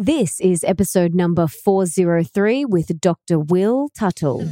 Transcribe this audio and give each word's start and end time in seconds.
This 0.00 0.38
is 0.38 0.62
episode 0.62 1.12
number 1.12 1.48
403 1.48 2.64
with 2.66 3.00
Dr. 3.00 3.40
Will 3.40 3.88
Tuttle. 3.98 4.48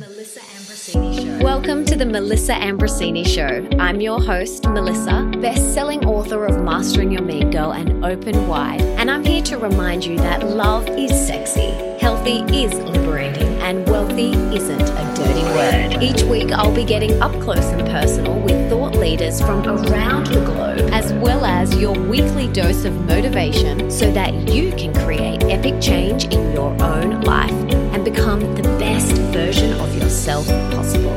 Welcome 1.40 1.84
to 1.84 1.94
the 1.94 2.04
Melissa 2.04 2.54
Ambrosini 2.54 3.24
Show. 3.24 3.64
I'm 3.78 4.00
your 4.00 4.20
host, 4.20 4.64
Melissa, 4.64 5.30
best 5.40 5.72
selling 5.72 6.04
author 6.04 6.46
of 6.46 6.64
Mastering 6.64 7.12
Your 7.12 7.22
Mean 7.22 7.52
Girl 7.52 7.72
and 7.72 8.04
Open 8.04 8.48
Wide. 8.48 8.80
And 8.80 9.08
I'm 9.08 9.24
here 9.24 9.42
to 9.44 9.56
remind 9.56 10.04
you 10.04 10.16
that 10.16 10.44
love 10.44 10.88
is 10.88 11.12
sexy, 11.12 11.70
healthy 12.00 12.40
is 12.52 12.74
liberating, 12.80 13.46
and 13.62 13.88
wealthy 13.88 14.32
isn't 14.32 14.80
a 14.80 15.14
dirty 15.14 15.44
word. 15.54 16.02
Each 16.02 16.24
week, 16.24 16.50
I'll 16.50 16.74
be 16.74 16.84
getting 16.84 17.22
up 17.22 17.30
close 17.40 17.66
and 17.66 17.86
personal 17.86 18.40
with 18.40 18.65
leaders 19.06 19.40
from 19.40 19.64
around 19.64 20.26
the 20.26 20.44
globe, 20.44 20.90
as 20.92 21.12
well 21.24 21.44
as 21.44 21.72
your 21.76 21.96
weekly 22.08 22.48
dose 22.48 22.84
of 22.84 22.92
motivation 23.06 23.88
so 23.88 24.10
that 24.10 24.34
you 24.48 24.72
can 24.72 24.92
create 25.04 25.44
epic 25.44 25.80
change 25.80 26.24
in 26.24 26.52
your 26.52 26.70
own 26.82 27.20
life 27.20 27.52
and 27.92 28.04
become 28.04 28.40
the 28.56 28.64
best 28.80 29.12
version 29.32 29.72
of 29.74 29.96
yourself 29.96 30.44
possible. 30.74 31.12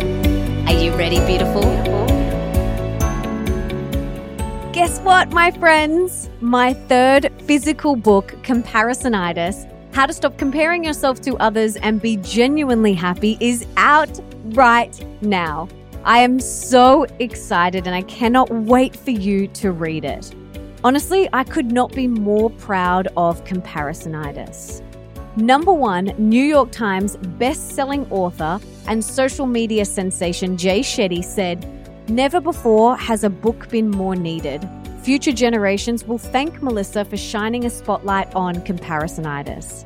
Are 0.67 0.79
you 0.79 0.93
ready, 0.93 1.17
beautiful? 1.25 1.63
Guess 4.71 4.99
what, 4.99 5.31
my 5.31 5.49
friends? 5.49 6.29
My 6.41 6.75
third 6.75 7.33
physical 7.47 7.95
book, 7.95 8.35
Comparisonitis 8.43 9.67
How 9.95 10.05
to 10.05 10.13
Stop 10.13 10.37
Comparing 10.37 10.83
Yourself 10.83 11.21
to 11.21 11.35
Others 11.37 11.75
and 11.77 11.99
Be 11.99 12.17
Genuinely 12.17 12.93
Happy, 12.93 13.35
is 13.41 13.65
out 13.77 14.19
right 14.53 14.93
now. 15.21 15.67
I 16.05 16.19
am 16.19 16.39
so 16.39 17.05
excited 17.19 17.85
and 17.85 17.95
I 17.95 18.03
cannot 18.03 18.49
wait 18.49 18.95
for 18.95 19.11
you 19.11 19.47
to 19.47 19.71
read 19.71 20.05
it. 20.05 20.33
Honestly, 20.83 21.27
I 21.33 21.43
could 21.43 21.71
not 21.73 21.93
be 21.93 22.07
more 22.07 22.49
proud 22.51 23.09
of 23.17 23.43
Comparisonitis. 23.43 24.81
Number 25.35 25.73
one, 25.73 26.13
New 26.17 26.43
York 26.43 26.71
Times 26.71 27.17
best-selling 27.17 28.09
author 28.11 28.59
and 28.87 29.03
social 29.03 29.45
media 29.45 29.83
sensation 29.83 30.57
Jay 30.57 30.79
Shetty 30.79 31.23
said, 31.23 31.65
Never 32.09 32.39
before 32.39 32.95
has 32.97 33.23
a 33.23 33.29
book 33.29 33.69
been 33.69 33.89
more 33.89 34.15
needed. 34.15 34.67
Future 35.01 35.33
generations 35.33 36.05
will 36.05 36.17
thank 36.17 36.63
Melissa 36.63 37.03
for 37.05 37.17
shining 37.17 37.65
a 37.65 37.69
spotlight 37.69 38.33
on 38.35 38.55
comparisonitis. 38.55 39.85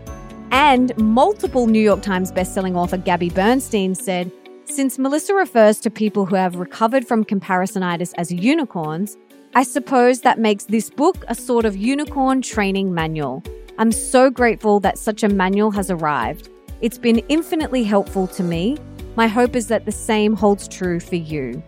And 0.52 0.96
multiple 0.98 1.66
New 1.66 1.82
York 1.82 2.04
Times 2.04 2.32
bestselling 2.32 2.76
author 2.76 2.98
Gabby 2.98 3.30
Bernstein 3.30 3.96
said, 3.96 4.32
Since 4.74 4.98
Melissa 4.98 5.36
refers 5.36 5.80
to 5.82 5.92
people 5.92 6.26
who 6.26 6.34
have 6.34 6.56
recovered 6.56 7.08
from 7.08 7.26
comparisonitis 7.26 8.12
as 8.18 8.32
unicorns, 8.32 9.20
I 9.54 9.62
suppose 9.62 10.22
that 10.22 10.40
makes 10.40 10.64
this 10.64 10.90
book 10.90 11.24
a 11.28 11.36
sort 11.36 11.66
of 11.66 11.78
unicorn 11.78 12.42
training 12.42 12.92
manual. 12.92 13.44
I'm 13.78 13.92
so 13.92 14.32
grateful 14.32 14.80
that 14.80 14.98
such 14.98 15.22
a 15.22 15.30
manual 15.30 15.70
has 15.70 15.92
arrived. 15.92 16.50
It's 16.82 16.98
been 16.98 17.20
infinitely 17.30 17.84
helpful 17.84 18.26
to 18.30 18.42
me. 18.42 18.80
My 19.16 19.28
hope 19.28 19.56
is 19.56 19.68
that 19.68 19.86
the 19.86 19.92
same 19.92 20.34
holds 20.34 20.68
true 20.68 21.00
for 21.00 21.18
you. 21.18 21.62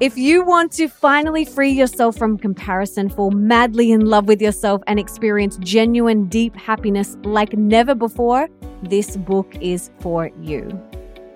If 0.00 0.16
you 0.16 0.42
want 0.42 0.72
to 0.72 0.88
finally 0.88 1.44
free 1.44 1.72
yourself 1.72 2.16
from 2.16 2.38
comparison, 2.38 3.10
fall 3.10 3.30
madly 3.30 3.92
in 3.92 4.06
love 4.06 4.26
with 4.26 4.40
yourself, 4.40 4.80
and 4.86 4.98
experience 4.98 5.58
genuine, 5.58 6.28
deep 6.28 6.56
happiness 6.56 7.14
like 7.24 7.52
never 7.52 7.94
before, 7.94 8.48
this 8.84 9.18
book 9.18 9.54
is 9.60 9.90
for 10.00 10.30
you. 10.40 10.82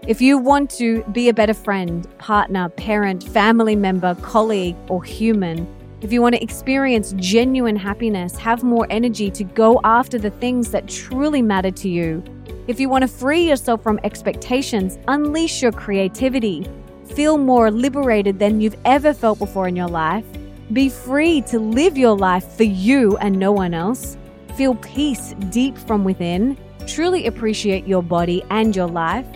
If 0.06 0.20
you 0.20 0.38
want 0.38 0.70
to 0.78 1.02
be 1.10 1.28
a 1.28 1.34
better 1.34 1.52
friend, 1.52 2.06
partner, 2.18 2.68
parent, 2.68 3.24
family 3.24 3.74
member, 3.74 4.14
colleague, 4.22 4.76
or 4.88 5.02
human, 5.02 5.66
if 6.00 6.12
you 6.12 6.22
want 6.22 6.36
to 6.36 6.42
experience 6.42 7.12
genuine 7.16 7.74
happiness, 7.74 8.36
have 8.36 8.62
more 8.62 8.86
energy 8.88 9.32
to 9.32 9.42
go 9.42 9.80
after 9.82 10.16
the 10.16 10.30
things 10.30 10.70
that 10.70 10.86
truly 10.86 11.42
matter 11.42 11.72
to 11.72 11.88
you, 11.88 12.22
if 12.68 12.78
you 12.78 12.88
want 12.88 13.02
to 13.02 13.08
free 13.08 13.48
yourself 13.48 13.82
from 13.82 13.98
expectations, 14.04 14.96
unleash 15.08 15.60
your 15.60 15.72
creativity, 15.72 16.70
feel 17.16 17.36
more 17.36 17.72
liberated 17.72 18.38
than 18.38 18.60
you've 18.60 18.78
ever 18.84 19.12
felt 19.12 19.40
before 19.40 19.66
in 19.66 19.74
your 19.74 19.88
life, 19.88 20.24
be 20.72 20.88
free 20.88 21.40
to 21.42 21.58
live 21.58 21.98
your 21.98 22.16
life 22.16 22.52
for 22.52 22.62
you 22.62 23.16
and 23.16 23.36
no 23.36 23.50
one 23.50 23.74
else, 23.74 24.16
feel 24.56 24.76
peace 24.76 25.34
deep 25.50 25.76
from 25.76 26.04
within, 26.04 26.56
truly 26.86 27.26
appreciate 27.26 27.88
your 27.88 28.04
body 28.04 28.44
and 28.50 28.76
your 28.76 28.86
life, 28.86 29.26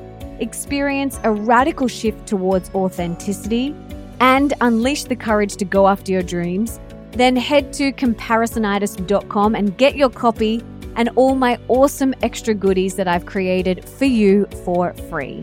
experience 0.40 1.20
a 1.24 1.32
radical 1.32 1.88
shift 1.88 2.26
towards 2.26 2.70
authenticity, 2.74 3.74
and 4.20 4.52
unleash 4.60 5.04
the 5.04 5.16
courage 5.16 5.56
to 5.56 5.64
go 5.64 5.88
after 5.88 6.12
your 6.12 6.22
dreams, 6.22 6.78
then 7.12 7.34
head 7.36 7.72
to 7.74 7.92
comparisonitis.com 7.92 9.54
and 9.54 9.76
get 9.76 9.96
your 9.96 10.10
copy 10.10 10.62
and 10.96 11.08
all 11.16 11.34
my 11.34 11.58
awesome 11.68 12.14
extra 12.22 12.54
goodies 12.54 12.94
that 12.96 13.08
I've 13.08 13.26
created 13.26 13.84
for 13.84 14.04
you 14.04 14.46
for 14.64 14.92
free. 15.08 15.42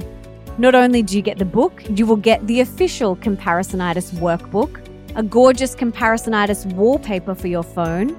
Not 0.57 0.75
only 0.75 1.03
do 1.03 1.15
you 1.15 1.21
get 1.21 1.37
the 1.37 1.45
book, 1.45 1.83
you 1.89 2.05
will 2.05 2.15
get 2.15 2.45
the 2.47 2.61
official 2.61 3.15
Comparisonitis 3.15 4.11
workbook, 4.15 4.83
a 5.15 5.23
gorgeous 5.23 5.75
Comparisonitis 5.75 6.65
wallpaper 6.73 7.35
for 7.35 7.47
your 7.47 7.63
phone, 7.63 8.15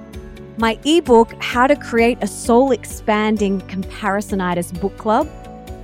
my 0.57 0.77
ebook, 0.83 1.33
How 1.41 1.67
to 1.67 1.75
Create 1.75 2.17
a 2.21 2.27
Soul 2.27 2.71
Expanding 2.71 3.61
Comparisonitis 3.61 4.77
Book 4.81 4.97
Club, 4.97 5.29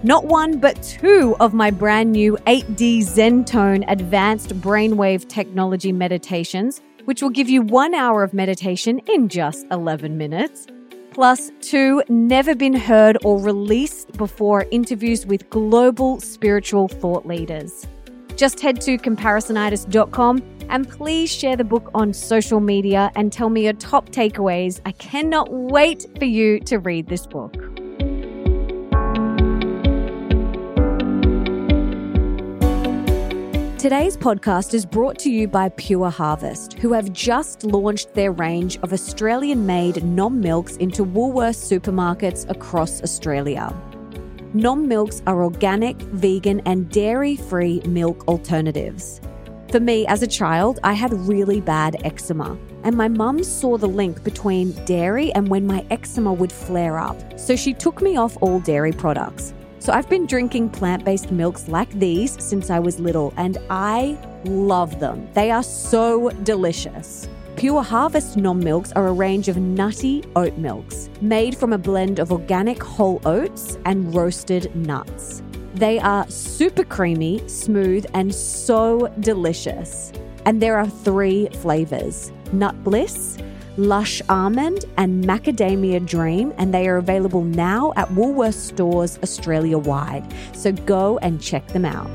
not 0.06 0.26
one, 0.26 0.60
but 0.60 0.82
two 0.84 1.36
of 1.40 1.56
my 1.56 1.72
brand 1.72 2.12
new 2.12 2.38
8D 2.46 3.00
Zentone 3.00 3.84
advanced 3.88 4.50
brainwave 4.62 5.28
technology 5.28 5.92
meditations, 5.92 6.80
which 7.06 7.24
will 7.24 7.32
give 7.32 7.50
you 7.50 7.64
one 7.64 7.96
hour 7.96 8.22
of 8.22 8.32
meditation 8.32 9.00
in 9.08 9.30
just 9.30 9.66
11 9.72 10.16
minutes. 10.16 10.68
Plus, 11.10 11.52
two 11.60 12.04
never 12.08 12.54
been 12.54 12.76
heard 12.76 13.18
or 13.24 13.40
released 13.40 14.12
before 14.16 14.68
interviews 14.70 15.26
with 15.26 15.50
global 15.50 16.20
spiritual 16.22 16.88
thought 16.88 17.26
leaders. 17.26 17.88
Just 18.36 18.60
head 18.60 18.82
to 18.82 19.00
comparisonitis.com 19.00 20.44
and 20.70 20.88
please 20.88 21.34
share 21.34 21.56
the 21.56 21.64
book 21.64 21.90
on 21.96 22.14
social 22.14 22.60
media 22.60 23.12
and 23.16 23.34
tell 23.34 23.50
me 23.50 23.64
your 23.64 23.74
top 23.74 24.10
takeaways. 24.10 24.82
I 24.86 24.92
cannot 24.92 25.52
wait 25.52 26.06
for 26.20 26.26
you 26.26 26.60
to 26.60 26.78
read 26.78 27.08
this 27.08 27.26
book. 27.26 27.56
Today's 33.86 34.18
podcast 34.18 34.74
is 34.74 34.84
brought 34.84 35.20
to 35.20 35.30
you 35.30 35.48
by 35.48 35.70
Pure 35.70 36.10
Harvest, 36.10 36.74
who 36.80 36.92
have 36.92 37.14
just 37.14 37.64
launched 37.64 38.16
their 38.16 38.32
range 38.32 38.80
of 38.82 38.92
Australian 38.92 39.68
made 39.68 40.04
nom 40.04 40.42
milks 40.42 40.76
into 40.78 41.06
Woolworths 41.06 41.62
supermarkets 41.72 42.50
across 42.50 43.04
Australia. 43.04 43.72
Nom 44.56 44.88
milks 44.88 45.22
are 45.28 45.44
organic, 45.44 45.98
vegan, 45.98 46.62
and 46.62 46.90
dairy 46.90 47.36
free 47.36 47.80
milk 47.82 48.28
alternatives. 48.28 49.22
For 49.70 49.80
me, 49.80 50.08
as 50.08 50.24
a 50.24 50.28
child, 50.28 50.80
I 50.84 50.94
had 50.94 51.14
really 51.14 51.62
bad 51.62 51.98
eczema, 52.04 52.58
and 52.84 52.98
my 52.98 53.08
mum 53.08 53.44
saw 53.44 53.78
the 53.78 53.88
link 53.88 54.24
between 54.24 54.72
dairy 54.86 55.32
and 55.34 55.48
when 55.48 55.68
my 55.68 55.86
eczema 55.92 56.34
would 56.34 56.52
flare 56.52 56.98
up, 56.98 57.40
so 57.40 57.56
she 57.56 57.72
took 57.72 58.02
me 58.02 58.18
off 58.18 58.36
all 58.42 58.60
dairy 58.62 58.94
products. 58.94 59.54
So 59.86 59.94
I've 59.94 60.10
been 60.10 60.26
drinking 60.26 60.70
plant 60.72 61.06
based 61.06 61.32
milks 61.32 61.68
like 61.68 61.92
these 61.92 62.44
since 62.44 62.72
I 62.72 62.80
was 62.80 63.00
little, 63.00 63.32
and 63.38 63.60
I 63.70 64.18
love 64.46 65.00
them. 65.00 65.30
They 65.36 65.52
are 65.52 65.62
so 65.62 66.32
delicious. 66.42 67.30
Pure 67.56 67.84
Harvest 67.84 68.36
Nom 68.36 68.60
Milks 68.60 68.92
are 68.94 69.06
a 69.06 69.14
range 69.14 69.48
of 69.48 69.58
nutty 69.58 70.24
oat 70.36 70.58
milks 70.58 71.12
made 71.22 71.56
from 71.56 71.72
a 71.72 71.78
blend 71.78 72.18
of 72.18 72.32
organic 72.32 72.82
whole 72.82 73.22
oats 73.26 73.78
and 73.86 74.12
roasted 74.16 74.76
nuts. 74.76 75.44
They 75.76 76.00
are 76.00 76.28
super 76.32 76.84
creamy, 76.84 77.48
smooth, 77.48 78.08
and 78.16 78.34
so 78.34 79.14
delicious. 79.20 80.12
And 80.46 80.64
there 80.64 80.80
are 80.80 80.90
three 80.90 81.48
flavors 81.62 82.32
Nut 82.54 82.84
Bliss, 82.84 83.38
Lush 83.78 84.22
Almond, 84.30 84.86
and 84.98 85.24
Macadamia 85.24 86.06
Dream, 86.06 86.54
and 86.58 86.74
they 86.74 86.88
are 86.88 86.98
available 86.98 87.44
now 87.44 87.94
at 87.96 88.08
Woolworths 88.10 88.54
stores 88.54 89.20
Australia 89.22 89.78
wide. 89.78 90.26
So 90.54 90.72
go 90.72 91.18
and 91.20 91.42
check 91.42 91.68
them 91.68 91.86
out. 91.86 92.10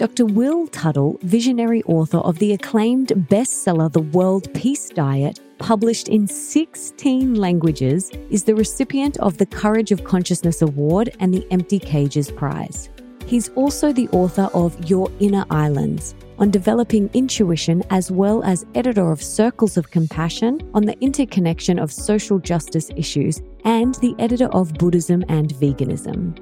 Dr. 0.00 0.24
Will 0.24 0.66
Tuttle, 0.68 1.18
visionary 1.20 1.82
author 1.82 2.18
of 2.18 2.38
the 2.38 2.54
acclaimed 2.54 3.08
bestseller 3.28 3.92
The 3.92 4.00
World 4.00 4.52
Peace 4.54 4.88
Diet, 4.88 5.40
published 5.58 6.08
in 6.08 6.26
16 6.26 7.34
languages, 7.34 8.10
is 8.30 8.44
the 8.44 8.54
recipient 8.54 9.18
of 9.18 9.36
the 9.36 9.44
Courage 9.44 9.92
of 9.92 10.04
Consciousness 10.04 10.62
Award 10.62 11.14
and 11.20 11.34
the 11.34 11.46
Empty 11.50 11.78
Cages 11.78 12.30
Prize. 12.30 12.88
He's 13.30 13.50
also 13.50 13.92
the 13.92 14.08
author 14.08 14.50
of 14.54 14.90
Your 14.90 15.08
Inner 15.20 15.44
Islands 15.50 16.16
on 16.40 16.50
developing 16.50 17.08
intuition, 17.14 17.84
as 17.88 18.10
well 18.10 18.42
as 18.42 18.66
editor 18.74 19.12
of 19.12 19.22
Circles 19.22 19.76
of 19.76 19.88
Compassion 19.88 20.68
on 20.74 20.84
the 20.84 20.98
interconnection 20.98 21.78
of 21.78 21.92
social 21.92 22.40
justice 22.40 22.90
issues, 22.96 23.40
and 23.64 23.94
the 23.96 24.16
editor 24.18 24.48
of 24.48 24.74
Buddhism 24.74 25.24
and 25.28 25.54
Veganism. 25.54 26.36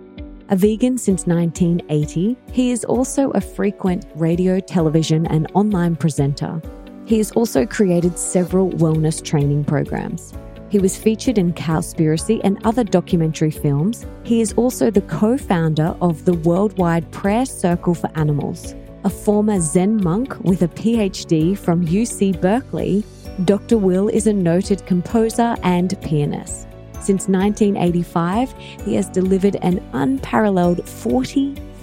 A 0.48 0.56
vegan 0.56 0.96
since 0.96 1.26
1980, 1.26 2.38
he 2.52 2.70
is 2.70 2.86
also 2.86 3.32
a 3.32 3.40
frequent 3.42 4.06
radio, 4.14 4.58
television, 4.58 5.26
and 5.26 5.46
online 5.52 5.94
presenter. 5.94 6.62
He 7.04 7.18
has 7.18 7.32
also 7.32 7.66
created 7.66 8.18
several 8.18 8.70
wellness 8.70 9.22
training 9.22 9.64
programs. 9.64 10.32
He 10.70 10.78
was 10.78 10.98
featured 10.98 11.38
in 11.38 11.54
Cowspiracy 11.54 12.40
and 12.44 12.64
other 12.64 12.84
documentary 12.84 13.50
films. 13.50 14.04
He 14.22 14.40
is 14.40 14.52
also 14.52 14.90
the 14.90 15.00
co 15.02 15.38
founder 15.38 15.96
of 16.00 16.24
the 16.24 16.34
Worldwide 16.34 17.10
Prayer 17.10 17.46
Circle 17.46 17.94
for 17.94 18.10
Animals. 18.14 18.74
A 19.04 19.10
former 19.10 19.60
Zen 19.60 20.02
monk 20.02 20.38
with 20.40 20.62
a 20.62 20.68
PhD 20.68 21.56
from 21.56 21.86
UC 21.86 22.40
Berkeley, 22.40 23.04
Dr. 23.44 23.78
Will 23.78 24.08
is 24.08 24.26
a 24.26 24.32
noted 24.32 24.84
composer 24.84 25.56
and 25.62 25.98
pianist. 26.02 26.66
Since 26.94 27.28
1985, 27.28 28.52
he 28.84 28.94
has 28.96 29.08
delivered 29.08 29.56
an 29.62 29.78
unparalleled 29.92 30.86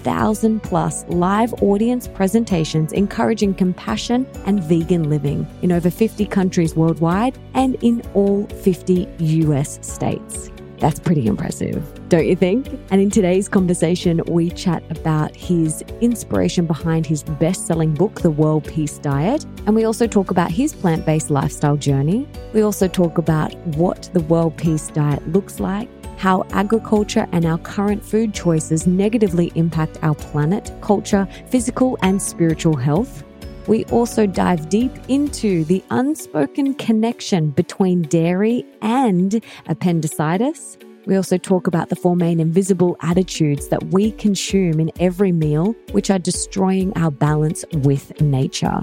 40,000 0.06 0.62
plus 0.62 1.04
live 1.08 1.52
audience 1.64 2.08
presentations 2.08 2.94
encouraging 2.94 3.56
compassion 3.56 4.28
and 4.46 4.64
vegan 4.64 5.10
living 5.10 5.48
in 5.64 5.72
over 5.72 5.90
50 5.90 6.28
countries 6.28 6.76
worldwide 6.76 7.36
and 7.56 7.76
in 7.82 8.04
all 8.14 8.46
50 8.46 9.08
US 9.18 9.80
states. 9.82 10.52
That's 10.78 11.00
pretty 11.00 11.26
impressive, 11.26 11.82
don't 12.10 12.28
you 12.28 12.36
think? 12.36 12.68
And 12.92 13.02
in 13.02 13.10
today's 13.10 13.50
conversation, 13.50 14.22
we 14.28 14.52
chat 14.52 14.84
about 14.92 15.36
his 15.36 15.82
inspiration 16.02 16.68
behind 16.68 17.08
his 17.08 17.24
best 17.24 17.66
selling 17.66 17.94
book, 17.94 18.22
The 18.22 18.30
World 18.30 18.66
Peace 18.66 19.00
Diet. 19.00 19.44
And 19.66 19.74
we 19.74 19.86
also 19.86 20.06
talk 20.06 20.32
about 20.32 20.52
his 20.52 20.74
plant 20.74 21.06
based 21.06 21.32
lifestyle 21.32 21.78
journey. 21.78 22.28
We 22.54 22.62
also 22.62 22.88
talk 22.88 23.18
about 23.18 23.56
what 23.78 24.10
the 24.14 24.20
World 24.22 24.58
Peace 24.58 24.90
Diet 24.90 25.28
looks 25.30 25.60
like, 25.60 25.90
how 26.18 26.46
agriculture 26.52 27.28
and 27.32 27.46
our 27.46 27.58
current 27.60 28.04
food 28.04 28.34
choices 28.34 28.88
negatively 28.88 29.52
impact 29.56 29.98
our 30.02 30.16
planet, 30.16 30.72
culture, 30.82 31.28
physical, 31.50 31.98
and 32.02 32.22
spiritual 32.22 32.76
health. 32.76 33.24
We 33.68 33.86
also 33.86 34.28
dive 34.28 34.70
deep 34.70 34.92
into 35.08 35.64
the 35.66 35.84
unspoken 35.90 36.76
connection 36.76 37.50
between 37.50 38.04
dairy 38.04 38.66
and 38.82 39.44
appendicitis. 39.68 40.78
We 41.06 41.16
also 41.16 41.38
talk 41.38 41.68
about 41.68 41.90
the 41.90 41.96
four 41.96 42.16
main 42.16 42.40
invisible 42.40 42.98
attitudes 43.02 43.68
that 43.70 43.84
we 43.86 44.12
consume 44.12 44.80
in 44.80 44.92
every 45.00 45.32
meal, 45.32 45.76
which 45.92 46.10
are 46.10 46.20
destroying 46.20 46.96
our 46.98 47.12
balance 47.12 47.64
with 47.74 48.20
nature. 48.22 48.82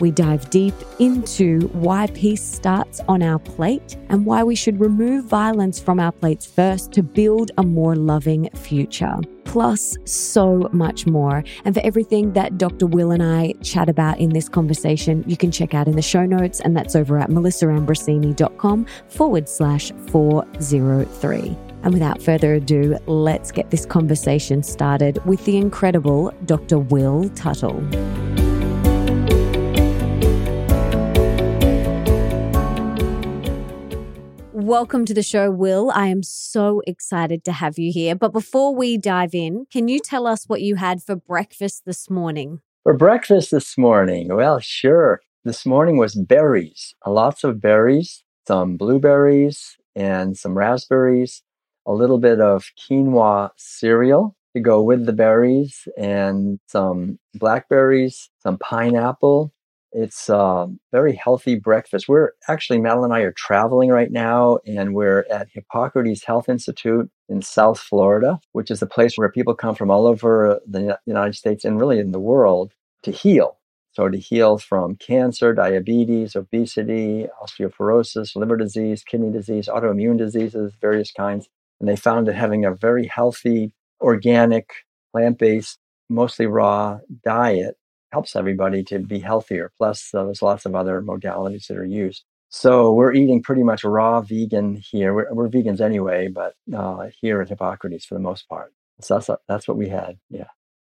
We 0.00 0.10
dive 0.10 0.48
deep 0.50 0.74
into 0.98 1.68
why 1.68 2.06
peace 2.08 2.42
starts 2.42 3.00
on 3.06 3.22
our 3.22 3.38
plate 3.38 3.96
and 4.08 4.24
why 4.24 4.42
we 4.42 4.54
should 4.54 4.80
remove 4.80 5.26
violence 5.26 5.78
from 5.78 6.00
our 6.00 6.12
plates 6.12 6.46
first 6.46 6.92
to 6.92 7.02
build 7.02 7.50
a 7.58 7.62
more 7.62 7.94
loving 7.94 8.48
future. 8.54 9.18
Plus, 9.44 9.96
so 10.04 10.68
much 10.72 11.06
more. 11.06 11.44
And 11.64 11.74
for 11.74 11.80
everything 11.84 12.32
that 12.34 12.56
Dr. 12.56 12.86
Will 12.86 13.10
and 13.10 13.22
I 13.22 13.52
chat 13.62 13.88
about 13.88 14.18
in 14.18 14.30
this 14.30 14.48
conversation, 14.48 15.24
you 15.26 15.36
can 15.36 15.50
check 15.50 15.74
out 15.74 15.88
in 15.88 15.96
the 15.96 16.02
show 16.02 16.24
notes, 16.24 16.60
and 16.60 16.76
that's 16.76 16.94
over 16.94 17.18
at 17.18 17.30
melissaambrosini.com 17.30 18.86
forward 19.08 19.48
slash 19.48 19.92
403. 20.08 21.56
And 21.82 21.94
without 21.94 22.22
further 22.22 22.54
ado, 22.54 22.98
let's 23.06 23.50
get 23.50 23.70
this 23.70 23.86
conversation 23.86 24.62
started 24.62 25.24
with 25.24 25.44
the 25.46 25.56
incredible 25.56 26.32
Dr. 26.44 26.78
Will 26.78 27.28
Tuttle. 27.30 27.80
Welcome 34.70 35.04
to 35.06 35.14
the 35.14 35.24
show, 35.24 35.50
Will. 35.50 35.90
I 35.90 36.06
am 36.06 36.22
so 36.22 36.80
excited 36.86 37.42
to 37.42 37.50
have 37.50 37.76
you 37.76 37.92
here. 37.92 38.14
But 38.14 38.32
before 38.32 38.72
we 38.72 38.98
dive 38.98 39.34
in, 39.34 39.66
can 39.72 39.88
you 39.88 39.98
tell 39.98 40.28
us 40.28 40.44
what 40.44 40.62
you 40.62 40.76
had 40.76 41.02
for 41.02 41.16
breakfast 41.16 41.82
this 41.86 42.08
morning? 42.08 42.60
For 42.84 42.96
breakfast 42.96 43.50
this 43.50 43.76
morning, 43.76 44.32
well, 44.32 44.60
sure. 44.60 45.22
This 45.44 45.66
morning 45.66 45.96
was 45.96 46.14
berries, 46.14 46.94
lots 47.04 47.42
of 47.42 47.60
berries, 47.60 48.22
some 48.46 48.76
blueberries 48.76 49.76
and 49.96 50.36
some 50.38 50.56
raspberries, 50.56 51.42
a 51.84 51.92
little 51.92 52.18
bit 52.18 52.40
of 52.40 52.66
quinoa 52.78 53.50
cereal 53.56 54.36
to 54.54 54.60
go 54.60 54.80
with 54.84 55.04
the 55.04 55.12
berries, 55.12 55.88
and 55.98 56.60
some 56.68 57.18
blackberries, 57.34 58.30
some 58.38 58.56
pineapple, 58.58 59.52
it's 59.92 60.28
a 60.28 60.68
very 60.92 61.14
healthy 61.14 61.56
breakfast. 61.56 62.08
We're 62.08 62.32
actually, 62.48 62.80
Madeline 62.80 63.10
and 63.10 63.14
I 63.14 63.20
are 63.20 63.32
traveling 63.32 63.90
right 63.90 64.10
now, 64.10 64.58
and 64.66 64.94
we're 64.94 65.26
at 65.30 65.48
Hippocrates 65.52 66.24
Health 66.24 66.48
Institute 66.48 67.10
in 67.28 67.42
South 67.42 67.80
Florida, 67.80 68.38
which 68.52 68.70
is 68.70 68.82
a 68.82 68.86
place 68.86 69.16
where 69.16 69.30
people 69.30 69.54
come 69.54 69.74
from 69.74 69.90
all 69.90 70.06
over 70.06 70.60
the 70.66 70.98
United 71.06 71.34
States 71.34 71.64
and 71.64 71.80
really 71.80 71.98
in 71.98 72.12
the 72.12 72.20
world 72.20 72.72
to 73.02 73.10
heal. 73.10 73.58
So, 73.92 74.08
to 74.08 74.18
heal 74.18 74.58
from 74.58 74.94
cancer, 74.94 75.52
diabetes, 75.52 76.36
obesity, 76.36 77.26
osteoporosis, 77.42 78.36
liver 78.36 78.56
disease, 78.56 79.02
kidney 79.02 79.32
disease, 79.32 79.66
autoimmune 79.66 80.16
diseases, 80.16 80.72
various 80.80 81.10
kinds. 81.10 81.48
And 81.80 81.88
they 81.88 81.96
found 81.96 82.28
that 82.28 82.36
having 82.36 82.64
a 82.64 82.72
very 82.72 83.08
healthy, 83.08 83.72
organic, 84.00 84.70
plant 85.12 85.38
based, 85.38 85.78
mostly 86.08 86.46
raw 86.46 87.00
diet 87.24 87.76
helps 88.12 88.36
everybody 88.36 88.82
to 88.84 88.98
be 88.98 89.20
healthier. 89.20 89.72
Plus, 89.78 90.10
there's 90.12 90.42
lots 90.42 90.66
of 90.66 90.74
other 90.74 91.02
modalities 91.02 91.66
that 91.66 91.76
are 91.76 91.84
used. 91.84 92.24
So 92.48 92.92
we're 92.92 93.12
eating 93.12 93.42
pretty 93.42 93.62
much 93.62 93.84
raw 93.84 94.20
vegan 94.20 94.76
here. 94.76 95.14
We're, 95.14 95.32
we're 95.32 95.48
vegans 95.48 95.80
anyway, 95.80 96.28
but 96.28 96.54
uh, 96.76 97.06
here 97.20 97.40
at 97.40 97.48
Hippocrates 97.48 98.04
for 98.04 98.14
the 98.14 98.20
most 98.20 98.48
part. 98.48 98.72
So 99.00 99.14
that's, 99.14 99.30
that's 99.48 99.68
what 99.68 99.76
we 99.76 99.88
had. 99.88 100.18
Yeah. 100.28 100.48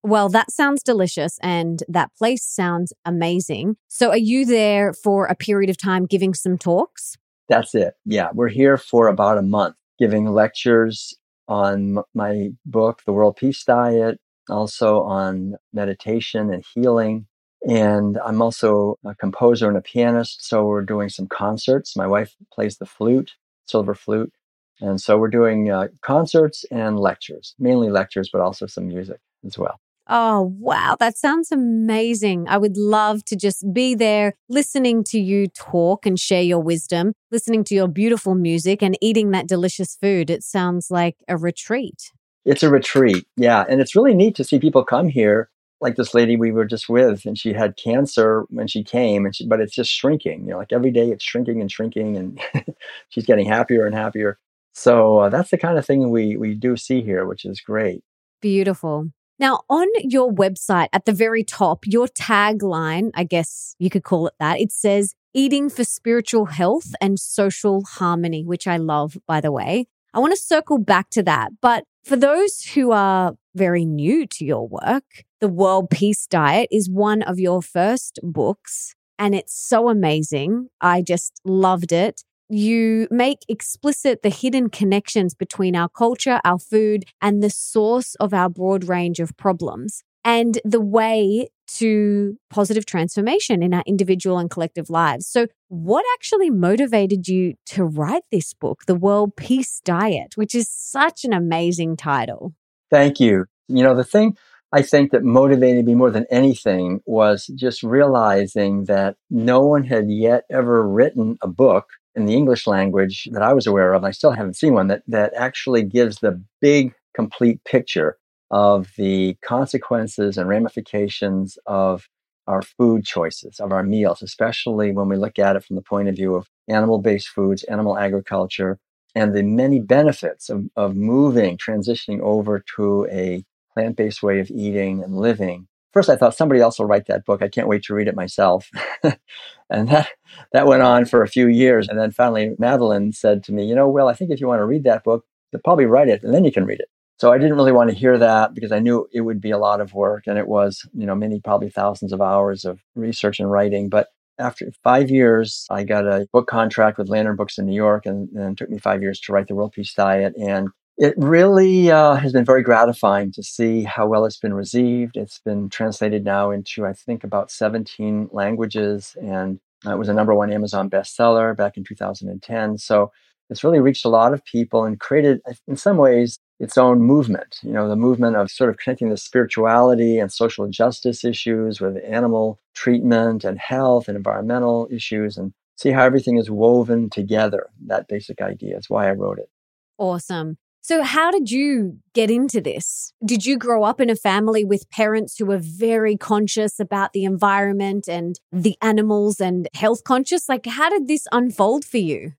Well, 0.03 0.29
that 0.29 0.49
sounds 0.49 0.81
delicious 0.81 1.37
and 1.43 1.83
that 1.87 2.09
place 2.17 2.43
sounds 2.43 2.93
amazing. 3.05 3.75
So, 3.87 4.09
are 4.09 4.17
you 4.17 4.45
there 4.45 4.93
for 4.93 5.27
a 5.27 5.35
period 5.35 5.69
of 5.69 5.77
time 5.77 6.05
giving 6.05 6.33
some 6.33 6.57
talks? 6.57 7.17
That's 7.49 7.75
it. 7.75 7.93
Yeah. 8.05 8.29
We're 8.33 8.47
here 8.47 8.77
for 8.77 9.07
about 9.07 9.37
a 9.37 9.43
month 9.43 9.75
giving 9.99 10.25
lectures 10.31 11.13
on 11.47 11.99
my 12.15 12.49
book, 12.65 13.01
The 13.05 13.11
World 13.11 13.35
Peace 13.35 13.63
Diet, 13.63 14.19
also 14.51 15.01
on 15.01 15.57
meditation 15.73 16.53
and 16.53 16.63
healing. 16.73 17.25
And 17.67 18.17
I'm 18.25 18.41
also 18.41 18.97
a 19.05 19.15
composer 19.15 19.67
and 19.67 19.77
a 19.77 19.81
pianist. 19.81 20.47
So 20.47 20.65
we're 20.65 20.83
doing 20.83 21.09
some 21.09 21.27
concerts. 21.27 21.95
My 21.95 22.07
wife 22.07 22.35
plays 22.53 22.77
the 22.77 22.85
flute, 22.85 23.33
silver 23.65 23.93
flute. 23.95 24.33
And 24.79 24.99
so 24.99 25.17
we're 25.17 25.29
doing 25.29 25.69
uh, 25.69 25.89
concerts 26.01 26.65
and 26.71 26.99
lectures, 26.99 27.53
mainly 27.59 27.89
lectures, 27.89 28.29
but 28.31 28.41
also 28.41 28.65
some 28.65 28.87
music 28.87 29.19
as 29.45 29.57
well. 29.57 29.79
Oh, 30.07 30.53
wow. 30.59 30.97
That 30.99 31.17
sounds 31.17 31.51
amazing. 31.51 32.47
I 32.49 32.57
would 32.57 32.75
love 32.75 33.23
to 33.25 33.35
just 33.35 33.63
be 33.71 33.93
there 33.93 34.33
listening 34.49 35.03
to 35.05 35.19
you 35.19 35.47
talk 35.47 36.05
and 36.05 36.19
share 36.19 36.41
your 36.41 36.59
wisdom, 36.59 37.13
listening 37.31 37.63
to 37.65 37.75
your 37.75 37.87
beautiful 37.87 38.33
music 38.33 38.81
and 38.81 38.97
eating 38.99 39.31
that 39.31 39.47
delicious 39.47 39.95
food. 39.95 40.29
It 40.29 40.43
sounds 40.43 40.89
like 40.89 41.15
a 41.27 41.37
retreat. 41.37 42.11
It's 42.45 42.63
a 42.63 42.69
retreat. 42.69 43.25
Yeah. 43.37 43.65
And 43.67 43.81
it's 43.81 43.95
really 43.95 44.13
neat 44.13 44.35
to 44.35 44.43
see 44.43 44.59
people 44.59 44.83
come 44.83 45.09
here. 45.09 45.49
Like 45.79 45.95
this 45.95 46.13
lady 46.13 46.35
we 46.35 46.51
were 46.51 46.65
just 46.65 46.87
with, 46.89 47.25
and 47.25 47.35
she 47.35 47.53
had 47.53 47.75
cancer 47.75 48.43
when 48.49 48.67
she 48.67 48.83
came, 48.83 49.25
and 49.25 49.35
she, 49.35 49.47
but 49.47 49.59
it's 49.59 49.73
just 49.73 49.91
shrinking. 49.91 50.43
You 50.43 50.51
know, 50.51 50.57
like 50.59 50.71
every 50.71 50.91
day 50.91 51.09
it's 51.09 51.23
shrinking 51.23 51.59
and 51.59 51.71
shrinking, 51.71 52.17
and 52.17 52.39
she's 53.09 53.25
getting 53.25 53.47
happier 53.47 53.87
and 53.87 53.95
happier. 53.95 54.37
So 54.73 55.17
uh, 55.17 55.29
that's 55.29 55.49
the 55.49 55.57
kind 55.57 55.79
of 55.79 55.85
thing 55.85 56.11
we 56.11 56.37
we 56.37 56.53
do 56.53 56.77
see 56.77 57.01
here, 57.01 57.25
which 57.25 57.45
is 57.45 57.61
great. 57.61 58.03
Beautiful. 58.41 59.09
Now, 59.39 59.61
on 59.71 59.87
your 60.03 60.31
website 60.31 60.89
at 60.93 61.05
the 61.05 61.11
very 61.11 61.43
top, 61.43 61.85
your 61.87 62.07
tagline, 62.07 63.09
I 63.15 63.23
guess 63.23 63.75
you 63.79 63.89
could 63.89 64.03
call 64.03 64.27
it 64.27 64.35
that, 64.39 64.59
it 64.59 64.71
says 64.71 65.15
eating 65.33 65.67
for 65.67 65.83
spiritual 65.83 66.45
health 66.45 66.93
and 67.01 67.19
social 67.19 67.83
harmony, 67.83 68.45
which 68.45 68.67
I 68.67 68.77
love, 68.77 69.17
by 69.25 69.41
the 69.41 69.51
way. 69.51 69.87
I 70.13 70.19
want 70.19 70.33
to 70.33 70.39
circle 70.39 70.77
back 70.77 71.09
to 71.11 71.23
that. 71.23 71.53
But 71.59 71.85
for 72.03 72.15
those 72.15 72.61
who 72.73 72.91
are 72.91 73.33
very 73.55 73.85
new 73.85 74.25
to 74.25 74.45
your 74.45 74.67
work, 74.67 75.23
The 75.39 75.47
World 75.47 75.89
Peace 75.89 76.27
Diet 76.27 76.67
is 76.71 76.89
one 76.89 77.21
of 77.21 77.39
your 77.39 77.61
first 77.61 78.19
books, 78.23 78.95
and 79.19 79.35
it's 79.35 79.53
so 79.55 79.89
amazing. 79.89 80.67
I 80.79 81.01
just 81.01 81.39
loved 81.45 81.91
it. 81.91 82.23
You 82.49 83.07
make 83.11 83.39
explicit 83.47 84.23
the 84.23 84.29
hidden 84.29 84.69
connections 84.69 85.33
between 85.33 85.75
our 85.75 85.89
culture, 85.89 86.41
our 86.43 86.59
food, 86.59 87.05
and 87.21 87.41
the 87.41 87.49
source 87.49 88.15
of 88.15 88.33
our 88.33 88.49
broad 88.49 88.83
range 88.85 89.19
of 89.19 89.37
problems 89.37 90.03
and 90.23 90.59
the 90.63 90.81
way 90.81 91.49
to 91.77 92.37
positive 92.49 92.85
transformation 92.85 93.63
in 93.63 93.73
our 93.73 93.83
individual 93.85 94.37
and 94.37 94.49
collective 94.49 94.89
lives. 94.89 95.27
So, 95.27 95.47
what 95.67 96.05
actually 96.15 96.49
motivated 96.49 97.27
you 97.27 97.53
to 97.67 97.83
write 97.83 98.23
this 98.31 98.53
book, 98.53 98.83
The 98.87 98.95
World 98.95 99.35
Peace 99.35 99.81
Diet, 99.83 100.33
which 100.35 100.53
is 100.53 100.69
such 100.69 101.23
an 101.23 101.33
amazing 101.33 101.97
title? 101.97 102.53
Thank 102.89 103.19
you. 103.19 103.45
You 103.67 103.83
know, 103.83 103.95
the 103.95 104.03
thing 104.03 104.35
I 104.73 104.81
think 104.81 105.11
that 105.11 105.23
motivated 105.23 105.85
me 105.85 105.95
more 105.95 106.11
than 106.11 106.25
anything 106.31 107.01
was 107.05 107.47
just 107.55 107.83
realizing 107.83 108.85
that 108.85 109.15
no 109.29 109.61
one 109.61 109.83
had 109.83 110.09
yet 110.09 110.43
ever 110.49 110.87
written 110.87 111.37
a 111.41 111.47
book 111.47 111.87
in 112.15 112.25
the 112.25 112.35
English 112.35 112.67
language 112.67 113.27
that 113.31 113.41
I 113.41 113.53
was 113.53 113.67
aware 113.67 113.93
of. 113.93 114.03
I 114.03 114.11
still 114.11 114.31
haven't 114.31 114.55
seen 114.55 114.73
one 114.73 114.87
that, 114.87 115.03
that 115.07 115.33
actually 115.35 115.83
gives 115.83 116.17
the 116.17 116.41
big 116.61 116.93
complete 117.13 117.63
picture 117.65 118.17
of 118.51 118.91
the 118.97 119.35
consequences 119.43 120.37
and 120.37 120.47
ramifications 120.47 121.57
of 121.65 122.07
our 122.47 122.61
food 122.61 123.05
choices, 123.05 123.59
of 123.59 123.71
our 123.71 123.83
meals, 123.83 124.21
especially 124.21 124.91
when 124.91 125.07
we 125.07 125.15
look 125.15 125.39
at 125.39 125.55
it 125.55 125.63
from 125.63 125.77
the 125.77 125.81
point 125.81 126.09
of 126.09 126.15
view 126.15 126.35
of 126.35 126.47
animal 126.67 126.99
based 126.99 127.29
foods, 127.29 127.63
animal 127.63 127.97
agriculture, 127.97 128.77
and 129.15 129.33
the 129.33 129.43
many 129.43 129.79
benefits 129.79 130.49
of, 130.49 130.65
of 130.75 130.95
moving, 130.95 131.57
transitioning 131.57 132.19
over 132.19 132.63
to 132.75 133.07
a 133.09 133.43
plant 133.73 133.95
based 133.95 134.21
way 134.21 134.39
of 134.39 134.49
eating 134.49 135.01
and 135.03 135.17
living. 135.17 135.67
First, 135.93 136.09
I 136.09 136.15
thought 136.15 136.35
somebody 136.35 136.61
else 136.61 136.79
will 136.79 136.85
write 136.85 137.07
that 137.07 137.25
book. 137.25 137.41
I 137.41 137.49
can't 137.49 137.67
wait 137.67 137.83
to 137.83 137.93
read 137.93 138.07
it 138.07 138.15
myself. 138.15 138.69
and 139.69 139.89
that, 139.89 140.09
that 140.53 140.65
went 140.65 140.81
on 140.81 141.05
for 141.05 141.21
a 141.21 141.27
few 141.27 141.47
years. 141.47 141.89
And 141.89 141.99
then 141.99 142.11
finally, 142.11 142.55
Madeline 142.57 143.11
said 143.11 143.43
to 143.45 143.53
me, 143.53 143.65
You 143.65 143.75
know, 143.75 143.89
Will, 143.89 144.07
I 144.07 144.13
think 144.13 144.31
if 144.31 144.39
you 144.39 144.47
want 144.47 144.59
to 144.59 144.65
read 144.65 144.85
that 144.85 145.03
book, 145.03 145.25
you'll 145.51 145.61
probably 145.63 145.85
write 145.85 146.07
it 146.07 146.23
and 146.23 146.33
then 146.33 146.45
you 146.45 146.51
can 146.51 146.65
read 146.65 146.79
it. 146.79 146.87
So 147.21 147.31
I 147.31 147.37
didn't 147.37 147.53
really 147.55 147.71
want 147.71 147.91
to 147.91 147.95
hear 147.95 148.17
that 148.17 148.55
because 148.55 148.71
I 148.71 148.79
knew 148.79 149.07
it 149.13 149.21
would 149.21 149.39
be 149.39 149.51
a 149.51 149.59
lot 149.59 149.79
of 149.79 149.93
work 149.93 150.23
and 150.25 150.39
it 150.39 150.47
was, 150.47 150.83
you 150.95 151.05
know, 151.05 151.13
many, 151.13 151.39
probably 151.39 151.69
thousands 151.69 152.13
of 152.13 152.19
hours 152.19 152.65
of 152.65 152.79
research 152.95 153.39
and 153.39 153.51
writing. 153.51 153.89
But 153.89 154.07
after 154.39 154.71
five 154.83 155.11
years, 155.11 155.67
I 155.69 155.83
got 155.83 156.07
a 156.07 156.27
book 156.33 156.47
contract 156.47 156.97
with 156.97 157.09
Lantern 157.09 157.35
Books 157.35 157.59
in 157.59 157.67
New 157.67 157.75
York 157.75 158.07
and, 158.07 158.27
it 158.35 158.57
took 158.57 158.71
me 158.71 158.79
five 158.79 159.03
years 159.03 159.19
to 159.19 159.33
write 159.33 159.47
the 159.47 159.53
World 159.53 159.73
Peace 159.73 159.93
Diet. 159.93 160.33
And 160.35 160.69
it 160.97 161.13
really 161.15 161.91
uh, 161.91 162.15
has 162.15 162.33
been 162.33 162.43
very 162.43 162.63
gratifying 162.63 163.31
to 163.33 163.43
see 163.43 163.83
how 163.83 164.07
well 164.07 164.25
it's 164.25 164.39
been 164.39 164.55
received. 164.55 165.15
It's 165.15 165.41
been 165.45 165.69
translated 165.69 166.25
now 166.25 166.49
into, 166.49 166.87
I 166.87 166.93
think, 166.93 167.23
about 167.23 167.51
17 167.51 168.29
languages 168.31 169.15
and 169.21 169.59
it 169.85 169.99
was 169.99 170.09
a 170.09 170.13
number 170.15 170.33
one 170.33 170.51
Amazon 170.51 170.89
bestseller 170.89 171.55
back 171.55 171.77
in 171.77 171.83
2010. 171.83 172.79
So 172.79 173.11
it's 173.51 173.63
really 173.63 173.79
reached 173.79 174.05
a 174.05 174.09
lot 174.09 174.33
of 174.33 174.43
people 174.43 174.85
and 174.85 174.99
created, 174.99 175.41
in 175.67 175.75
some 175.75 175.97
ways, 175.97 176.39
its 176.61 176.77
own 176.77 177.01
movement. 177.01 177.57
You 177.63 177.71
know, 177.71 177.89
the 177.89 177.95
movement 177.95 178.35
of 178.35 178.51
sort 178.51 178.69
of 178.69 178.77
connecting 178.77 179.09
the 179.09 179.17
spirituality 179.17 180.19
and 180.19 180.31
social 180.31 180.67
justice 180.67 181.25
issues 181.25 181.81
with 181.81 181.97
animal 182.05 182.59
treatment 182.75 183.43
and 183.43 183.57
health 183.57 184.07
and 184.07 184.15
environmental 184.15 184.87
issues 184.91 185.37
and 185.37 185.53
see 185.75 185.89
how 185.89 186.03
everything 186.03 186.37
is 186.37 186.51
woven 186.51 187.09
together. 187.09 187.71
That 187.87 188.07
basic 188.07 188.41
idea 188.41 188.77
is 188.77 188.91
why 188.91 189.09
I 189.09 189.13
wrote 189.13 189.39
it. 189.39 189.49
Awesome. 189.97 190.57
So, 190.83 191.01
how 191.03 191.31
did 191.31 191.49
you 191.49 191.97
get 192.13 192.29
into 192.29 192.61
this? 192.61 193.13
Did 193.25 193.43
you 193.45 193.57
grow 193.57 193.83
up 193.83 193.99
in 193.99 194.09
a 194.09 194.15
family 194.15 194.63
with 194.63 194.89
parents 194.89 195.37
who 195.37 195.45
were 195.45 195.59
very 195.59 196.15
conscious 196.15 196.79
about 196.79 197.13
the 197.13 197.23
environment 197.23 198.07
and 198.07 198.39
the 198.51 198.77
animals 198.81 199.39
and 199.39 199.67
health 199.73 200.03
conscious? 200.03 200.47
Like, 200.47 200.65
how 200.67 200.89
did 200.89 201.07
this 201.07 201.27
unfold 201.31 201.85
for 201.85 201.97
you? 201.97 202.33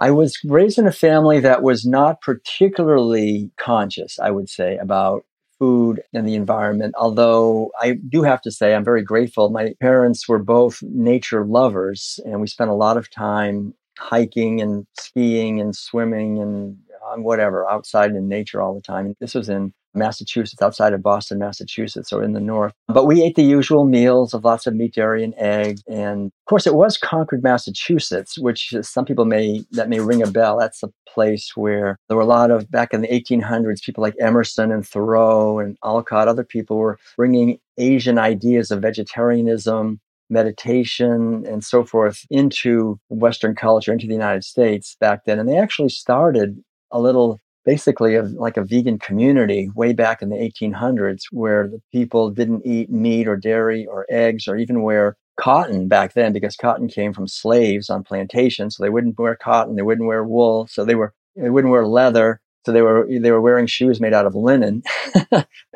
I 0.00 0.10
was 0.10 0.38
raised 0.44 0.78
in 0.78 0.86
a 0.86 0.92
family 0.92 1.40
that 1.40 1.62
was 1.62 1.84
not 1.84 2.22
particularly 2.22 3.50
conscious, 3.58 4.18
I 4.18 4.30
would 4.30 4.48
say, 4.48 4.78
about 4.78 5.24
food 5.58 6.02
and 6.14 6.26
the 6.26 6.34
environment. 6.34 6.94
Although 6.98 7.70
I 7.78 7.98
do 8.08 8.22
have 8.22 8.40
to 8.42 8.50
say, 8.50 8.74
I'm 8.74 8.84
very 8.84 9.02
grateful. 9.02 9.50
My 9.50 9.74
parents 9.78 10.26
were 10.26 10.42
both 10.42 10.82
nature 10.82 11.44
lovers, 11.44 12.18
and 12.24 12.40
we 12.40 12.46
spent 12.46 12.70
a 12.70 12.74
lot 12.74 12.96
of 12.96 13.10
time 13.10 13.74
hiking 13.98 14.62
and 14.62 14.86
skiing 14.98 15.60
and 15.60 15.76
swimming 15.76 16.40
and 16.40 16.78
whatever 17.18 17.68
outside 17.68 18.10
in 18.12 18.28
nature 18.28 18.60
all 18.60 18.74
the 18.74 18.80
time. 18.80 19.14
This 19.20 19.34
was 19.34 19.48
in 19.48 19.72
Massachusetts, 19.94 20.62
outside 20.62 20.92
of 20.92 21.02
Boston, 21.02 21.38
Massachusetts, 21.38 22.12
or 22.12 22.22
in 22.22 22.32
the 22.32 22.40
north. 22.40 22.72
But 22.88 23.06
we 23.06 23.22
ate 23.22 23.34
the 23.34 23.42
usual 23.42 23.84
meals 23.84 24.34
of 24.34 24.44
lots 24.44 24.66
of 24.66 24.74
meat, 24.74 24.94
dairy, 24.94 25.24
and 25.24 25.34
eggs. 25.36 25.82
And 25.88 26.26
of 26.26 26.48
course, 26.48 26.66
it 26.66 26.74
was 26.74 26.96
Concord, 26.96 27.42
Massachusetts, 27.42 28.38
which 28.38 28.72
some 28.82 29.04
people 29.04 29.24
may 29.24 29.64
that 29.72 29.88
may 29.88 30.00
ring 30.00 30.22
a 30.22 30.30
bell. 30.30 30.58
That's 30.58 30.82
a 30.82 30.92
place 31.08 31.56
where 31.56 31.98
there 32.08 32.16
were 32.16 32.22
a 32.22 32.26
lot 32.26 32.50
of 32.50 32.70
back 32.70 32.94
in 32.94 33.00
the 33.00 33.08
1800s, 33.08 33.82
people 33.82 34.02
like 34.02 34.14
Emerson 34.20 34.70
and 34.70 34.86
Thoreau 34.86 35.58
and 35.58 35.76
Alcott, 35.84 36.28
other 36.28 36.44
people 36.44 36.76
were 36.76 36.98
bringing 37.16 37.58
Asian 37.78 38.18
ideas 38.18 38.70
of 38.70 38.82
vegetarianism 38.82 40.00
meditation 40.30 41.44
and 41.46 41.64
so 41.64 41.84
forth 41.84 42.24
into 42.30 42.98
Western 43.08 43.54
culture, 43.54 43.92
into 43.92 44.06
the 44.06 44.12
United 44.12 44.44
States 44.44 44.96
back 45.00 45.24
then. 45.24 45.40
And 45.40 45.48
they 45.48 45.58
actually 45.58 45.88
started 45.88 46.62
a 46.92 47.00
little 47.00 47.38
basically 47.64 48.16
a, 48.16 48.22
like 48.22 48.56
a 48.56 48.64
vegan 48.64 48.98
community 48.98 49.70
way 49.74 49.92
back 49.92 50.22
in 50.22 50.30
the 50.30 50.36
1800s 50.36 51.24
where 51.30 51.68
the 51.68 51.80
people 51.92 52.30
didn't 52.30 52.64
eat 52.64 52.90
meat 52.90 53.28
or 53.28 53.36
dairy 53.36 53.86
or 53.86 54.06
eggs 54.08 54.48
or 54.48 54.56
even 54.56 54.82
wear 54.82 55.16
cotton 55.38 55.88
back 55.88 56.14
then 56.14 56.32
because 56.32 56.56
cotton 56.56 56.88
came 56.88 57.12
from 57.12 57.26
slaves 57.26 57.90
on 57.90 58.04
plantations. 58.04 58.76
So 58.76 58.82
they 58.82 58.90
wouldn't 58.90 59.18
wear 59.18 59.36
cotton 59.36 59.76
they 59.76 59.82
wouldn't 59.82 60.08
wear 60.08 60.24
wool 60.24 60.66
so 60.70 60.84
they 60.84 60.94
were 60.94 61.14
they 61.36 61.50
wouldn't 61.50 61.72
wear 61.72 61.86
leather. 61.86 62.40
So 62.66 62.72
they 62.72 62.82
were 62.82 63.06
they 63.08 63.30
were 63.30 63.40
wearing 63.40 63.66
shoes 63.66 64.00
made 64.00 64.12
out 64.12 64.26
of 64.26 64.34
linen 64.34 64.82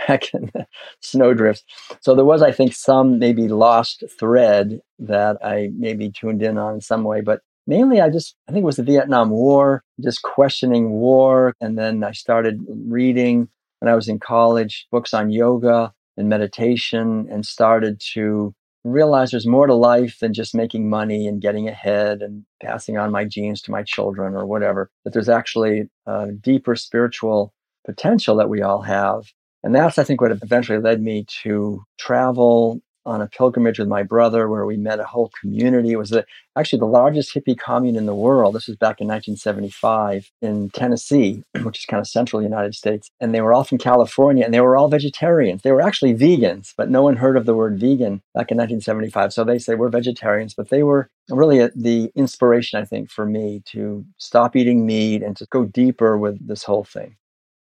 back 0.06 0.34
in 0.34 0.50
the 0.52 0.66
snowdrifts. 1.00 1.64
So 2.00 2.14
there 2.14 2.24
was 2.24 2.42
i 2.42 2.52
think 2.52 2.74
some 2.74 3.18
maybe 3.18 3.48
lost 3.48 4.04
thread 4.18 4.80
that 4.98 5.38
i 5.44 5.70
maybe 5.76 6.10
tuned 6.10 6.42
in 6.42 6.58
on 6.58 6.74
in 6.74 6.80
some 6.80 7.04
way 7.04 7.20
but 7.20 7.40
mainly 7.66 8.00
I 8.00 8.10
just, 8.10 8.34
I 8.48 8.52
think 8.52 8.62
it 8.62 8.66
was 8.66 8.76
the 8.76 8.82
Vietnam 8.82 9.30
War, 9.30 9.82
just 10.02 10.22
questioning 10.22 10.90
war. 10.90 11.54
And 11.60 11.78
then 11.78 12.04
I 12.04 12.12
started 12.12 12.60
reading 12.68 13.48
when 13.80 13.90
I 13.90 13.94
was 13.94 14.08
in 14.08 14.18
college 14.18 14.86
books 14.90 15.14
on 15.14 15.30
yoga 15.30 15.92
and 16.16 16.28
meditation 16.28 17.26
and 17.30 17.44
started 17.44 18.00
to 18.12 18.54
realize 18.84 19.30
there's 19.30 19.46
more 19.46 19.66
to 19.66 19.74
life 19.74 20.18
than 20.20 20.34
just 20.34 20.54
making 20.54 20.90
money 20.90 21.26
and 21.26 21.40
getting 21.40 21.68
ahead 21.68 22.20
and 22.20 22.44
passing 22.62 22.98
on 22.98 23.10
my 23.10 23.24
genes 23.24 23.62
to 23.62 23.70
my 23.70 23.82
children 23.82 24.34
or 24.34 24.44
whatever, 24.44 24.90
that 25.04 25.14
there's 25.14 25.28
actually 25.28 25.88
a 26.06 26.32
deeper 26.32 26.76
spiritual 26.76 27.52
potential 27.86 28.36
that 28.36 28.50
we 28.50 28.62
all 28.62 28.82
have. 28.82 29.24
And 29.62 29.74
that's, 29.74 29.96
I 29.96 30.04
think, 30.04 30.20
what 30.20 30.30
eventually 30.30 30.78
led 30.78 31.00
me 31.00 31.24
to 31.42 31.82
travel 31.98 32.82
on 33.06 33.20
a 33.20 33.26
pilgrimage 33.26 33.78
with 33.78 33.88
my 33.88 34.02
brother 34.02 34.48
where 34.48 34.66
we 34.66 34.76
met 34.76 35.00
a 35.00 35.04
whole 35.04 35.30
community. 35.40 35.92
It 35.92 35.96
was 35.96 36.10
the, 36.10 36.24
actually 36.56 36.80
the 36.80 36.86
largest 36.86 37.34
hippie 37.34 37.58
commune 37.58 37.96
in 37.96 38.06
the 38.06 38.14
world. 38.14 38.54
This 38.54 38.66
was 38.66 38.76
back 38.76 39.00
in 39.00 39.08
1975 39.08 40.30
in 40.42 40.70
Tennessee, 40.70 41.42
which 41.62 41.78
is 41.78 41.86
kind 41.86 42.00
of 42.00 42.08
central 42.08 42.42
United 42.42 42.74
States. 42.74 43.10
And 43.20 43.34
they 43.34 43.40
were 43.40 43.52
all 43.52 43.64
from 43.64 43.78
California 43.78 44.44
and 44.44 44.54
they 44.54 44.60
were 44.60 44.76
all 44.76 44.88
vegetarians. 44.88 45.62
They 45.62 45.72
were 45.72 45.82
actually 45.82 46.14
vegans, 46.14 46.72
but 46.76 46.90
no 46.90 47.02
one 47.02 47.16
heard 47.16 47.36
of 47.36 47.46
the 47.46 47.54
word 47.54 47.78
vegan 47.78 48.22
back 48.34 48.50
in 48.50 48.58
1975. 48.58 49.32
So 49.32 49.44
they 49.44 49.58
say 49.58 49.74
we're 49.74 49.88
vegetarians, 49.88 50.54
but 50.54 50.70
they 50.70 50.82
were 50.82 51.10
really 51.28 51.68
the 51.74 52.10
inspiration, 52.14 52.80
I 52.80 52.84
think, 52.84 53.10
for 53.10 53.26
me 53.26 53.62
to 53.66 54.04
stop 54.18 54.56
eating 54.56 54.86
meat 54.86 55.22
and 55.22 55.36
to 55.36 55.46
go 55.50 55.64
deeper 55.64 56.16
with 56.16 56.46
this 56.46 56.64
whole 56.64 56.84
thing. 56.84 57.16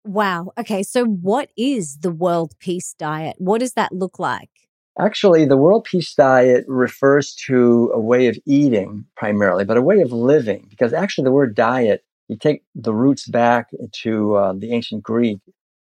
Wow. 0.03 0.51
Okay. 0.57 0.83
So, 0.83 1.05
what 1.05 1.49
is 1.55 1.97
the 1.97 2.11
World 2.11 2.53
Peace 2.59 2.95
Diet? 2.97 3.35
What 3.37 3.59
does 3.59 3.73
that 3.73 3.91
look 3.91 4.17
like? 4.17 4.49
Actually, 4.99 5.45
the 5.45 5.57
World 5.57 5.85
Peace 5.85 6.13
Diet 6.13 6.65
refers 6.67 7.33
to 7.47 7.91
a 7.93 7.99
way 7.99 8.27
of 8.27 8.37
eating 8.45 9.05
primarily, 9.15 9.63
but 9.63 9.77
a 9.77 9.81
way 9.81 10.01
of 10.01 10.11
living, 10.11 10.67
because 10.69 10.91
actually 10.91 11.23
the 11.23 11.31
word 11.31 11.55
diet, 11.55 12.03
you 12.27 12.37
take 12.37 12.63
the 12.75 12.93
roots 12.93 13.25
back 13.27 13.69
to 14.03 14.35
uh, 14.35 14.53
the 14.53 14.71
ancient 14.73 15.01
Greek, 15.01 15.39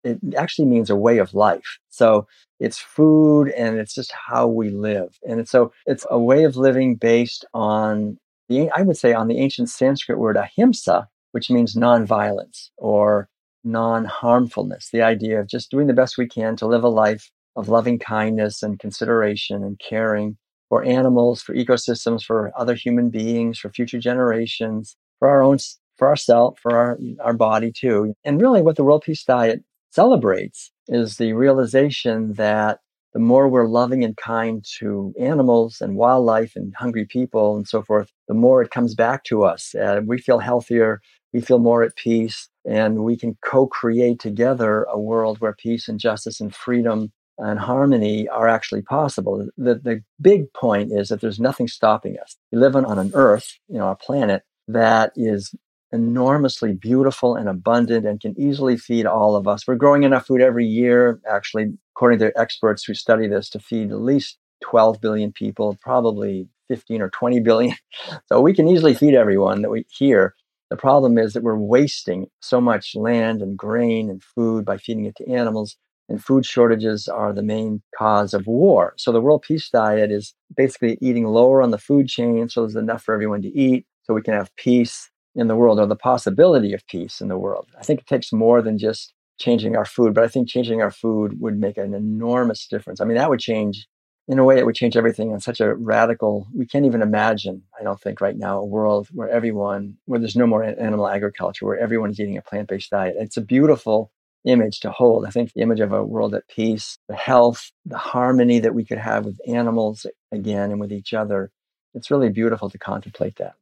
it 0.03 0.19
actually 0.37 0.67
means 0.67 0.89
a 0.89 0.95
way 0.95 1.19
of 1.19 1.33
life. 1.33 1.79
So 1.89 2.27
it's 2.59 2.79
food 2.79 3.49
and 3.49 3.77
it's 3.77 3.93
just 3.93 4.11
how 4.11 4.47
we 4.47 4.69
live. 4.69 5.17
And 5.27 5.47
so 5.47 5.71
it's 5.85 6.05
a 6.09 6.19
way 6.19 6.43
of 6.43 6.55
living 6.55 6.95
based 6.95 7.45
on 7.53 8.17
the, 8.49 8.69
I 8.75 8.81
would 8.83 8.97
say, 8.97 9.13
on 9.13 9.27
the 9.27 9.39
ancient 9.39 9.69
Sanskrit 9.69 10.19
word 10.19 10.37
ahimsa, 10.37 11.07
which 11.31 11.49
means 11.49 11.75
nonviolence 11.75 12.69
or 12.77 13.29
non 13.63 14.05
harmfulness, 14.05 14.89
the 14.91 15.01
idea 15.01 15.39
of 15.39 15.47
just 15.47 15.71
doing 15.71 15.87
the 15.87 15.93
best 15.93 16.17
we 16.17 16.27
can 16.27 16.55
to 16.57 16.67
live 16.67 16.83
a 16.83 16.89
life 16.89 17.31
of 17.55 17.69
loving 17.69 17.99
kindness 17.99 18.63
and 18.63 18.79
consideration 18.79 19.63
and 19.63 19.79
caring 19.79 20.37
for 20.69 20.83
animals, 20.83 21.41
for 21.41 21.53
ecosystems, 21.53 22.23
for 22.23 22.51
other 22.57 22.75
human 22.75 23.09
beings, 23.09 23.59
for 23.59 23.69
future 23.69 23.99
generations, 23.99 24.95
for 25.19 25.27
our 25.27 25.41
own, 25.41 25.57
for 25.97 26.07
ourselves, 26.07 26.59
for 26.61 26.75
our, 26.75 26.97
our 27.23 27.33
body 27.33 27.71
too. 27.71 28.13
And 28.23 28.41
really 28.41 28.61
what 28.61 28.75
the 28.75 28.83
World 28.83 29.03
Peace 29.05 29.23
Diet 29.23 29.63
celebrates 29.91 30.71
is 30.87 31.17
the 31.17 31.33
realization 31.33 32.33
that 32.33 32.79
the 33.13 33.19
more 33.19 33.47
we're 33.47 33.67
loving 33.67 34.03
and 34.03 34.17
kind 34.17 34.65
to 34.79 35.13
animals 35.17 35.79
and 35.79 35.95
wildlife 35.95 36.53
and 36.57 36.73
hungry 36.75 37.05
people 37.05 37.55
and 37.55 37.65
so 37.65 37.81
forth, 37.81 38.11
the 38.27 38.33
more 38.33 38.61
it 38.61 38.71
comes 38.71 38.93
back 38.93 39.23
to 39.23 39.45
us. 39.45 39.73
Uh, 39.73 40.01
we 40.05 40.17
feel 40.17 40.39
healthier, 40.39 40.99
we 41.31 41.39
feel 41.39 41.59
more 41.59 41.81
at 41.81 41.95
peace, 41.95 42.49
and 42.65 43.05
we 43.05 43.15
can 43.15 43.37
co 43.41 43.67
create 43.67 44.19
together 44.19 44.83
a 44.83 44.99
world 44.99 45.39
where 45.39 45.53
peace 45.53 45.87
and 45.87 45.97
justice 45.97 46.41
and 46.41 46.53
freedom 46.53 47.13
and 47.37 47.59
harmony 47.59 48.27
are 48.29 48.47
actually 48.47 48.81
possible. 48.81 49.47
The, 49.57 49.75
the 49.75 50.03
big 50.21 50.51
point 50.53 50.91
is 50.91 51.09
that 51.09 51.21
there's 51.21 51.39
nothing 51.39 51.67
stopping 51.67 52.17
us. 52.19 52.37
We 52.51 52.59
live 52.59 52.75
on, 52.75 52.85
on 52.85 52.97
an 52.97 53.11
earth, 53.13 53.57
you 53.67 53.77
know, 53.77 53.89
a 53.89 53.95
planet 53.95 54.43
that 54.67 55.11
is 55.15 55.53
enormously 55.91 56.73
beautiful 56.73 57.35
and 57.35 57.47
abundant 57.47 58.05
and 58.05 58.19
can 58.19 58.35
easily 58.39 58.77
feed 58.77 59.05
all 59.05 59.35
of 59.35 59.47
us. 59.47 59.67
We're 59.67 59.75
growing 59.75 60.03
enough 60.03 60.27
food 60.27 60.41
every 60.41 60.65
year, 60.65 61.19
actually, 61.29 61.73
according 61.95 62.19
to 62.19 62.37
experts 62.39 62.83
who 62.83 62.93
study 62.93 63.27
this, 63.27 63.49
to 63.51 63.59
feed 63.59 63.91
at 63.91 64.01
least 64.01 64.37
12 64.63 65.01
billion 65.01 65.31
people, 65.31 65.77
probably 65.81 66.47
15 66.67 67.01
or 67.01 67.09
20 67.09 67.39
billion. 67.41 67.75
So 68.27 68.41
we 68.41 68.53
can 68.53 68.67
easily 68.67 68.93
feed 68.93 69.15
everyone 69.15 69.61
that 69.61 69.69
we 69.69 69.85
here. 69.89 70.35
The 70.69 70.77
problem 70.77 71.17
is 71.17 71.33
that 71.33 71.43
we're 71.43 71.57
wasting 71.57 72.27
so 72.41 72.59
much 72.59 72.95
land 72.95 73.41
and 73.41 73.57
grain 73.57 74.09
and 74.09 74.21
food 74.21 74.65
by 74.65 74.77
feeding 74.77 75.05
it 75.05 75.15
to 75.17 75.29
animals 75.29 75.77
and 76.09 76.23
food 76.23 76.45
shortages 76.45 77.07
are 77.07 77.33
the 77.33 77.43
main 77.43 77.81
cause 77.97 78.33
of 78.33 78.47
war. 78.47 78.93
So 78.97 79.11
the 79.11 79.21
World 79.21 79.41
Peace 79.41 79.69
Diet 79.69 80.11
is 80.11 80.33
basically 80.55 80.97
eating 81.01 81.25
lower 81.25 81.61
on 81.61 81.71
the 81.71 81.77
food 81.77 82.07
chain 82.07 82.47
so 82.49 82.61
there's 82.61 82.75
enough 82.75 83.03
for 83.03 83.13
everyone 83.13 83.41
to 83.41 83.47
eat 83.49 83.85
so 84.03 84.13
we 84.13 84.21
can 84.21 84.33
have 84.33 84.55
peace 84.55 85.09
in 85.35 85.47
the 85.47 85.55
world 85.55 85.79
or 85.79 85.85
the 85.85 85.95
possibility 85.95 86.73
of 86.73 86.85
peace 86.87 87.19
in 87.19 87.27
the 87.27 87.37
world. 87.37 87.67
I 87.79 87.83
think 87.83 88.01
it 88.01 88.07
takes 88.07 88.31
more 88.31 88.61
than 88.61 88.77
just 88.77 89.13
changing 89.37 89.75
our 89.75 89.85
food, 89.85 90.13
but 90.13 90.23
I 90.23 90.27
think 90.27 90.47
changing 90.47 90.81
our 90.81 90.91
food 90.91 91.41
would 91.41 91.59
make 91.59 91.77
an 91.77 91.93
enormous 91.93 92.67
difference. 92.67 93.01
I 93.01 93.05
mean, 93.05 93.17
that 93.17 93.29
would 93.29 93.41
change, 93.41 93.85
in 94.27 94.39
a 94.39 94.45
way, 94.45 94.57
it 94.57 94.65
would 94.65 94.75
change 94.75 94.95
everything 94.95 95.31
in 95.31 95.41
such 95.41 95.59
a 95.59 95.75
radical, 95.75 96.47
we 96.55 96.65
can't 96.65 96.85
even 96.85 97.01
imagine, 97.01 97.61
I 97.77 97.83
don't 97.83 97.99
think 97.99 98.21
right 98.21 98.37
now, 98.37 98.59
a 98.59 98.65
world 98.65 99.07
where 99.11 99.29
everyone, 99.29 99.97
where 100.05 100.19
there's 100.19 100.37
no 100.37 100.47
more 100.47 100.63
animal 100.63 101.07
agriculture, 101.07 101.65
where 101.65 101.79
everyone 101.79 102.11
is 102.11 102.19
eating 102.19 102.37
a 102.37 102.41
plant 102.41 102.69
based 102.69 102.91
diet. 102.91 103.15
It's 103.19 103.37
a 103.37 103.41
beautiful 103.41 104.11
image 104.45 104.79
to 104.81 104.91
hold. 104.91 105.25
I 105.25 105.29
think 105.29 105.53
the 105.53 105.61
image 105.61 105.79
of 105.79 105.91
a 105.91 106.03
world 106.03 106.35
at 106.35 106.47
peace, 106.47 106.97
the 107.07 107.15
health, 107.15 107.71
the 107.85 107.97
harmony 107.97 108.59
that 108.59 108.75
we 108.75 108.85
could 108.85 108.97
have 108.97 109.25
with 109.25 109.39
animals 109.47 110.05
again 110.31 110.71
and 110.71 110.79
with 110.79 110.91
each 110.91 111.13
other. 111.13 111.51
It's 111.93 112.11
really 112.11 112.29
beautiful 112.29 112.69
to 112.69 112.77
contemplate 112.77 113.37
that. 113.37 113.53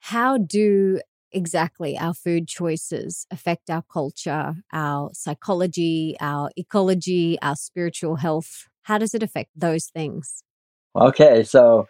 How 0.00 0.38
do 0.38 1.00
exactly 1.30 1.96
our 1.96 2.14
food 2.14 2.48
choices 2.48 3.26
affect 3.30 3.70
our 3.70 3.82
culture, 3.82 4.54
our 4.72 5.10
psychology, 5.14 6.16
our 6.20 6.50
ecology, 6.56 7.38
our 7.40 7.56
spiritual 7.56 8.16
health? 8.16 8.68
How 8.82 8.98
does 8.98 9.14
it 9.14 9.22
affect 9.22 9.50
those 9.54 9.86
things? 9.86 10.42
Okay, 10.96 11.42
so 11.44 11.86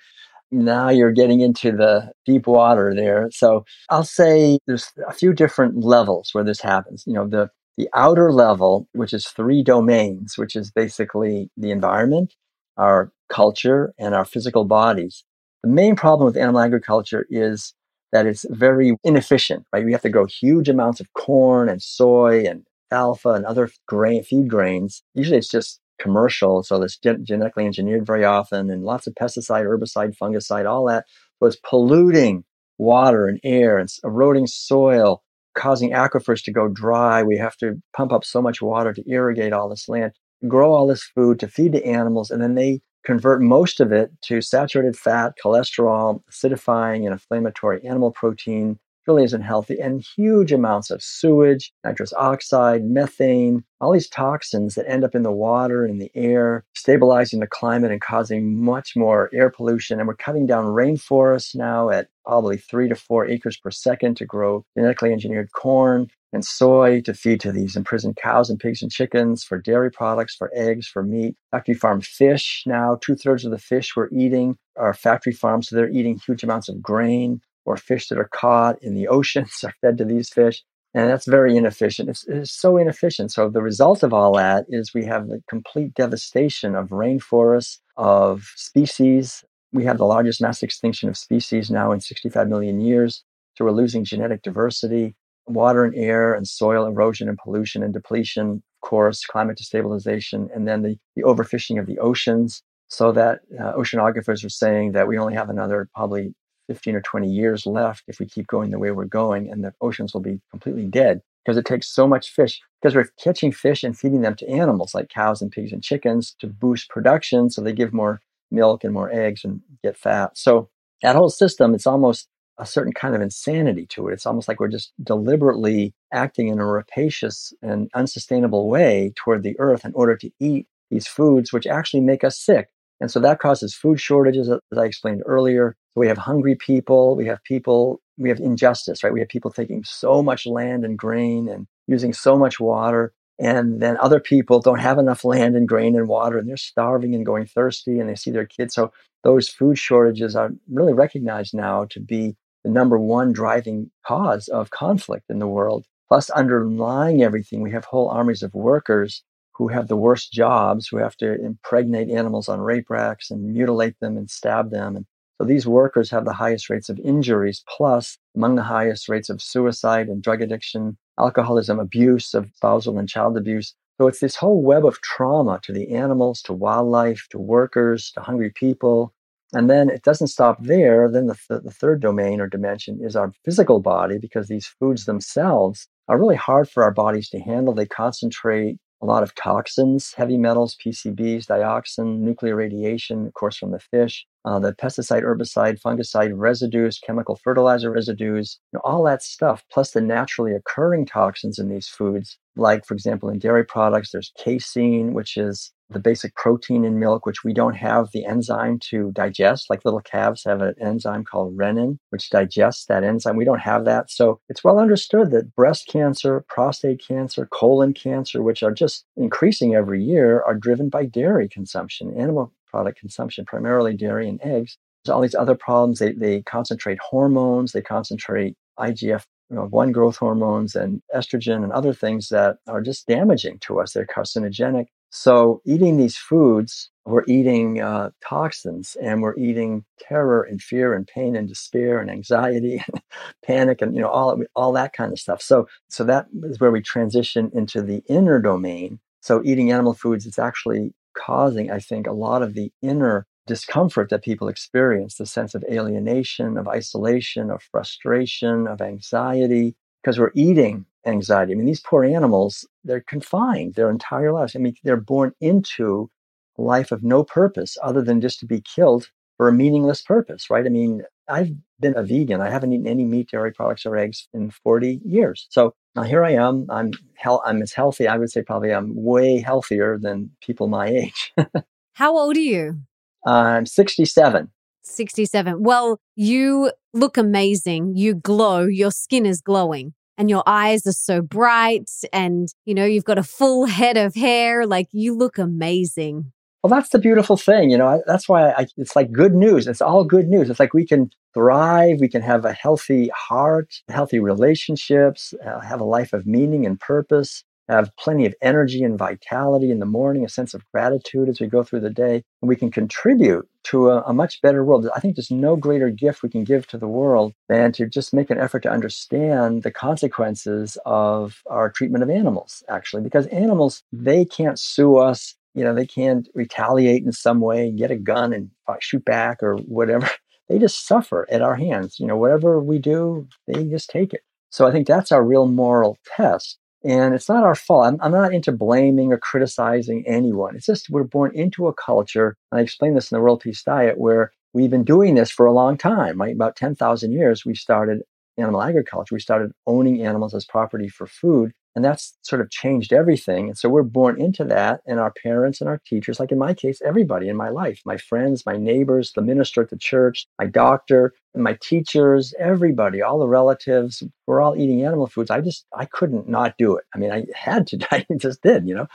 now 0.51 0.91
you're 0.91 1.13
getting 1.13 1.41
into 1.41 1.73
the 1.73 2.13
deep 2.27 2.47
water 2.47 2.95
there. 2.95 3.29
So 3.33 3.65
I'll 3.89 4.05
say 4.05 4.59
there's 4.67 4.93
a 5.09 5.13
few 5.13 5.33
different 5.33 5.83
levels 5.83 6.31
where 6.33 6.45
this 6.45 6.61
happens. 6.61 7.05
You 7.07 7.15
know, 7.15 7.27
the 7.27 7.49
the 7.77 7.89
outer 7.95 8.33
level, 8.33 8.89
which 8.93 9.13
is 9.13 9.29
three 9.29 9.63
domains, 9.63 10.37
which 10.37 10.57
is 10.57 10.71
basically 10.71 11.51
the 11.57 11.71
environment, 11.71 12.35
our 12.77 13.13
culture, 13.29 13.95
and 13.99 14.15
our 14.15 14.25
physical 14.25 14.65
bodies. 14.65 15.25
The 15.63 15.71
main 15.71 15.97
problem 15.97 16.27
with 16.27 16.37
animal 16.37 16.61
agriculture 16.61 17.27
is 17.31 17.75
that 18.13 18.27
it's 18.27 18.45
very 18.51 18.97
inefficient, 19.05 19.65
right? 19.73 19.85
We 19.85 19.93
have 19.93 20.03
to 20.03 20.11
grow 20.11 20.27
huge 20.27 20.69
amounts 20.69 21.01
of 21.01 21.13
corn 21.15 21.69
and 21.69 21.83
soy 21.83 22.45
and 22.45 22.65
alpha 22.91 23.31
and 23.31 23.47
other 23.47 23.71
grain, 23.87 24.23
feed 24.23 24.49
grains. 24.49 25.03
Usually 25.15 25.39
it's 25.39 25.49
just 25.49 25.81
commercial. 25.99 26.63
So 26.63 26.83
it's 26.83 26.99
gen- 26.99 27.25
genetically 27.25 27.65
engineered 27.65 28.07
very 28.07 28.25
often 28.25 28.71
and 28.71 28.85
lots 28.85 29.07
of 29.07 29.15
pesticide, 29.15 29.65
herbicide, 29.65 30.17
fungicide, 30.17 30.69
all 30.69 30.85
that. 30.87 31.07
It's 31.41 31.57
polluting 31.69 32.45
water 32.79 33.27
and 33.27 33.41
air 33.45 33.79
and 33.79 33.89
eroding 34.05 34.47
soil, 34.47 35.23
causing 35.55 35.91
aquifers 35.91 36.43
to 36.45 36.53
go 36.53 36.69
dry. 36.69 37.23
We 37.23 37.37
have 37.37 37.57
to 37.59 37.81
pump 37.95 38.13
up 38.13 38.25
so 38.25 38.41
much 38.43 38.63
water 38.63 38.93
to 38.93 39.11
irrigate 39.11 39.53
all 39.53 39.69
this 39.69 39.89
land, 39.89 40.13
grow 40.49 40.73
all 40.73 40.87
this 40.87 41.03
food 41.03 41.39
to 41.41 41.49
feed 41.49 41.73
the 41.73 41.85
animals, 41.85 42.31
and 42.31 42.43
then 42.43 42.55
they 42.55 42.81
convert 43.05 43.43
most 43.43 43.81
of 43.81 43.93
it 43.93 44.11
to 44.23 44.41
saturated 44.41 44.97
fat, 44.97 45.35
cholesterol, 45.43 46.21
acidifying 46.31 47.05
and 47.05 47.13
inflammatory 47.13 47.85
animal 47.85 48.13
protein, 48.13 48.79
really 49.07 49.25
isn't 49.25 49.43
healthy, 49.43 49.79
and 49.81 50.05
huge 50.17 50.53
amounts 50.53 50.91
of 50.91 51.03
sewage, 51.03 51.73
nitrous 51.85 52.13
oxide, 52.15 52.85
methane, 52.85 53.65
all 53.81 53.93
these 53.93 54.09
toxins 54.09 54.75
that 54.75 54.89
end 54.89 55.05
up 55.05 55.15
in 55.15 55.23
the 55.23 55.33
water 55.33 55.85
and 55.85 56.01
the 56.01 56.11
air, 56.15 56.65
stabilizing 56.75 57.41
the 57.41 57.47
climate 57.47 57.91
and 57.91 58.01
causing 58.01 58.63
much 58.63 58.95
more 58.95 59.29
air 59.35 59.51
pollution. 59.51 59.99
And 59.99 60.07
we're 60.07 60.15
cutting 60.15 60.47
down 60.47 60.67
rainforests 60.67 61.55
now 61.55 61.91
at 61.91 62.09
probably 62.25 62.57
three 62.57 62.89
to 62.89 62.95
four 62.95 63.27
acres 63.27 63.57
per 63.57 63.71
second 63.71 64.17
to 64.19 64.25
grow 64.25 64.65
genetically 64.77 65.13
engineered 65.13 65.51
corn 65.53 66.09
and 66.33 66.45
soy 66.45 67.01
to 67.03 67.13
feed 67.13 67.41
to 67.41 67.53
these 67.53 67.77
imprisoned 67.77 68.17
cows 68.17 68.49
and 68.49 68.59
pigs 68.59 68.83
and 68.83 68.91
chickens 68.91 69.45
for 69.45 69.59
dairy 69.59 69.91
products, 69.91 70.35
for 70.35 70.51
eggs, 70.55 70.87
for 70.87 71.03
meat. 71.03 71.37
Factory 71.51 71.75
farm 71.75 72.01
fish 72.01 72.63
now, 72.67 72.99
two 73.03 73.15
thirds 73.15 73.45
of 73.45 73.51
the 73.51 73.59
fish 73.59 73.95
we're 73.95 74.09
eating 74.13 74.57
are 74.77 74.95
factory 74.95 75.33
farms, 75.33 75.69
so 75.69 75.77
they're 75.77 75.91
eating 75.91 76.19
huge 76.25 76.43
amounts 76.43 76.69
of 76.69 76.81
grain 76.81 77.41
or 77.65 77.77
fish 77.77 78.09
that 78.09 78.19
are 78.19 78.31
caught 78.33 78.83
in 78.83 78.95
the 78.95 79.09
oceans 79.19 79.61
are 79.65 79.75
fed 79.81 79.99
to 79.99 80.05
these 80.05 80.31
fish. 80.31 80.63
And 80.95 81.09
that's 81.09 81.27
very 81.27 81.57
inefficient. 81.57 82.11
It's, 82.11 82.27
it's, 82.29 82.53
so 82.53 82.77
inefficient. 82.77 83.33
So 83.33 83.49
the 83.49 83.63
result 83.63 84.03
of 84.03 84.13
all 84.13 84.35
that 84.37 84.67
is 84.69 84.93
we 84.93 85.07
have 85.07 85.29
the 85.29 85.43
complete 85.49 85.95
devastation 85.95 86.75
of 86.75 86.89
rainforests, 86.91 87.79
of 87.97 88.45
species. 88.57 89.43
We 89.73 89.85
have 89.85 89.97
the 89.97 90.05
largest 90.05 90.43
mass 90.43 90.63
extinction 90.63 91.09
of 91.09 91.17
species 91.17 91.71
now 91.71 91.93
in 91.93 92.01
65 92.01 92.47
million 92.47 92.81
years. 92.81 93.25
So 93.55 93.65
we're 93.65 93.71
losing 93.71 94.05
genetic 94.05 94.43
diversity 94.43 95.15
water 95.47 95.85
and 95.85 95.95
air 95.95 96.35
and 96.35 96.47
soil 96.47 96.87
erosion 96.87 97.29
and 97.29 97.39
pollution 97.39 97.83
and 97.83 97.93
depletion, 97.93 98.63
of 98.83 98.89
course, 98.89 99.25
climate 99.25 99.59
destabilization, 99.59 100.49
and 100.55 100.67
then 100.67 100.83
the, 100.83 100.97
the 101.17 101.23
overfishing 101.23 101.81
of 101.81 101.87
the 101.87 101.99
oceans. 101.99 102.63
So 102.89 103.11
that 103.13 103.41
uh, 103.59 103.73
oceanographers 103.73 104.45
are 104.45 104.51
saying 104.51 104.93
that 104.93 105.09
we 105.09 105.17
only 105.17 105.35
have 105.35 105.49
another 105.49 105.89
probably 105.95 106.35
15 106.69 106.95
or 106.95 107.01
20 107.01 107.29
years 107.29 107.67
left 107.67 108.05
if 108.09 108.19
we 108.19 108.27
keep 108.27 108.47
going 108.47 108.71
the 108.71 108.79
way 108.79 108.91
we're 108.91 109.05
going, 109.05 109.51
and 109.51 109.65
the 109.65 109.73
oceans 109.81 110.15
will 110.15 110.21
be 110.21 110.41
completely 110.51 110.87
dead 110.87 111.21
because 111.45 111.57
it 111.57 111.65
takes 111.65 111.89
so 111.89 112.07
much 112.07 112.31
fish. 112.31 112.61
Because 112.81 112.95
we're 112.95 113.11
catching 113.23 113.53
fish 113.53 113.85
and 113.85 113.99
feeding 113.99 114.23
them 114.23 114.35
to 114.37 114.49
animals 114.49 114.95
like 114.95 115.09
cows 115.09 115.43
and 115.43 115.51
pigs 115.51 115.73
and 115.73 115.83
chickens 115.83 116.35
to 116.41 116.47
boost 116.47 116.89
production 116.89 117.51
so 117.51 117.61
they 117.61 117.73
give 117.73 117.93
more 117.93 118.21
milk 118.51 118.85
and 118.85 118.93
more 118.93 119.11
eggs 119.11 119.45
and 119.45 119.61
get 119.83 119.97
fat. 119.97 120.37
So 120.37 120.69
that 121.03 121.17
whole 121.17 121.31
system, 121.31 121.75
it's 121.75 121.87
almost 121.87 122.29
a 122.59 122.67
certain 122.67 122.93
kind 122.93 123.15
of 123.15 123.23
insanity 123.23 123.87
to 123.87 124.09
it. 124.09 124.13
It's 124.13 124.27
almost 124.27 124.47
like 124.47 124.61
we're 124.61 124.69
just 124.69 124.93
deliberately 125.03 125.95
acting 126.13 126.49
in 126.49 126.59
a 126.59 126.67
rapacious 126.67 127.53
and 127.63 127.91
unsustainable 127.95 128.69
way 128.69 129.13
toward 129.17 129.43
the 129.43 129.57
earth 129.59 129.85
in 129.85 129.93
order 129.95 130.17
to 130.17 130.31
eat 130.39 130.67
these 130.91 131.09
foods, 131.09 131.53
which 131.53 131.67
actually 131.67 132.03
make 132.03 132.23
us 132.23 132.39
sick. 132.39 132.69
And 133.01 133.11
so 133.11 133.19
that 133.21 133.41
causes 133.41 133.75
food 133.75 134.01
shortages, 134.01 134.49
as 134.49 134.79
I 134.79 134.85
explained 134.85 135.23
earlier. 135.27 135.77
So 135.95 136.01
we 136.01 136.09
have 136.09 136.19
hungry 136.19 136.55
people, 136.55 137.17
we 137.17 137.27
have 137.27 137.43
people, 137.45 138.01
we 138.17 138.29
have 138.29 138.41
injustice, 138.41 139.05
right? 139.05 139.13
We 139.13 139.21
have 139.21 139.29
people 139.29 139.51
taking 139.51 139.85
so 139.85 140.23
much 140.23 140.47
land 140.47 140.85
and 140.85 140.97
grain 140.99 141.49
and 141.49 141.67
using 141.87 142.13
so 142.13 142.39
much 142.39 142.59
water. 142.59 143.13
And 143.39 143.83
then 143.83 143.97
other 143.99 144.21
people 144.21 144.61
don't 144.61 144.79
have 144.79 144.99
enough 144.99 145.25
land 145.25 145.57
and 145.57 145.69
grain 145.69 145.97
and 145.97 146.07
water, 146.09 146.39
and 146.39 146.49
they're 146.49 146.57
starving 146.57 147.15
and 147.15 147.27
going 147.27 147.47
thirsty, 147.47 147.99
and 147.99 148.09
they 148.09 148.15
see 148.15 148.31
their 148.31 148.47
kids. 148.47 148.75
So 148.75 148.93
those 149.25 149.49
food 149.49 149.79
shortages 149.79 150.37
are 150.37 150.51
really 150.71 150.93
recognized 150.93 151.55
now 151.55 151.87
to 151.91 152.01
be 152.01 152.37
the 152.63 152.71
number 152.71 152.99
one 152.99 153.33
driving 153.33 153.91
cause 154.07 154.49
of 154.49 154.71
conflict 154.71 155.25
in 155.29 155.41
the 155.41 155.49
world. 155.49 155.87
Plus, 156.09 156.31
underlying 156.31 157.23
everything, 157.23 157.63
we 157.63 157.73
have 157.73 157.85
whole 157.85 158.09
armies 158.09 158.43
of 158.43 158.55
workers 158.55 159.23
who 159.55 159.69
have 159.69 159.89
the 159.89 159.97
worst 159.97 160.33
jobs, 160.33 160.87
who 160.89 160.99
have 160.99 161.17
to 161.17 161.35
impregnate 161.43 162.11
animals 162.11 162.49
on 162.49 162.61
rape 162.61 162.91
racks 162.91 163.31
and 163.31 163.53
mutilate 163.53 163.99
them 164.01 164.17
and 164.17 164.31
stab 164.31 164.71
them. 164.71 164.97
And 164.97 165.07
so 165.43 165.47
these 165.47 165.67
workers 165.67 166.09
have 166.13 166.25
the 166.25 166.33
highest 166.33 166.71
rates 166.71 166.89
of 166.89 167.01
injuries, 167.01 167.65
plus 167.69 168.17
among 168.37 168.55
the 168.55 168.63
highest 168.63 169.09
rates 169.09 169.29
of 169.29 169.43
suicide 169.43 170.07
and 170.07 170.23
drug 170.23 170.41
addiction, 170.41 170.97
alcoholism, 171.19 171.81
abuse 171.81 172.33
of 172.33 172.49
spousal 172.55 172.97
and 172.97 173.09
child 173.09 173.37
abuse. 173.37 173.75
So 174.01 174.07
it's 174.07 174.21
this 174.21 174.37
whole 174.37 174.63
web 174.63 174.87
of 174.87 175.01
trauma 175.01 175.59
to 175.65 175.73
the 175.73 175.97
animals, 175.97 176.43
to 176.43 176.53
wildlife, 176.53 177.27
to 177.31 177.41
workers, 177.41 178.13
to 178.13 178.21
hungry 178.21 178.53
people, 178.55 179.13
and 179.53 179.69
then 179.69 179.91
it 179.91 180.05
doesn't 180.05 180.29
stop 180.29 180.63
there. 180.63 181.11
Then 181.11 181.27
the, 181.27 181.35
th- 181.35 181.63
the 181.65 181.73
third 181.73 182.01
domain 182.01 182.41
or 182.41 182.47
dimension 182.47 183.01
is 183.03 183.17
our 183.17 183.33
physical 183.45 183.81
body 183.81 184.19
because 184.19 184.47
these 184.47 184.69
foods 184.69 185.07
themselves 185.07 185.89
are 186.07 186.21
really 186.21 186.37
hard 186.37 186.71
for 186.71 186.85
our 186.85 186.93
bodies 186.93 187.29
to 187.31 187.41
handle. 187.41 187.75
They 187.75 187.87
concentrate 187.87 188.79
a 189.03 189.07
lot 189.07 189.25
of 189.25 189.35
toxins, 189.35 190.15
heavy 190.17 190.39
metals, 190.39 190.77
PCBs, 190.87 191.47
dioxin, 191.47 192.21
nuclear 192.21 192.55
radiation, 192.55 193.27
of 193.27 193.35
course, 193.35 193.57
from 193.57 193.73
the 193.73 193.81
fish, 193.81 194.25
uh, 194.45 194.59
the 194.59 194.73
pesticide, 194.73 195.23
herbicide, 195.23 195.81
fungicide 195.81 196.33
residues, 196.35 196.99
chemical 196.99 197.37
fertilizer 197.37 197.91
residues, 197.91 198.59
you 198.73 198.77
know, 198.77 198.83
all 198.85 199.03
that 199.05 199.23
stuff, 199.23 199.65
plus 199.71 199.93
the 199.93 200.01
naturally 200.01 200.53
occurring 200.53 201.07
toxins 201.07 201.59
in 201.59 201.69
these 201.69 201.89
foods. 201.89 202.39
Like, 202.57 202.85
for 202.85 202.95
example, 202.95 203.29
in 203.29 203.39
dairy 203.39 203.65
products, 203.65 204.11
there's 204.11 204.33
casein, 204.37 205.15
which 205.15 205.37
is 205.37 205.73
the 205.93 206.01
basic 206.01 206.35
protein 206.35 206.85
in 206.85 206.99
milk, 206.99 207.25
which 207.25 207.45
we 207.45 207.53
don't 207.53 207.77
have 207.77 208.09
the 208.13 208.25
enzyme 208.25 208.79
to 208.91 209.13
digest. 209.13 209.67
Like 209.71 209.85
little 209.85 210.01
calves 210.01 210.43
have 210.45 210.61
an 210.61 210.75
enzyme 210.81 211.25
called 211.25 211.57
rennin, 211.57 211.99
which 212.11 212.31
digests 212.31 212.87
that 212.87 213.05
enzyme. 213.05 213.37
We 213.37 213.45
don't 213.45 213.61
have 213.61 213.85
that. 213.85 214.11
So 214.11 214.41
it's 214.49 214.65
well 214.65 214.79
understood 214.79 215.31
that 215.31 215.55
breast 215.55 215.87
cancer, 215.87 216.45
prostate 216.49 217.03
cancer, 217.07 217.47
colon 217.47 217.93
cancer, 217.93 218.43
which 218.43 218.63
are 218.63 218.73
just 218.73 219.05
increasing 219.17 219.75
every 219.75 220.03
year, 220.03 220.43
are 220.43 220.55
driven 220.55 220.89
by 220.89 221.05
dairy 221.05 221.49
consumption, 221.49 222.19
animal 222.19 222.53
product 222.73 222.99
consumption, 222.99 223.45
primarily 223.45 223.95
dairy 223.95 224.29
and 224.29 224.41
eggs. 224.43 224.79
There's 225.05 225.15
all 225.15 225.21
these 225.21 225.35
other 225.35 225.55
problems. 225.55 225.99
They, 225.99 226.13
they 226.13 226.43
concentrate 226.43 226.99
hormones, 226.99 227.73
they 227.73 227.83
concentrate 227.83 228.57
IGF 228.79 229.25
you 229.53 229.57
know, 229.57 229.67
one 229.67 229.93
growth 229.93 230.17
hormones 230.17 230.75
and 230.75 231.03
estrogen 231.15 231.63
and 231.63 231.73
other 231.73 231.93
things 231.93 232.31
that 232.31 232.57
are 232.69 232.81
just 232.81 233.07
damaging 233.07 233.59
to 233.59 233.81
us. 233.81 233.93
They're 233.93 234.07
carcinogenic. 234.07 234.87
So, 235.11 235.61
eating 235.67 235.99
these 235.99 236.17
foods, 236.17 236.91
we're 237.05 237.25
eating 237.29 237.83
uh, 237.83 238.11
toxins 238.27 238.97
and 239.03 239.21
we're 239.21 239.37
eating 239.37 239.85
terror 240.01 240.43
and 240.43 240.63
fear 240.63 240.95
and 240.95 241.07
pain 241.07 241.37
and 241.37 241.47
despair 241.47 241.99
and 241.99 242.11
anxiety 242.11 242.83
and 242.93 243.03
panic 243.45 243.83
and 243.83 243.95
you 243.95 244.01
know 244.01 244.09
all 244.09 244.41
all 244.57 244.73
that 244.73 244.95
kind 244.95 245.13
of 245.13 245.19
stuff. 245.19 245.43
So, 245.43 245.69
so 245.91 246.03
that 246.05 246.29
is 246.45 246.59
where 246.59 246.71
we 246.71 246.81
transition 246.81 247.51
into 247.53 247.83
the 247.83 248.03
inner 248.09 248.39
domain, 248.41 249.01
So 249.21 249.43
eating 249.45 249.71
animal 249.71 249.93
foods 249.93 250.25
is 250.25 250.39
actually 250.39 250.95
causing, 251.15 251.71
I 251.71 251.79
think, 251.79 252.07
a 252.07 252.13
lot 252.13 252.43
of 252.43 252.55
the 252.55 252.73
inner 252.83 253.27
discomfort 253.47 254.09
that 254.11 254.23
people 254.23 254.49
experience 254.49 255.17
the 255.17 255.27
sense 255.27 255.55
of 255.55 255.65
alienation, 255.71 256.57
of 256.57 256.69
isolation, 256.69 257.51
of 257.51 257.63
frustration, 257.71 258.67
of 258.69 258.81
anxiety, 258.81 259.75
because 260.03 260.19
we're 260.19 260.33
eating 260.35 260.87
anxiety. 261.07 261.53
I 261.53 261.57
mean, 261.57 261.67
these 261.67 261.81
poor 261.81 262.05
animals, 262.05 262.67
they're 262.85 263.05
confined 263.07 263.75
their 263.75 263.91
entire 263.91 264.33
lives. 264.33 264.55
I 264.55 264.61
mean, 264.61 264.75
they're 264.85 264.97
born 264.97 265.33
into 265.41 266.11
a 266.59 266.63
life 266.63 266.93
of 266.93 267.03
no 267.03 267.25
purpose 267.25 267.77
other 267.83 268.03
than 268.03 268.21
just 268.21 268.39
to 268.41 268.47
be 268.47 268.61
killed 268.61 269.09
for 269.37 269.49
a 269.49 269.53
meaningless 269.53 270.03
purpose, 270.03 270.51
right? 270.51 270.67
I 270.67 270.69
mean, 270.69 271.03
I've 271.29 271.51
been 271.81 271.97
a 271.97 272.03
vegan. 272.03 272.41
I 272.41 272.51
haven't 272.51 272.73
eaten 272.73 272.87
any 272.87 273.05
meat, 273.05 273.31
dairy 273.31 273.53
products, 273.53 273.87
or 273.87 273.97
eggs 273.97 274.29
in 274.33 274.51
40 274.51 275.01
years. 275.05 275.47
So 275.51 275.75
now 275.95 276.03
here 276.03 276.25
I 276.25 276.33
am. 276.33 276.67
I'm 276.71 276.93
hel- 277.15 277.43
I'm 277.45 277.63
as 277.63 277.73
healthy. 277.73 278.09
I 278.09 278.17
would 278.17 278.31
say 278.31 278.43
probably 278.43 278.73
I'm 278.73 278.93
way 278.95 279.39
healthier 279.41 279.99
than 280.01 280.31
people 280.41 280.69
my 280.69 280.89
age. 280.89 281.33
How 281.95 282.17
old 282.17 282.37
are 282.37 282.41
you? 282.41 282.81
I'm 283.27 283.67
67. 283.67 284.51
67. 284.83 285.63
Well, 285.63 285.99
you 286.17 286.73
look 286.93 287.17
amazing. 287.17 287.97
You 287.97 288.15
glow. 288.15 288.65
Your 288.65 288.91
skin 288.91 289.27
is 289.27 289.41
glowing 289.41 289.95
and 290.19 290.29
your 290.31 290.43
eyes 290.47 290.87
are 290.87 290.93
so 290.93 291.23
bright 291.23 291.91
and 292.13 292.49
you 292.65 292.75
know 292.75 292.85
you've 292.85 293.05
got 293.05 293.19
a 293.19 293.23
full 293.23 293.67
head 293.67 293.97
of 293.97 294.15
hair 294.15 294.67
like 294.67 294.89
you 294.93 295.17
look 295.17 295.39
amazing 295.39 296.33
well 296.63 296.71
that's 296.71 296.91
the 296.91 296.99
beautiful 296.99 297.37
thing 297.37 297.71
you 297.71 297.79
know 297.79 298.03
that's 298.07 298.29
why 298.29 298.51
I, 298.51 298.67
it's 298.77 298.97
like 298.97 299.13
good 299.13 299.35
news 299.35 299.67
it's 299.67 299.83
all 299.83 300.05
good 300.05 300.29
news 300.29 300.51
it's 300.51 300.61
like 300.61 300.75
we 300.75 300.87
can 300.87 301.11
thrive 301.35 301.99
we 302.01 302.09
can 302.09 302.23
have 302.23 302.45
a 302.45 302.53
healthy 302.53 303.11
heart 303.15 303.73
healthy 303.89 304.19
relationships 304.19 305.35
uh, 305.45 305.61
have 305.61 305.81
a 305.81 305.85
life 305.85 306.13
of 306.13 306.27
meaning 306.27 306.67
and 306.67 306.79
purpose 306.79 307.45
have 307.69 307.95
plenty 307.97 308.27
of 308.27 308.35
energy 308.43 308.83
and 308.83 308.99
vitality 308.99 309.71
in 309.71 309.79
the 309.79 309.87
morning, 309.87 310.25
a 310.25 310.29
sense 310.29 310.55
of 310.55 310.65
gratitude 310.73 311.29
as 311.29 311.41
we 311.41 311.47
go 311.47 311.63
through 311.63 311.81
the 311.81 311.91
day, 311.91 312.23
and 312.41 312.49
we 312.49 312.57
can 312.57 312.71
contribute 312.71 313.49
to 313.65 313.91
a, 313.91 314.03
a, 314.03 314.13
much 314.13 314.43
better 314.43 314.65
world. 314.65 314.89
I 314.95 315.01
think 315.01 315.17
there's 315.17 315.31
no 315.31 315.57
greater 315.57 315.89
gift 315.91 316.23
we 316.23 316.29
can 316.29 316.45
give 316.45 316.67
to 316.69 316.79
the 316.79 316.89
world 316.89 317.33
than 317.49 317.73
to 317.73 317.87
just 317.87 318.13
make 318.13 318.31
an 318.31 318.39
effort 318.39 318.63
to 318.65 318.71
understand 318.71 319.63
the 319.63 319.71
consequences 319.71 320.77
of 320.85 321.43
our 321.49 321.71
treatment 321.71 322.03
of 322.03 322.11
animals, 322.11 322.63
actually, 322.69 323.03
because 323.03 323.27
animals, 323.29 323.83
they 323.93 324.25
can't 324.25 324.59
sue 324.59 324.97
us. 324.97 325.35
You 325.55 325.65
know, 325.65 325.75
they 325.75 325.87
can't 325.87 326.29
retaliate 326.35 327.05
in 327.05 327.13
some 327.13 327.41
way, 327.41 327.71
get 327.71 327.91
a 327.91 327.97
gun 327.97 328.33
and 328.33 328.51
shoot 328.81 329.05
back 329.05 329.43
or 329.43 329.57
whatever. 329.57 330.09
They 330.49 330.59
just 330.59 330.87
suffer 330.87 331.27
at 331.31 331.41
our 331.41 331.55
hands. 331.55 331.99
You 331.99 332.07
know, 332.07 332.17
whatever 332.17 332.61
we 332.61 332.79
do, 332.79 333.27
they 333.47 333.65
just 333.65 333.89
take 333.89 334.13
it. 334.13 334.21
So 334.51 334.67
I 334.67 334.71
think 334.71 334.87
that's 334.87 335.11
our 335.11 335.25
real 335.25 335.47
moral 335.47 335.97
test. 336.05 336.59
And 336.85 337.15
it's 337.15 337.29
not 337.29 337.45
our 337.45 337.55
fault. 337.55 337.87
I'm, 337.87 337.99
I'm, 338.03 338.13
not 338.13 338.35
into 338.35 338.53
blaming 338.53 339.13
or 339.13 339.19
criticizing 339.19 340.05
anyone. 340.07 340.57
It's 340.57 340.67
just 340.67 340.91
we're 340.91 341.05
born 341.05 341.35
into 341.35 341.69
a 341.69 341.73
culture. 341.73 342.37
And 342.51 342.61
I 342.61 342.63
explain 342.63 342.95
this 342.95 343.11
in 343.11 343.17
the 343.17 343.23
World 343.23 343.41
Peace 343.41 343.63
Diet 343.63 343.99
where 343.99 344.33
we've 344.53 344.71
been 344.71 344.85
doing 344.85 345.15
this 345.15 345.31
for 345.31 345.47
a 345.47 345.53
long 345.53 345.79
time, 345.79 346.21
right? 346.21 346.35
About 346.35 346.57
10,000 346.57 347.13
years, 347.13 347.47
we 347.47 347.55
started 347.55 348.03
animal 348.37 348.63
agriculture. 348.63 349.15
We 349.15 349.21
started 349.21 349.53
owning 349.67 350.03
animals 350.03 350.35
as 350.35 350.45
property 350.45 350.89
for 350.89 351.07
food. 351.07 351.53
And 351.75 351.85
that's 351.85 352.17
sort 352.23 352.41
of 352.41 352.51
changed 352.51 352.93
everything. 352.93 353.49
And 353.49 353.57
so 353.57 353.69
we're 353.69 353.83
born 353.83 354.21
into 354.21 354.45
that. 354.45 354.81
And 354.87 355.01
our 355.01 355.13
parents 355.23 355.61
and 355.61 355.69
our 355.69 355.81
teachers, 355.87 356.21
like 356.21 356.33
in 356.33 356.39
my 356.39 356.55
case, 356.55 356.81
everybody 356.85 357.29
in 357.29 357.37
my 357.37 357.49
life, 357.49 357.81
my 357.87 357.97
friends, 357.97 358.45
my 358.45 358.57
neighbors, 358.57 359.13
the 359.15 359.23
minister 359.23 359.63
at 359.63 359.71
the 359.71 359.79
church, 359.79 360.27
my 360.39 360.47
doctor, 360.47 361.15
my 361.35 361.57
teachers, 361.61 362.35
everybody, 362.39 363.01
all 363.01 363.19
the 363.19 363.27
relatives, 363.27 364.03
we're 364.27 364.41
all 364.41 364.57
eating 364.57 364.85
animal 364.85 365.07
foods. 365.07 365.31
I 365.31 365.41
just, 365.41 365.67
I 365.75 365.87
couldn't 365.87 366.29
not 366.29 366.57
do 366.59 366.77
it. 366.77 366.85
I 366.95 366.99
mean, 366.99 367.11
I 367.11 367.25
had 367.35 367.67
to, 367.69 367.79
I 367.91 368.07
just 368.19 368.43
did, 368.43 368.69
you 368.69 368.75
know? 368.75 368.87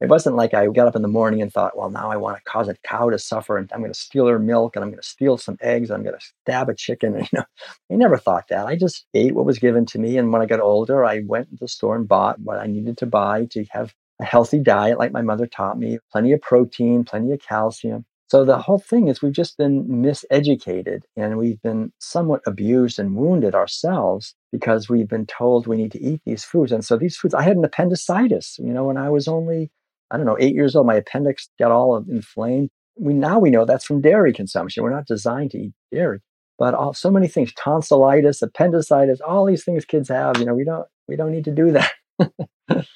It 0.00 0.08
wasn't 0.08 0.36
like 0.36 0.54
I 0.54 0.66
got 0.66 0.88
up 0.88 0.96
in 0.96 1.02
the 1.02 1.08
morning 1.08 1.40
and 1.40 1.52
thought, 1.52 1.76
well, 1.76 1.90
now 1.90 2.10
I 2.10 2.16
want 2.16 2.36
to 2.36 2.42
cause 2.50 2.68
a 2.68 2.74
cow 2.84 3.10
to 3.10 3.18
suffer 3.18 3.56
and 3.56 3.70
I'm 3.72 3.80
going 3.80 3.92
to 3.92 3.98
steal 3.98 4.26
her 4.26 4.38
milk 4.38 4.76
and 4.76 4.84
I'm 4.84 4.90
going 4.90 5.00
to 5.00 5.08
steal 5.08 5.38
some 5.38 5.56
eggs 5.60 5.90
and 5.90 5.98
I'm 5.98 6.04
going 6.04 6.18
to 6.18 6.26
stab 6.44 6.68
a 6.68 6.74
chicken. 6.74 7.16
And, 7.16 7.28
you 7.32 7.38
know, 7.38 7.44
I 7.90 7.94
never 7.94 8.16
thought 8.16 8.48
that. 8.48 8.66
I 8.66 8.76
just 8.76 9.06
ate 9.14 9.34
what 9.34 9.46
was 9.46 9.58
given 9.58 9.86
to 9.86 9.98
me. 9.98 10.18
And 10.18 10.32
when 10.32 10.42
I 10.42 10.46
got 10.46 10.60
older, 10.60 11.04
I 11.04 11.22
went 11.26 11.50
to 11.50 11.56
the 11.56 11.68
store 11.68 11.96
and 11.96 12.08
bought 12.08 12.40
what 12.40 12.58
I 12.58 12.66
needed 12.66 12.98
to 12.98 13.06
buy 13.06 13.46
to 13.50 13.64
have 13.70 13.94
a 14.20 14.24
healthy 14.24 14.58
diet, 14.58 14.98
like 14.98 15.12
my 15.12 15.22
mother 15.22 15.46
taught 15.46 15.78
me, 15.78 15.98
plenty 16.12 16.32
of 16.32 16.40
protein, 16.40 17.04
plenty 17.04 17.32
of 17.32 17.40
calcium. 17.40 18.04
So 18.28 18.44
the 18.44 18.58
whole 18.58 18.78
thing 18.78 19.08
is 19.08 19.20
we've 19.20 19.32
just 19.32 19.58
been 19.58 19.86
miseducated 19.86 21.02
and 21.16 21.36
we've 21.36 21.60
been 21.60 21.92
somewhat 21.98 22.40
abused 22.46 22.98
and 22.98 23.14
wounded 23.14 23.54
ourselves 23.54 24.34
because 24.50 24.88
we've 24.88 25.08
been 25.08 25.26
told 25.26 25.66
we 25.66 25.76
need 25.76 25.92
to 25.92 26.02
eat 26.02 26.22
these 26.24 26.42
foods. 26.42 26.72
And 26.72 26.84
so 26.84 26.96
these 26.96 27.16
foods, 27.16 27.34
I 27.34 27.42
had 27.42 27.56
an 27.56 27.64
appendicitis, 27.64 28.58
you 28.58 28.72
know, 28.72 28.84
when 28.84 28.96
I 28.96 29.10
was 29.10 29.28
only, 29.28 29.70
I 30.10 30.16
don't 30.16 30.26
know, 30.26 30.38
eight 30.40 30.54
years 30.54 30.74
old, 30.74 30.86
my 30.86 30.94
appendix 30.94 31.48
got 31.58 31.70
all 31.70 31.96
inflamed. 31.96 32.70
We 32.98 33.12
now 33.12 33.38
we 33.38 33.50
know 33.50 33.64
that's 33.64 33.84
from 33.84 34.00
dairy 34.00 34.32
consumption. 34.32 34.82
We're 34.82 34.94
not 34.94 35.06
designed 35.06 35.50
to 35.50 35.58
eat 35.58 35.72
dairy, 35.92 36.20
but 36.58 36.72
all, 36.72 36.94
so 36.94 37.10
many 37.10 37.28
things, 37.28 37.52
tonsillitis, 37.54 38.40
appendicitis, 38.40 39.20
all 39.20 39.44
these 39.44 39.64
things 39.64 39.84
kids 39.84 40.08
have, 40.08 40.38
you 40.38 40.46
know, 40.46 40.54
we 40.54 40.64
don't, 40.64 40.86
we 41.08 41.16
don't 41.16 41.32
need 41.32 41.44
to 41.44 41.50
do 41.50 41.72
that. 41.72 41.92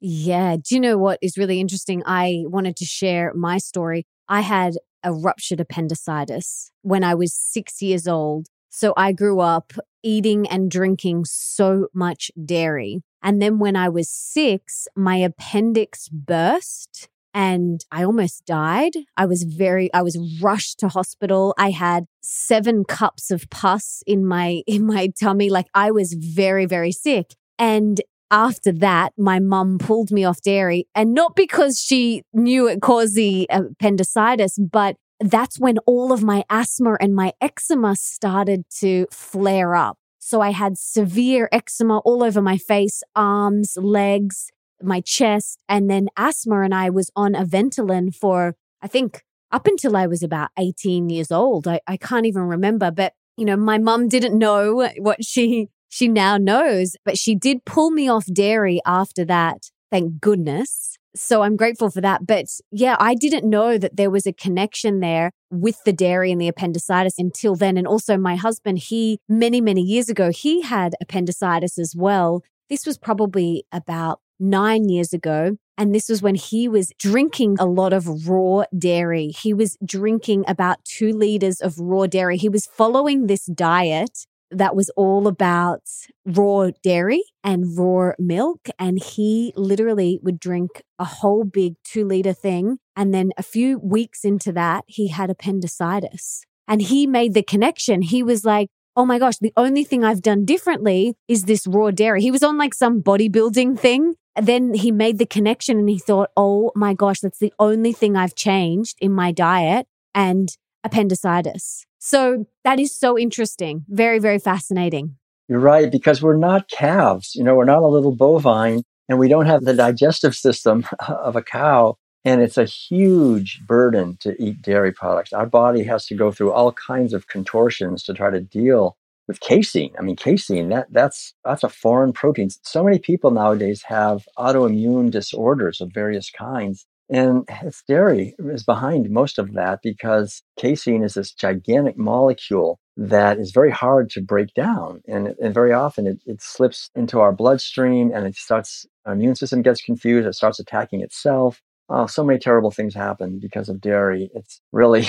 yeah. 0.00 0.56
Do 0.56 0.74
you 0.74 0.80
know 0.80 0.98
what 0.98 1.18
is 1.20 1.36
really 1.36 1.60
interesting? 1.60 2.02
I 2.06 2.44
wanted 2.46 2.76
to 2.76 2.84
share 2.84 3.32
my 3.34 3.58
story. 3.58 4.06
I 4.28 4.40
had 4.40 4.74
a 5.02 5.12
ruptured 5.12 5.60
appendicitis 5.60 6.70
when 6.82 7.04
I 7.04 7.14
was 7.14 7.32
six 7.32 7.80
years 7.80 8.06
old. 8.06 8.46
So 8.68 8.92
I 8.96 9.12
grew 9.12 9.40
up 9.40 9.72
eating 10.02 10.46
and 10.48 10.70
drinking 10.70 11.24
so 11.24 11.88
much 11.94 12.30
dairy. 12.44 13.02
And 13.22 13.42
then 13.42 13.58
when 13.58 13.76
I 13.76 13.88
was 13.88 14.08
six, 14.08 14.86
my 14.94 15.16
appendix 15.16 16.08
burst 16.08 17.08
and 17.34 17.84
I 17.90 18.04
almost 18.04 18.46
died. 18.46 18.92
I 19.16 19.26
was 19.26 19.42
very, 19.42 19.92
I 19.92 20.02
was 20.02 20.18
rushed 20.40 20.78
to 20.80 20.88
hospital. 20.88 21.54
I 21.58 21.70
had 21.70 22.06
seven 22.20 22.84
cups 22.84 23.30
of 23.30 23.48
pus 23.50 24.02
in 24.06 24.26
my, 24.26 24.62
in 24.66 24.86
my 24.86 25.08
tummy. 25.20 25.50
Like 25.50 25.66
I 25.74 25.90
was 25.90 26.14
very, 26.14 26.66
very 26.66 26.92
sick. 26.92 27.34
And 27.58 28.00
after 28.30 28.72
that, 28.72 29.12
my 29.16 29.38
mum 29.38 29.78
pulled 29.78 30.10
me 30.10 30.24
off 30.24 30.40
dairy 30.40 30.86
and 30.94 31.14
not 31.14 31.34
because 31.34 31.80
she 31.80 32.22
knew 32.32 32.68
it 32.68 32.80
caused 32.80 33.14
the 33.14 33.46
appendicitis, 33.50 34.58
but 34.58 34.96
that's 35.20 35.58
when 35.58 35.78
all 35.86 36.12
of 36.12 36.22
my 36.22 36.44
asthma 36.48 36.96
and 37.00 37.14
my 37.14 37.32
eczema 37.40 37.96
started 37.96 38.64
to 38.80 39.06
flare 39.10 39.74
up. 39.74 39.98
So 40.18 40.40
I 40.40 40.50
had 40.50 40.76
severe 40.76 41.48
eczema 41.52 41.98
all 41.98 42.22
over 42.22 42.42
my 42.42 42.58
face, 42.58 43.02
arms, 43.16 43.76
legs, 43.80 44.50
my 44.82 45.00
chest, 45.00 45.60
and 45.68 45.90
then 45.90 46.08
asthma. 46.16 46.60
And 46.60 46.74
I 46.74 46.90
was 46.90 47.10
on 47.16 47.34
a 47.34 47.44
Ventolin 47.44 48.14
for, 48.14 48.54
I 48.82 48.88
think, 48.88 49.22
up 49.50 49.66
until 49.66 49.96
I 49.96 50.06
was 50.06 50.22
about 50.22 50.50
18 50.58 51.08
years 51.08 51.32
old. 51.32 51.66
I, 51.66 51.80
I 51.86 51.96
can't 51.96 52.26
even 52.26 52.42
remember, 52.42 52.90
but 52.90 53.14
you 53.36 53.44
know, 53.44 53.56
my 53.56 53.78
mum 53.78 54.08
didn't 54.08 54.36
know 54.36 54.88
what 54.98 55.24
she 55.24 55.68
she 55.88 56.08
now 56.08 56.36
knows, 56.36 56.96
but 57.04 57.18
she 57.18 57.34
did 57.34 57.64
pull 57.64 57.90
me 57.90 58.08
off 58.08 58.26
dairy 58.26 58.80
after 58.86 59.24
that. 59.24 59.70
Thank 59.90 60.20
goodness. 60.20 60.98
So 61.16 61.42
I'm 61.42 61.56
grateful 61.56 61.90
for 61.90 62.00
that. 62.00 62.26
But 62.26 62.46
yeah, 62.70 62.96
I 63.00 63.14
didn't 63.14 63.48
know 63.48 63.78
that 63.78 63.96
there 63.96 64.10
was 64.10 64.26
a 64.26 64.32
connection 64.32 65.00
there 65.00 65.32
with 65.50 65.82
the 65.84 65.92
dairy 65.92 66.30
and 66.30 66.40
the 66.40 66.48
appendicitis 66.48 67.18
until 67.18 67.56
then. 67.56 67.76
And 67.76 67.86
also 67.86 68.16
my 68.16 68.36
husband, 68.36 68.78
he 68.78 69.18
many, 69.28 69.60
many 69.60 69.80
years 69.80 70.08
ago, 70.08 70.30
he 70.30 70.62
had 70.62 70.94
appendicitis 71.00 71.78
as 71.78 71.94
well. 71.96 72.42
This 72.68 72.86
was 72.86 72.98
probably 72.98 73.64
about 73.72 74.20
nine 74.38 74.88
years 74.88 75.12
ago. 75.12 75.56
And 75.76 75.94
this 75.94 76.08
was 76.08 76.22
when 76.22 76.34
he 76.34 76.68
was 76.68 76.92
drinking 76.98 77.56
a 77.58 77.66
lot 77.66 77.92
of 77.92 78.28
raw 78.28 78.64
dairy. 78.76 79.28
He 79.28 79.54
was 79.54 79.76
drinking 79.84 80.44
about 80.46 80.84
two 80.84 81.12
liters 81.12 81.60
of 81.60 81.78
raw 81.78 82.06
dairy. 82.06 82.36
He 82.36 82.48
was 82.48 82.66
following 82.66 83.26
this 83.26 83.46
diet 83.46 84.26
that 84.50 84.74
was 84.74 84.90
all 84.90 85.26
about 85.26 85.82
raw 86.24 86.70
dairy 86.82 87.22
and 87.44 87.76
raw 87.78 88.12
milk. 88.18 88.68
And 88.78 89.02
he 89.02 89.52
literally 89.56 90.18
would 90.22 90.40
drink 90.40 90.82
a 90.98 91.04
whole 91.04 91.44
big 91.44 91.74
two 91.84 92.04
liter 92.04 92.32
thing. 92.32 92.78
And 92.96 93.14
then 93.14 93.30
a 93.36 93.42
few 93.42 93.78
weeks 93.78 94.24
into 94.24 94.52
that, 94.52 94.84
he 94.86 95.08
had 95.08 95.30
appendicitis. 95.30 96.44
And 96.66 96.82
he 96.82 97.06
made 97.06 97.34
the 97.34 97.42
connection. 97.42 98.02
He 98.02 98.22
was 98.22 98.44
like, 98.44 98.68
Oh 98.96 99.06
my 99.06 99.20
gosh, 99.20 99.38
the 99.38 99.52
only 99.56 99.84
thing 99.84 100.02
I've 100.02 100.22
done 100.22 100.44
differently 100.44 101.14
is 101.28 101.44
this 101.44 101.68
raw 101.68 101.92
dairy. 101.92 102.20
He 102.20 102.32
was 102.32 102.42
on 102.42 102.58
like 102.58 102.74
some 102.74 103.00
bodybuilding 103.00 103.78
thing. 103.78 104.14
Then 104.40 104.74
he 104.74 104.90
made 104.90 105.18
the 105.18 105.26
connection 105.26 105.78
and 105.78 105.88
he 105.88 105.98
thought, 105.98 106.30
Oh 106.36 106.72
my 106.74 106.94
gosh, 106.94 107.20
that's 107.20 107.38
the 107.38 107.52
only 107.58 107.92
thing 107.92 108.16
I've 108.16 108.34
changed 108.34 108.96
in 109.00 109.12
my 109.12 109.30
diet. 109.30 109.86
And 110.14 110.48
appendicitis. 110.84 111.86
So 111.98 112.46
that 112.64 112.78
is 112.78 112.94
so 112.94 113.18
interesting. 113.18 113.84
Very, 113.88 114.18
very 114.18 114.38
fascinating. 114.38 115.16
You're 115.48 115.60
right, 115.60 115.90
because 115.90 116.22
we're 116.22 116.36
not 116.36 116.68
calves. 116.68 117.34
You 117.34 117.42
know, 117.42 117.54
we're 117.54 117.64
not 117.64 117.82
a 117.82 117.86
little 117.86 118.14
bovine 118.14 118.82
and 119.08 119.18
we 119.18 119.28
don't 119.28 119.46
have 119.46 119.64
the 119.64 119.74
digestive 119.74 120.34
system 120.34 120.86
of 121.08 121.36
a 121.36 121.42
cow. 121.42 121.96
And 122.24 122.42
it's 122.42 122.58
a 122.58 122.64
huge 122.64 123.62
burden 123.66 124.18
to 124.20 124.40
eat 124.42 124.60
dairy 124.60 124.92
products. 124.92 125.32
Our 125.32 125.46
body 125.46 125.82
has 125.84 126.04
to 126.06 126.14
go 126.14 126.30
through 126.30 126.52
all 126.52 126.72
kinds 126.72 127.14
of 127.14 127.28
contortions 127.28 128.02
to 128.04 128.12
try 128.12 128.30
to 128.30 128.40
deal 128.40 128.96
with 129.28 129.40
casein. 129.40 129.92
I 129.98 130.02
mean, 130.02 130.16
casein 130.16 130.70
that 130.70 130.88
that's 130.90 131.34
that's 131.44 131.62
a 131.62 131.68
foreign 131.68 132.12
protein. 132.12 132.50
So 132.62 132.82
many 132.82 132.98
people 132.98 133.30
nowadays 133.30 133.82
have 133.84 134.26
autoimmune 134.36 135.10
disorders 135.10 135.80
of 135.80 135.92
various 135.92 136.30
kinds, 136.30 136.86
and 137.10 137.48
it's 137.62 137.82
dairy 137.88 138.34
is 138.38 138.64
behind 138.64 139.10
most 139.10 139.38
of 139.38 139.54
that 139.54 139.80
because 139.82 140.42
casein 140.58 141.02
is 141.02 141.14
this 141.14 141.32
gigantic 141.32 141.96
molecule 141.96 142.78
that 142.96 143.38
is 143.38 143.52
very 143.52 143.70
hard 143.70 144.10
to 144.10 144.20
break 144.20 144.52
down. 144.54 145.00
And, 145.06 145.34
and 145.40 145.54
very 145.54 145.72
often 145.72 146.06
it, 146.06 146.20
it 146.26 146.42
slips 146.42 146.90
into 146.94 147.20
our 147.20 147.32
bloodstream 147.32 148.10
and 148.12 148.26
it 148.26 148.36
starts, 148.36 148.86
our 149.06 149.14
immune 149.14 149.36
system 149.36 149.62
gets 149.62 149.80
confused. 149.80 150.26
It 150.26 150.34
starts 150.34 150.58
attacking 150.58 151.00
itself. 151.00 151.62
Oh, 151.88 152.06
so 152.06 152.22
many 152.22 152.38
terrible 152.38 152.70
things 152.70 152.94
happen 152.94 153.38
because 153.38 153.70
of 153.70 153.80
dairy. 153.80 154.30
It's 154.34 154.60
really, 154.72 155.06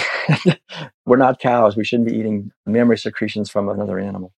we're 1.06 1.18
not 1.18 1.40
cows. 1.40 1.76
We 1.76 1.84
shouldn't 1.84 2.08
be 2.08 2.16
eating 2.16 2.52
mammary 2.66 2.98
secretions 2.98 3.50
from 3.50 3.68
another 3.68 4.00
animal. 4.00 4.32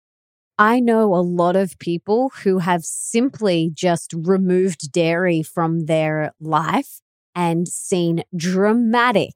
I 0.58 0.80
know 0.80 1.14
a 1.14 1.20
lot 1.20 1.56
of 1.56 1.78
people 1.78 2.30
who 2.42 2.58
have 2.58 2.84
simply 2.84 3.70
just 3.74 4.14
removed 4.14 4.92
dairy 4.92 5.42
from 5.42 5.86
their 5.86 6.32
life 6.40 7.00
and 7.34 7.68
seen 7.68 8.22
dramatic 8.34 9.34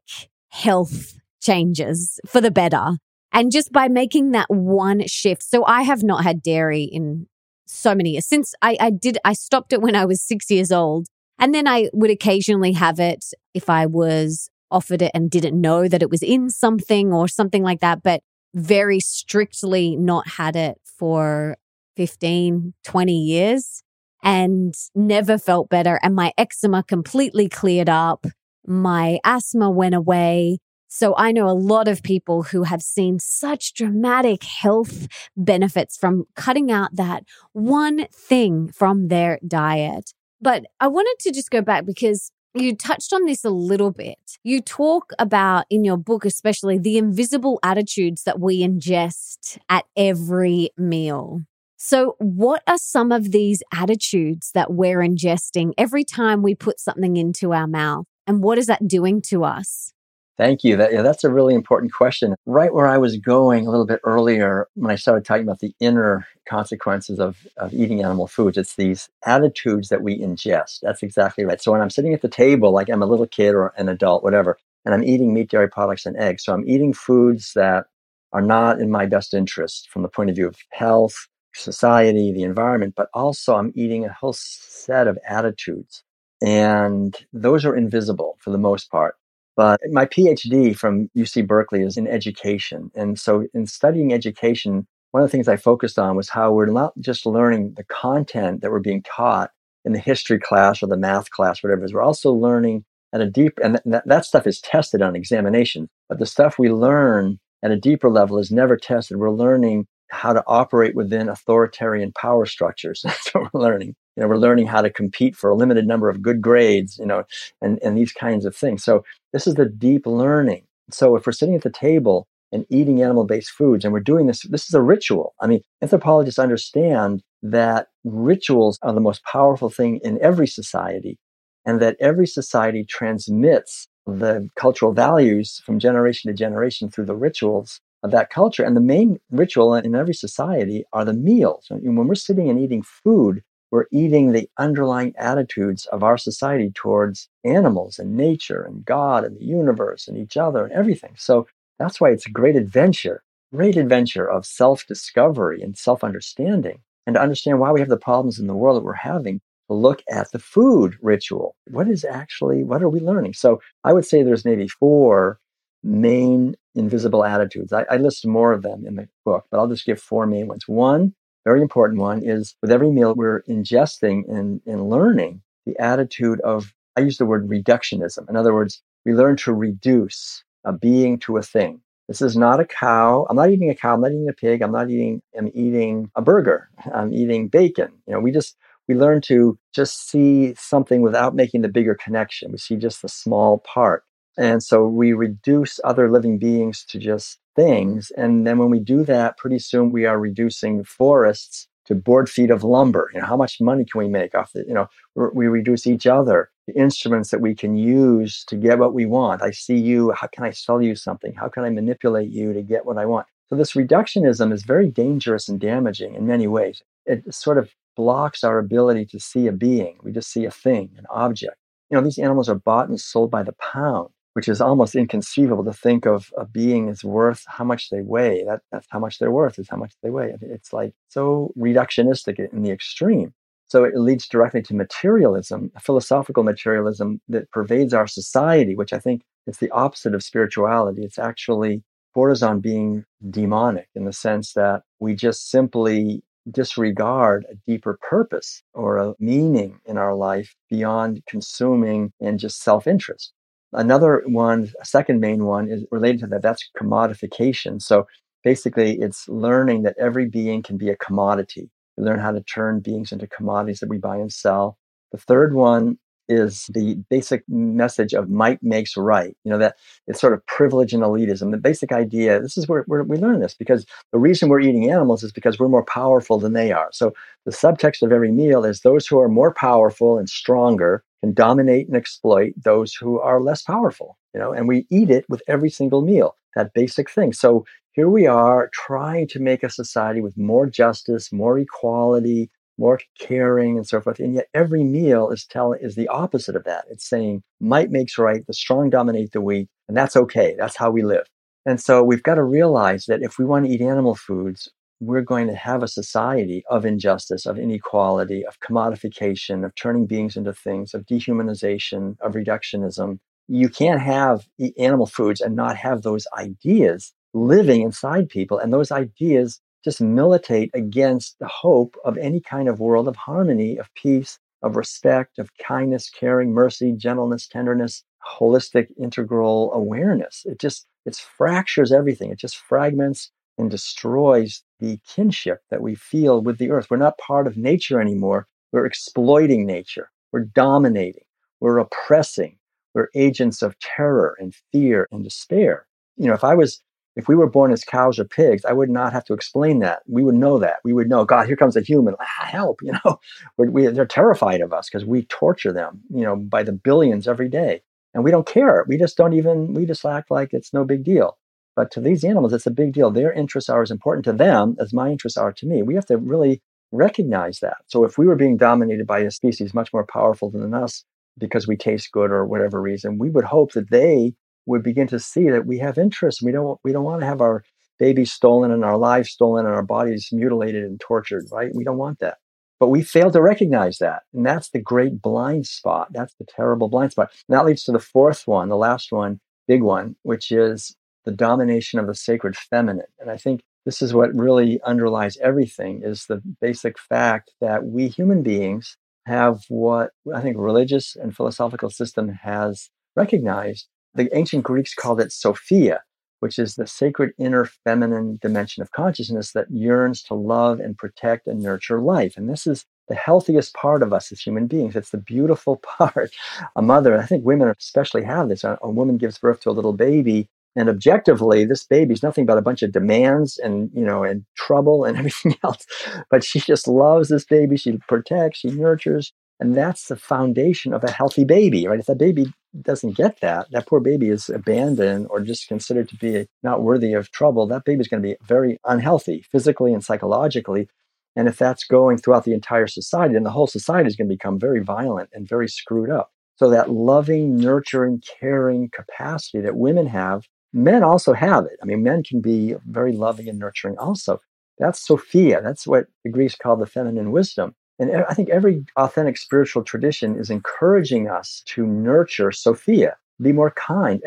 health 0.51 1.15
changes 1.41 2.21
for 2.27 2.41
the 2.41 2.51
better. 2.51 2.97
And 3.33 3.51
just 3.51 3.73
by 3.73 3.89
making 3.89 4.31
that 4.31 4.47
one 4.49 5.07
shift. 5.07 5.43
So 5.43 5.65
I 5.65 5.83
have 5.83 6.03
not 6.03 6.23
had 6.23 6.43
dairy 6.43 6.85
in 6.85 7.27
so 7.67 7.95
many 7.95 8.11
years 8.11 8.27
since 8.27 8.55
I, 8.63 8.77
I 8.81 8.91
did, 8.91 9.19
I 9.25 9.33
stopped 9.33 9.73
it 9.73 9.83
when 9.83 9.97
I 9.97 10.05
was 10.05 10.23
six 10.23 10.51
years 10.51 10.71
old. 10.71 11.07
And 11.39 11.53
then 11.53 11.67
I 11.67 11.91
would 11.93 12.11
occasionally 12.11 12.73
have 12.73 13.01
it 13.01 13.25
if 13.53 13.69
I 13.69 13.87
was 13.87 14.49
offered 14.71 15.03
it 15.03 15.11
and 15.15 15.31
didn't 15.31 15.61
know 15.61 15.89
that 15.89 16.03
it 16.03 16.11
was 16.11 16.23
in 16.23 16.51
something 16.51 17.13
or 17.13 17.27
something 17.27 17.63
like 17.63 17.81
that, 17.81 18.03
but 18.03 18.23
very 18.55 19.01
strictly 19.01 19.97
not 19.97 20.29
had 20.29 20.55
it 20.55 20.79
for 20.85 21.57
15, 21.97 22.75
20 22.85 23.13
years 23.13 23.83
and 24.25 24.75
never 24.95 25.39
felt 25.39 25.69
better. 25.69 26.01
And 26.03 26.15
my 26.15 26.33
eczema 26.37 26.83
completely 26.83 27.49
cleared 27.49 27.89
up. 27.89 28.27
My 28.67 29.21
asthma 29.25 29.71
went 29.71 29.95
away. 29.95 30.59
So 30.89 31.15
I 31.17 31.33
know 31.33 31.49
a 31.49 31.51
lot 31.51 31.89
of 31.89 32.03
people 32.03 32.45
who 32.45 32.63
have 32.63 32.81
seen 32.81 33.19
such 33.19 33.75
dramatic 33.75 34.45
health 34.45 35.09
benefits 35.37 35.97
from 35.97 36.25
cutting 36.37 36.71
out 36.73 36.95
that 36.95 37.25
one 37.53 38.07
thing 38.13 38.71
from 38.73 39.09
their 39.09 39.39
diet. 39.47 40.13
But 40.41 40.65
I 40.81 40.87
wanted 40.87 41.17
to 41.21 41.33
just 41.33 41.51
go 41.51 41.63
back 41.63 41.85
because 41.85 42.31
you 42.55 42.77
touched 42.77 43.13
on 43.13 43.25
this 43.27 43.45
a 43.45 43.51
little 43.51 43.91
bit. 43.91 44.39
You 44.45 44.61
talk 44.61 45.13
about 45.19 45.67
in 45.69 45.85
your 45.85 45.97
book, 45.97 46.25
especially 46.25 46.79
the 46.79 46.97
invisible 46.97 47.59
attitudes 47.63 48.23
that 48.23 48.39
we 48.39 48.61
ingest 48.61 49.59
at 49.69 49.85
every 49.97 50.71
meal. 50.79 51.41
So, 51.87 52.17
what 52.19 52.63
are 52.67 52.79
some 52.79 53.13
of 53.13 53.31
these 53.31 53.63
attitudes 53.71 54.53
that 54.55 54.73
we're 54.73 55.01
ingesting 55.01 55.75
every 55.77 56.03
time 56.03 56.41
we 56.41 56.55
put 56.55 56.81
something 56.81 57.19
into 57.19 57.53
our 57.53 57.67
mouth? 57.67 58.07
And 58.27 58.43
what 58.43 58.57
is 58.57 58.69
that 58.69 58.89
doing 58.89 59.21
to 59.29 59.45
us? 59.45 59.93
Thank 60.39 60.65
you. 60.65 60.79
That, 60.79 60.95
yeah, 60.95 61.03
that's 61.03 61.25
a 61.25 61.31
really 61.31 61.55
important 61.55 61.93
question. 61.93 62.37
Right 62.47 62.73
where 62.73 62.87
I 62.87 62.97
was 62.97 63.19
going 63.19 63.67
a 63.67 63.71
little 63.71 63.85
bit 63.85 64.01
earlier 64.03 64.67
when 64.73 64.91
I 64.91 64.95
started 64.95 65.27
talking 65.27 65.43
about 65.43 65.59
the 65.59 65.75
inner 65.79 66.27
consequences 66.49 67.21
of, 67.21 67.47
of 67.59 67.75
eating 67.75 68.03
animal 68.03 68.29
foods, 68.29 68.57
it's 68.57 68.77
these 68.77 69.11
attitudes 69.27 69.91
that 69.91 70.01
we 70.01 70.19
ingest. 70.19 70.79
That's 70.81 71.03
exactly 71.03 71.45
right. 71.45 71.61
So 71.61 71.71
when 71.71 71.83
I'm 71.83 71.91
sitting 71.91 72.15
at 72.15 72.23
the 72.23 72.31
table, 72.31 72.73
like 72.73 72.89
I'm 72.89 73.03
a 73.03 73.07
little 73.07 73.27
kid 73.27 73.55
or 73.55 73.75
an 73.77 73.91
adult, 73.91 74.25
whatever, 74.25 74.57
and 74.87 74.95
I'm 74.95 75.05
eating 75.05 75.35
meat, 75.35 75.51
dairy 75.51 75.69
products, 75.69 76.07
and 76.07 76.17
eggs, 76.17 76.45
so 76.45 76.55
I'm 76.55 76.67
eating 76.67 76.95
foods 76.95 77.53
that 77.53 77.85
are 78.33 78.41
not 78.41 78.81
in 78.81 78.91
my 78.91 79.05
best 79.05 79.35
interest 79.35 79.91
from 79.91 80.01
the 80.01 80.09
point 80.09 80.31
of 80.31 80.37
view 80.37 80.49
of 80.49 80.57
health, 80.71 81.29
society, 81.55 82.33
the 82.33 82.43
environment, 82.43 82.95
but 82.97 83.09
also 83.15 83.57
I'm 83.57 83.73
eating 83.75 84.05
a 84.05 84.13
whole 84.13 84.35
set 84.35 85.07
of 85.07 85.19
attitudes. 85.29 86.03
And 86.43 87.17
those 87.33 87.65
are 87.65 87.77
invisible 87.77 88.37
for 88.41 88.51
the 88.51 88.59
most 88.59 88.91
part. 88.91 89.17
But 89.57 89.81
my 89.91 90.05
PhD 90.05 90.77
from 90.77 91.09
UC 91.17 91.47
Berkeley 91.47 91.83
is 91.83 91.97
in 91.97 92.09
education. 92.09 92.91
And 92.95 93.19
so 93.19 93.47
in 93.55 93.67
studying 93.67 94.13
education, 94.13 94.87
one 95.13 95.23
of 95.23 95.29
the 95.29 95.31
things 95.31 95.49
I 95.49 95.57
focused 95.57 95.99
on 95.99 96.17
was 96.17 96.29
how 96.29 96.53
we're 96.53 96.67
not 96.67 96.93
just 96.99 97.25
learning 97.25 97.75
the 97.77 97.85
content 97.85 98.63
that 98.63 98.73
we're 98.73 98.81
being 98.81 99.03
taught 99.03 99.51
in 99.85 99.93
the 99.93 99.99
history 100.01 100.41
class 100.41 100.83
or 100.83 100.89
the 100.89 100.97
math 100.97 101.31
class, 101.31 101.63
whatever 101.63 101.85
is. 101.85 101.95
We're 101.95 102.03
also 102.03 102.33
learning 102.33 102.85
at 103.13 103.21
a 103.21 103.31
deep, 103.31 103.59
and 103.63 103.81
that, 103.85 104.03
that 104.07 104.25
stuff 104.25 104.47
is 104.47 104.61
tested 104.61 105.03
on 105.03 105.15
examination, 105.15 105.89
but 106.09 106.19
the 106.19 106.27
stuff 106.27 106.59
we 106.59 106.69
learn 106.69 107.39
at 107.63 107.71
a 107.71 107.77
deeper 107.77 108.11
level 108.11 108.39
is 108.39 108.51
never 108.51 108.77
tested. 108.77 109.19
We're 109.19 109.31
learning 109.31 109.87
how 110.11 110.33
to 110.33 110.43
operate 110.47 110.95
within 110.95 111.29
authoritarian 111.29 112.13
power 112.13 112.47
structures. 112.47 113.03
That's 113.05 113.35
what 113.35 113.53
we're 113.53 113.61
learning. 113.61 113.95
You 114.17 114.23
know, 114.23 114.29
we're 114.29 114.37
learning 114.37 114.67
how 114.67 114.83
to 114.83 114.91
compete 114.91 115.35
for 115.35 115.51
a 115.51 115.57
limited 115.57 115.87
number 115.87 116.09
of 116.09 116.23
good 116.23 116.41
grades, 116.41 116.99
you 116.99 117.07
know, 117.07 117.25
and, 117.61 117.79
and 117.83 117.97
these 117.99 118.13
kinds 118.13 118.45
of 118.45 118.55
things. 118.55 118.85
So 118.85 119.05
this 119.33 119.47
is 119.47 119.55
the 119.55 119.67
deep 119.67 120.07
learning. 120.07 120.65
So 120.91 121.17
if 121.17 121.27
we're 121.27 121.33
sitting 121.33 121.55
at 121.55 121.63
the 121.63 121.71
table 121.71 122.27
and 122.53 122.67
eating 122.71 123.03
animal-based 123.03 123.51
foods 123.51 123.85
and 123.85 123.93
we're 123.93 124.01
doing 124.01 124.27
this, 124.27 124.43
this 124.43 124.67
is 124.69 124.75
a 124.75 124.83
ritual. 124.83 125.35
I 125.41 125.47
mean, 125.47 125.61
anthropologists 125.83 126.39
understand 126.39 127.23
that 127.43 127.89
rituals 128.05 128.79
are 128.83 128.93
the 128.93 129.01
most 129.01 129.25
powerful 129.25 129.71
thing 129.71 130.01
in 130.05 130.19
every 130.23 130.47
society 130.47 131.19
and 131.67 131.81
that 131.81 131.97
every 132.01 132.27
society 132.27 132.85
transmits 132.85 133.89
the 134.07 134.49
cultural 134.57 134.93
values 134.93 135.63
from 135.65 135.79
generation 135.79 136.31
to 136.31 136.37
generation 136.37 136.91
through 136.91 137.07
the 137.07 137.17
rituals 137.17 137.81
of 138.05 138.11
that 138.13 138.31
culture. 138.31 138.63
And 138.63 138.77
the 138.77 138.81
main 138.81 139.19
ritual 139.31 139.75
in 139.75 139.95
every 139.95 140.15
society 140.15 140.85
are 140.93 141.05
the 141.05 141.15
meals. 141.15 141.67
When 141.71 142.07
we're 142.07 142.15
sitting 142.15 142.49
and 142.51 142.61
eating 142.61 142.83
food, 142.83 143.43
we're 143.71 143.87
eating 143.91 144.31
the 144.31 144.49
underlying 144.59 145.15
attitudes 145.19 145.87
of 145.87 146.05
our 146.05 146.19
society 146.19 146.71
towards 146.75 147.29
animals 147.45 147.99
and 147.99 148.17
nature 148.17 148.63
and 148.63 148.85
God 148.85 149.25
and 149.25 149.37
the 149.37 149.45
universe 149.45 150.07
and 150.07 150.17
each 150.17 150.37
other 150.37 150.65
and 150.65 150.73
everything. 150.73 151.15
So 151.17 151.49
that's 151.79 152.01
why 152.01 152.11
it's 152.11 152.27
a 152.27 152.31
great 152.31 152.55
adventure, 152.55 153.25
great 153.53 153.77
adventure 153.77 154.31
of 154.31 154.47
self 154.47 154.87
discovery 154.87 155.63
and 155.63 155.77
self 155.77 156.05
understanding 156.05 156.79
and 157.07 157.15
to 157.15 157.23
understand 157.23 157.59
why 157.59 157.73
we 157.73 157.81
have 157.81 157.89
the 157.89 157.97
problems 157.97 158.39
in 158.39 158.47
the 158.47 158.55
world 158.55 158.77
that 158.77 158.85
we're 158.85 158.93
having. 158.93 159.41
Look 159.71 160.03
at 160.11 160.31
the 160.31 160.39
food 160.39 160.97
ritual. 161.01 161.57
What 161.71 161.89
is 161.89 162.05
actually, 162.05 162.65
what 162.65 162.83
are 162.83 162.89
we 162.89 163.01
learning? 163.01 163.33
So 163.33 163.61
I 163.83 163.95
would 163.95 164.05
say 164.05 164.23
there's 164.23 164.45
maybe 164.45 164.69
four 164.69 165.41
main 165.83 166.55
invisible 166.75 167.25
attitudes. 167.25 167.73
I, 167.73 167.85
I 167.91 167.97
list 167.97 168.27
more 168.27 168.53
of 168.53 168.63
them 168.63 168.87
in 168.87 168.97
the 168.97 169.09
book, 169.25 169.47
but 169.51 169.59
I'll 169.59 169.69
just 169.69 169.87
give 169.87 170.01
four 170.01 170.27
main 170.27 170.49
ones. 170.49 170.67
One, 170.67 171.15
very 171.45 171.63
important 171.63 172.01
one, 172.01 172.23
is 172.25 172.57
with 172.63 172.71
every 172.71 172.91
meal 172.91 173.15
we're 173.15 173.43
ingesting 173.43 174.23
and, 174.29 174.61
and 174.67 174.89
learning 174.89 175.43
the 175.67 175.79
attitude 175.79 176.41
of, 176.41 176.73
I 176.97 177.01
use 177.01 177.19
the 177.19 177.27
word 177.27 177.49
reductionism. 177.49 178.29
In 178.29 178.37
other 178.37 178.55
words, 178.55 178.83
we 179.05 179.13
learn 179.13 179.37
to 179.39 179.53
reduce 179.53 180.43
a 180.65 180.73
being 180.73 181.19
to 181.21 181.37
a 181.37 181.43
thing. 181.43 181.81
This 182.09 182.21
is 182.21 182.37
not 182.37 182.61
a 182.61 182.65
cow. 182.67 183.27
I'm 183.31 183.37
not 183.37 183.51
eating 183.51 183.71
a 183.71 183.75
cow. 183.75 183.95
I'm 183.95 184.01
not 184.01 184.11
eating 184.13 184.29
a 184.29 184.33
pig. 184.33 184.63
I'm 184.63 184.73
not 184.73 184.91
eating, 184.91 185.23
I'm 185.39 185.51
eating 185.55 186.11
a 186.17 186.23
burger. 186.23 186.69
I'm 186.93 187.13
eating 187.13 187.49
bacon. 187.49 187.93
You 188.07 188.15
know, 188.15 188.21
we 188.21 188.31
just, 188.31 188.57
we 188.89 188.95
learn 188.95 189.23
to 189.23 189.59
just 189.75 190.09
see 190.09 190.55
something 190.59 191.01
without 191.01 191.35
making 191.35 191.63
the 191.63 191.69
bigger 191.69 191.95
connection. 191.95 192.53
We 192.53 192.59
see 192.59 192.77
just 192.77 193.01
the 193.01 193.09
small 193.09 193.59
part. 193.59 194.05
And 194.37 194.63
so 194.63 194.87
we 194.87 195.13
reduce 195.13 195.79
other 195.85 196.11
living 196.11 196.39
beings 196.39 196.85
to 196.89 196.99
just 196.99 197.39
things. 197.55 198.11
And 198.17 198.47
then 198.47 198.59
when 198.59 198.71
we 198.71 198.81
do 198.81 199.05
that, 199.05 199.39
pretty 199.39 199.59
soon 199.59 199.93
we 199.93 200.07
are 200.07 200.19
reducing 200.19 200.83
forests 200.85 201.69
to 201.87 201.95
board 201.95 202.29
feet 202.29 202.51
of 202.51 202.65
lumber. 202.65 203.11
You 203.13 203.21
know, 203.21 203.27
how 203.27 203.37
much 203.37 203.61
money 203.61 203.85
can 203.85 203.99
we 203.99 204.09
make 204.09 204.35
off 204.35 204.53
it? 204.55 204.67
You 204.67 204.75
know, 204.75 204.89
we 205.15 205.47
reduce 205.47 205.87
each 205.87 206.07
other, 206.07 206.51
the 206.67 206.75
instruments 206.75 207.31
that 207.31 207.41
we 207.41 207.55
can 207.55 207.77
use 207.77 208.45
to 208.47 208.57
get 208.57 208.79
what 208.79 208.95
we 208.95 209.07
want. 209.07 209.43
I 209.43 209.51
see 209.51 209.77
you. 209.77 210.13
How 210.13 210.27
can 210.27 210.45
I 210.45 210.51
sell 210.51 210.81
you 210.81 210.97
something? 210.97 211.35
How 211.35 211.49
can 211.49 211.65
I 211.65 211.71
manipulate 211.71 212.31
you 212.31 212.53
to 212.53 212.63
get 212.63 212.87
what 212.87 212.99
I 212.99 213.07
want? 213.07 213.27
So 213.49 213.57
this 213.57 213.75
reductionism 213.75 214.53
is 214.53 214.65
very 214.65 214.91
dangerous 214.91 215.49
and 215.49 215.61
damaging 215.61 216.15
in 216.15 216.27
many 216.27 216.47
ways. 216.47 216.83
It 217.07 217.35
sort 217.35 217.59
of 217.59 217.71
blocks 217.95 218.43
our 218.43 218.59
ability 218.59 219.05
to 219.07 219.21
see 219.21 219.47
a 219.47 219.53
being. 219.53 219.99
We 220.03 220.11
just 220.11 220.33
see 220.33 220.47
a 220.47 220.51
thing, 220.51 220.91
an 220.97 221.05
object. 221.11 221.57
You 221.91 221.99
know, 221.99 222.03
these 222.03 222.19
animals 222.19 222.49
are 222.49 222.55
bought 222.55 222.89
and 222.89 222.99
sold 222.99 223.31
by 223.31 223.43
the 223.43 223.53
pound 223.53 224.09
which 224.35 224.49
is 224.49 224.61
almost 224.61 224.95
inconceivable 224.95 225.65
to 225.65 225.73
think 225.73 226.07
of 226.07 226.31
a 226.37 226.45
being 226.45 226.89
is 226.89 227.05
worth 227.05 227.45
how 227.47 227.65
much 227.65 227.91
they 227.91 228.03
weigh. 228.03 228.45
That, 228.45 228.61
that's 228.71 228.87
how 228.91 228.99
much 228.99 229.19
they're 229.19 229.31
worth 229.31 229.59
is 229.59 229.69
how 229.69 229.77
much 229.77 229.95
they 230.03 230.11
weigh. 230.11 230.35
It's 230.43 230.73
like 230.73 230.93
so 231.09 231.53
reductionistic 231.57 232.39
in 232.53 232.63
the 232.63 232.71
extreme. 232.71 233.33
So 233.69 233.85
it 233.85 233.97
leads 233.97 234.29
directly 234.29 234.63
to 234.63 234.75
materialism, 234.75 235.71
philosophical 235.81 236.43
materialism 236.43 237.21
that 237.29 237.51
pervades 237.51 237.95
our 237.95 238.07
society, 238.07 238.75
which 238.75 238.93
I 238.93 238.99
think 238.99 239.23
is 239.47 239.59
the 239.59 239.71
opposite 239.71 240.15
of 240.15 240.23
spirituality. 240.23 241.05
It's 241.05 241.19
actually 241.19 241.83
borders 242.15 242.43
on 242.43 242.61
being 242.61 243.05
demonic 243.31 243.89
in 243.95 244.05
the 244.05 244.13
sense 244.13 244.53
that 244.53 244.83
we 245.01 245.15
just 245.15 245.51
simply 245.51 246.23
disregard 246.51 247.47
a 247.51 247.55
deeper 247.67 247.99
purpose 248.09 248.63
or 248.75 248.99
a 248.99 249.15
meaning 249.19 249.81
in 249.87 249.97
our 249.97 250.15
life 250.15 250.55
beyond 250.71 251.23
consuming 251.27 252.13
and 252.21 252.39
just 252.39 252.63
self 252.63 252.87
interest. 252.87 253.33
Another 253.75 254.23
one, 254.27 254.71
a 254.81 254.85
second 254.85 255.21
main 255.21 255.45
one 255.45 255.69
is 255.69 255.85
related 255.91 256.21
to 256.21 256.27
that. 256.29 256.43
That's 256.43 256.69
commodification. 256.81 257.83
So 257.83 258.07
basically 258.43 258.99
it's 259.01 259.29
learning 259.29 259.83
that 259.83 259.97
every 259.99 260.29
being 260.29 260.63
can 260.63 260.77
be 260.77 260.91
a 260.91 260.97
commodity. 260.97 261.71
We 261.97 262.05
learn 262.05 262.21
how 262.21 262.33
to 262.33 262.43
turn 262.43 262.81
beings 262.81 263.13
into 263.13 263.27
commodities 263.27 263.81
that 263.81 263.89
we 263.89 263.99
buy 263.99 264.17
and 264.17 264.33
sell. 264.33 264.79
The 265.13 265.19
third 265.19 265.55
one 265.55 265.99
is 266.29 266.71
the 266.73 266.95
basic 267.11 267.45
message 267.49 268.15
of 268.15 268.31
might 268.31 268.63
makes 268.63 268.97
right. 268.97 269.37
You 269.45 269.53
know, 269.53 269.59
that 269.59 269.77
it's 270.07 270.21
sort 270.21 270.33
of 270.33 270.45
privilege 270.47 270.93
and 270.93 271.03
elitism. 271.03 271.51
The 271.51 271.59
basic 271.59 271.93
idea, 271.93 272.41
this 272.41 272.57
is 272.57 272.67
where, 272.67 272.85
where, 272.87 273.03
we 273.03 273.19
learn 273.19 273.41
this 273.41 273.55
because 273.55 273.85
the 274.13 274.19
reason 274.19 274.49
we're 274.49 274.61
eating 274.61 274.91
animals 274.91 275.23
is 275.23 275.33
because 275.33 275.59
we're 275.59 275.69
more 275.69 275.85
powerful 275.85 276.39
than 276.39 276.55
they 276.55 276.73
are. 276.73 276.89
So 276.93 277.13
the 277.45 277.53
subtext 277.53 278.03
of 278.03 278.13
every 278.13 278.33
meal 278.33 278.65
is 278.65 278.81
those 278.81 279.07
who 279.07 279.19
are 279.21 279.29
more 279.29 279.53
powerful 279.53 280.19
and 280.19 280.29
stronger 280.29 281.05
can 281.25 281.33
dominate 281.33 281.87
and 281.89 281.97
exploit 281.97 282.53
those 282.63 282.95
who 282.95 283.19
are 283.19 283.41
less 283.41 283.63
powerful, 283.63 284.19
you 284.35 284.41
know, 284.41 284.53
and 284.53 284.69
we 284.69 284.87
eat 284.91 285.11
it 285.11 285.25
with 285.29 285.43
every 285.49 285.71
single 285.71 286.03
meal, 286.03 286.37
that 286.55 286.75
basic 286.75 287.11
thing. 287.11 287.33
So 287.33 287.65
here 287.93 288.11
we 288.11 288.27
are 288.27 288.69
trying 288.75 289.29
to 289.29 289.41
make 289.41 289.63
a 289.63 289.71
society 289.71 290.21
with 290.21 290.37
more 290.37 290.67
justice, 290.67 291.33
more 291.33 291.59
equality, 291.59 292.51
more 292.77 293.01
caring 293.19 293.79
and 293.79 293.87
so 293.87 294.01
forth. 294.03 294.19
And 294.19 294.35
yet 294.35 294.49
every 294.53 294.85
meal 294.85 295.31
is 295.31 295.47
telling 295.47 295.81
is 295.81 295.95
the 295.95 296.09
opposite 296.09 296.57
of 296.57 296.65
that. 296.65 296.85
It's 296.91 297.09
saying 297.09 297.43
might 297.59 297.91
makes 297.91 298.19
right, 298.19 298.47
the 298.47 298.53
strong 298.53 298.91
dominate 298.91 299.33
the 299.33 299.41
weak, 299.41 299.69
and 299.89 299.97
that's 299.97 300.17
okay. 300.17 300.55
That's 300.59 300.77
how 300.77 300.91
we 300.91 301.03
live. 301.03 301.27
And 301.65 301.81
so 301.81 302.03
we've 302.03 302.23
got 302.23 302.35
to 302.35 302.45
realize 302.45 303.07
that 303.07 303.23
if 303.23 303.39
we 303.39 303.47
want 303.47 303.65
to 303.65 303.73
eat 303.73 303.81
animal 303.81 304.15
foods, 304.15 304.69
we're 305.01 305.23
going 305.23 305.47
to 305.49 305.55
have 305.55 305.83
a 305.83 305.89
society 305.89 306.65
of 306.71 306.85
injustice, 306.85 307.47
of 307.47 307.59
inequality, 307.59 308.45
of 308.47 308.61
commodification, 308.61 309.65
of 309.65 309.75
turning 309.75 310.07
beings 310.07 310.37
into 310.37 310.53
things, 310.53 310.95
of 310.95 311.05
dehumanization, 311.07 312.17
of 312.21 312.33
reductionism. 312.33 313.19
You 313.49 313.69
can't 313.69 314.01
have 314.01 314.47
animal 314.79 315.07
foods 315.07 315.41
and 315.41 315.55
not 315.55 315.77
have 315.77 316.03
those 316.03 316.27
ideas 316.39 317.13
living 317.35 317.83
inside 317.83 318.29
people. 318.29 318.59
And 318.59 318.73
those 318.73 318.91
ideas 318.91 319.61
just 319.85 320.01
militate 320.01 320.71
against 320.73 321.37
the 321.41 321.49
hope 321.49 321.97
of 322.05 322.17
any 322.17 322.41
kind 322.41 322.69
of 322.69 322.81
world 322.81 323.07
of 323.07 323.17
harmony, 323.17 323.77
of 323.77 323.93
peace, 323.95 324.39
of 324.63 324.77
respect, 324.77 325.39
of 325.39 325.51
kindness, 325.63 326.09
caring, 326.09 326.53
mercy, 326.53 326.93
gentleness, 326.93 327.47
tenderness, 327.47 328.03
holistic, 328.27 328.87
integral 328.99 329.71
awareness. 329.75 330.43
It 330.47 330.59
just 330.59 330.87
it 331.05 331.17
fractures 331.17 331.93
everything. 331.93 332.31
It 332.31 332.39
just 332.39 332.57
fragments 332.57 333.31
and 333.59 333.71
destroys 333.71 334.63
the 334.81 334.99
kinship 335.09 335.61
that 335.71 335.83
we 335.83 335.95
feel 335.95 336.41
with 336.41 336.59
the 336.59 336.71
earth. 336.71 336.89
We're 336.91 336.97
not 336.97 337.19
part 337.19 337.47
of 337.47 337.57
nature 337.57 338.01
anymore. 338.01 338.47
We're 338.73 338.87
exploiting 338.87 339.67
nature. 339.67 340.11
We're 340.33 340.45
dominating. 340.45 341.25
We're 341.61 341.79
oppressing. 341.79 342.59
We're 342.95 343.09
agents 343.15 343.63
of 343.63 343.79
terror 343.79 344.37
and 344.39 344.55
fear 344.73 345.09
and 345.11 345.25
despair. 345.25 345.87
You 346.17 346.29
know, 346.29 346.35
if 346.35 346.45
I 346.45 346.55
was 346.55 346.83
if 347.17 347.29
we 347.29 347.37
were 347.37 347.49
born 347.49 347.73
as 347.73 347.85
cows 347.85 348.19
or 348.19 348.25
pigs, 348.25 348.65
I 348.65 348.73
would 348.73 348.91
not 348.91 349.13
have 349.13 349.25
to 349.27 349.35
explain 349.35 349.79
that. 349.81 350.03
We 350.09 350.25
would 350.25 350.35
know 350.35 350.59
that. 350.59 350.79
We 350.85 350.93
would 350.93 351.09
know, 351.09 351.25
God, 351.25 351.47
here 351.47 351.57
comes 351.57 351.77
a 351.77 351.81
human. 351.81 352.15
Ah, 352.41 352.47
help, 352.47 352.81
you 352.83 352.93
know. 352.93 353.21
We, 353.57 353.87
they're 353.87 354.07
terrified 354.07 354.61
of 354.61 354.73
us 354.73 354.89
because 354.89 355.05
we 355.05 355.25
torture 355.27 355.73
them, 355.73 356.01
you 356.11 356.23
know, 356.23 356.35
by 356.37 356.65
the 356.65 356.73
billions 356.73 357.29
every 357.29 357.49
day. 357.49 357.83
And 358.15 358.25
we 358.25 358.31
don't 358.31 358.47
care. 358.47 358.85
We 358.89 358.97
just 358.97 359.17
don't 359.17 359.33
even, 359.33 359.75
we 359.75 359.87
just 359.87 360.05
act 360.05 360.31
like 360.31 360.53
it's 360.53 360.73
no 360.73 360.85
big 360.85 361.05
deal. 361.05 361.37
But 361.77 361.91
to 361.93 362.01
these 362.01 362.25
animals, 362.25 362.53
it's 362.53 362.67
a 362.67 362.71
big 362.71 362.93
deal. 362.93 363.11
Their 363.11 363.33
interests 363.33 363.69
are 363.69 363.83
as 363.83 363.91
important 363.91 364.25
to 364.27 364.33
them 364.33 364.77
as 364.79 364.93
my 364.93 365.11
interests 365.11 365.37
are 365.37 365.53
to 365.53 365.67
me. 365.67 365.83
We 365.83 365.95
have 365.95 366.07
to 366.07 366.19
really 366.19 366.63
recognize 366.93 367.59
that. 367.61 367.79
So 367.87 368.05
if 368.05 368.17
we 368.17 368.27
were 368.27 368.37
being 368.37 368.57
dominated 368.57 369.07
by 369.07 369.21
a 369.21 369.31
species 369.31 369.75
much 369.75 369.93
more 369.93 370.07
powerful 370.07 370.51
than 370.51 370.73
us 370.73 371.05
because 371.39 371.67
we 371.67 371.77
taste 371.77 372.13
good 372.13 372.31
or 372.31 372.47
whatever 372.47 372.81
reason, 372.81 373.19
we 373.19 373.31
would 373.31 373.45
hope 373.45 373.73
that 373.73 373.91
they 373.91 374.35
would 374.67 374.83
begin 374.83 375.09
to 375.09 375.19
see 375.19 375.51
that 375.51 375.67
we 375.67 375.79
have 375.79 375.99
interests. 375.99 376.43
We 376.43 376.53
don't 376.53 376.79
we 376.85 376.93
don't 376.93 377.05
want 377.05 377.21
to 377.21 377.27
have 377.27 377.41
our 377.41 377.65
babies 377.99 378.33
stolen 378.33 378.71
and 378.71 378.85
our 378.85 378.97
lives 378.97 379.31
stolen 379.31 379.67
and 379.67 379.75
our 379.75 379.83
bodies 379.83 380.29
mutilated 380.33 380.85
and 380.85 381.01
tortured, 381.01 381.45
right? 381.53 381.75
We 381.75 381.85
don't 381.85 381.99
want 381.99 382.21
that. 382.21 382.39
But 382.81 382.89
we 382.89 383.03
fail 383.03 383.31
to 383.31 383.41
recognize 383.41 383.99
that. 383.99 384.23
And 384.33 384.45
that's 384.45 384.71
the 384.71 384.81
great 384.81 385.23
blind 385.23 385.67
spot. 385.67 386.09
That's 386.13 386.35
the 386.35 386.45
terrible 386.45 386.89
blind 386.89 387.13
spot. 387.13 387.31
And 387.49 387.57
that 387.57 387.65
leads 387.65 387.85
to 387.85 387.93
the 387.93 387.99
fourth 387.99 388.47
one, 388.47 388.69
the 388.69 388.77
last 388.77 389.13
one, 389.13 389.41
big 389.69 389.83
one, 389.83 390.17
which 390.23 390.51
is 390.51 390.97
the 391.25 391.33
domination 391.33 391.99
of 391.99 392.07
the 392.07 392.15
sacred 392.15 392.57
feminine. 392.57 393.07
And 393.19 393.31
I 393.31 393.37
think 393.37 393.63
this 393.85 394.01
is 394.01 394.15
what 394.15 394.35
really 394.35 394.81
underlies 394.85 395.37
everything 395.39 396.03
is 396.03 396.27
the 396.27 396.43
basic 396.61 396.99
fact 396.99 397.53
that 397.61 397.85
we 397.85 398.09
human 398.09 398.43
beings 398.43 398.97
have 399.27 399.63
what 399.69 400.11
I 400.35 400.41
think 400.41 400.57
religious 400.59 401.17
and 401.17 401.35
philosophical 401.35 401.91
system 401.91 402.29
has 402.29 402.91
recognized 403.17 403.89
the 404.15 404.35
ancient 404.37 404.65
Greeks 404.65 404.95
called 404.95 405.21
it 405.21 405.33
Sophia, 405.33 406.03
which 406.41 406.59
is 406.59 406.75
the 406.75 406.87
sacred 406.87 407.33
inner 407.39 407.65
feminine 407.65 408.39
dimension 408.41 408.83
of 408.83 408.93
consciousness 408.93 409.53
that 409.53 409.71
yearns 409.71 410.23
to 410.25 410.35
love 410.35 410.79
and 410.79 410.97
protect 410.97 411.47
and 411.47 411.61
nurture 411.61 412.01
life. 412.01 412.37
And 412.37 412.49
this 412.49 412.67
is 412.67 412.85
the 413.09 413.15
healthiest 413.15 413.75
part 413.75 414.03
of 414.03 414.13
us 414.13 414.33
as 414.33 414.41
human 414.41 414.67
beings. 414.67 414.97
It's 414.97 415.11
the 415.11 415.19
beautiful 415.19 415.77
part. 415.99 416.31
A 416.77 416.83
mother, 416.83 417.19
I 417.19 417.27
think 417.27 417.45
women 417.45 417.73
especially 417.79 418.25
have 418.25 418.49
this. 418.49 418.65
A, 418.65 418.79
woman 418.83 419.19
gives 419.19 419.39
birth 419.39 419.61
to 419.61 419.71
a 419.71 419.73
little 419.73 419.93
baby, 419.93 420.49
and 420.77 420.89
objectively, 420.89 421.65
this 421.65 421.85
baby's 421.85 422.23
nothing 422.23 422.47
but 422.47 422.59
a 422.59 422.63
bunch 422.63 422.83
of 422.83 422.93
demands 422.93 423.59
and 423.59 423.91
you 423.95 424.05
know 424.05 424.25
and 424.25 424.45
trouble 424.57 425.05
and 425.05 425.17
everything 425.19 425.57
else. 425.65 425.87
But 426.31 426.45
she 426.45 426.61
just 426.61 426.89
loves 426.89 427.29
this 427.29 427.45
baby. 427.45 427.77
She 427.77 427.99
protects, 428.09 428.61
she 428.61 428.71
nurtures, 428.71 429.33
and 429.61 429.77
that's 429.77 430.09
the 430.09 430.17
foundation 430.17 430.93
of 430.93 431.05
a 431.05 431.11
healthy 431.11 431.45
baby, 431.45 431.87
right? 431.87 432.01
If 432.01 432.07
that 432.07 432.19
baby 432.19 432.53
doesn't 432.83 433.17
get 433.17 433.41
that, 433.41 433.69
that 433.71 433.87
poor 433.87 434.01
baby 434.01 434.29
is 434.29 434.49
abandoned 434.49 435.29
or 435.31 435.41
just 435.41 435.69
considered 435.69 436.09
to 436.09 436.17
be 436.17 436.49
not 436.63 436.83
worthy 436.83 437.13
of 437.13 437.31
trouble, 437.31 437.67
that 437.69 437.85
baby 437.85 438.01
is 438.01 438.09
going 438.09 438.23
to 438.23 438.29
be 438.29 438.37
very 438.47 438.79
unhealthy 438.85 439.45
physically 439.53 439.93
and 439.95 440.05
psychologically. 440.05 440.89
And 441.37 441.49
if 441.49 441.57
that's 441.57 441.85
going 441.85 442.19
throughout 442.19 442.45
the 442.45 442.53
entire 442.53 442.87
society, 442.87 443.35
then 443.35 443.43
the 443.43 443.51
whole 443.51 443.67
society 443.67 444.09
is 444.09 444.17
going 444.17 444.29
to 444.29 444.35
become 444.35 444.59
very 444.59 444.81
violent 444.81 445.31
and 445.33 445.49
very 445.49 445.69
screwed 445.69 446.11
up. 446.11 446.31
So 446.57 446.71
that 446.71 446.91
loving, 446.91 447.57
nurturing, 447.57 448.23
caring 448.41 448.91
capacity 448.91 449.61
that 449.61 449.77
women 449.77 450.07
have, 450.07 450.45
men 450.75 451.03
also 451.03 451.33
have 451.33 451.65
it. 451.65 451.79
I 451.83 451.87
mean, 451.87 452.03
men 452.03 452.23
can 452.23 452.41
be 452.41 452.75
very 452.87 453.13
loving 453.13 453.49
and 453.49 453.59
nurturing 453.59 453.97
also. 453.97 454.41
That's 454.79 455.07
Sophia. 455.07 455.63
That's 455.63 455.87
what 455.87 456.07
the 456.25 456.31
Greeks 456.31 456.57
call 456.57 456.77
the 456.77 456.85
feminine 456.85 457.31
wisdom. 457.31 457.75
And 458.01 458.25
I 458.29 458.35
think 458.35 458.51
every 458.51 458.85
authentic 458.97 459.39
spiritual 459.39 459.85
tradition 459.85 460.37
is 460.37 460.51
encouraging 460.51 461.29
us 461.29 461.63
to 461.67 461.87
nurture 461.87 462.51
Sophia, 462.51 463.17
be 463.41 463.53
more 463.53 463.71
kind. 463.71 464.21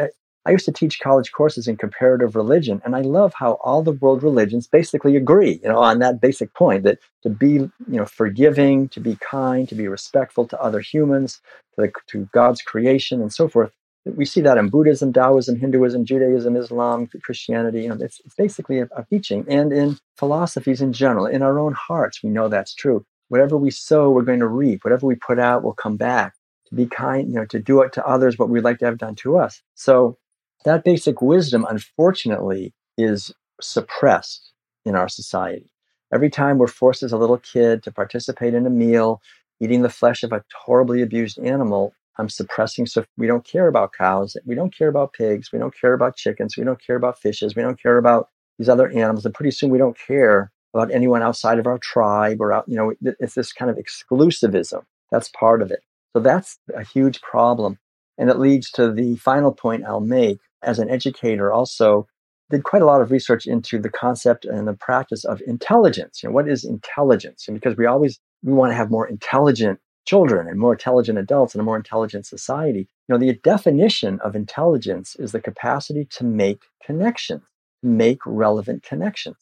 I 0.45 0.51
used 0.51 0.63
to 0.63 0.71
teach 0.71 1.01
college 1.01 1.33
courses 1.33 1.67
in 1.67 1.75
comparative 1.75 2.37
religion, 2.37 2.81
and 2.85 2.95
I 2.95 3.01
love 3.01 3.33
how 3.33 3.59
all 3.61 3.83
the 3.83 3.91
world 3.91 4.23
religions 4.23 4.65
basically 4.65 5.17
agree, 5.17 5.59
you 5.61 5.67
know, 5.67 5.79
on 5.79 5.99
that 5.99 6.21
basic 6.21 6.53
point 6.53 6.83
that 6.83 6.99
to 7.23 7.29
be, 7.29 7.47
you 7.55 7.71
know, 7.87 8.05
forgiving, 8.05 8.87
to 8.89 9.01
be 9.01 9.17
kind, 9.17 9.67
to 9.67 9.75
be 9.75 9.89
respectful 9.89 10.47
to 10.47 10.61
other 10.61 10.79
humans, 10.79 11.41
to, 11.75 11.81
the, 11.81 11.91
to 12.07 12.29
God's 12.31 12.61
creation, 12.61 13.21
and 13.21 13.33
so 13.33 13.49
forth. 13.49 13.73
We 14.15 14.25
see 14.25 14.41
that 14.41 14.57
in 14.57 14.69
Buddhism, 14.69 15.11
Taoism, 15.11 15.59
Hinduism, 15.59 16.05
Judaism, 16.05 16.55
Islam, 16.55 17.07
Christianity. 17.23 17.83
You 17.83 17.89
know, 17.89 17.97
it's, 17.99 18.21
it's 18.25 18.35
basically 18.35 18.79
a, 18.79 18.87
a 18.95 19.05
teaching, 19.09 19.45
and 19.47 19.73
in 19.73 19.97
philosophies 20.15 20.81
in 20.81 20.93
general, 20.93 21.25
in 21.25 21.41
our 21.41 21.59
own 21.59 21.73
hearts, 21.73 22.23
we 22.23 22.29
know 22.29 22.47
that's 22.47 22.73
true 22.73 23.05
whatever 23.29 23.57
we 23.57 23.71
sow, 23.71 24.09
we're 24.09 24.21
going 24.21 24.39
to 24.39 24.47
reap. 24.47 24.83
Whatever 24.83 25.05
we 25.05 25.15
put 25.15 25.39
out 25.39 25.63
will 25.63 25.73
come 25.73 25.97
back. 25.97 26.33
To 26.69 26.75
be 26.75 26.85
kind, 26.85 27.29
you 27.29 27.35
know, 27.35 27.45
to 27.45 27.59
do 27.59 27.81
it 27.81 27.93
to 27.93 28.05
others 28.05 28.37
what 28.37 28.49
we'd 28.49 28.63
like 28.63 28.79
to 28.79 28.85
have 28.85 28.97
done 28.97 29.15
to 29.15 29.37
us. 29.37 29.61
So 29.75 30.17
that 30.65 30.83
basic 30.83 31.21
wisdom, 31.21 31.65
unfortunately, 31.69 32.73
is 32.97 33.31
suppressed 33.61 34.51
in 34.83 34.93
our 34.93 35.07
society. 35.07 35.71
Every 36.13 36.29
time 36.29 36.57
we're 36.57 36.67
forced 36.67 37.03
as 37.03 37.13
a 37.13 37.17
little 37.17 37.37
kid 37.37 37.83
to 37.83 37.91
participate 37.91 38.53
in 38.53 38.65
a 38.65 38.69
meal, 38.69 39.21
eating 39.61 39.81
the 39.81 39.89
flesh 39.89 40.23
of 40.23 40.33
a 40.33 40.43
horribly 40.53 41.01
abused 41.01 41.39
animal, 41.39 41.93
I'm 42.17 42.29
suppressing. 42.29 42.85
So 42.85 43.05
we 43.17 43.27
don't 43.27 43.45
care 43.45 43.67
about 43.67 43.93
cows. 43.97 44.35
We 44.45 44.55
don't 44.55 44.75
care 44.75 44.87
about 44.87 45.13
pigs. 45.13 45.51
We 45.51 45.59
don't 45.59 45.73
care 45.79 45.93
about 45.93 46.15
chickens. 46.15 46.57
We 46.57 46.63
don't 46.63 46.81
care 46.83 46.95
about 46.95 47.19
fishes. 47.19 47.55
We 47.55 47.61
don't 47.61 47.81
care 47.81 47.97
about 47.97 48.29
these 48.57 48.69
other 48.69 48.89
animals. 48.89 49.25
And 49.25 49.33
pretty 49.33 49.51
soon 49.51 49.69
we 49.69 49.77
don't 49.77 49.97
care 49.97 50.51
about 50.73 50.91
anyone 50.91 51.21
outside 51.21 51.59
of 51.59 51.67
our 51.67 51.77
tribe 51.79 52.41
or 52.41 52.51
out, 52.51 52.65
you 52.67 52.75
know, 52.75 52.93
it's 53.19 53.35
this 53.35 53.53
kind 53.53 53.71
of 53.71 53.77
exclusivism. 53.77 54.83
That's 55.11 55.29
part 55.29 55.61
of 55.61 55.71
it. 55.71 55.79
So 56.13 56.21
that's 56.21 56.57
a 56.75 56.83
huge 56.83 57.21
problem. 57.21 57.77
And 58.17 58.29
it 58.29 58.39
leads 58.39 58.71
to 58.71 58.91
the 58.91 59.15
final 59.17 59.53
point 59.53 59.85
I'll 59.85 59.99
make 59.99 60.39
as 60.63 60.79
an 60.79 60.89
educator 60.89 61.51
also 61.51 62.07
did 62.49 62.63
quite 62.63 62.81
a 62.81 62.85
lot 62.85 63.01
of 63.01 63.11
research 63.11 63.45
into 63.45 63.79
the 63.79 63.89
concept 63.89 64.45
and 64.45 64.67
the 64.67 64.73
practice 64.73 65.25
of 65.25 65.41
intelligence. 65.45 66.23
You 66.23 66.29
know, 66.29 66.33
what 66.33 66.49
is 66.49 66.63
intelligence? 66.63 67.47
And 67.47 67.59
because 67.59 67.77
we 67.77 67.85
always 67.85 68.19
we 68.43 68.53
want 68.53 68.71
to 68.71 68.75
have 68.75 68.89
more 68.89 69.07
intelligent 69.07 69.79
children 70.07 70.47
and 70.47 70.59
more 70.59 70.73
intelligent 70.73 71.19
adults 71.19 71.53
and 71.53 71.61
a 71.61 71.63
more 71.63 71.77
intelligent 71.77 72.25
society. 72.25 72.87
You 73.07 73.13
know, 73.13 73.17
the 73.19 73.33
definition 73.43 74.19
of 74.21 74.35
intelligence 74.35 75.15
is 75.19 75.31
the 75.31 75.41
capacity 75.41 76.05
to 76.11 76.23
make 76.23 76.63
connections, 76.83 77.43
make 77.83 78.19
relevant 78.25 78.83
connections 78.83 79.37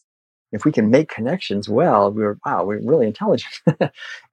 if 0.55 0.63
we 0.63 0.71
can 0.71 0.89
make 0.89 1.09
connections 1.09 1.67
well, 1.67 2.11
we're 2.11 2.37
wow, 2.45 2.63
we're 2.63 2.79
really 2.81 3.07
intelligent. 3.07 3.53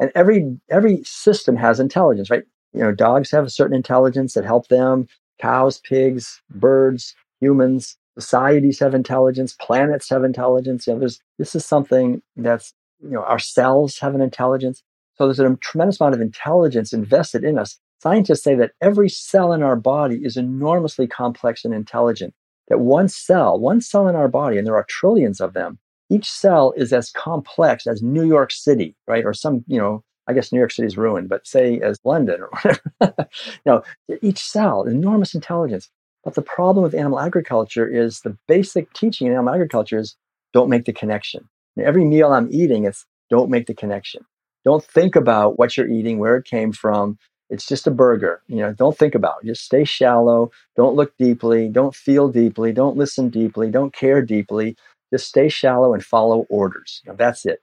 and 0.01 0.13
every 0.15 0.57
every 0.71 1.03
system 1.05 1.57
has 1.57 1.81
intelligence, 1.81 2.31
right? 2.31 2.45
You 2.73 2.81
know, 2.81 2.93
dogs 2.93 3.31
have 3.33 3.45
a 3.45 3.51
certain 3.51 3.77
intelligence 3.77 4.35
that 4.35 4.45
help 4.45 4.69
them. 4.69 5.09
Cows, 5.41 5.81
pigs, 5.81 6.41
birds, 6.51 7.15
humans, 7.41 7.97
societies 8.17 8.79
have 8.79 8.95
intelligence, 8.95 9.57
planets 9.61 10.09
have 10.11 10.23
intelligence. 10.23 10.87
You 10.87 10.93
know, 10.93 11.01
there's, 11.01 11.21
this 11.39 11.55
is 11.57 11.65
something 11.67 12.23
that's, 12.37 12.73
you 13.03 13.11
know, 13.11 13.25
our 13.25 13.41
cells 13.41 13.99
have 13.99 14.15
an 14.15 14.21
intelligence. 14.21 14.83
So 15.23 15.29
there's 15.29 15.39
a 15.39 15.57
tremendous 15.59 16.01
amount 16.01 16.17
of 16.17 16.21
intelligence 16.21 16.93
invested 16.93 17.45
in 17.45 17.57
us. 17.57 17.79
Scientists 18.01 18.43
say 18.43 18.57
that 18.57 18.73
every 18.81 19.09
cell 19.09 19.53
in 19.53 19.63
our 19.63 19.77
body 19.77 20.17
is 20.17 20.37
enormously 20.37 21.07
complex 21.07 21.65
and 21.65 21.73
intelligent. 21.73 22.35
That 22.67 22.81
one 22.81 23.07
cell, 23.07 23.57
one 23.57 23.81
cell 23.81 24.09
in 24.09 24.17
our 24.17 24.27
body, 24.27 24.59
and 24.59 24.67
there 24.67 24.75
are 24.75 24.85
trillions 24.89 25.41
of 25.41 25.53
them, 25.53 25.79
each 26.11 26.29
cell 26.29 26.73
is 26.77 26.93
as 26.93 27.11
complex 27.11 27.87
as 27.87 28.03
New 28.03 28.27
York 28.27 28.51
City, 28.51 28.97
right? 29.07 29.25
Or 29.25 29.33
some, 29.33 29.65
you 29.69 29.79
know, 29.79 30.03
I 30.27 30.33
guess 30.33 30.51
New 30.51 30.59
York 30.59 30.73
City's 30.73 30.97
ruined, 30.97 31.29
but 31.29 31.47
say 31.47 31.79
as 31.79 32.01
London 32.03 32.41
or 32.41 32.51
whatever. 32.99 33.29
know, 33.65 33.85
each 34.23 34.41
cell, 34.41 34.83
enormous 34.83 35.37
intelligence. 35.37 35.89
But 36.25 36.35
the 36.35 36.43
problem 36.43 36.83
with 36.83 36.97
animal 36.97 37.21
agriculture 37.21 37.87
is 37.87 38.23
the 38.23 38.37
basic 38.49 38.93
teaching 38.93 39.29
in 39.29 39.35
animal 39.35 39.55
agriculture 39.55 40.01
is 40.01 40.17
don't 40.53 40.69
make 40.69 40.85
the 40.85 40.93
connection. 40.93 41.49
every 41.79 42.05
meal 42.05 42.33
I'm 42.33 42.49
eating, 42.51 42.87
it's 42.87 43.07
don't 43.31 43.51
make 43.51 43.69
the 43.69 43.75
connection. 43.75 44.25
Don't 44.65 44.85
think 44.85 45.17
about 45.17 45.59
what 45.59 45.77
you're 45.77 45.89
eating, 45.89 46.19
where 46.19 46.37
it 46.37 46.45
came 46.45 46.73
from. 46.73 47.19
It's 47.51 47.67
just 47.67 47.87
a 47.87 47.91
burger. 47.91 48.43
You 48.47 48.57
know, 48.57 48.73
don't 48.73 48.97
think 48.97 49.15
about 49.15 49.43
it. 49.43 49.47
Just 49.47 49.65
stay 49.65 49.85
shallow. 49.85 50.51
Don't 50.77 50.97
look 50.97 51.17
deeply. 51.19 51.69
Don't 51.69 51.95
feel 51.95 52.29
deeply. 52.29 52.73
Don't 52.73 52.97
listen 52.97 53.29
deeply. 53.29 53.71
Don't 53.71 53.93
care 53.95 54.23
deeply. 54.23 54.77
Just 55.13 55.29
stay 55.29 55.49
shallow 55.49 55.93
and 55.93 56.05
follow 56.05 56.47
orders. 56.49 57.03
Know, 57.07 57.15
that's 57.15 57.45
it. 57.45 57.61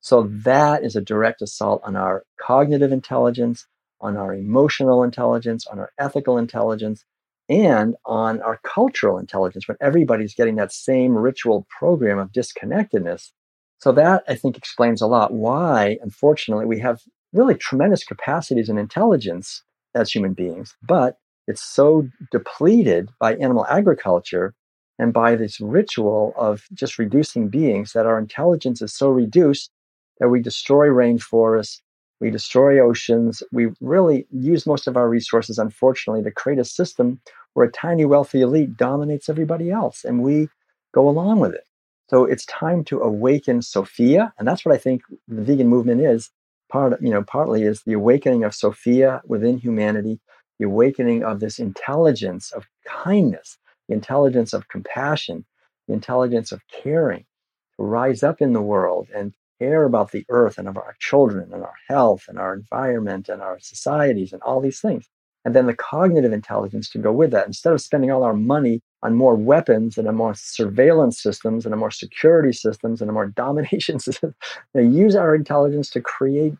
So 0.00 0.24
that 0.44 0.84
is 0.84 0.96
a 0.96 1.00
direct 1.00 1.42
assault 1.42 1.82
on 1.84 1.96
our 1.96 2.24
cognitive 2.40 2.92
intelligence, 2.92 3.66
on 4.00 4.16
our 4.16 4.34
emotional 4.34 5.02
intelligence, 5.02 5.66
on 5.66 5.78
our 5.78 5.92
ethical 5.98 6.36
intelligence, 6.36 7.04
and 7.48 7.96
on 8.06 8.40
our 8.42 8.60
cultural 8.62 9.18
intelligence 9.18 9.66
when 9.66 9.76
everybody's 9.80 10.34
getting 10.34 10.56
that 10.56 10.72
same 10.72 11.16
ritual 11.16 11.66
program 11.68 12.18
of 12.18 12.32
disconnectedness. 12.32 13.32
So 13.80 13.92
that 13.92 14.24
I 14.28 14.34
think 14.34 14.58
explains 14.58 15.00
a 15.00 15.06
lot 15.06 15.32
why, 15.32 15.98
unfortunately, 16.02 16.66
we 16.66 16.78
have 16.80 17.00
really 17.32 17.54
tremendous 17.54 18.04
capacities 18.04 18.68
and 18.68 18.78
intelligence 18.78 19.62
as 19.94 20.12
human 20.12 20.34
beings, 20.34 20.76
but 20.82 21.16
it's 21.46 21.62
so 21.62 22.06
depleted 22.30 23.08
by 23.18 23.36
animal 23.36 23.66
agriculture 23.66 24.54
and 24.98 25.14
by 25.14 25.34
this 25.34 25.60
ritual 25.62 26.34
of 26.36 26.64
just 26.74 26.98
reducing 26.98 27.48
beings 27.48 27.92
that 27.94 28.04
our 28.04 28.18
intelligence 28.18 28.82
is 28.82 28.94
so 28.94 29.08
reduced 29.08 29.70
that 30.18 30.28
we 30.28 30.42
destroy 30.42 30.88
rainforests, 30.88 31.80
we 32.20 32.30
destroy 32.30 32.78
oceans, 32.78 33.42
we 33.50 33.68
really 33.80 34.26
use 34.30 34.66
most 34.66 34.86
of 34.86 34.96
our 34.98 35.08
resources, 35.08 35.58
unfortunately, 35.58 36.22
to 36.22 36.30
create 36.30 36.58
a 36.58 36.64
system 36.64 37.18
where 37.54 37.66
a 37.66 37.72
tiny 37.72 38.04
wealthy 38.04 38.42
elite 38.42 38.76
dominates 38.76 39.30
everybody 39.30 39.70
else 39.70 40.04
and 40.04 40.22
we 40.22 40.48
go 40.92 41.08
along 41.08 41.40
with 41.40 41.54
it. 41.54 41.64
So 42.10 42.24
it's 42.24 42.44
time 42.46 42.82
to 42.86 42.98
awaken 42.98 43.62
Sophia, 43.62 44.34
and 44.36 44.48
that's 44.48 44.64
what 44.64 44.74
I 44.74 44.78
think 44.78 45.02
the 45.28 45.42
vegan 45.42 45.68
movement 45.68 46.00
is. 46.00 46.28
Part, 46.68 47.00
you 47.00 47.10
know, 47.10 47.22
partly 47.22 47.62
is 47.62 47.84
the 47.86 47.92
awakening 47.92 48.42
of 48.42 48.52
Sophia 48.52 49.22
within 49.26 49.58
humanity, 49.58 50.18
the 50.58 50.66
awakening 50.66 51.22
of 51.22 51.38
this 51.38 51.60
intelligence 51.60 52.50
of 52.50 52.66
kindness, 52.84 53.58
the 53.88 53.94
intelligence 53.94 54.52
of 54.52 54.66
compassion, 54.66 55.44
the 55.86 55.94
intelligence 55.94 56.50
of 56.50 56.62
caring, 56.82 57.26
to 57.76 57.84
rise 57.84 58.24
up 58.24 58.40
in 58.40 58.54
the 58.54 58.60
world 58.60 59.06
and 59.14 59.32
care 59.60 59.84
about 59.84 60.10
the 60.10 60.24
earth 60.30 60.58
and 60.58 60.66
of 60.66 60.76
our 60.76 60.96
children 60.98 61.52
and 61.52 61.62
our 61.62 61.76
health 61.86 62.24
and 62.26 62.40
our 62.40 62.52
environment 62.52 63.28
and 63.28 63.40
our 63.40 63.60
societies 63.60 64.32
and 64.32 64.42
all 64.42 64.60
these 64.60 64.80
things. 64.80 65.08
And 65.44 65.54
then 65.54 65.66
the 65.66 65.74
cognitive 65.74 66.32
intelligence 66.32 66.90
to 66.90 66.98
go 66.98 67.12
with 67.12 67.30
that. 67.30 67.46
Instead 67.46 67.72
of 67.72 67.80
spending 67.80 68.10
all 68.10 68.24
our 68.24 68.34
money 68.34 68.82
on 69.02 69.14
more 69.14 69.34
weapons 69.34 69.96
and 69.96 70.06
on 70.06 70.14
more 70.14 70.34
surveillance 70.34 71.22
systems 71.22 71.64
and 71.64 71.72
on 71.72 71.80
more 71.80 71.90
security 71.90 72.52
systems 72.52 73.00
and 73.00 73.10
on 73.10 73.14
more 73.14 73.26
domination 73.36 73.98
systems, 73.98 74.34
know, 74.74 74.82
use 74.82 75.14
our 75.16 75.34
intelligence 75.34 75.90
to 75.90 76.00
create 76.00 76.54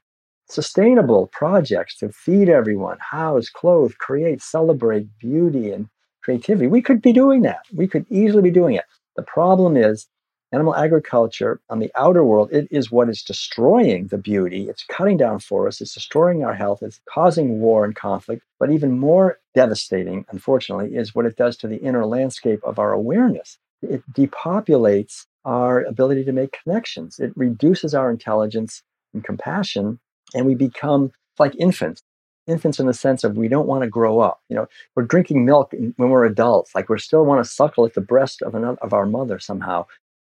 sustainable 0.48 1.28
projects 1.28 1.96
to 1.98 2.10
feed 2.10 2.48
everyone, 2.48 2.98
house, 2.98 3.48
clothe, 3.48 3.94
create, 3.98 4.42
celebrate 4.42 5.06
beauty 5.18 5.70
and 5.70 5.88
creativity. 6.22 6.66
We 6.66 6.82
could 6.82 7.00
be 7.00 7.12
doing 7.12 7.42
that. 7.42 7.60
We 7.74 7.86
could 7.86 8.04
easily 8.10 8.42
be 8.42 8.50
doing 8.50 8.74
it. 8.74 8.84
The 9.16 9.22
problem 9.22 9.76
is 9.76 10.06
animal 10.52 10.74
agriculture 10.74 11.60
on 11.70 11.78
the 11.78 11.92
outer 11.96 12.24
world, 12.24 12.52
it 12.52 12.66
is 12.70 12.90
what 12.90 13.08
is 13.08 13.22
destroying 13.22 14.08
the 14.08 14.18
beauty. 14.18 14.68
It's 14.68 14.84
cutting 14.84 15.16
down 15.16 15.38
forests, 15.38 15.80
it's 15.80 15.94
destroying 15.94 16.44
our 16.44 16.54
health, 16.54 16.82
it's 16.82 17.00
causing 17.08 17.60
war 17.60 17.84
and 17.84 17.94
conflict. 17.94 18.42
But 18.58 18.72
even 18.72 18.98
more 18.98 19.38
devastating, 19.54 20.24
unfortunately, 20.30 20.96
is 20.96 21.14
what 21.14 21.26
it 21.26 21.36
does 21.36 21.56
to 21.58 21.68
the 21.68 21.76
inner 21.76 22.04
landscape 22.04 22.60
of 22.64 22.78
our 22.78 22.92
awareness. 22.92 23.58
It 23.82 24.02
depopulates 24.12 25.26
our 25.44 25.82
ability 25.84 26.24
to 26.24 26.32
make 26.32 26.58
connections, 26.62 27.18
it 27.18 27.32
reduces 27.36 27.94
our 27.94 28.10
intelligence 28.10 28.82
and 29.14 29.24
compassion, 29.24 29.98
and 30.34 30.46
we 30.46 30.54
become 30.54 31.12
like 31.38 31.54
infants. 31.58 32.02
Infants 32.46 32.80
in 32.80 32.86
the 32.86 32.94
sense 32.94 33.22
of 33.22 33.36
we 33.36 33.48
don't 33.48 33.68
want 33.68 33.82
to 33.82 33.88
grow 33.88 34.18
up. 34.18 34.40
You 34.48 34.56
know, 34.56 34.66
we're 34.96 35.04
drinking 35.04 35.44
milk 35.44 35.72
when 35.96 36.10
we're 36.10 36.24
adults, 36.24 36.74
like 36.74 36.88
we 36.88 36.98
still 36.98 37.24
want 37.24 37.42
to 37.44 37.50
suckle 37.50 37.86
at 37.86 37.94
the 37.94 38.00
breast 38.00 38.42
of 38.42 38.54
another, 38.54 38.78
of 38.82 38.92
our 38.92 39.06
mother 39.06 39.38
somehow 39.38 39.86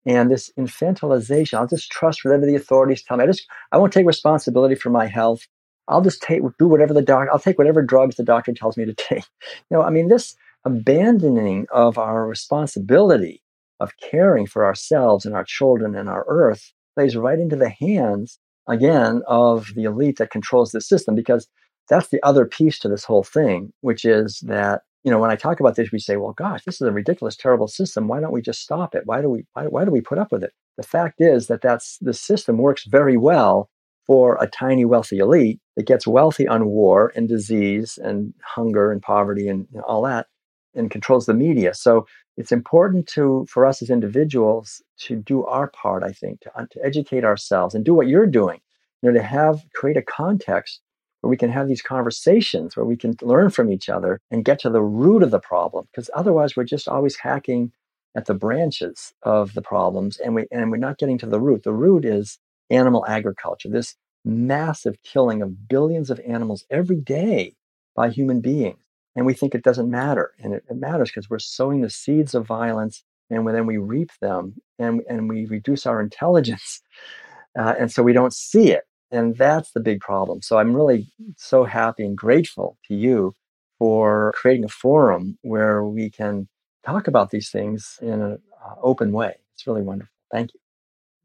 and 0.07 0.31
this 0.31 0.51
infantilization 0.57 1.55
i'll 1.55 1.67
just 1.67 1.91
trust 1.91 2.23
whatever 2.25 2.45
the 2.45 2.55
authorities 2.55 3.03
tell 3.03 3.17
me 3.17 3.23
i 3.23 3.27
just 3.27 3.45
i 3.71 3.77
won't 3.77 3.93
take 3.93 4.07
responsibility 4.07 4.73
for 4.73 4.89
my 4.89 5.05
health 5.05 5.41
i'll 5.87 6.01
just 6.01 6.21
take 6.23 6.41
do 6.57 6.67
whatever 6.67 6.93
the 6.93 7.01
doctor. 7.01 7.31
i'll 7.31 7.39
take 7.39 7.59
whatever 7.59 7.83
drugs 7.83 8.15
the 8.15 8.23
doctor 8.23 8.53
tells 8.53 8.77
me 8.77 8.85
to 8.85 8.93
take 8.97 9.25
you 9.49 9.77
know 9.77 9.83
i 9.83 9.89
mean 9.89 10.07
this 10.07 10.35
abandoning 10.65 11.67
of 11.71 11.97
our 11.97 12.25
responsibility 12.25 13.43
of 13.79 13.91
caring 13.97 14.47
for 14.47 14.65
ourselves 14.65 15.25
and 15.25 15.35
our 15.35 15.43
children 15.43 15.95
and 15.95 16.09
our 16.09 16.25
earth 16.27 16.71
plays 16.95 17.15
right 17.15 17.39
into 17.39 17.55
the 17.55 17.69
hands 17.69 18.39
again 18.67 19.21
of 19.27 19.67
the 19.75 19.83
elite 19.83 20.17
that 20.17 20.31
controls 20.31 20.71
the 20.71 20.81
system 20.81 21.13
because 21.13 21.47
that's 21.89 22.09
the 22.09 22.21
other 22.23 22.45
piece 22.45 22.79
to 22.79 22.89
this 22.89 23.03
whole 23.03 23.23
thing 23.23 23.71
which 23.81 24.03
is 24.03 24.39
that 24.47 24.81
you 25.07 25.11
know, 25.11 25.19
when 25.19 25.31
I 25.31 25.37
talk 25.37 25.61
about 25.61 25.77
this, 25.77 25.89
we 25.89 25.99
say, 25.99 26.17
well, 26.17 26.33
gosh, 26.33 26.65
this 26.65 26.81
is 26.81 26.85
a 26.85 26.91
ridiculous, 26.91 27.37
terrible 27.37 27.69
system. 27.69 28.09
Why 28.09 28.19
don't 28.19 28.33
we 28.33 28.41
just 28.41 28.61
stop 28.61 28.93
it? 28.93 29.03
Why 29.05 29.21
do 29.21 29.29
we, 29.29 29.45
why, 29.53 29.63
why 29.63 29.85
do 29.85 29.91
we 29.91 30.01
put 30.01 30.17
up 30.17 30.33
with 30.33 30.43
it? 30.43 30.51
The 30.75 30.83
fact 30.83 31.21
is 31.21 31.47
that 31.47 31.61
that's, 31.61 31.97
the 32.01 32.13
system 32.13 32.57
works 32.57 32.83
very 32.83 33.15
well 33.15 33.69
for 34.05 34.37
a 34.41 34.47
tiny 34.47 34.83
wealthy 34.83 35.19
elite 35.19 35.61
that 35.77 35.87
gets 35.87 36.05
wealthy 36.05 36.45
on 36.45 36.65
war 36.65 37.13
and 37.15 37.29
disease 37.29 37.97
and 38.03 38.33
hunger 38.43 38.91
and 38.91 39.01
poverty 39.01 39.47
and 39.47 39.65
all 39.87 40.01
that 40.01 40.27
and 40.75 40.91
controls 40.91 41.25
the 41.25 41.33
media. 41.33 41.73
So 41.73 42.05
it's 42.35 42.51
important 42.51 43.07
to 43.13 43.45
for 43.49 43.65
us 43.65 43.81
as 43.81 43.89
individuals 43.89 44.81
to 45.03 45.15
do 45.15 45.45
our 45.45 45.69
part, 45.69 46.03
I 46.03 46.11
think, 46.11 46.41
to, 46.41 46.51
to 46.69 46.85
educate 46.85 47.23
ourselves 47.23 47.73
and 47.73 47.85
do 47.85 47.93
what 47.93 48.07
you're 48.07 48.27
doing, 48.27 48.59
you 49.01 49.09
know, 49.09 49.17
to 49.17 49.25
have 49.25 49.63
create 49.73 49.95
a 49.95 50.01
context 50.01 50.81
where 51.27 51.31
we 51.31 51.37
can 51.37 51.51
have 51.51 51.67
these 51.67 51.81
conversations 51.81 52.77
where 52.77 52.85
we 52.85 52.95
can 52.95 53.13
learn 53.21 53.49
from 53.49 53.69
each 53.69 53.89
other 53.89 54.21
and 54.31 54.45
get 54.45 54.59
to 54.59 54.69
the 54.69 54.81
root 54.81 55.21
of 55.21 55.29
the 55.29 55.41
problem 55.41 55.85
because 55.91 56.09
otherwise 56.15 56.55
we're 56.55 56.63
just 56.63 56.87
always 56.87 57.17
hacking 57.17 57.69
at 58.15 58.27
the 58.27 58.33
branches 58.33 59.13
of 59.23 59.53
the 59.53 59.61
problems 59.61 60.17
and 60.19 60.33
we 60.35 60.45
and 60.51 60.71
we're 60.71 60.77
not 60.77 60.97
getting 60.97 61.17
to 61.17 61.25
the 61.25 61.41
root. 61.41 61.63
The 61.63 61.73
root 61.73 62.05
is 62.05 62.39
animal 62.69 63.05
agriculture 63.07 63.67
this 63.67 63.95
massive 64.23 64.95
killing 65.03 65.41
of 65.41 65.67
billions 65.67 66.09
of 66.09 66.21
animals 66.25 66.65
every 66.69 67.01
day 67.01 67.53
by 67.93 68.09
human 68.09 68.39
beings. 68.39 68.79
And 69.17 69.25
we 69.25 69.33
think 69.33 69.53
it 69.53 69.63
doesn't 69.63 69.91
matter 69.91 70.31
and 70.41 70.53
it, 70.53 70.63
it 70.69 70.77
matters 70.77 71.09
because 71.09 71.29
we're 71.29 71.39
sowing 71.39 71.81
the 71.81 71.89
seeds 71.89 72.35
of 72.35 72.47
violence 72.47 73.03
and 73.29 73.45
then 73.45 73.65
we 73.65 73.75
reap 73.75 74.11
them 74.21 74.55
and, 74.79 75.01
and 75.09 75.27
we 75.27 75.45
reduce 75.45 75.85
our 75.85 76.01
intelligence 76.01 76.81
uh, 77.59 77.73
and 77.77 77.91
so 77.91 78.01
we 78.01 78.13
don't 78.13 78.33
see 78.33 78.71
it 78.71 78.85
and 79.11 79.37
that's 79.37 79.71
the 79.71 79.79
big 79.79 79.99
problem. 80.01 80.41
So 80.41 80.57
I'm 80.57 80.73
really 80.73 81.07
so 81.37 81.63
happy 81.63 82.05
and 82.05 82.17
grateful 82.17 82.77
to 82.87 82.95
you 82.95 83.33
for 83.79 84.33
creating 84.35 84.65
a 84.65 84.69
forum 84.69 85.37
where 85.41 85.83
we 85.83 86.09
can 86.09 86.47
talk 86.85 87.07
about 87.07 87.31
these 87.31 87.49
things 87.49 87.99
in 88.01 88.21
an 88.21 88.39
uh, 88.65 88.75
open 88.81 89.11
way. 89.11 89.35
It's 89.53 89.67
really 89.67 89.81
wonderful. 89.81 90.11
Thank 90.31 90.53
you. 90.53 90.59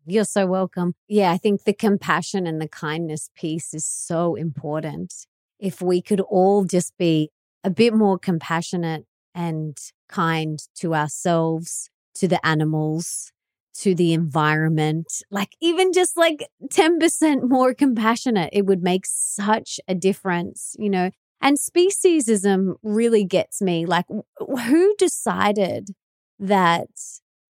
You're 0.04 0.24
so 0.24 0.46
welcome. 0.46 0.94
Yeah, 1.08 1.30
I 1.30 1.38
think 1.38 1.62
the 1.62 1.72
compassion 1.72 2.46
and 2.46 2.60
the 2.60 2.68
kindness 2.68 3.30
piece 3.36 3.72
is 3.72 3.86
so 3.86 4.34
important. 4.34 5.14
If 5.60 5.80
we 5.80 6.02
could 6.02 6.20
all 6.20 6.64
just 6.64 6.96
be 6.98 7.30
a 7.62 7.70
bit 7.70 7.94
more 7.94 8.18
compassionate 8.18 9.04
and 9.34 9.78
kind 10.08 10.58
to 10.80 10.94
ourselves, 10.94 11.88
to 12.16 12.26
the 12.26 12.44
animals, 12.44 13.32
to 13.74 13.94
the 13.94 14.12
environment, 14.12 15.22
like 15.30 15.56
even 15.60 15.92
just 15.92 16.16
like 16.16 16.48
10% 16.70 17.48
more 17.48 17.74
compassionate, 17.74 18.50
it 18.52 18.66
would 18.66 18.82
make 18.82 19.04
such 19.06 19.80
a 19.88 19.94
difference, 19.94 20.76
you 20.78 20.90
know. 20.90 21.10
And 21.40 21.56
speciesism 21.58 22.74
really 22.82 23.24
gets 23.24 23.60
me. 23.60 23.84
Like, 23.86 24.06
who 24.38 24.94
decided 24.96 25.90
that 26.38 26.88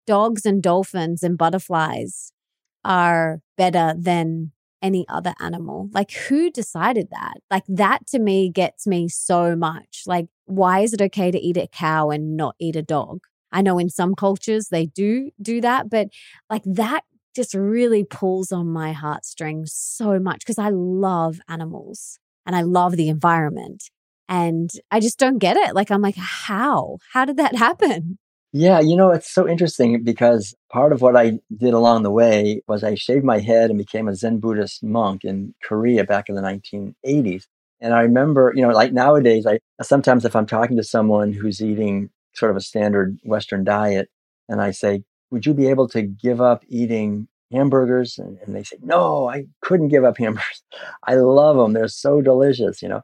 dogs 0.06 0.46
and 0.46 0.62
dolphins 0.62 1.22
and 1.22 1.36
butterflies 1.36 2.32
are 2.84 3.40
better 3.58 3.94
than 3.98 4.52
any 4.80 5.04
other 5.08 5.34
animal? 5.40 5.90
Like, 5.92 6.10
who 6.12 6.50
decided 6.50 7.08
that? 7.10 7.34
Like, 7.50 7.64
that 7.68 8.06
to 8.08 8.18
me 8.18 8.48
gets 8.50 8.86
me 8.86 9.08
so 9.08 9.54
much. 9.56 10.04
Like, 10.06 10.26
why 10.46 10.80
is 10.80 10.92
it 10.94 11.02
okay 11.02 11.30
to 11.30 11.38
eat 11.38 11.56
a 11.56 11.68
cow 11.68 12.10
and 12.10 12.36
not 12.36 12.56
eat 12.58 12.76
a 12.76 12.82
dog? 12.82 13.20
I 13.52 13.62
know 13.62 13.78
in 13.78 13.90
some 13.90 14.14
cultures 14.14 14.68
they 14.68 14.86
do 14.86 15.30
do 15.40 15.60
that, 15.60 15.90
but 15.90 16.08
like 16.50 16.62
that 16.64 17.04
just 17.34 17.54
really 17.54 18.04
pulls 18.04 18.52
on 18.52 18.68
my 18.68 18.92
heartstrings 18.92 19.72
so 19.72 20.18
much 20.18 20.40
because 20.40 20.58
I 20.58 20.70
love 20.70 21.40
animals 21.48 22.18
and 22.46 22.54
I 22.54 22.62
love 22.62 22.96
the 22.96 23.08
environment. 23.08 23.84
And 24.28 24.70
I 24.90 25.00
just 25.00 25.18
don't 25.18 25.38
get 25.38 25.56
it. 25.56 25.74
Like, 25.74 25.90
I'm 25.90 26.00
like, 26.00 26.16
how? 26.16 26.98
How 27.12 27.24
did 27.24 27.36
that 27.36 27.54
happen? 27.54 28.18
Yeah, 28.54 28.80
you 28.80 28.96
know, 28.96 29.10
it's 29.10 29.30
so 29.30 29.48
interesting 29.48 30.02
because 30.04 30.54
part 30.70 30.92
of 30.92 31.00
what 31.00 31.16
I 31.16 31.38
did 31.56 31.72
along 31.72 32.02
the 32.02 32.10
way 32.10 32.60
was 32.68 32.84
I 32.84 32.94
shaved 32.94 33.24
my 33.24 33.38
head 33.38 33.70
and 33.70 33.78
became 33.78 34.08
a 34.08 34.14
Zen 34.14 34.38
Buddhist 34.38 34.82
monk 34.82 35.24
in 35.24 35.54
Korea 35.62 36.04
back 36.04 36.28
in 36.28 36.34
the 36.34 36.42
1980s. 36.42 37.44
And 37.80 37.94
I 37.94 38.02
remember, 38.02 38.52
you 38.54 38.62
know, 38.62 38.68
like 38.68 38.92
nowadays, 38.92 39.46
I 39.46 39.58
sometimes 39.82 40.24
if 40.24 40.36
I'm 40.36 40.46
talking 40.46 40.76
to 40.76 40.84
someone 40.84 41.32
who's 41.32 41.62
eating 41.62 42.10
sort 42.34 42.50
of 42.50 42.56
a 42.56 42.60
standard 42.60 43.18
Western 43.24 43.64
diet, 43.64 44.08
and 44.48 44.60
I 44.60 44.70
say, 44.70 45.04
would 45.30 45.46
you 45.46 45.54
be 45.54 45.66
able 45.68 45.88
to 45.88 46.02
give 46.02 46.40
up 46.40 46.62
eating 46.68 47.26
hamburgers? 47.50 48.18
And, 48.18 48.38
and, 48.44 48.54
they 48.54 48.62
say, 48.62 48.76
no, 48.82 49.28
I 49.28 49.44
couldn't 49.62 49.88
give 49.88 50.04
up 50.04 50.18
hamburgers. 50.18 50.62
I 51.06 51.14
love 51.14 51.56
them. 51.56 51.72
They're 51.72 51.88
so 51.88 52.20
delicious, 52.20 52.82
you 52.82 52.88
know, 52.88 53.02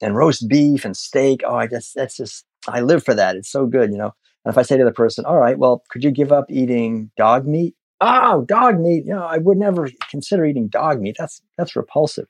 and 0.00 0.16
roast 0.16 0.48
beef 0.48 0.84
and 0.84 0.96
steak. 0.96 1.42
Oh, 1.44 1.56
I 1.56 1.66
just, 1.66 1.94
that's 1.94 2.16
just, 2.16 2.44
I 2.68 2.80
live 2.80 3.04
for 3.04 3.14
that. 3.14 3.36
It's 3.36 3.50
so 3.50 3.66
good, 3.66 3.90
you 3.90 3.98
know. 3.98 4.12
And 4.44 4.52
if 4.52 4.58
I 4.58 4.62
say 4.62 4.76
to 4.76 4.84
the 4.84 4.92
person, 4.92 5.24
all 5.24 5.38
right, 5.38 5.58
well, 5.58 5.82
could 5.90 6.04
you 6.04 6.10
give 6.10 6.32
up 6.32 6.46
eating 6.50 7.10
dog 7.16 7.46
meat? 7.46 7.74
Oh, 8.00 8.44
dog 8.46 8.80
meat. 8.80 9.04
You 9.04 9.14
know, 9.14 9.24
I 9.24 9.38
would 9.38 9.58
never 9.58 9.90
consider 10.10 10.44
eating 10.44 10.68
dog 10.68 11.00
meat. 11.00 11.16
That's, 11.18 11.42
that's 11.58 11.76
repulsive. 11.76 12.26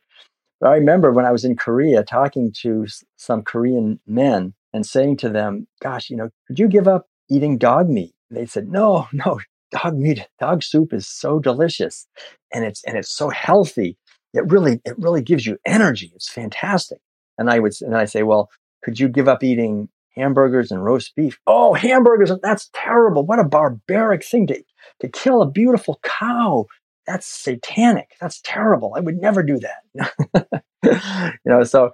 I 0.62 0.74
remember 0.74 1.10
when 1.10 1.24
I 1.24 1.32
was 1.32 1.44
in 1.44 1.56
Korea 1.56 2.02
talking 2.02 2.52
to 2.60 2.86
some 3.16 3.42
Korean 3.42 3.98
men 4.06 4.52
and 4.72 4.86
saying 4.86 5.16
to 5.18 5.28
them, 5.28 5.66
gosh, 5.80 6.10
you 6.10 6.16
know, 6.16 6.30
could 6.46 6.58
you 6.58 6.68
give 6.68 6.88
up 6.88 7.06
eating 7.28 7.58
dog 7.58 7.88
meat? 7.88 8.14
they 8.30 8.46
said, 8.46 8.68
no, 8.68 9.08
no, 9.12 9.40
dog 9.72 9.96
meat, 9.96 10.26
dog 10.38 10.62
soup 10.62 10.92
is 10.92 11.06
so 11.06 11.38
delicious 11.38 12.06
and 12.52 12.64
it's, 12.64 12.82
and 12.84 12.96
it's 12.96 13.10
so 13.10 13.28
healthy. 13.28 13.96
It 14.32 14.50
really, 14.50 14.80
it 14.84 14.94
really 14.98 15.22
gives 15.22 15.46
you 15.46 15.58
energy. 15.66 16.12
It's 16.14 16.30
fantastic. 16.30 17.00
And 17.38 17.50
I 17.50 17.58
would, 17.58 17.72
and 17.80 17.96
I 17.96 18.04
say, 18.04 18.22
well, 18.22 18.48
could 18.84 19.00
you 19.00 19.08
give 19.08 19.28
up 19.28 19.42
eating 19.42 19.88
hamburgers 20.14 20.70
and 20.70 20.84
roast 20.84 21.14
beef? 21.16 21.38
Oh, 21.46 21.74
hamburgers. 21.74 22.30
That's 22.42 22.70
terrible. 22.74 23.26
What 23.26 23.40
a 23.40 23.44
barbaric 23.44 24.24
thing 24.24 24.46
to, 24.48 24.62
to 25.00 25.08
kill 25.08 25.42
a 25.42 25.50
beautiful 25.50 25.98
cow. 26.02 26.66
That's 27.06 27.26
satanic. 27.26 28.12
That's 28.20 28.40
terrible. 28.42 28.94
I 28.96 29.00
would 29.00 29.20
never 29.20 29.42
do 29.42 29.58
that. 29.58 30.62
you 30.84 31.38
know, 31.44 31.64
so, 31.64 31.90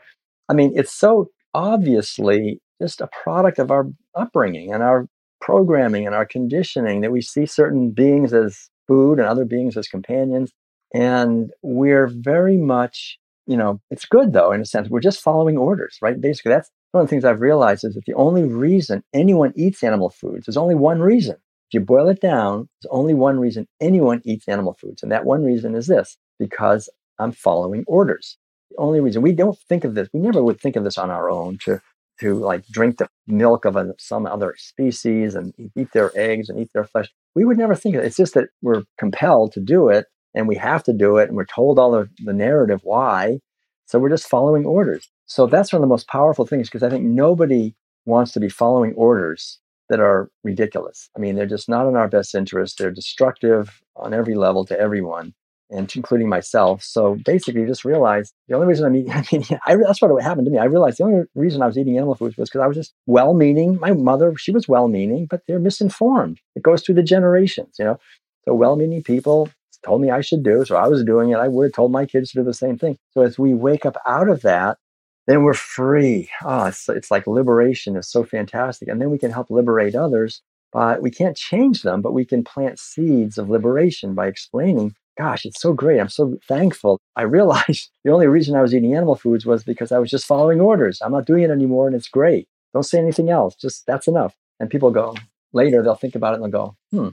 I 0.49 0.55
mean, 0.55 0.73
it's 0.75 0.93
so 0.93 1.31
obviously 1.55 2.61
just 2.81 3.01
a 3.01 3.09
product 3.23 3.59
of 3.59 3.71
our 3.71 3.87
upbringing 4.15 4.73
and 4.73 4.83
our 4.83 5.09
programming 5.41 6.07
and 6.07 6.15
our 6.15 6.27
conditioning 6.27 7.01
that 7.01 7.13
we 7.13 7.21
see 7.21 7.47
certain 7.47 7.91
beings 7.91 8.33
as 8.33 8.69
food 8.89 9.19
and 9.19 9.29
other 9.29 9.45
beings 9.45 9.77
as 9.77 9.89
companions. 9.89 10.53
And 10.95 11.51
we're 11.63 12.07
very 12.07 12.57
much, 12.57 13.19
you 13.47 13.57
know, 13.57 13.81
it's 13.91 14.05
good 14.05 14.33
though, 14.33 14.53
in 14.53 14.61
a 14.61 14.67
sense. 14.67 14.89
We're 14.89 15.01
just 15.01 15.21
following 15.21 15.57
orders, 15.57 15.99
right? 16.01 16.21
Basically, 16.21 16.51
that's 16.51 16.71
one 16.93 17.03
of 17.03 17.09
the 17.09 17.11
things 17.11 17.25
I've 17.25 17.41
realized 17.41 17.85
is 17.85 17.95
that 17.95 18.05
the 18.07 18.15
only 18.15 18.45
reason 18.45 19.03
anyone 19.13 19.53
eats 19.57 19.83
animal 19.83 20.11
foods 20.11 20.49
is 20.49 20.57
only 20.57 20.75
one 20.75 21.01
reason. 21.01 21.37
If 21.69 21.75
you 21.75 21.81
boil 21.81 22.09
it 22.09 22.21
down, 22.21 22.69
there's 22.81 22.91
only 22.91 23.15
one 23.15 23.41
reason 23.41 23.67
anyone 23.81 24.23
eats 24.25 24.49
animal 24.49 24.77
foods. 24.81 25.03
And 25.03 25.11
that 25.11 25.25
one 25.25 25.45
reason 25.45 25.75
is 25.75 25.89
this 25.89 26.17
because 26.39 26.89
I'm 27.19 27.33
following 27.33 27.85
orders. 27.87 28.39
The 28.71 28.79
only 28.79 29.01
reason 29.01 29.23
we 29.23 29.33
don't 29.33 29.59
think 29.69 29.85
of 29.85 29.95
this, 29.95 30.09
we 30.13 30.21
never 30.21 30.43
would 30.43 30.61
think 30.61 30.77
of 30.77 30.85
this 30.85 30.99
on 30.99 31.11
our 31.11 31.29
own 31.29 31.59
to 31.65 31.81
to 32.21 32.35
like 32.35 32.67
drink 32.69 32.99
the 32.99 33.09
milk 33.27 33.65
of 33.65 33.77
a, 33.77 33.95
some 33.99 34.27
other 34.27 34.55
species 34.59 35.35
and 35.35 35.53
eat 35.77 35.89
their 35.93 36.11
eggs 36.17 36.49
and 36.49 36.59
eat 36.59 36.71
their 36.73 36.85
flesh. 36.85 37.09
We 37.35 37.45
would 37.45 37.59
never 37.59 37.75
think 37.75 37.95
of 37.95 38.03
it. 38.03 38.07
It's 38.07 38.17
just 38.17 38.35
that 38.35 38.49
we're 38.63 38.85
compelled 38.99 39.53
to 39.53 39.61
do 39.61 39.89
it 39.89 40.07
and 40.35 40.49
we 40.49 40.57
have 40.57 40.83
to 40.85 40.93
do 40.93 41.19
it 41.19 41.29
and 41.29 41.37
we're 41.37 41.45
told 41.47 41.79
all 41.79 41.95
of 41.95 42.11
the 42.25 42.33
narrative 42.33 42.81
why. 42.83 43.39
So 43.87 43.99
we're 43.99 44.11
just 44.11 44.29
following 44.29 44.65
orders. 44.65 45.09
So 45.27 45.47
that's 45.47 45.73
one 45.73 45.79
of 45.79 45.83
the 45.83 45.93
most 45.93 46.09
powerful 46.09 46.47
things 46.47 46.69
because 46.69 46.83
I 46.83 46.91
think 46.91 47.05
nobody 47.05 47.75
wants 48.05 48.33
to 48.33 48.41
be 48.41 48.49
following 48.49 48.95
orders 48.95 49.59
that 49.89 50.01
are 50.01 50.31
ridiculous. 50.43 51.09
I 51.17 51.21
mean, 51.21 51.37
they're 51.37 51.47
just 51.47 51.69
not 51.69 51.89
in 51.89 51.97
our 51.97 52.09
best 52.09 52.35
interest. 52.35 52.79
They're 52.79 52.91
destructive 52.91 53.81
on 53.97 54.13
every 54.15 54.35
level 54.35 54.65
to 54.67 54.79
everyone 54.79 55.35
and 55.71 55.91
including 55.97 56.29
myself. 56.29 56.83
So 56.83 57.17
basically, 57.25 57.67
just 57.67 57.85
realize 57.85 58.33
the 58.49 58.55
only 58.55 58.67
reason 58.67 58.87
I'm 58.87 58.97
eating, 58.97 59.13
I 59.13 59.25
mean, 59.33 59.45
I, 59.67 59.77
that's 59.77 60.01
what 60.01 60.23
happened 60.23 60.47
to 60.47 60.51
me. 60.51 60.59
I 60.59 60.65
realized 60.65 60.99
the 60.99 61.05
only 61.05 61.25
reason 61.35 61.63
I 61.63 61.67
was 61.67 61.79
eating 61.79 61.97
animal 61.97 62.15
foods 62.15 62.37
was 62.37 62.49
because 62.49 62.63
I 62.63 62.67
was 62.67 62.77
just 62.77 62.95
well 63.07 63.35
meaning. 63.35 63.79
My 63.81 63.93
mother, 63.93 64.35
she 64.37 64.53
was 64.53 64.69
well 64.69 64.89
meaning, 64.89 65.27
but 65.27 65.43
they're 65.47 65.59
misinformed. 65.59 66.41
It 66.55 66.63
goes 66.63 66.83
through 66.83 66.97
the 66.97 67.03
generations, 67.03 67.77
you 67.79 67.85
know. 67.85 67.99
So 68.45 68.55
well 68.55 68.77
meaning 68.77 69.03
people 69.03 69.49
told 69.85 70.01
me 70.01 70.11
I 70.11 70.21
should 70.21 70.43
do. 70.43 70.65
So 70.65 70.77
I 70.77 70.89
was 70.89 71.05
doing 71.05 71.31
it. 71.31 71.37
I 71.37 71.49
would 71.49 71.67
have 71.67 71.73
told 71.73 71.93
my 71.93 72.07
kids 72.07 72.31
to 72.31 72.39
do 72.39 72.45
the 72.45 72.55
same 72.55 72.79
thing. 72.79 72.99
So 73.13 73.23
as 73.23 73.39
we 73.39 73.55
wake 73.55 73.87
up 73.87 73.97
out 74.07 74.29
of 74.29 74.43
that, 74.43 74.79
then 75.27 75.43
we're 75.43 75.55
free. 75.55 76.31
Oh, 76.45 76.67
it's, 76.67 76.89
it's 76.89 77.11
like 77.11 77.27
liberation 77.27 77.97
is 77.97 78.09
so 78.09 78.25
fantastic. 78.25 78.89
And 78.89 79.01
then 79.01 79.11
we 79.11 79.19
can 79.19 79.33
help 79.33 79.51
liberate 79.51 79.95
others. 79.95 80.43
But 80.73 81.01
we 81.01 81.11
can't 81.11 81.37
change 81.37 81.83
them, 81.83 82.03
but 82.03 82.13
we 82.13 82.25
can 82.25 82.45
plant 82.45 82.79
seeds 82.79 83.39
of 83.39 83.49
liberation 83.49 84.15
by 84.15 84.27
explaining 84.27 84.95
gosh, 85.17 85.45
it's 85.45 85.61
so 85.61 85.73
great. 85.73 86.01
I'm 86.01 86.09
so 86.09 86.37
thankful. 86.47 87.01
I 87.17 87.23
realized 87.23 87.91
the 88.05 88.13
only 88.13 88.27
reason 88.27 88.55
I 88.55 88.63
was 88.63 88.75
eating 88.75 88.95
animal 88.95 89.17
foods 89.17 89.47
was 89.47 89.65
because 89.65 89.93
I 89.93 89.99
was 89.99 90.11
just 90.11 90.27
following 90.27 90.61
orders. 90.61 91.01
I'm 91.03 91.13
not 91.13 91.27
doing 91.27 91.43
it 91.43 91.51
anymore 91.51 91.87
and 91.87 91.97
it's 91.97 92.09
great. 92.09 92.49
Don't 92.73 92.83
say 92.83 92.99
anything 92.99 93.31
else. 93.31 93.55
Just 93.55 93.87
that's 93.87 94.09
enough. 94.09 94.35
And 94.61 94.71
people 94.71 94.91
go 94.91 95.15
later, 95.53 95.83
they'll 95.83 95.95
think 95.95 96.15
about 96.15 96.33
it 96.33 96.41
and 96.41 96.53
they'll 96.53 96.61
go, 96.61 96.77
hmm, 96.91 97.09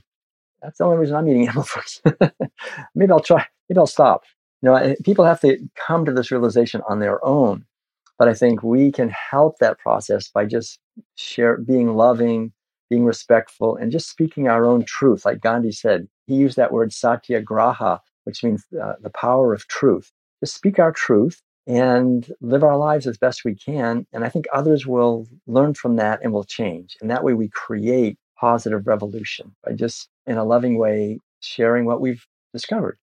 that's 0.62 0.78
the 0.78 0.86
only 0.86 0.98
reason 0.98 1.16
I'm 1.16 1.28
eating 1.28 1.48
animal 1.48 1.64
foods. 1.64 2.02
maybe 2.96 3.12
I'll 3.12 3.20
try, 3.20 3.46
maybe 3.70 3.80
I'll 3.80 3.88
stop. 3.88 4.24
You 4.62 4.70
know, 4.70 4.96
people 5.04 5.26
have 5.26 5.42
to 5.42 5.58
come 5.76 6.06
to 6.06 6.14
this 6.14 6.32
realization 6.32 6.82
on 6.88 7.00
their 7.00 7.24
own. 7.26 7.66
But 8.18 8.28
I 8.30 8.34
think 8.34 8.64
we 8.64 8.92
can 8.92 9.10
help 9.10 9.58
that 9.60 9.80
process 9.80 10.30
by 10.30 10.46
just 10.46 10.80
share, 11.16 11.58
being 11.58 11.96
loving, 11.96 12.54
being 12.90 13.06
respectful, 13.06 13.76
and 13.76 13.92
just 13.92 14.10
speaking 14.10 14.48
our 14.48 14.66
own 14.66 14.86
truth. 14.86 15.26
Like 15.26 15.42
Gandhi 15.42 15.72
said, 15.72 16.08
he 16.28 16.36
used 16.36 16.58
that 16.58 16.72
word 16.72 16.94
satyagraha, 16.94 18.00
which 18.24 18.44
means 18.44 18.64
uh, 18.82 18.94
the 19.02 19.10
power 19.10 19.54
of 19.54 19.68
truth. 19.68 20.12
Just 20.42 20.56
speak 20.56 20.80
our 20.80 20.92
truth 20.92 21.42
and 21.68 22.32
live 22.42 22.64
our 22.64 22.78
lives 22.78 23.08
as 23.08 23.18
best 23.18 23.46
we 23.46 23.56
can. 23.56 24.06
And 24.12 24.24
I 24.24 24.30
think 24.30 24.46
others 24.54 24.86
will 24.86 25.28
learn 25.48 25.74
from 25.74 25.96
that 25.98 26.20
and 26.22 26.34
will 26.34 26.44
change. 26.44 26.98
And 27.02 27.10
that 27.10 27.24
way 27.24 27.34
we 27.34 27.50
create 27.50 28.18
positive 28.40 28.88
revolution 28.88 29.56
by 29.64 29.74
just 29.74 30.10
in 30.26 30.38
a 30.38 30.44
loving 30.44 30.78
way 30.78 31.20
sharing 31.40 31.86
what 31.86 32.02
we've 32.02 32.26
discovered. 32.54 32.98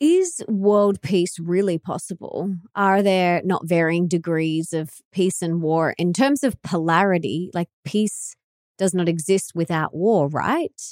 Is 0.00 0.42
world 0.48 1.00
peace 1.00 1.38
really 1.38 1.78
possible? 1.78 2.54
Are 2.74 3.02
there 3.02 3.40
not 3.44 3.66
varying 3.66 4.08
degrees 4.08 4.72
of 4.72 4.90
peace 5.12 5.40
and 5.40 5.62
war 5.62 5.94
in 5.96 6.12
terms 6.12 6.42
of 6.42 6.60
polarity? 6.62 7.50
Like 7.54 7.68
peace 7.84 8.34
does 8.76 8.92
not 8.92 9.08
exist 9.08 9.52
without 9.54 9.94
war, 9.94 10.28
right? 10.28 10.82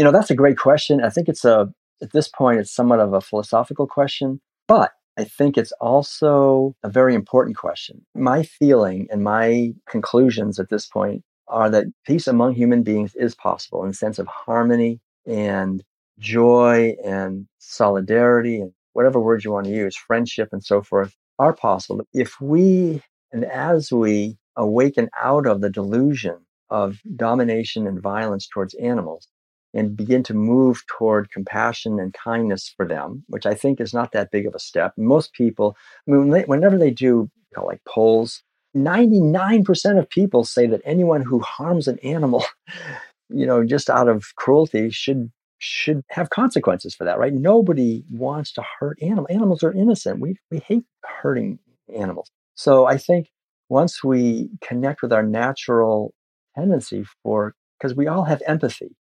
You 0.00 0.04
know, 0.04 0.12
that's 0.12 0.30
a 0.30 0.34
great 0.34 0.56
question. 0.56 1.04
I 1.04 1.10
think 1.10 1.28
it's 1.28 1.44
a, 1.44 1.68
at 2.00 2.12
this 2.12 2.26
point, 2.26 2.58
it's 2.58 2.74
somewhat 2.74 3.00
of 3.00 3.12
a 3.12 3.20
philosophical 3.20 3.86
question, 3.86 4.40
but 4.66 4.92
I 5.18 5.24
think 5.24 5.58
it's 5.58 5.72
also 5.72 6.74
a 6.82 6.88
very 6.88 7.14
important 7.14 7.58
question. 7.58 8.06
My 8.14 8.42
feeling 8.42 9.08
and 9.10 9.22
my 9.22 9.74
conclusions 9.86 10.58
at 10.58 10.70
this 10.70 10.86
point 10.86 11.22
are 11.48 11.68
that 11.68 11.84
peace 12.06 12.26
among 12.26 12.54
human 12.54 12.82
beings 12.82 13.14
is 13.14 13.34
possible 13.34 13.82
in 13.82 13.88
the 13.88 13.94
sense 13.94 14.18
of 14.18 14.26
harmony 14.26 15.00
and 15.26 15.84
joy 16.18 16.96
and 17.04 17.46
solidarity 17.58 18.58
and 18.58 18.72
whatever 18.94 19.20
words 19.20 19.44
you 19.44 19.52
want 19.52 19.66
to 19.66 19.70
use, 19.70 19.94
friendship 19.94 20.48
and 20.50 20.64
so 20.64 20.80
forth 20.80 21.14
are 21.38 21.52
possible. 21.52 22.00
If 22.14 22.40
we 22.40 23.02
and 23.32 23.44
as 23.44 23.92
we 23.92 24.38
awaken 24.56 25.10
out 25.22 25.46
of 25.46 25.60
the 25.60 25.68
delusion 25.68 26.38
of 26.70 27.02
domination 27.16 27.86
and 27.86 28.00
violence 28.00 28.48
towards 28.48 28.72
animals, 28.76 29.28
and 29.74 29.96
begin 29.96 30.22
to 30.24 30.34
move 30.34 30.84
toward 30.86 31.30
compassion 31.30 31.98
and 32.00 32.14
kindness 32.14 32.72
for 32.76 32.86
them, 32.86 33.24
which 33.28 33.46
I 33.46 33.54
think 33.54 33.80
is 33.80 33.94
not 33.94 34.12
that 34.12 34.30
big 34.30 34.46
of 34.46 34.54
a 34.54 34.58
step. 34.58 34.92
Most 34.96 35.32
people, 35.32 35.76
I 36.08 36.12
mean, 36.12 36.44
whenever 36.46 36.76
they 36.76 36.90
do 36.90 37.30
like 37.56 37.82
polls, 37.84 38.42
99% 38.76 39.98
of 39.98 40.08
people 40.10 40.44
say 40.44 40.66
that 40.66 40.82
anyone 40.84 41.22
who 41.22 41.40
harms 41.40 41.88
an 41.88 41.98
animal, 42.00 42.44
you 43.28 43.46
know, 43.46 43.64
just 43.64 43.90
out 43.90 44.08
of 44.08 44.34
cruelty 44.36 44.90
should 44.90 45.30
should 45.62 46.02
have 46.08 46.30
consequences 46.30 46.94
for 46.94 47.04
that, 47.04 47.18
right? 47.18 47.34
Nobody 47.34 48.02
wants 48.10 48.50
to 48.52 48.64
hurt 48.78 48.98
animals. 49.02 49.26
Animals 49.28 49.62
are 49.62 49.72
innocent. 49.72 50.20
We 50.20 50.36
we 50.50 50.58
hate 50.58 50.84
hurting 51.04 51.58
animals. 51.94 52.30
So 52.54 52.86
I 52.86 52.96
think 52.96 53.28
once 53.68 54.02
we 54.02 54.50
connect 54.62 55.02
with 55.02 55.12
our 55.12 55.22
natural 55.22 56.14
tendency 56.54 57.04
for 57.22 57.54
because 57.78 57.94
we 57.94 58.06
all 58.06 58.24
have 58.24 58.42
empathy 58.46 58.96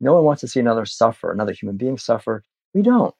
no 0.00 0.14
one 0.14 0.24
wants 0.24 0.40
to 0.40 0.48
see 0.48 0.60
another 0.60 0.86
suffer, 0.86 1.32
another 1.32 1.52
human 1.52 1.76
being 1.76 1.98
suffer. 1.98 2.42
We 2.72 2.82
don't. 2.82 3.14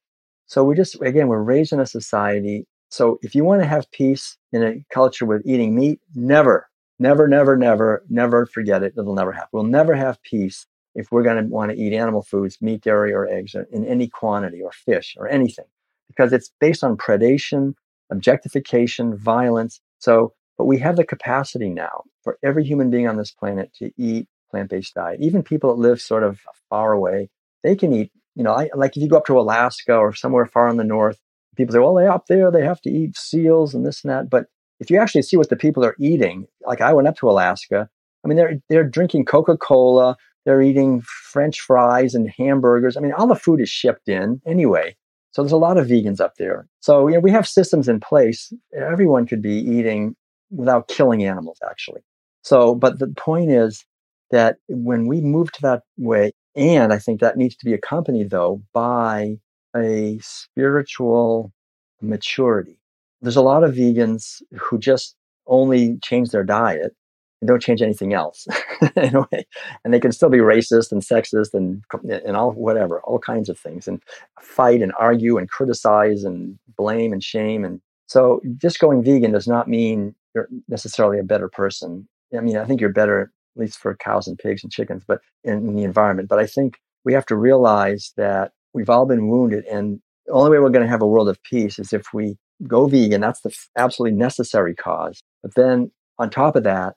So 0.47 0.64
we 0.64 0.75
just, 0.75 1.01
again, 1.01 1.29
we're 1.29 1.43
raised 1.43 1.72
in 1.72 1.81
a 1.81 1.87
society. 1.87 2.66
So 2.91 3.18
if 3.22 3.35
you 3.35 3.45
want 3.45 3.62
to 3.62 3.66
have 3.66 3.91
peace 3.91 4.37
in 4.53 4.62
a 4.62 4.85
culture 4.93 5.27
with 5.27 5.43
eating 5.47 5.75
meat, 5.75 6.01
never, 6.14 6.68
never, 6.99 7.27
never, 7.27 7.57
never, 7.57 8.05
never 8.09 8.47
forget 8.47 8.83
it. 8.83 8.95
It'll 8.97 9.14
never 9.14 9.33
happen. 9.33 9.49
We'll 9.53 9.64
never 9.64 9.95
have 9.95 10.22
peace 10.22 10.66
if 10.95 11.11
we're 11.11 11.22
going 11.22 11.43
to 11.43 11.51
want 11.51 11.72
to 11.72 11.77
eat 11.77 11.93
animal 11.93 12.22
foods, 12.22 12.59
meat, 12.61 12.83
dairy, 12.83 13.12
or 13.12 13.27
eggs 13.27 13.55
in 13.55 13.85
any 13.85 14.07
quantity, 14.07 14.62
or 14.62 14.70
fish, 14.70 15.16
or 15.18 15.29
anything, 15.29 15.64
because 16.09 16.33
it's 16.33 16.53
based 16.61 16.85
on 16.85 16.97
predation, 16.97 17.75
objectification, 18.11 19.16
violence. 19.16 19.81
So, 19.99 20.35
but 20.57 20.66
we 20.66 20.79
have 20.79 20.97
the 20.97 21.05
capacity 21.05 21.68
now 21.68 22.05
for 22.22 22.39
every 22.45 22.64
human 22.64 22.91
being 22.91 23.09
on 23.09 23.16
this 23.16 23.33
planet 23.33 23.72
to 23.79 23.91
eat 23.97 24.29
plant-based 24.51 24.95
diet. 24.95 25.21
Even 25.21 25.43
people 25.43 25.75
that 25.75 25.81
live 25.81 26.01
sort 26.01 26.23
of 26.23 26.41
far 26.71 26.93
away, 26.93 27.31
they 27.63 27.77
can 27.77 27.93
eat. 27.93 28.13
You 28.35 28.43
know, 28.43 28.53
I, 28.53 28.69
like 28.75 28.97
if 28.97 29.03
you 29.03 29.09
go 29.09 29.17
up 29.17 29.27
to 29.27 29.39
Alaska 29.39 29.95
or 29.95 30.15
somewhere 30.15 30.47
far 30.47 30.69
in 30.69 30.77
the 30.77 30.85
north, 30.85 31.19
people 31.57 31.73
say, 31.73 31.79
"Well, 31.79 31.95
they 31.95 32.07
up 32.07 32.27
there, 32.27 32.51
they 32.51 32.65
have 32.65 32.81
to 32.83 32.91
eat 32.91 33.17
seals 33.17 33.75
and 33.75 33.87
this 33.87 34.03
and 34.03 34.11
that." 34.11 34.29
But 34.29 34.47
if 34.81 34.91
you 34.91 34.99
actually 34.99 35.23
see 35.23 35.37
what 35.37 35.51
the 35.51 35.57
people 35.57 35.85
are 35.85 35.97
eating, 36.01 36.47
like 36.67 36.81
I 36.81 36.93
went 36.93 37.09
up 37.09 37.17
to 37.19 37.31
Alaska, 37.31 37.89
I 38.25 38.29
mean, 38.29 38.37
they're 38.37 38.61
they're 38.69 38.89
drinking 38.89 39.27
Coca 39.27 39.57
Cola, 39.57 40.17
they're 40.45 40.63
eating 40.63 41.03
French 41.03 41.61
fries 41.61 42.15
and 42.15 42.31
hamburgers. 42.37 42.97
I 42.97 43.01
mean, 43.01 43.13
all 43.13 43.27
the 43.27 43.35
food 43.35 43.61
is 43.61 43.69
shipped 43.69 44.09
in 44.09 44.41
anyway. 44.47 44.97
So 45.31 45.43
there's 45.43 45.53
a 45.53 45.57
lot 45.57 45.79
of 45.79 45.89
vegans 45.89 46.21
up 46.21 46.35
there. 46.39 46.69
So 46.81 47.09
you 47.09 47.15
know, 47.15 47.21
we 47.21 47.31
have 47.31 47.49
systems 47.49 47.89
in 47.89 48.01
place. 48.01 48.53
Everyone 48.75 49.27
could 49.27 49.43
be 49.43 49.57
eating 49.57 50.17
without 50.51 50.89
killing 50.89 51.25
animals, 51.25 51.59
actually. 51.69 52.03
So, 52.43 52.75
but 52.75 52.99
the 52.99 53.09
point 53.09 53.51
is 53.51 53.85
that 54.31 54.57
when 54.68 55.07
we 55.07 55.20
move 55.20 55.53
to 55.53 55.62
that 55.62 55.83
way, 55.97 56.33
and 56.57 56.93
I 56.93 56.99
think 56.99 57.20
that 57.20 57.37
needs 57.37 57.57
to 57.57 57.64
be 57.64 57.75
accompanied 57.75 58.31
though 58.31 58.62
by 58.72 59.39
a 59.77 60.18
spiritual 60.22 61.53
maturity. 62.01 62.79
There's 63.22 63.37
a 63.37 63.43
lot 63.43 63.64
of 63.64 63.75
vegans 63.75 64.43
who 64.53 64.79
just 64.79 65.16
only 65.47 65.99
change 66.03 66.31
their 66.31 66.45
diet 66.45 66.95
and 67.41 67.49
don't 67.49 67.62
change 67.62 67.83
anything 67.83 68.14
else 68.14 68.47
in 68.97 69.16
a 69.16 69.20
way. 69.20 69.47
And 69.85 69.93
they 69.93 70.01
can 70.01 70.12
still 70.12 70.31
be 70.31 70.39
racist 70.39 70.93
and 70.93 71.03
sexist 71.03 71.53
and 71.53 71.85
and 72.25 72.37
all 72.37 72.53
whatever, 72.53 73.01
all 73.01 73.18
kinds 73.18 73.49
of 73.49 73.59
things, 73.59 73.87
and 73.87 74.03
fight 74.41 74.81
and 74.83 74.93
argue 74.99 75.37
and 75.37 75.49
criticize 75.49 76.25
and 76.25 76.59
blame 76.77 77.12
and 77.12 77.22
shame. 77.22 77.64
And 77.64 77.81
so, 78.07 78.41
just 78.57 78.79
going 78.79 79.03
vegan 79.03 79.33
does 79.33 79.47
not 79.47 79.68
mean 79.68 80.14
you're 80.35 80.49
necessarily 80.68 81.18
a 81.18 81.25
better 81.25 81.49
person. 81.49 82.09
I 82.37 82.41
mean, 82.41 82.57
I 82.57 82.64
think 82.64 82.81
you're 82.81 82.91
better, 82.91 83.31
at 83.57 83.61
least 83.61 83.79
for 83.79 83.97
cows 83.97 84.27
and 84.27 84.39
pigs 84.39 84.63
and 84.63 84.73
chickens, 84.73 85.05
but 85.07 85.21
in, 85.43 85.55
in 85.69 85.75
the 85.75 85.85
environment. 85.85 86.29
But 86.29 86.39
I 86.39 86.47
think 86.47 86.79
we 87.05 87.13
have 87.13 87.27
to 87.27 87.37
realize 87.37 88.13
that 88.17 88.53
we've 88.73 88.91
all 88.91 89.07
been 89.07 89.29
wounded, 89.29 89.65
and 89.67 90.01
the 90.27 90.33
only 90.33 90.51
way 90.51 90.59
we're 90.59 90.71
going 90.71 90.85
to 90.85 90.91
have 90.91 91.03
a 91.03 91.07
world 91.07 91.29
of 91.29 91.43
peace 91.43 91.79
is 91.79 91.93
if 91.93 92.13
we 92.13 92.37
go 92.67 92.87
vegan. 92.87 93.21
That's 93.21 93.41
the 93.41 93.55
absolutely 93.77 94.17
necessary 94.17 94.75
cause. 94.75 95.23
But 95.43 95.55
then 95.55 95.91
on 96.19 96.31
top 96.31 96.57
of 96.57 96.65
that, 96.65 96.95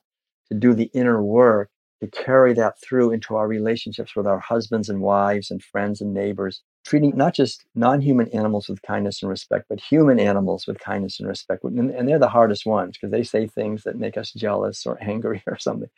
to 0.50 0.58
do 0.58 0.74
the 0.74 0.90
inner 0.94 1.22
work 1.22 1.70
to 2.02 2.08
carry 2.08 2.54
that 2.54 2.76
through 2.82 3.12
into 3.12 3.36
our 3.36 3.48
relationships 3.48 4.16
with 4.16 4.28
our 4.28 4.40
husbands 4.40 4.88
and 4.88 5.02
wives 5.02 5.50
and 5.50 5.64
friends 5.64 6.00
and 6.00 6.14
neighbors, 6.14 6.62
treating 6.86 7.16
not 7.16 7.34
just 7.34 7.66
non 7.76 8.02
human 8.02 8.30
animals 8.30 8.70
with 8.70 8.82
kindness 8.82 9.22
and 9.22 9.30
respect, 9.30 9.66
but 9.70 9.80
human 9.80 10.20
animals 10.20 10.66
with 10.68 10.80
kindness 10.80 11.20
and 11.20 11.28
respect. 11.28 11.64
And, 11.64 11.92
and 11.92 12.08
they're 12.08 12.20
the 12.20 12.30
hardest 12.30 12.66
ones 12.66 12.98
because 12.98 13.12
they 13.12 13.24
say 13.24 13.48
things 13.48 13.84
that 13.84 13.98
make 13.98 14.18
us 14.18 14.32
jealous 14.32 14.86
or 14.86 14.98
angry 15.02 15.44
or 15.48 15.58
something. 15.58 15.90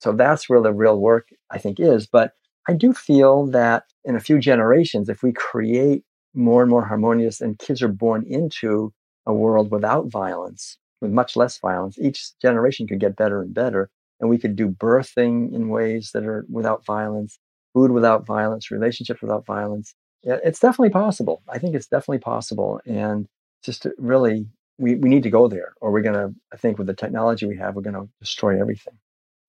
So 0.00 0.12
that's 0.12 0.48
where 0.48 0.60
the 0.60 0.72
real 0.72 0.98
work, 0.98 1.28
I 1.50 1.58
think, 1.58 1.80
is. 1.80 2.06
But 2.06 2.32
I 2.68 2.72
do 2.72 2.92
feel 2.92 3.46
that 3.48 3.84
in 4.04 4.16
a 4.16 4.20
few 4.20 4.38
generations, 4.38 5.08
if 5.08 5.22
we 5.22 5.32
create 5.32 6.04
more 6.34 6.62
and 6.62 6.70
more 6.70 6.84
harmonious 6.84 7.40
and 7.40 7.58
kids 7.58 7.82
are 7.82 7.88
born 7.88 8.24
into 8.26 8.92
a 9.26 9.32
world 9.32 9.70
without 9.70 10.10
violence, 10.10 10.78
with 11.00 11.12
much 11.12 11.36
less 11.36 11.58
violence. 11.58 11.98
Each 11.98 12.32
generation 12.40 12.86
could 12.86 13.00
get 13.00 13.16
better 13.16 13.42
and 13.42 13.54
better. 13.54 13.90
And 14.20 14.30
we 14.30 14.38
could 14.38 14.56
do 14.56 14.68
birthing 14.68 15.54
in 15.54 15.68
ways 15.68 16.10
that 16.14 16.24
are 16.24 16.44
without 16.50 16.84
violence, 16.84 17.38
food 17.72 17.90
without 17.90 18.26
violence, 18.26 18.70
relationships 18.70 19.20
without 19.22 19.46
violence. 19.46 19.94
Yeah, 20.24 20.38
it's 20.42 20.58
definitely 20.58 20.90
possible. 20.90 21.42
I 21.48 21.58
think 21.58 21.74
it's 21.74 21.86
definitely 21.86 22.18
possible. 22.18 22.80
And 22.86 23.28
just 23.62 23.86
really, 23.98 24.46
we, 24.78 24.94
we 24.96 25.08
need 25.08 25.22
to 25.24 25.30
go 25.30 25.48
there, 25.48 25.74
or 25.80 25.92
we're 25.92 26.02
going 26.02 26.14
to, 26.14 26.34
I 26.52 26.56
think, 26.56 26.78
with 26.78 26.86
the 26.86 26.94
technology 26.94 27.46
we 27.46 27.58
have, 27.58 27.76
we're 27.76 27.82
going 27.82 27.94
to 27.94 28.08
destroy 28.20 28.60
everything. 28.60 28.94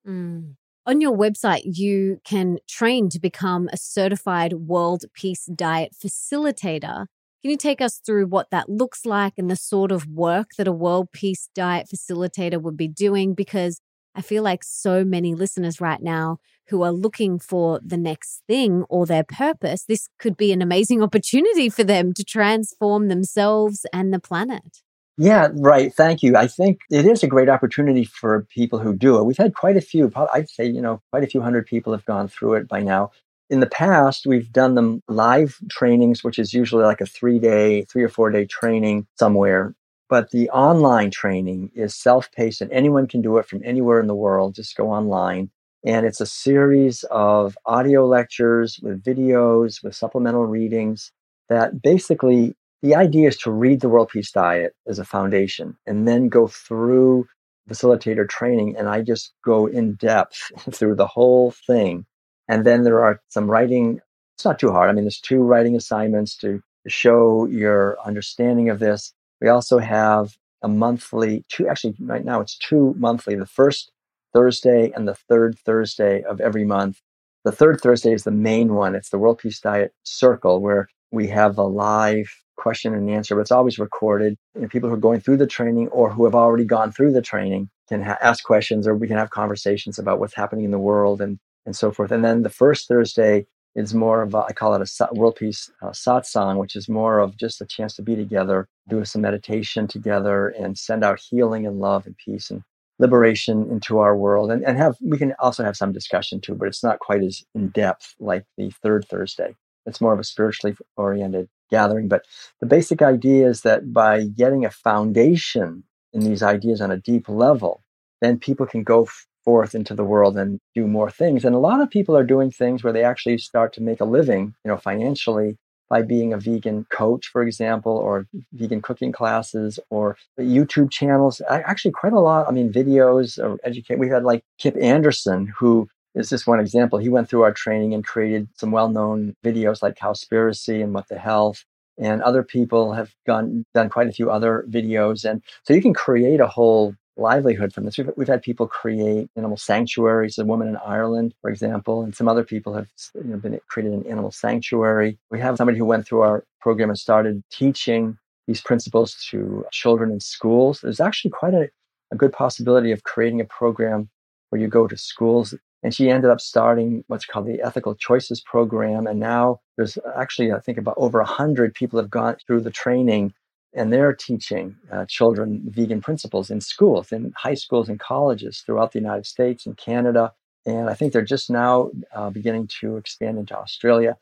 Mm. 0.07 0.55
On 0.85 1.01
your 1.01 1.17
website, 1.17 1.61
you 1.63 2.19
can 2.23 2.59
train 2.67 3.09
to 3.09 3.19
become 3.19 3.69
a 3.73 3.77
certified 3.77 4.53
World 4.53 5.05
Peace 5.13 5.45
Diet 5.45 5.93
facilitator. 5.93 7.07
Can 7.41 7.51
you 7.51 7.57
take 7.57 7.81
us 7.81 8.01
through 8.05 8.27
what 8.27 8.51
that 8.51 8.69
looks 8.69 9.05
like 9.05 9.33
and 9.37 9.49
the 9.49 9.55
sort 9.55 9.91
of 9.91 10.07
work 10.07 10.51
that 10.57 10.67
a 10.67 10.71
World 10.71 11.11
Peace 11.11 11.49
Diet 11.55 11.87
facilitator 11.87 12.61
would 12.61 12.77
be 12.77 12.87
doing? 12.87 13.33
Because 13.33 13.79
I 14.15 14.21
feel 14.21 14.43
like 14.43 14.63
so 14.63 15.03
many 15.03 15.35
listeners 15.35 15.81
right 15.81 16.01
now 16.01 16.39
who 16.67 16.81
are 16.81 16.91
looking 16.91 17.37
for 17.37 17.79
the 17.83 17.97
next 17.97 18.41
thing 18.47 18.83
or 18.89 19.05
their 19.05 19.23
purpose, 19.23 19.83
this 19.83 20.09
could 20.17 20.37
be 20.37 20.51
an 20.51 20.61
amazing 20.61 21.03
opportunity 21.07 21.69
for 21.69 21.83
them 21.83 22.13
to 22.13 22.23
transform 22.23 23.07
themselves 23.09 23.85
and 23.93 24.13
the 24.13 24.19
planet. 24.19 24.81
Yeah, 25.17 25.49
right. 25.53 25.93
Thank 25.93 26.23
you. 26.23 26.35
I 26.35 26.47
think 26.47 26.79
it 26.89 27.05
is 27.05 27.23
a 27.23 27.27
great 27.27 27.47
opportunity 27.47 28.03
for 28.03 28.45
people 28.49 28.79
who 28.79 28.93
do 28.93 29.17
it. 29.17 29.23
We've 29.23 29.37
had 29.37 29.55
quite 29.55 29.77
a 29.77 29.81
few, 29.81 30.11
I'd 30.33 30.49
say, 30.49 30.65
you 30.65 30.81
know, 30.81 31.01
quite 31.11 31.23
a 31.23 31.27
few 31.27 31.41
hundred 31.41 31.67
people 31.67 31.93
have 31.93 32.03
gone 32.05 32.27
through 32.27 32.55
it 32.55 32.67
by 32.67 32.81
now. 32.81 33.11
In 33.49 33.61
the 33.61 33.67
past, 33.67 34.25
we've 34.25 34.51
done 34.51 34.75
them 34.75 35.01
live 35.07 35.57
trainings, 35.69 36.23
which 36.23 36.37
is 36.37 36.53
usually 36.53 36.83
like 36.83 36.99
a 36.99 37.05
three 37.05 37.39
day, 37.39 37.83
three 37.83 38.03
or 38.03 38.09
four 38.09 38.29
day 38.29 38.45
training 38.45 39.07
somewhere. 39.17 39.73
But 40.09 40.31
the 40.31 40.49
online 40.49 41.11
training 41.11 41.71
is 41.73 41.95
self 41.95 42.31
paced 42.31 42.61
and 42.61 42.71
anyone 42.71 43.07
can 43.07 43.21
do 43.21 43.37
it 43.37 43.47
from 43.47 43.61
anywhere 43.63 43.99
in 43.99 44.07
the 44.07 44.15
world. 44.15 44.55
Just 44.55 44.75
go 44.75 44.91
online. 44.91 45.49
And 45.85 46.05
it's 46.05 46.21
a 46.21 46.25
series 46.25 47.03
of 47.11 47.57
audio 47.65 48.07
lectures 48.07 48.79
with 48.81 49.03
videos, 49.03 49.83
with 49.83 49.95
supplemental 49.95 50.45
readings 50.45 51.11
that 51.49 51.81
basically 51.81 52.55
the 52.81 52.95
idea 52.95 53.27
is 53.27 53.37
to 53.37 53.51
read 53.51 53.81
the 53.81 53.89
World 53.89 54.09
Peace 54.09 54.31
Diet 54.31 54.73
as 54.87 54.99
a 54.99 55.05
foundation 55.05 55.77
and 55.85 56.07
then 56.07 56.27
go 56.27 56.47
through 56.47 57.27
facilitator 57.69 58.27
training. 58.27 58.75
And 58.77 58.89
I 58.89 59.01
just 59.01 59.33
go 59.43 59.67
in 59.67 59.95
depth 59.95 60.51
through 60.71 60.95
the 60.95 61.07
whole 61.07 61.51
thing 61.67 62.05
and 62.47 62.65
then 62.65 62.83
there 62.83 63.03
are 63.03 63.21
some 63.29 63.49
writing. 63.49 64.01
It's 64.35 64.45
not 64.45 64.59
too 64.59 64.71
hard. 64.71 64.89
I 64.89 64.93
mean, 64.93 65.05
there's 65.05 65.19
two 65.19 65.41
writing 65.41 65.75
assignments 65.75 66.35
to 66.37 66.61
show 66.87 67.45
your 67.45 67.97
understanding 68.05 68.69
of 68.69 68.79
this. 68.79 69.13
We 69.45 69.51
also 69.51 69.77
have 69.77 70.35
a 70.63 70.67
monthly, 70.67 71.45
two, 71.49 71.67
actually, 71.67 71.93
right 71.99 72.25
now 72.25 72.41
it's 72.41 72.57
two 72.57 72.95
monthly, 72.97 73.35
the 73.35 73.45
first 73.45 73.91
Thursday 74.33 74.91
and 74.95 75.07
the 75.07 75.13
third 75.13 75.59
Thursday 75.59 76.23
of 76.23 76.41
every 76.41 76.65
month. 76.65 76.99
The 77.43 77.51
third 77.51 77.79
Thursday 77.79 78.11
is 78.11 78.23
the 78.23 78.31
main 78.31 78.73
one. 78.73 78.95
It's 78.95 79.09
the 79.09 79.19
World 79.19 79.37
Peace 79.37 79.59
Diet 79.59 79.93
Circle, 80.01 80.61
where 80.61 80.87
we 81.11 81.27
have 81.27 81.59
a 81.59 81.63
live 81.63 82.25
question 82.57 82.95
and 82.95 83.07
answer, 83.07 83.35
but 83.35 83.41
it's 83.41 83.51
always 83.51 83.77
recorded. 83.77 84.35
And 84.55 84.67
people 84.67 84.89
who 84.89 84.95
are 84.95 84.97
going 84.97 85.19
through 85.19 85.37
the 85.37 85.45
training 85.45 85.89
or 85.89 86.09
who 86.09 86.25
have 86.25 86.33
already 86.33 86.65
gone 86.65 86.91
through 86.91 87.13
the 87.13 87.21
training 87.21 87.69
can 87.87 88.01
ha- 88.01 88.17
ask 88.23 88.43
questions 88.43 88.87
or 88.87 88.95
we 88.95 89.07
can 89.07 89.17
have 89.17 89.29
conversations 89.29 89.99
about 89.99 90.19
what's 90.19 90.33
happening 90.33 90.65
in 90.65 90.71
the 90.71 90.79
world 90.79 91.21
and 91.21 91.37
and 91.67 91.75
so 91.75 91.91
forth. 91.91 92.11
And 92.11 92.25
then 92.25 92.41
the 92.41 92.49
first 92.49 92.87
Thursday 92.87 93.45
is 93.75 93.93
more 93.93 94.21
of 94.21 94.33
a, 94.33 94.39
I 94.39 94.53
call 94.53 94.73
it 94.73 94.81
a 95.01 95.13
world 95.13 95.35
peace 95.35 95.69
uh, 95.81 95.89
satsang, 95.89 96.57
which 96.57 96.75
is 96.75 96.87
more 96.87 97.19
of 97.19 97.37
just 97.37 97.61
a 97.61 97.65
chance 97.65 97.95
to 97.95 98.01
be 98.01 98.15
together, 98.15 98.67
do 98.87 99.03
some 99.03 99.21
meditation 99.21 99.87
together, 99.87 100.49
and 100.49 100.77
send 100.77 101.03
out 101.03 101.19
healing 101.19 101.67
and 101.67 101.79
love 101.79 102.05
and 102.05 102.15
peace 102.17 102.49
and 102.49 102.63
liberation 102.99 103.69
into 103.69 103.99
our 103.99 104.15
world. 104.15 104.51
And, 104.51 104.63
and 104.63 104.77
have 104.77 104.95
we 105.01 105.17
can 105.17 105.33
also 105.39 105.63
have 105.63 105.75
some 105.75 105.91
discussion 105.91 106.39
too, 106.39 106.55
but 106.55 106.67
it's 106.67 106.83
not 106.83 106.99
quite 106.99 107.23
as 107.23 107.43
in 107.53 107.69
depth 107.69 108.15
like 108.19 108.45
the 108.57 108.71
third 108.81 109.05
Thursday. 109.09 109.55
It's 109.85 110.01
more 110.01 110.13
of 110.13 110.19
a 110.19 110.23
spiritually 110.23 110.75
oriented 110.95 111.49
gathering. 111.69 112.07
But 112.07 112.25
the 112.59 112.65
basic 112.65 113.01
idea 113.01 113.47
is 113.47 113.61
that 113.61 113.93
by 113.93 114.25
getting 114.25 114.65
a 114.65 114.71
foundation 114.71 115.83
in 116.13 116.21
these 116.21 116.41
ideas 116.41 116.81
on 116.81 116.91
a 116.91 116.97
deep 116.97 117.27
level, 117.27 117.81
then 118.21 118.39
people 118.39 118.65
can 118.65 118.83
go 118.83 119.07
forth 119.45 119.73
into 119.75 119.93
the 119.93 120.03
world 120.03 120.35
and 120.37 120.59
do 120.73 120.87
more 120.87 121.09
things. 121.09 121.45
And 121.45 121.55
a 121.55 121.59
lot 121.59 121.79
of 121.79 121.89
people 121.89 122.17
are 122.17 122.25
doing 122.25 122.51
things 122.51 122.83
where 122.83 122.91
they 122.91 123.03
actually 123.03 123.37
start 123.37 123.71
to 123.73 123.81
make 123.81 124.01
a 124.01 124.05
living, 124.05 124.53
you 124.65 124.71
know, 124.71 124.77
financially 124.77 125.55
by 125.87 126.01
being 126.01 126.33
a 126.33 126.37
vegan 126.37 126.85
coach, 126.89 127.27
for 127.27 127.43
example, 127.43 127.91
or 127.91 128.25
vegan 128.53 128.81
cooking 128.81 129.11
classes 129.11 129.79
or 129.91 130.17
YouTube 130.39 130.89
channels. 130.91 131.41
Actually, 131.47 131.91
quite 131.91 132.13
a 132.13 132.19
lot. 132.19 132.47
I 132.47 132.51
mean, 132.51 132.73
videos 132.73 133.37
or 133.37 133.59
educate. 133.63 133.99
We 133.99 134.09
had 134.09 134.23
like 134.23 134.43
Kip 134.57 134.75
Anderson, 134.81 135.53
who 135.57 135.87
is 136.15 136.29
just 136.29 136.47
one 136.47 136.59
example. 136.59 136.97
He 136.97 137.09
went 137.09 137.29
through 137.29 137.43
our 137.43 137.53
training 137.53 137.93
and 137.93 138.03
created 138.03 138.49
some 138.55 138.71
well-known 138.71 139.35
videos 139.45 139.83
like 139.83 139.95
Cowspiracy 139.95 140.83
and 140.83 140.93
What 140.93 141.07
the 141.07 141.19
Health. 141.19 141.63
And 141.99 142.21
other 142.23 142.41
people 142.41 142.93
have 142.93 143.13
gone 143.27 143.63
done 143.75 143.89
quite 143.89 144.07
a 144.07 144.11
few 144.11 144.31
other 144.31 144.65
videos. 144.67 145.23
And 145.23 145.43
so 145.63 145.73
you 145.73 145.81
can 145.83 145.93
create 145.93 146.39
a 146.39 146.47
whole 146.47 146.95
livelihood 147.17 147.73
from 147.73 147.85
this. 147.85 147.97
We've, 147.97 148.09
we've 148.17 148.27
had 148.27 148.41
people 148.41 148.67
create 148.67 149.29
animal 149.35 149.57
sanctuaries. 149.57 150.37
A 150.37 150.45
woman 150.45 150.67
in 150.67 150.77
Ireland, 150.77 151.33
for 151.41 151.49
example, 151.49 152.03
and 152.03 152.15
some 152.15 152.27
other 152.27 152.43
people 152.43 152.73
have 152.73 152.87
you 153.15 153.23
know, 153.23 153.37
been 153.37 153.59
created 153.67 153.93
an 153.93 154.05
animal 154.07 154.31
sanctuary. 154.31 155.17
We 155.31 155.39
have 155.39 155.57
somebody 155.57 155.77
who 155.77 155.85
went 155.85 156.05
through 156.07 156.21
our 156.21 156.43
program 156.59 156.89
and 156.89 156.99
started 156.99 157.43
teaching 157.51 158.17
these 158.47 158.61
principles 158.61 159.15
to 159.29 159.65
children 159.71 160.11
in 160.11 160.19
schools. 160.19 160.81
There's 160.81 160.99
actually 160.99 161.31
quite 161.31 161.53
a, 161.53 161.69
a 162.11 162.15
good 162.15 162.33
possibility 162.33 162.91
of 162.91 163.03
creating 163.03 163.41
a 163.41 163.45
program 163.45 164.09
where 164.49 164.61
you 164.61 164.67
go 164.67 164.87
to 164.87 164.97
schools 164.97 165.53
And 165.83 165.93
she 165.93 166.09
ended 166.09 166.31
up 166.31 166.41
starting 166.41 167.03
what's 167.07 167.25
called 167.25 167.45
the 167.45 167.61
Ethical 167.61 167.95
Choices 167.95 168.41
Program. 168.41 169.05
And 169.05 169.19
now 169.19 169.59
there's 169.77 169.97
actually, 170.17 170.51
I 170.51 170.59
think, 170.59 170.77
about 170.77 170.95
over 170.97 171.19
100 171.19 171.73
people 171.73 171.99
have 171.99 172.09
gone 172.09 172.37
through 172.45 172.61
the 172.61 172.71
training 172.71 173.33
and 173.75 173.91
they're 173.91 174.13
teaching 174.13 174.75
uh, 174.91 175.05
children 175.07 175.61
vegan 175.65 176.01
principles 176.01 176.49
in 176.49 176.61
schools, 176.61 177.11
in 177.11 177.33
high 177.37 177.53
schools 177.53 177.89
and 177.89 177.99
colleges 177.99 178.63
throughout 178.65 178.93
the 178.93 178.99
United 178.99 179.25
States 179.25 179.65
and 179.65 179.77
Canada. 179.77 180.31
And 180.65 180.89
I 180.89 180.95
think 180.95 181.13
they're 181.13 181.21
just 181.21 181.49
now 181.49 181.91
uh, 182.15 182.29
beginning 182.29 182.69
to 182.79 182.97
expand 182.97 183.37
into 183.37 183.55
Australia. 183.55 184.17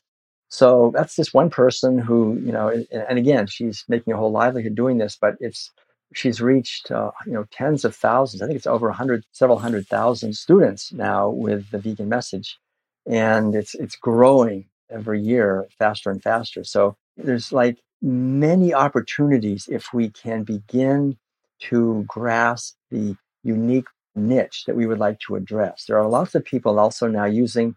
So 0.49 0.91
that's 0.93 1.15
just 1.15 1.33
one 1.33 1.49
person 1.49 1.97
who, 1.97 2.39
you 2.43 2.51
know, 2.51 2.69
and 2.91 3.17
again, 3.17 3.47
she's 3.47 3.85
making 3.87 4.13
a 4.13 4.17
whole 4.17 4.31
livelihood 4.31 4.75
doing 4.75 4.97
this, 4.97 5.17
but 5.19 5.35
it's 5.39 5.71
she's 6.13 6.41
reached 6.41 6.91
uh, 6.91 7.11
you 7.25 7.33
know 7.33 7.45
tens 7.51 7.85
of 7.85 7.95
thousands. 7.95 8.41
I 8.41 8.45
think 8.45 8.57
it's 8.57 8.67
over 8.67 8.89
a 8.89 8.93
hundred, 8.93 9.25
several 9.31 9.59
hundred 9.59 9.87
thousand 9.87 10.35
students 10.35 10.93
now 10.93 11.29
with 11.29 11.69
the 11.71 11.79
vegan 11.79 12.09
message, 12.09 12.57
and 13.07 13.55
it's 13.55 13.75
it's 13.75 13.95
growing 13.95 14.65
every 14.91 15.21
year 15.21 15.67
faster 15.77 16.11
and 16.11 16.21
faster. 16.21 16.63
So 16.63 16.95
there's 17.17 17.51
like 17.51 17.79
many 18.03 18.73
opportunities 18.73 19.67
if 19.71 19.93
we 19.93 20.09
can 20.09 20.43
begin 20.43 21.17
to 21.61 22.03
grasp 22.07 22.75
the 22.91 23.15
unique 23.43 23.87
niche 24.15 24.65
that 24.67 24.75
we 24.75 24.85
would 24.85 24.99
like 24.99 25.19
to 25.19 25.35
address. 25.35 25.85
There 25.87 25.97
are 25.97 26.07
lots 26.07 26.35
of 26.35 26.43
people 26.43 26.79
also 26.79 27.07
now 27.07 27.25
using 27.25 27.75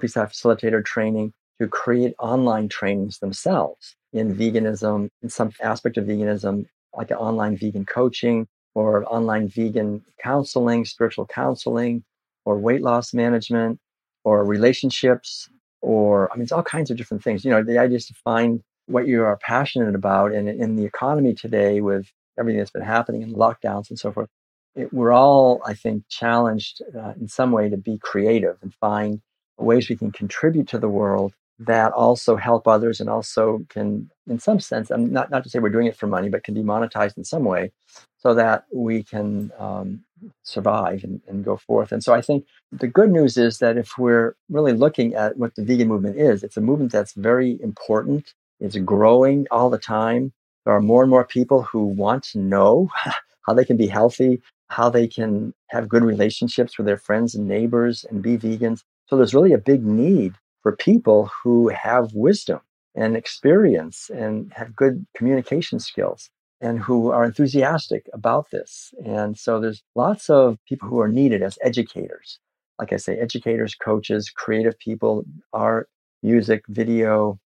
Peace 0.00 0.14
Facilitator 0.14 0.84
training 0.84 1.32
to 1.60 1.68
create 1.68 2.14
online 2.18 2.68
trainings 2.68 3.20
themselves 3.20 3.96
in 4.12 4.34
veganism, 4.34 5.08
in 5.22 5.30
some 5.30 5.50
aspect 5.62 5.96
of 5.96 6.04
veganism, 6.04 6.66
like 6.94 7.10
online 7.12 7.56
vegan 7.56 7.86
coaching 7.86 8.46
or 8.74 9.04
online 9.12 9.48
vegan 9.48 10.04
counseling, 10.22 10.84
spiritual 10.84 11.26
counseling, 11.26 12.04
or 12.44 12.58
weight 12.58 12.82
loss 12.82 13.14
management, 13.14 13.78
or 14.24 14.44
relationships, 14.44 15.48
or 15.80 16.30
I 16.32 16.36
mean, 16.36 16.42
it's 16.42 16.52
all 16.52 16.62
kinds 16.62 16.90
of 16.90 16.96
different 16.96 17.22
things. 17.22 17.44
You 17.44 17.50
know, 17.50 17.62
the 17.62 17.78
idea 17.78 17.96
is 17.96 18.06
to 18.06 18.14
find 18.14 18.62
what 18.88 19.06
you 19.06 19.22
are 19.22 19.36
passionate 19.36 19.94
about. 19.94 20.32
And 20.32 20.48
in 20.48 20.76
the 20.76 20.84
economy 20.84 21.34
today, 21.34 21.80
with 21.80 22.10
everything 22.38 22.58
that's 22.58 22.70
been 22.70 22.82
happening 22.82 23.22
and 23.22 23.34
lockdowns 23.34 23.90
and 23.90 23.98
so 23.98 24.12
forth, 24.12 24.28
it, 24.74 24.92
we're 24.92 25.12
all, 25.12 25.60
I 25.66 25.74
think, 25.74 26.04
challenged 26.08 26.82
uh, 26.96 27.12
in 27.20 27.28
some 27.28 27.52
way 27.52 27.68
to 27.68 27.76
be 27.76 27.98
creative 27.98 28.56
and 28.62 28.72
find 28.74 29.20
ways 29.58 29.88
we 29.88 29.96
can 29.96 30.12
contribute 30.12 30.68
to 30.68 30.78
the 30.78 30.88
world 30.88 31.34
that 31.58 31.92
also 31.92 32.36
help 32.36 32.68
others 32.68 33.00
and 33.00 33.10
also 33.10 33.64
can, 33.68 34.08
in 34.28 34.38
some 34.38 34.60
sense, 34.60 34.90
I'm 34.90 35.12
not, 35.12 35.30
not 35.30 35.42
to 35.42 35.50
say 35.50 35.58
we're 35.58 35.70
doing 35.70 35.88
it 35.88 35.96
for 35.96 36.06
money, 36.06 36.28
but 36.28 36.44
can 36.44 36.54
be 36.54 36.62
monetized 36.62 37.16
in 37.16 37.24
some 37.24 37.44
way 37.44 37.72
so 38.18 38.34
that 38.34 38.64
we 38.72 39.02
can 39.02 39.50
um, 39.58 40.04
survive 40.44 41.02
and, 41.02 41.20
and 41.26 41.44
go 41.44 41.56
forth. 41.56 41.90
And 41.90 42.02
so 42.02 42.14
I 42.14 42.20
think 42.20 42.46
the 42.70 42.86
good 42.86 43.10
news 43.10 43.36
is 43.36 43.58
that 43.58 43.76
if 43.76 43.98
we're 43.98 44.36
really 44.48 44.72
looking 44.72 45.14
at 45.14 45.36
what 45.36 45.56
the 45.56 45.64
vegan 45.64 45.88
movement 45.88 46.16
is, 46.16 46.44
it's 46.44 46.56
a 46.56 46.60
movement 46.60 46.92
that's 46.92 47.14
very 47.14 47.60
important. 47.60 48.34
It's 48.60 48.76
growing 48.76 49.46
all 49.50 49.70
the 49.70 49.78
time. 49.78 50.32
There 50.64 50.74
are 50.74 50.82
more 50.82 51.02
and 51.02 51.10
more 51.10 51.24
people 51.24 51.62
who 51.62 51.84
want 51.84 52.24
to 52.32 52.38
know 52.38 52.88
how 53.46 53.54
they 53.54 53.64
can 53.64 53.76
be 53.76 53.86
healthy, 53.86 54.42
how 54.68 54.90
they 54.90 55.06
can 55.06 55.54
have 55.68 55.88
good 55.88 56.04
relationships 56.04 56.76
with 56.76 56.86
their 56.86 56.96
friends 56.98 57.34
and 57.34 57.46
neighbors 57.46 58.04
and 58.10 58.22
be 58.22 58.36
vegans. 58.36 58.82
So 59.06 59.16
there's 59.16 59.34
really 59.34 59.52
a 59.52 59.58
big 59.58 59.84
need 59.84 60.34
for 60.62 60.76
people 60.76 61.30
who 61.42 61.68
have 61.68 62.12
wisdom 62.14 62.60
and 62.94 63.16
experience 63.16 64.10
and 64.10 64.52
have 64.54 64.74
good 64.76 65.06
communication 65.16 65.78
skills 65.78 66.30
and 66.60 66.80
who 66.80 67.10
are 67.10 67.24
enthusiastic 67.24 68.06
about 68.12 68.50
this. 68.50 68.92
And 69.06 69.38
so 69.38 69.60
there's 69.60 69.82
lots 69.94 70.28
of 70.28 70.58
people 70.68 70.88
who 70.88 70.98
are 71.00 71.08
needed 71.08 71.42
as 71.42 71.58
educators. 71.62 72.38
Like 72.78 72.92
I 72.92 72.96
say, 72.96 73.16
educators, 73.18 73.74
coaches, 73.74 74.30
creative 74.30 74.78
people, 74.78 75.24
art, 75.52 75.88
music, 76.22 76.64
video, 76.68 77.38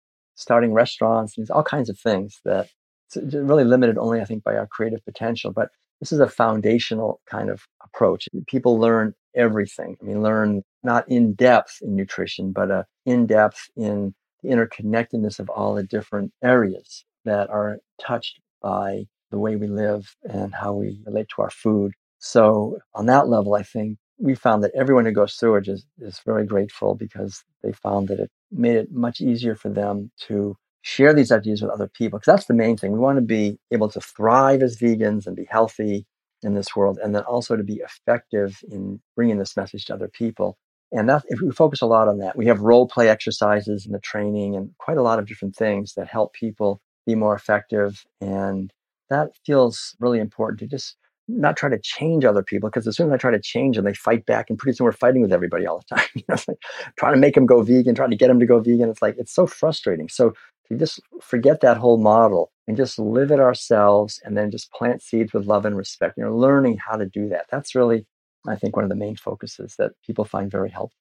starting 0.40 0.72
restaurants, 0.72 1.34
there's 1.36 1.50
all 1.50 1.62
kinds 1.62 1.90
of 1.90 1.98
things 1.98 2.40
that 2.44 2.68
really 3.16 3.64
limited 3.64 3.98
only, 3.98 4.20
I 4.20 4.24
think, 4.24 4.42
by 4.42 4.56
our 4.56 4.66
creative 4.66 5.04
potential. 5.04 5.52
But 5.52 5.68
this 6.00 6.12
is 6.12 6.20
a 6.20 6.28
foundational 6.28 7.20
kind 7.30 7.50
of 7.50 7.62
approach. 7.84 8.28
People 8.46 8.78
learn 8.78 9.14
everything. 9.34 9.96
I 10.00 10.04
mean, 10.04 10.22
learn 10.22 10.62
not 10.82 11.08
in 11.08 11.34
depth 11.34 11.78
in 11.82 11.94
nutrition, 11.94 12.52
but 12.52 12.70
uh, 12.70 12.84
in 13.04 13.26
depth 13.26 13.68
in 13.76 14.14
the 14.42 14.48
interconnectedness 14.48 15.38
of 15.38 15.50
all 15.50 15.74
the 15.74 15.82
different 15.82 16.32
areas 16.42 17.04
that 17.24 17.50
are 17.50 17.78
touched 18.00 18.40
by 18.62 19.04
the 19.30 19.38
way 19.38 19.56
we 19.56 19.66
live 19.66 20.16
and 20.24 20.54
how 20.54 20.72
we 20.72 21.00
relate 21.04 21.28
to 21.36 21.42
our 21.42 21.50
food. 21.50 21.92
So, 22.18 22.78
on 22.94 23.06
that 23.06 23.28
level, 23.28 23.54
I 23.54 23.62
think 23.62 23.98
we 24.18 24.34
found 24.34 24.62
that 24.64 24.72
everyone 24.74 25.04
who 25.04 25.12
goes 25.12 25.34
through 25.34 25.56
it 25.56 25.68
is, 25.68 25.84
is 25.98 26.20
very 26.24 26.44
grateful 26.46 26.94
because 26.94 27.42
they 27.62 27.72
found 27.72 28.08
that 28.08 28.20
it 28.20 28.30
made 28.50 28.76
it 28.76 28.92
much 28.92 29.20
easier 29.20 29.54
for 29.54 29.68
them 29.68 30.10
to 30.28 30.56
share 30.82 31.12
these 31.12 31.30
ideas 31.30 31.62
with 31.62 31.70
other 31.70 31.88
people. 31.88 32.18
Because 32.18 32.32
that's 32.32 32.46
the 32.46 32.54
main 32.54 32.76
thing. 32.76 32.92
We 32.92 32.98
want 32.98 33.18
to 33.18 33.22
be 33.22 33.58
able 33.70 33.88
to 33.90 34.00
thrive 34.00 34.62
as 34.62 34.78
vegans 34.78 35.26
and 35.26 35.36
be 35.36 35.46
healthy 35.50 36.06
in 36.42 36.54
this 36.54 36.74
world, 36.74 36.98
and 37.02 37.14
then 37.14 37.22
also 37.24 37.54
to 37.54 37.62
be 37.62 37.82
effective 37.84 38.60
in 38.70 39.00
bringing 39.14 39.38
this 39.38 39.56
message 39.56 39.84
to 39.84 39.94
other 39.94 40.08
people. 40.08 40.56
And 40.90 41.08
that, 41.08 41.22
if 41.28 41.40
we 41.40 41.50
focus 41.50 41.82
a 41.82 41.86
lot 41.86 42.08
on 42.08 42.18
that, 42.18 42.36
we 42.36 42.46
have 42.46 42.60
role 42.60 42.88
play 42.88 43.08
exercises 43.08 43.86
in 43.86 43.92
the 43.92 44.00
training 44.00 44.56
and 44.56 44.70
quite 44.78 44.96
a 44.96 45.02
lot 45.02 45.18
of 45.18 45.26
different 45.26 45.54
things 45.54 45.94
that 45.94 46.08
help 46.08 46.32
people 46.32 46.80
be 47.06 47.14
more 47.14 47.34
effective. 47.34 48.04
And 48.20 48.72
that 49.10 49.30
feels 49.44 49.94
really 50.00 50.18
important 50.18 50.60
to 50.60 50.66
just 50.66 50.96
not 51.38 51.56
try 51.56 51.68
to 51.68 51.78
change 51.78 52.24
other 52.24 52.42
people 52.42 52.68
because 52.68 52.86
as 52.86 52.96
soon 52.96 53.08
as 53.08 53.12
I 53.12 53.16
try 53.16 53.30
to 53.30 53.40
change 53.40 53.76
them, 53.76 53.84
they 53.84 53.94
fight 53.94 54.26
back, 54.26 54.50
and 54.50 54.58
pretty 54.58 54.76
soon 54.76 54.84
we're 54.84 54.92
fighting 54.92 55.22
with 55.22 55.32
everybody 55.32 55.66
all 55.66 55.78
the 55.88 55.96
time. 55.96 56.06
you 56.14 56.22
know, 56.28 56.36
like 56.48 56.58
trying 56.98 57.14
to 57.14 57.20
make 57.20 57.34
them 57.34 57.46
go 57.46 57.62
vegan, 57.62 57.94
trying 57.94 58.10
to 58.10 58.16
get 58.16 58.28
them 58.28 58.40
to 58.40 58.46
go 58.46 58.60
vegan. 58.60 58.90
It's 58.90 59.02
like 59.02 59.16
it's 59.18 59.32
so 59.34 59.46
frustrating. 59.46 60.08
So 60.08 60.34
to 60.68 60.76
just 60.76 61.00
forget 61.20 61.60
that 61.60 61.76
whole 61.76 61.98
model 61.98 62.52
and 62.68 62.76
just 62.76 62.98
live 62.98 63.30
it 63.30 63.40
ourselves, 63.40 64.20
and 64.24 64.36
then 64.36 64.50
just 64.50 64.72
plant 64.72 65.02
seeds 65.02 65.32
with 65.32 65.46
love 65.46 65.64
and 65.64 65.76
respect. 65.76 66.16
You 66.16 66.24
know, 66.24 66.36
learning 66.36 66.78
how 66.78 66.96
to 66.96 67.06
do 67.06 67.28
that. 67.28 67.46
That's 67.50 67.74
really, 67.74 68.06
I 68.46 68.56
think, 68.56 68.76
one 68.76 68.84
of 68.84 68.90
the 68.90 68.96
main 68.96 69.16
focuses 69.16 69.76
that 69.76 69.92
people 70.06 70.24
find 70.24 70.50
very 70.50 70.70
helpful. 70.70 70.96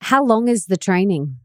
How 0.00 0.24
long 0.24 0.48
is 0.48 0.66
the 0.66 0.76
training? 0.76 1.36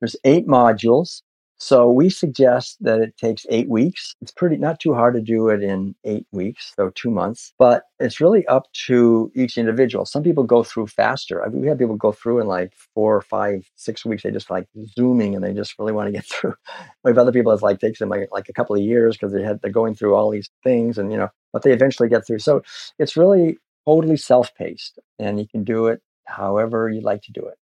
There's 0.00 0.16
eight 0.24 0.46
modules. 0.46 1.22
So 1.58 1.90
we 1.90 2.08
suggest 2.08 2.76
that 2.80 3.00
it 3.00 3.16
takes 3.16 3.44
eight 3.50 3.68
weeks. 3.68 4.14
It's 4.22 4.30
pretty 4.30 4.56
not 4.56 4.78
too 4.78 4.94
hard 4.94 5.14
to 5.14 5.20
do 5.20 5.48
it 5.48 5.62
in 5.62 5.94
eight 6.04 6.26
weeks, 6.30 6.72
so 6.76 6.90
two 6.90 7.10
months, 7.10 7.52
but 7.58 7.84
it's 7.98 8.20
really 8.20 8.46
up 8.46 8.72
to 8.86 9.32
each 9.34 9.58
individual. 9.58 10.06
Some 10.06 10.22
people 10.22 10.44
go 10.44 10.62
through 10.62 10.86
faster. 10.86 11.44
I 11.44 11.48
mean, 11.48 11.60
we 11.62 11.68
have 11.68 11.78
people 11.78 11.96
go 11.96 12.12
through 12.12 12.40
in 12.40 12.46
like 12.46 12.72
four 12.94 13.16
or 13.16 13.22
five, 13.22 13.68
six 13.74 14.04
weeks. 14.04 14.22
They 14.22 14.30
just 14.30 14.50
like 14.50 14.68
zooming 14.96 15.34
and 15.34 15.42
they 15.42 15.52
just 15.52 15.76
really 15.78 15.92
want 15.92 16.06
to 16.06 16.12
get 16.12 16.26
through. 16.30 16.54
We 17.02 17.10
have 17.10 17.18
other 17.18 17.32
people 17.32 17.52
it's 17.52 17.62
like 17.62 17.80
takes 17.80 17.98
them 17.98 18.08
like, 18.08 18.28
like 18.30 18.48
a 18.48 18.52
couple 18.52 18.76
of 18.76 18.82
years 18.82 19.16
because 19.16 19.32
they 19.32 19.42
had 19.42 19.60
they're 19.60 19.72
going 19.72 19.96
through 19.96 20.14
all 20.14 20.30
these 20.30 20.48
things 20.62 20.96
and 20.96 21.10
you 21.10 21.18
know, 21.18 21.28
but 21.52 21.62
they 21.62 21.72
eventually 21.72 22.08
get 22.08 22.24
through. 22.24 22.38
So 22.38 22.62
it's 22.98 23.16
really 23.16 23.58
totally 23.84 24.16
self-paced 24.16 24.98
and 25.18 25.40
you 25.40 25.48
can 25.48 25.64
do 25.64 25.86
it 25.86 26.02
however 26.24 26.88
you 26.88 27.00
like 27.00 27.22
to 27.22 27.32
do 27.32 27.44
it. 27.46 27.58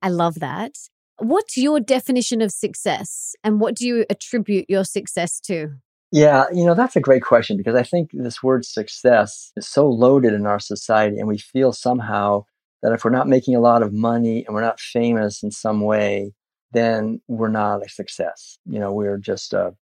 I 0.00 0.10
love 0.10 0.40
that. 0.40 0.76
What's 1.22 1.56
your 1.56 1.78
definition 1.78 2.42
of 2.42 2.50
success 2.50 3.36
and 3.44 3.60
what 3.60 3.76
do 3.76 3.86
you 3.86 4.04
attribute 4.10 4.66
your 4.68 4.82
success 4.82 5.38
to? 5.42 5.68
Yeah, 6.10 6.46
you 6.52 6.66
know, 6.66 6.74
that's 6.74 6.96
a 6.96 7.00
great 7.00 7.22
question 7.22 7.56
because 7.56 7.76
I 7.76 7.84
think 7.84 8.10
this 8.12 8.42
word 8.42 8.64
success 8.64 9.52
is 9.56 9.68
so 9.68 9.88
loaded 9.88 10.34
in 10.34 10.46
our 10.46 10.58
society, 10.58 11.18
and 11.18 11.28
we 11.28 11.38
feel 11.38 11.72
somehow 11.72 12.42
that 12.82 12.92
if 12.92 13.04
we're 13.04 13.12
not 13.12 13.28
making 13.28 13.54
a 13.54 13.60
lot 13.60 13.84
of 13.84 13.92
money 13.92 14.44
and 14.44 14.52
we're 14.52 14.62
not 14.62 14.80
famous 14.80 15.44
in 15.44 15.52
some 15.52 15.82
way, 15.82 16.32
then 16.72 17.20
we're 17.28 17.46
not 17.46 17.86
a 17.86 17.88
success. 17.88 18.58
You 18.66 18.80
know, 18.80 18.92
we're 18.92 19.16
just 19.16 19.52
a, 19.52 19.76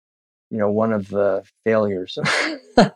you 0.50 0.58
know, 0.58 0.72
one 0.72 0.92
of 0.92 1.06
the 1.08 1.44
failures. 1.64 2.18
and 2.76 2.92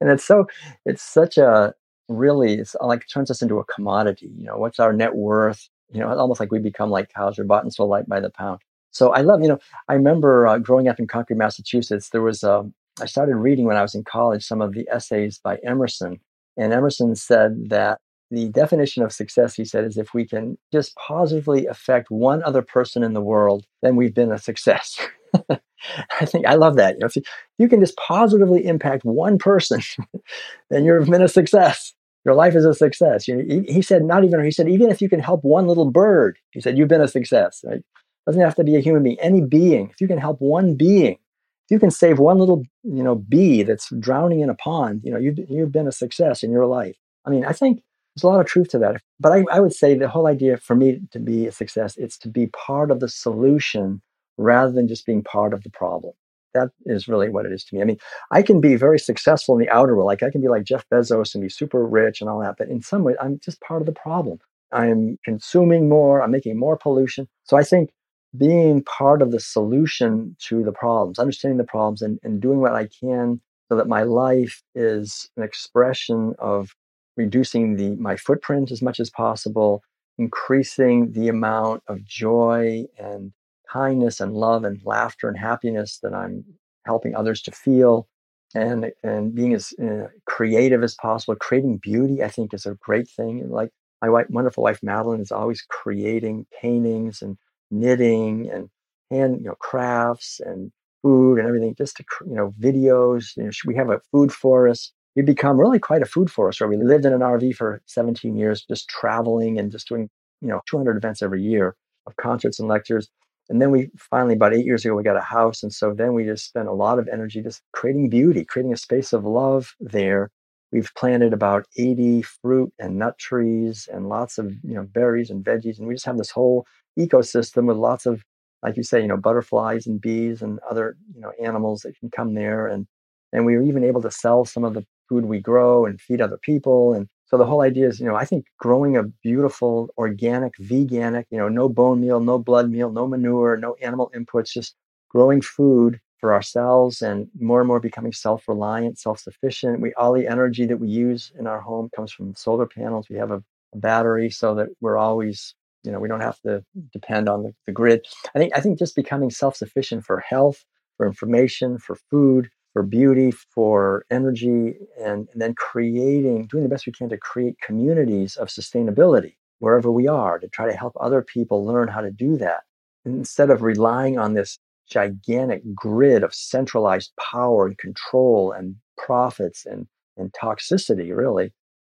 it's 0.00 0.24
so, 0.24 0.46
it's 0.84 1.04
such 1.04 1.38
a 1.38 1.72
really, 2.08 2.54
it's 2.54 2.74
like 2.80 3.02
it 3.02 3.10
turns 3.14 3.30
us 3.30 3.42
into 3.42 3.60
a 3.60 3.64
commodity. 3.64 4.32
You 4.36 4.46
know, 4.46 4.56
what's 4.56 4.80
our 4.80 4.92
net 4.92 5.14
worth? 5.14 5.68
You 5.92 6.00
know, 6.00 6.08
almost 6.16 6.40
like 6.40 6.52
we 6.52 6.58
become 6.58 6.90
like 6.90 7.12
cows 7.12 7.38
are 7.38 7.44
bought 7.44 7.64
and 7.64 7.72
sold 7.72 7.90
like 7.90 8.06
by 8.06 8.20
the 8.20 8.30
pound. 8.30 8.60
So 8.92 9.10
I 9.12 9.20
love, 9.20 9.42
you 9.42 9.48
know, 9.48 9.58
I 9.88 9.94
remember 9.94 10.46
uh, 10.46 10.58
growing 10.58 10.88
up 10.88 10.98
in 10.98 11.06
Concord, 11.06 11.38
Massachusetts. 11.38 12.10
There 12.10 12.22
was, 12.22 12.42
um, 12.42 12.74
I 13.00 13.06
started 13.06 13.36
reading 13.36 13.66
when 13.66 13.76
I 13.76 13.82
was 13.82 13.94
in 13.94 14.04
college 14.04 14.44
some 14.44 14.60
of 14.60 14.72
the 14.74 14.88
essays 14.90 15.38
by 15.42 15.58
Emerson, 15.64 16.20
and 16.56 16.72
Emerson 16.72 17.14
said 17.14 17.70
that 17.70 17.98
the 18.30 18.48
definition 18.48 19.02
of 19.02 19.12
success, 19.12 19.54
he 19.54 19.64
said, 19.64 19.84
is 19.84 19.96
if 19.96 20.14
we 20.14 20.26
can 20.26 20.56
just 20.72 20.94
positively 20.96 21.66
affect 21.66 22.10
one 22.10 22.42
other 22.44 22.62
person 22.62 23.02
in 23.02 23.12
the 23.12 23.20
world, 23.20 23.64
then 23.82 23.96
we've 23.96 24.14
been 24.14 24.32
a 24.32 24.38
success. 24.38 24.98
I 25.50 26.26
think 26.26 26.46
I 26.46 26.54
love 26.54 26.76
that. 26.76 26.94
You 26.94 27.00
know, 27.00 27.06
if 27.06 27.16
you 27.58 27.68
can 27.68 27.80
just 27.80 27.96
positively 27.96 28.66
impact 28.66 29.04
one 29.04 29.38
person, 29.38 29.80
then 30.70 30.84
you've 30.84 31.08
been 31.08 31.22
a 31.22 31.28
success 31.28 31.94
your 32.24 32.34
life 32.34 32.54
is 32.54 32.64
a 32.64 32.74
success. 32.74 33.24
he, 33.24 33.64
he, 33.68 33.82
said, 33.82 34.04
not 34.04 34.24
even, 34.24 34.44
he 34.44 34.50
said, 34.50 34.68
even 34.68 34.90
if 34.90 35.00
you 35.00 35.08
can 35.08 35.20
help 35.20 35.42
one 35.42 35.66
little 35.66 35.90
bird, 35.90 36.38
he 36.50 36.60
said, 36.60 36.76
you've 36.76 36.88
been 36.88 37.00
a 37.00 37.08
success. 37.08 37.62
Right? 37.64 37.82
Doesn't 38.26 38.42
have 38.42 38.54
to 38.56 38.64
be 38.64 38.76
a 38.76 38.80
human 38.80 39.02
being, 39.02 39.18
any 39.20 39.40
being. 39.40 39.90
If 39.90 40.00
you 40.00 40.08
can 40.08 40.18
help 40.18 40.40
one 40.40 40.76
being, 40.76 41.12
if 41.14 41.70
you 41.70 41.78
can 41.78 41.90
save 41.90 42.18
one 42.18 42.38
little, 42.38 42.62
you 42.82 43.02
know, 43.02 43.14
bee 43.14 43.62
that's 43.62 43.88
drowning 43.98 44.40
in 44.40 44.50
a 44.50 44.54
pond, 44.54 45.00
you 45.04 45.12
know, 45.12 45.18
you've, 45.18 45.38
you've 45.48 45.72
been 45.72 45.88
a 45.88 45.92
success 45.92 46.42
in 46.42 46.50
your 46.50 46.66
life. 46.66 46.96
I 47.24 47.30
mean, 47.30 47.44
I 47.44 47.52
think 47.52 47.82
there's 48.14 48.24
a 48.24 48.28
lot 48.28 48.40
of 48.40 48.46
truth 48.46 48.68
to 48.70 48.78
that. 48.78 49.00
But 49.18 49.32
I, 49.32 49.44
I 49.50 49.60
would 49.60 49.72
say 49.72 49.94
the 49.94 50.08
whole 50.08 50.26
idea 50.26 50.56
for 50.58 50.74
me 50.74 51.00
to 51.12 51.18
be 51.18 51.46
a 51.46 51.52
success, 51.52 51.96
it's 51.96 52.18
to 52.18 52.28
be 52.28 52.48
part 52.48 52.90
of 52.90 53.00
the 53.00 53.08
solution 53.08 54.02
rather 54.36 54.72
than 54.72 54.88
just 54.88 55.06
being 55.06 55.22
part 55.22 55.54
of 55.54 55.62
the 55.62 55.70
problem. 55.70 56.12
That 56.54 56.70
is 56.86 57.08
really 57.08 57.28
what 57.28 57.46
it 57.46 57.52
is 57.52 57.64
to 57.64 57.74
me. 57.74 57.82
I 57.82 57.84
mean, 57.84 57.98
I 58.30 58.42
can 58.42 58.60
be 58.60 58.76
very 58.76 58.98
successful 58.98 59.54
in 59.56 59.60
the 59.60 59.70
outer 59.70 59.94
world. 59.94 60.06
Like 60.06 60.22
I 60.22 60.30
can 60.30 60.40
be 60.40 60.48
like 60.48 60.64
Jeff 60.64 60.84
Bezos 60.92 61.34
and 61.34 61.42
be 61.42 61.48
super 61.48 61.86
rich 61.86 62.20
and 62.20 62.28
all 62.28 62.40
that. 62.40 62.56
But 62.58 62.68
in 62.68 62.82
some 62.82 63.04
way, 63.04 63.14
I'm 63.20 63.38
just 63.44 63.60
part 63.60 63.82
of 63.82 63.86
the 63.86 63.92
problem. 63.92 64.38
I'm 64.72 65.18
consuming 65.24 65.88
more. 65.88 66.22
I'm 66.22 66.30
making 66.30 66.58
more 66.58 66.76
pollution. 66.76 67.28
So 67.44 67.56
I 67.56 67.64
think 67.64 67.90
being 68.36 68.82
part 68.84 69.22
of 69.22 69.32
the 69.32 69.40
solution 69.40 70.36
to 70.48 70.62
the 70.62 70.72
problems, 70.72 71.18
understanding 71.18 71.58
the 71.58 71.64
problems 71.64 72.02
and, 72.02 72.18
and 72.22 72.40
doing 72.40 72.60
what 72.60 72.74
I 72.74 72.88
can 73.00 73.40
so 73.68 73.76
that 73.76 73.88
my 73.88 74.02
life 74.02 74.62
is 74.74 75.30
an 75.36 75.42
expression 75.42 76.34
of 76.38 76.74
reducing 77.16 77.76
the 77.76 77.90
my 77.96 78.16
footprint 78.16 78.70
as 78.70 78.82
much 78.82 79.00
as 79.00 79.10
possible, 79.10 79.82
increasing 80.18 81.12
the 81.12 81.28
amount 81.28 81.82
of 81.86 82.04
joy 82.04 82.84
and 82.98 83.32
kindness 83.72 84.20
and 84.20 84.34
love 84.34 84.64
and 84.64 84.80
laughter 84.84 85.28
and 85.28 85.38
happiness 85.38 85.98
that 86.02 86.14
I'm 86.14 86.44
helping 86.86 87.14
others 87.14 87.42
to 87.42 87.52
feel, 87.52 88.08
and 88.54 88.92
and 89.04 89.34
being 89.34 89.54
as 89.54 89.72
uh, 89.82 90.08
creative 90.26 90.82
as 90.82 90.94
possible. 90.94 91.36
Creating 91.36 91.78
beauty, 91.78 92.22
I 92.22 92.28
think, 92.28 92.54
is 92.54 92.66
a 92.66 92.74
great 92.76 93.08
thing. 93.08 93.48
Like 93.50 93.70
my 94.02 94.08
wife, 94.08 94.26
wonderful 94.30 94.64
wife 94.64 94.80
Madeline 94.82 95.20
is 95.20 95.32
always 95.32 95.62
creating 95.68 96.46
paintings 96.60 97.22
and 97.22 97.36
knitting 97.70 98.50
and 98.50 98.68
hand 99.10 99.38
you 99.40 99.46
know 99.46 99.54
crafts 99.56 100.40
and 100.44 100.72
food 101.02 101.38
and 101.38 101.46
everything. 101.48 101.74
Just 101.76 101.96
to 101.96 102.04
you 102.26 102.34
know 102.34 102.54
videos. 102.60 103.36
You 103.36 103.44
know, 103.44 103.50
we 103.66 103.76
have 103.76 103.90
a 103.90 104.00
food 104.12 104.32
forest 104.32 104.92
we 105.16 105.22
become 105.22 105.58
really 105.58 105.80
quite 105.80 106.02
a 106.02 106.06
food 106.06 106.30
forest 106.30 106.60
where 106.60 106.68
we 106.68 106.76
lived 106.76 107.04
in 107.04 107.12
an 107.12 107.20
RV 107.22 107.52
for 107.52 107.82
17 107.86 108.36
years, 108.36 108.64
just 108.64 108.88
traveling 108.88 109.58
and 109.58 109.72
just 109.72 109.88
doing, 109.88 110.08
you 110.40 110.46
know, 110.48 110.60
200 110.70 110.96
events 110.96 111.20
every 111.20 111.42
year 111.42 111.74
of 112.06 112.14
concerts 112.16 112.60
and 112.60 112.68
lectures. 112.68 113.08
And 113.50 113.60
then 113.60 113.72
we 113.72 113.90
finally, 113.98 114.34
about 114.34 114.54
eight 114.54 114.64
years 114.64 114.84
ago, 114.84 114.94
we 114.94 115.02
got 115.02 115.16
a 115.16 115.20
house. 115.20 115.62
And 115.64 115.74
so 115.74 115.92
then 115.92 116.14
we 116.14 116.24
just 116.24 116.46
spent 116.46 116.68
a 116.68 116.72
lot 116.72 117.00
of 117.00 117.08
energy 117.08 117.42
just 117.42 117.62
creating 117.72 118.08
beauty, 118.08 118.44
creating 118.44 118.72
a 118.72 118.76
space 118.76 119.12
of 119.12 119.24
love 119.24 119.74
there. 119.80 120.30
We've 120.72 120.90
planted 120.96 121.32
about 121.32 121.66
80 121.76 122.22
fruit 122.22 122.72
and 122.78 122.96
nut 122.96 123.18
trees 123.18 123.88
and 123.92 124.08
lots 124.08 124.38
of, 124.38 124.52
you 124.62 124.74
know, 124.74 124.84
berries 124.84 125.30
and 125.30 125.44
veggies. 125.44 125.78
And 125.78 125.88
we 125.88 125.94
just 125.94 126.06
have 126.06 126.16
this 126.16 126.30
whole 126.30 126.64
ecosystem 126.96 127.66
with 127.66 127.76
lots 127.76 128.06
of, 128.06 128.22
like 128.62 128.76
you 128.76 128.84
say, 128.84 129.00
you 129.00 129.08
know, 129.08 129.16
butterflies 129.16 129.86
and 129.86 130.00
bees 130.00 130.42
and 130.42 130.60
other, 130.70 130.96
you 131.12 131.20
know, 131.20 131.32
animals 131.42 131.82
that 131.82 131.98
can 131.98 132.08
come 132.08 132.34
there. 132.34 132.68
And 132.68 132.86
and 133.32 133.46
we 133.46 133.56
were 133.56 133.62
even 133.62 133.84
able 133.84 134.02
to 134.02 134.10
sell 134.12 134.44
some 134.44 134.64
of 134.64 134.74
the 134.74 134.84
food 135.08 135.24
we 135.24 135.40
grow 135.40 135.86
and 135.86 136.00
feed 136.00 136.20
other 136.20 136.38
people. 136.38 136.94
And 136.94 137.08
so 137.30 137.38
the 137.38 137.46
whole 137.46 137.60
idea 137.60 137.86
is, 137.86 138.00
you 138.00 138.06
know, 138.06 138.16
I 138.16 138.24
think 138.24 138.46
growing 138.58 138.96
a 138.96 139.04
beautiful, 139.04 139.88
organic, 139.96 140.52
veganic, 140.60 141.26
you 141.30 141.38
know, 141.38 141.48
no 141.48 141.68
bone 141.68 142.00
meal, 142.00 142.18
no 142.18 142.40
blood 142.40 142.68
meal, 142.68 142.90
no 142.90 143.06
manure, 143.06 143.56
no 143.56 143.76
animal 143.80 144.10
inputs, 144.16 144.50
just 144.50 144.74
growing 145.08 145.40
food 145.40 146.00
for 146.18 146.34
ourselves 146.34 147.02
and 147.02 147.28
more 147.38 147.60
and 147.60 147.68
more 147.68 147.78
becoming 147.78 148.12
self-reliant, 148.12 148.98
self-sufficient. 148.98 149.80
We 149.80 149.94
all 149.94 150.12
the 150.12 150.26
energy 150.26 150.66
that 150.66 150.78
we 150.78 150.88
use 150.88 151.30
in 151.38 151.46
our 151.46 151.60
home 151.60 151.88
comes 151.94 152.10
from 152.12 152.34
solar 152.34 152.66
panels. 152.66 153.06
We 153.08 153.16
have 153.18 153.30
a, 153.30 153.40
a 153.74 153.78
battery 153.78 154.28
so 154.30 154.56
that 154.56 154.70
we're 154.80 154.98
always, 154.98 155.54
you 155.84 155.92
know, 155.92 156.00
we 156.00 156.08
don't 156.08 156.20
have 156.20 156.40
to 156.40 156.64
depend 156.92 157.28
on 157.28 157.44
the, 157.44 157.54
the 157.64 157.72
grid. 157.72 158.04
I 158.34 158.40
think 158.40 158.56
I 158.56 158.60
think 158.60 158.76
just 158.76 158.96
becoming 158.96 159.30
self-sufficient 159.30 160.04
for 160.04 160.18
health, 160.18 160.64
for 160.96 161.06
information, 161.06 161.78
for 161.78 161.94
food, 162.10 162.50
for 162.72 162.82
beauty, 162.82 163.30
for 163.30 164.04
energy, 164.10 164.76
and, 164.98 165.28
and, 165.32 165.42
then 165.42 165.54
creating, 165.54 166.46
doing 166.46 166.62
the 166.62 166.68
best 166.68 166.86
we 166.86 166.92
can 166.92 167.08
to 167.08 167.18
create 167.18 167.60
communities 167.60 168.36
of 168.36 168.48
sustainability 168.48 169.34
wherever 169.58 169.90
we 169.90 170.06
are, 170.08 170.38
to 170.38 170.48
try 170.48 170.66
to 170.70 170.76
help 170.76 170.92
other 171.00 171.22
people 171.22 171.64
learn 171.64 171.88
how 171.88 172.00
to 172.00 172.10
do 172.10 172.36
that. 172.36 172.62
instead 173.04 173.50
of 173.50 173.62
relying 173.62 174.18
on 174.18 174.34
this 174.34 174.58
gigantic 174.88 175.62
grid 175.74 176.22
of 176.22 176.34
centralized 176.34 177.12
power 177.18 177.66
and 177.66 177.78
control 177.78 178.52
and 178.52 178.76
profits 178.98 179.64
and, 179.64 179.86
and 180.16 180.32
toxicity, 180.32 181.16
really, 181.16 181.52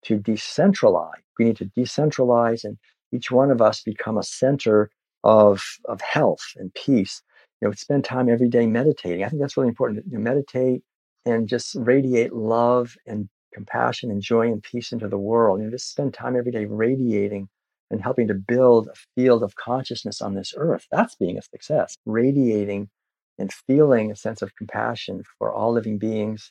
to 0.04 0.18
decentralize. 0.18 1.10
We 1.38 1.46
need 1.46 1.56
to 1.56 1.70
decentralize 1.76 2.64
and 2.64 2.76
each 3.12 3.30
one 3.30 3.50
of 3.50 3.60
us 3.60 3.82
become 3.82 4.18
a 4.18 4.22
center 4.22 4.90
of, 5.24 5.62
of 5.86 6.00
health 6.00 6.44
and 6.56 6.72
peace 6.74 7.22
you 7.62 7.68
know, 7.68 7.72
spend 7.74 8.04
time 8.04 8.28
every 8.28 8.48
day 8.48 8.66
meditating. 8.66 9.22
I 9.22 9.28
think 9.28 9.40
that's 9.40 9.56
really 9.56 9.68
important. 9.68 10.04
You 10.10 10.18
know, 10.18 10.24
meditate 10.24 10.82
and 11.24 11.48
just 11.48 11.76
radiate 11.78 12.32
love 12.32 12.96
and 13.06 13.28
compassion 13.54 14.10
and 14.10 14.20
joy 14.20 14.48
and 14.48 14.60
peace 14.60 14.90
into 14.90 15.06
the 15.06 15.18
world. 15.18 15.60
You 15.60 15.66
know, 15.66 15.70
just 15.70 15.90
spend 15.90 16.12
time 16.12 16.36
every 16.36 16.50
day 16.50 16.64
radiating 16.64 17.48
and 17.92 18.02
helping 18.02 18.26
to 18.28 18.34
build 18.34 18.88
a 18.88 18.94
field 19.14 19.44
of 19.44 19.54
consciousness 19.54 20.20
on 20.20 20.34
this 20.34 20.52
earth. 20.56 20.88
That's 20.90 21.14
being 21.14 21.38
a 21.38 21.42
success. 21.42 21.96
Radiating 22.04 22.90
and 23.38 23.52
feeling 23.52 24.10
a 24.10 24.16
sense 24.16 24.42
of 24.42 24.56
compassion 24.56 25.22
for 25.38 25.52
all 25.52 25.72
living 25.72 25.98
beings, 25.98 26.50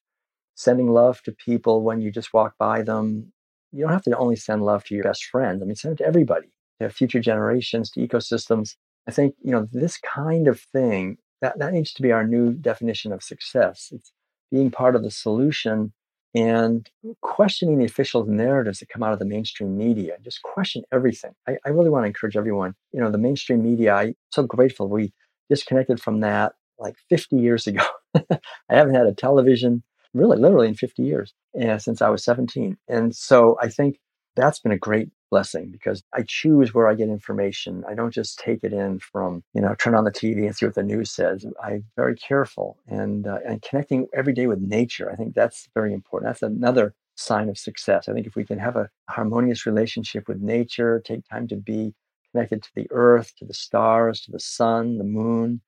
sending 0.55 0.89
love 0.91 1.21
to 1.23 1.33
people 1.33 1.83
when 1.83 1.99
you 1.99 2.09
just 2.09 2.33
walk 2.33 2.53
by 2.57 2.83
them. 2.83 3.33
You 3.73 3.81
don't 3.81 3.91
have 3.91 4.03
to 4.03 4.17
only 4.17 4.37
send 4.37 4.63
love 4.63 4.85
to 4.85 4.95
your 4.95 5.03
best 5.03 5.25
friends. 5.25 5.61
I 5.61 5.65
mean, 5.65 5.75
send 5.75 5.93
it 5.93 5.97
to 5.97 6.07
everybody, 6.07 6.47
to 6.79 6.89
future 6.89 7.19
generations, 7.19 7.91
to 7.91 8.07
ecosystems. 8.07 8.75
I 9.07 9.11
think, 9.11 9.35
you 9.41 9.51
know, 9.51 9.67
this 9.71 9.97
kind 9.97 10.47
of 10.47 10.59
thing, 10.59 11.17
that, 11.41 11.57
that 11.59 11.73
needs 11.73 11.93
to 11.93 12.01
be 12.01 12.11
our 12.11 12.25
new 12.25 12.53
definition 12.53 13.11
of 13.11 13.23
success. 13.23 13.89
It's 13.91 14.11
being 14.51 14.71
part 14.71 14.95
of 14.95 15.03
the 15.03 15.11
solution 15.11 15.93
and 16.33 16.89
questioning 17.21 17.79
the 17.79 17.85
official 17.85 18.25
narratives 18.25 18.79
that 18.79 18.89
come 18.89 19.03
out 19.03 19.11
of 19.11 19.19
the 19.19 19.25
mainstream 19.25 19.77
media. 19.77 20.15
Just 20.23 20.41
question 20.43 20.83
everything. 20.91 21.31
I, 21.47 21.57
I 21.65 21.69
really 21.69 21.89
want 21.89 22.03
to 22.03 22.07
encourage 22.07 22.37
everyone, 22.37 22.75
you 22.93 23.01
know, 23.01 23.11
the 23.11 23.17
mainstream 23.17 23.63
media, 23.63 23.93
I'm 23.93 24.15
so 24.31 24.43
grateful 24.43 24.87
we 24.87 25.13
disconnected 25.49 26.01
from 26.01 26.21
that 26.21 26.53
like 26.79 26.95
50 27.09 27.35
years 27.35 27.67
ago. 27.67 27.83
I 28.15 28.39
haven't 28.69 28.95
had 28.95 29.07
a 29.07 29.13
television 29.13 29.83
really 30.13 30.37
literally 30.37 30.67
in 30.67 30.75
50 30.75 31.03
years 31.03 31.33
uh, 31.61 31.77
since 31.77 32.01
I 32.01 32.09
was 32.09 32.23
17. 32.23 32.77
And 32.87 33.15
so 33.15 33.57
I 33.61 33.69
think 33.69 33.99
that's 34.35 34.59
been 34.59 34.71
a 34.71 34.77
great 34.77 35.09
blessing 35.29 35.71
because 35.71 36.03
I 36.13 36.23
choose 36.27 36.73
where 36.73 36.87
I 36.87 36.93
get 36.95 37.09
information. 37.09 37.83
I 37.87 37.95
don't 37.95 38.13
just 38.13 38.39
take 38.39 38.63
it 38.63 38.73
in 38.73 38.99
from, 38.99 39.43
you 39.53 39.61
know, 39.61 39.75
turn 39.75 39.95
on 39.95 40.03
the 40.03 40.11
TV 40.11 40.45
and 40.45 40.55
see 40.55 40.65
what 40.65 40.75
the 40.75 40.83
news 40.83 41.11
says. 41.11 41.45
I'm 41.63 41.85
very 41.95 42.15
careful 42.15 42.77
and, 42.87 43.27
uh, 43.27 43.39
and 43.47 43.61
connecting 43.61 44.07
every 44.13 44.33
day 44.33 44.47
with 44.47 44.59
nature. 44.59 45.09
I 45.11 45.15
think 45.15 45.33
that's 45.33 45.69
very 45.73 45.93
important. 45.93 46.29
That's 46.29 46.43
another 46.43 46.93
sign 47.15 47.49
of 47.49 47.57
success. 47.57 48.09
I 48.09 48.13
think 48.13 48.27
if 48.27 48.35
we 48.35 48.45
can 48.45 48.59
have 48.59 48.75
a 48.75 48.89
harmonious 49.09 49.65
relationship 49.65 50.27
with 50.27 50.41
nature, 50.41 51.01
take 51.05 51.27
time 51.29 51.47
to 51.49 51.55
be 51.55 51.93
connected 52.31 52.63
to 52.63 52.69
the 52.75 52.87
earth, 52.91 53.33
to 53.37 53.45
the 53.45 53.53
stars, 53.53 54.21
to 54.21 54.31
the 54.31 54.39
sun, 54.39 54.97
the 54.97 55.03
moon, 55.03 55.61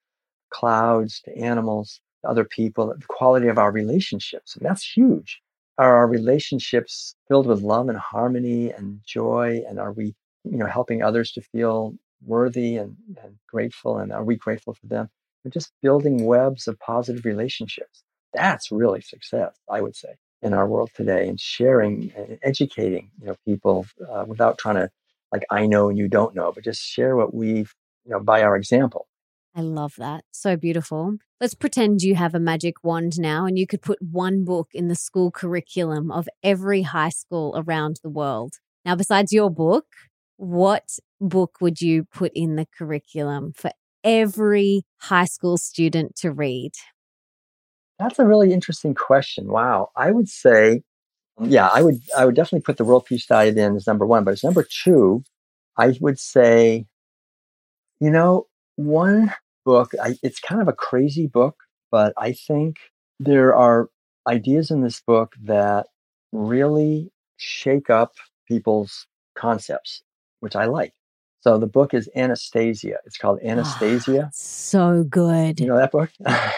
clouds, 0.49 1.21
to 1.21 1.37
animals, 1.37 2.01
to 2.23 2.29
other 2.29 2.45
people, 2.45 2.87
the 2.87 3.05
quality 3.07 3.47
of 3.47 3.57
our 3.57 3.71
relationships. 3.71 4.55
And 4.55 4.65
that's 4.65 4.83
huge 4.83 5.42
are 5.77 5.95
our 5.97 6.07
relationships 6.07 7.15
filled 7.27 7.47
with 7.47 7.61
love 7.61 7.89
and 7.89 7.97
harmony 7.97 8.71
and 8.71 8.99
joy? 9.05 9.61
And 9.67 9.79
are 9.79 9.91
we 9.93 10.15
you 10.43 10.57
know 10.57 10.67
helping 10.67 11.03
others 11.03 11.31
to 11.33 11.41
feel 11.41 11.95
worthy 12.25 12.77
and, 12.77 12.95
and 13.23 13.35
grateful? 13.47 13.97
And 13.97 14.11
are 14.11 14.23
we 14.23 14.35
grateful 14.35 14.73
for 14.73 14.87
them? 14.87 15.09
We're 15.43 15.51
just 15.51 15.71
building 15.81 16.25
webs 16.25 16.67
of 16.67 16.79
positive 16.79 17.25
relationships. 17.25 18.03
That's 18.33 18.71
really 18.71 19.01
success 19.01 19.55
i 19.69 19.79
would 19.81 19.95
say 19.95 20.15
in 20.41 20.53
our 20.53 20.67
world 20.67 20.89
today 20.95 21.27
and 21.27 21.39
sharing 21.39 22.11
and 22.15 22.39
educating 22.43 23.11
you 23.21 23.27
know 23.27 23.35
people 23.45 23.85
uh, 24.11 24.25
without 24.27 24.57
trying 24.57 24.75
to 24.75 24.89
like 25.31 25.43
i 25.51 25.65
know 25.67 25.89
and 25.89 25.97
you 25.97 26.07
don't 26.07 26.35
know 26.35 26.51
but 26.51 26.63
just 26.63 26.81
share 26.81 27.15
what 27.15 27.33
we've 27.33 27.73
you 28.05 28.11
know 28.11 28.19
by 28.19 28.41
our 28.43 28.55
example 28.55 29.07
I 29.55 29.61
love 29.61 29.93
that. 29.97 30.23
So 30.31 30.55
beautiful. 30.55 31.17
Let's 31.39 31.53
pretend 31.53 32.01
you 32.01 32.15
have 32.15 32.33
a 32.33 32.39
magic 32.39 32.83
wand 32.83 33.19
now 33.19 33.45
and 33.45 33.57
you 33.57 33.67
could 33.67 33.81
put 33.81 34.01
one 34.01 34.43
book 34.43 34.69
in 34.73 34.87
the 34.87 34.95
school 34.95 35.29
curriculum 35.29 36.11
of 36.11 36.27
every 36.41 36.81
high 36.81 37.09
school 37.09 37.53
around 37.55 37.99
the 38.01 38.09
world. 38.09 38.55
Now, 38.83 38.95
besides 38.95 39.31
your 39.31 39.51
book, 39.51 39.85
what 40.37 40.97
book 41.21 41.57
would 41.61 41.81
you 41.81 42.05
put 42.05 42.31
in 42.33 42.55
the 42.55 42.67
curriculum 42.77 43.53
for 43.55 43.71
every 44.03 44.85
high 44.97 45.25
school 45.25 45.57
student 45.57 46.15
to 46.17 46.31
read? 46.31 46.71
That's 47.99 48.17
a 48.17 48.25
really 48.25 48.51
interesting 48.51 48.95
question. 48.95 49.47
Wow. 49.47 49.89
I 49.95 50.11
would 50.11 50.27
say, 50.27 50.81
yeah, 51.41 51.69
I 51.71 51.83
would 51.83 52.01
I 52.17 52.25
would 52.25 52.35
definitely 52.35 52.61
put 52.61 52.77
the 52.77 52.85
World 52.85 53.05
Peace 53.05 53.25
Diet 53.25 53.57
in 53.57 53.75
as 53.75 53.87
number 53.87 54.05
one, 54.05 54.23
but 54.23 54.31
as 54.31 54.43
number 54.43 54.65
two, 54.83 55.23
I 55.77 55.95
would 56.01 56.19
say, 56.19 56.85
you 57.99 58.09
know, 58.09 58.47
one 58.75 59.33
book. 59.65 59.91
I, 60.01 60.15
it's 60.23 60.39
kind 60.39 60.61
of 60.61 60.67
a 60.67 60.73
crazy 60.73 61.27
book, 61.27 61.55
but 61.91 62.13
I 62.17 62.33
think 62.33 62.77
there 63.19 63.55
are 63.55 63.89
ideas 64.27 64.71
in 64.71 64.81
this 64.81 65.01
book 65.01 65.33
that 65.43 65.87
really 66.31 67.11
shake 67.37 67.89
up 67.89 68.13
people's 68.47 69.07
concepts, 69.35 70.03
which 70.39 70.55
I 70.55 70.65
like. 70.65 70.93
So 71.41 71.57
the 71.57 71.67
book 71.67 71.93
is 71.93 72.09
Anastasia. 72.15 72.97
It's 73.05 73.17
called 73.17 73.39
ah, 73.43 73.47
Anastasia. 73.47 74.25
Oh, 74.27 74.29
so 74.33 75.03
good. 75.03 75.59
You 75.59 75.67
know 75.67 75.77
that 75.77 75.91
book? 75.91 76.09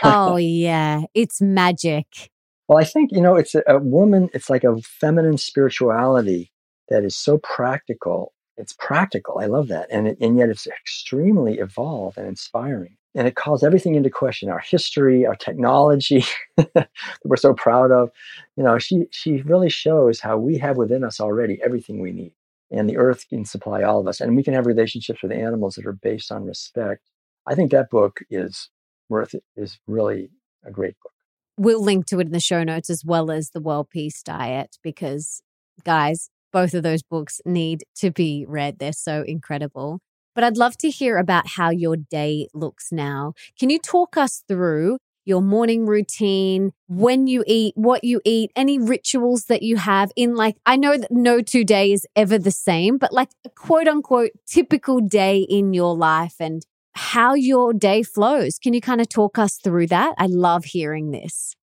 oh, 0.04 0.36
yeah. 0.40 1.02
It's 1.16 1.42
magic. 1.42 2.30
Well, 2.68 2.78
I 2.78 2.84
think, 2.84 3.12
you 3.12 3.22
know, 3.22 3.36
it's 3.36 3.56
a, 3.56 3.64
a 3.68 3.80
woman, 3.80 4.30
it's 4.34 4.50
like 4.50 4.64
a 4.64 4.80
feminine 4.82 5.38
spirituality 5.38 6.52
that 6.90 7.04
is 7.04 7.16
so 7.16 7.40
practical. 7.40 8.34
It's 8.58 8.74
practical. 8.74 9.40
I 9.40 9.46
love 9.46 9.68
that. 9.68 9.88
And, 9.92 10.08
it, 10.08 10.18
and 10.22 10.38
yet 10.38 10.50
it's 10.50 10.68
extremely 10.68 11.60
evolved 11.60 12.18
and 12.18 12.28
inspiring. 12.28 12.98
And 13.14 13.28
it 13.28 13.36
calls 13.36 13.64
everything 13.64 13.96
into 13.96 14.10
question 14.10 14.50
our 14.50 14.60
history, 14.60 15.26
our 15.26 15.36
technology 15.36 16.26
that 16.58 16.90
we're 17.24 17.38
so 17.38 17.54
proud 17.54 17.92
of. 17.92 18.10
You 18.58 18.64
know, 18.64 18.78
she, 18.78 19.06
she 19.12 19.42
really 19.44 19.70
shows 19.70 20.20
how 20.20 20.38
we 20.38 20.58
have 20.58 20.78
within 20.78 21.04
us 21.04 21.20
already 21.20 21.60
everything 21.64 22.02
we 22.02 22.12
need. 22.12 22.34
And 22.72 22.90
the 22.90 22.98
earth 22.98 23.26
can 23.30 23.46
supply 23.46 23.84
all 23.84 24.00
of 24.00 24.08
us. 24.08 24.20
And 24.20 24.36
we 24.36 24.44
can 24.44 24.54
have 24.54 24.66
relationships 24.66 25.22
with 25.22 25.32
animals 25.32 25.76
that 25.76 25.86
are 25.86 25.94
based 25.94 26.32
on 26.32 26.46
respect. 26.46 27.10
I 27.48 27.56
think 27.56 27.72
that 27.72 27.90
book 27.90 28.20
is 28.30 28.70
worth 29.08 29.34
it, 29.34 29.44
is 29.56 29.80
really 29.88 30.30
a 30.66 30.72
great 30.72 30.96
book. 31.02 31.12
We'll 31.58 31.84
link 31.84 32.06
to 32.08 32.20
it 32.20 32.28
in 32.28 32.34
the 32.34 32.40
show 32.40 32.64
notes 32.64 32.90
as 32.90 33.06
well 33.06 33.32
as 33.32 33.52
the 33.52 33.62
World 33.62 33.90
Peace 33.90 34.22
Diet 34.22 34.78
because, 34.84 35.42
guys, 35.86 36.30
both 36.52 36.74
of 36.74 36.84
those 36.84 37.04
books 37.04 37.42
need 37.46 37.84
to 37.98 38.12
be 38.12 38.46
read. 38.48 38.80
They're 38.80 38.94
so 38.94 39.24
incredible. 39.28 40.00
But 40.34 40.44
I'd 40.44 40.58
love 40.58 40.78
to 40.80 40.90
hear 40.90 41.18
about 41.18 41.48
how 41.48 41.70
your 41.70 41.96
day 41.96 42.48
looks 42.54 42.92
now. 42.92 43.34
Can 43.58 43.70
you 43.70 43.80
talk 43.80 44.18
us 44.18 44.44
through 44.48 44.98
your 45.26 45.42
morning 45.42 45.86
routine, 45.86 46.72
when 46.88 47.28
you 47.28 47.44
eat, 47.48 47.74
what 47.76 48.04
you 48.04 48.22
eat, 48.24 48.52
any 48.56 48.78
rituals 48.78 49.46
that 49.46 49.64
you 49.64 49.78
have 49.78 50.12
in 50.16 50.36
like, 50.36 50.56
I 50.66 50.78
know 50.78 50.98
that 50.98 51.12
no 51.12 51.42
two 51.42 51.66
days 51.66 52.02
is 52.02 52.08
ever 52.16 52.38
the 52.38 52.52
same, 52.52 52.98
but 52.98 53.12
like 53.12 53.30
a 53.44 53.50
quote 53.50 53.88
unquote 53.88 54.32
typical 54.46 55.00
day 55.00 55.40
in 55.40 55.74
your 55.74 55.96
life 55.96 56.36
and 56.40 56.66
how 56.94 57.34
your 57.34 57.74
day 57.74 58.04
flows. 58.04 58.58
Can 58.60 58.74
you 58.74 58.82
kind 58.82 59.02
of 59.02 59.10
talk 59.10 59.38
us 59.38 59.58
through 59.58 59.88
that? 59.88 60.16
I 60.18 60.28
love 60.28 60.66
hearing 60.66 61.12
this. 61.12 61.56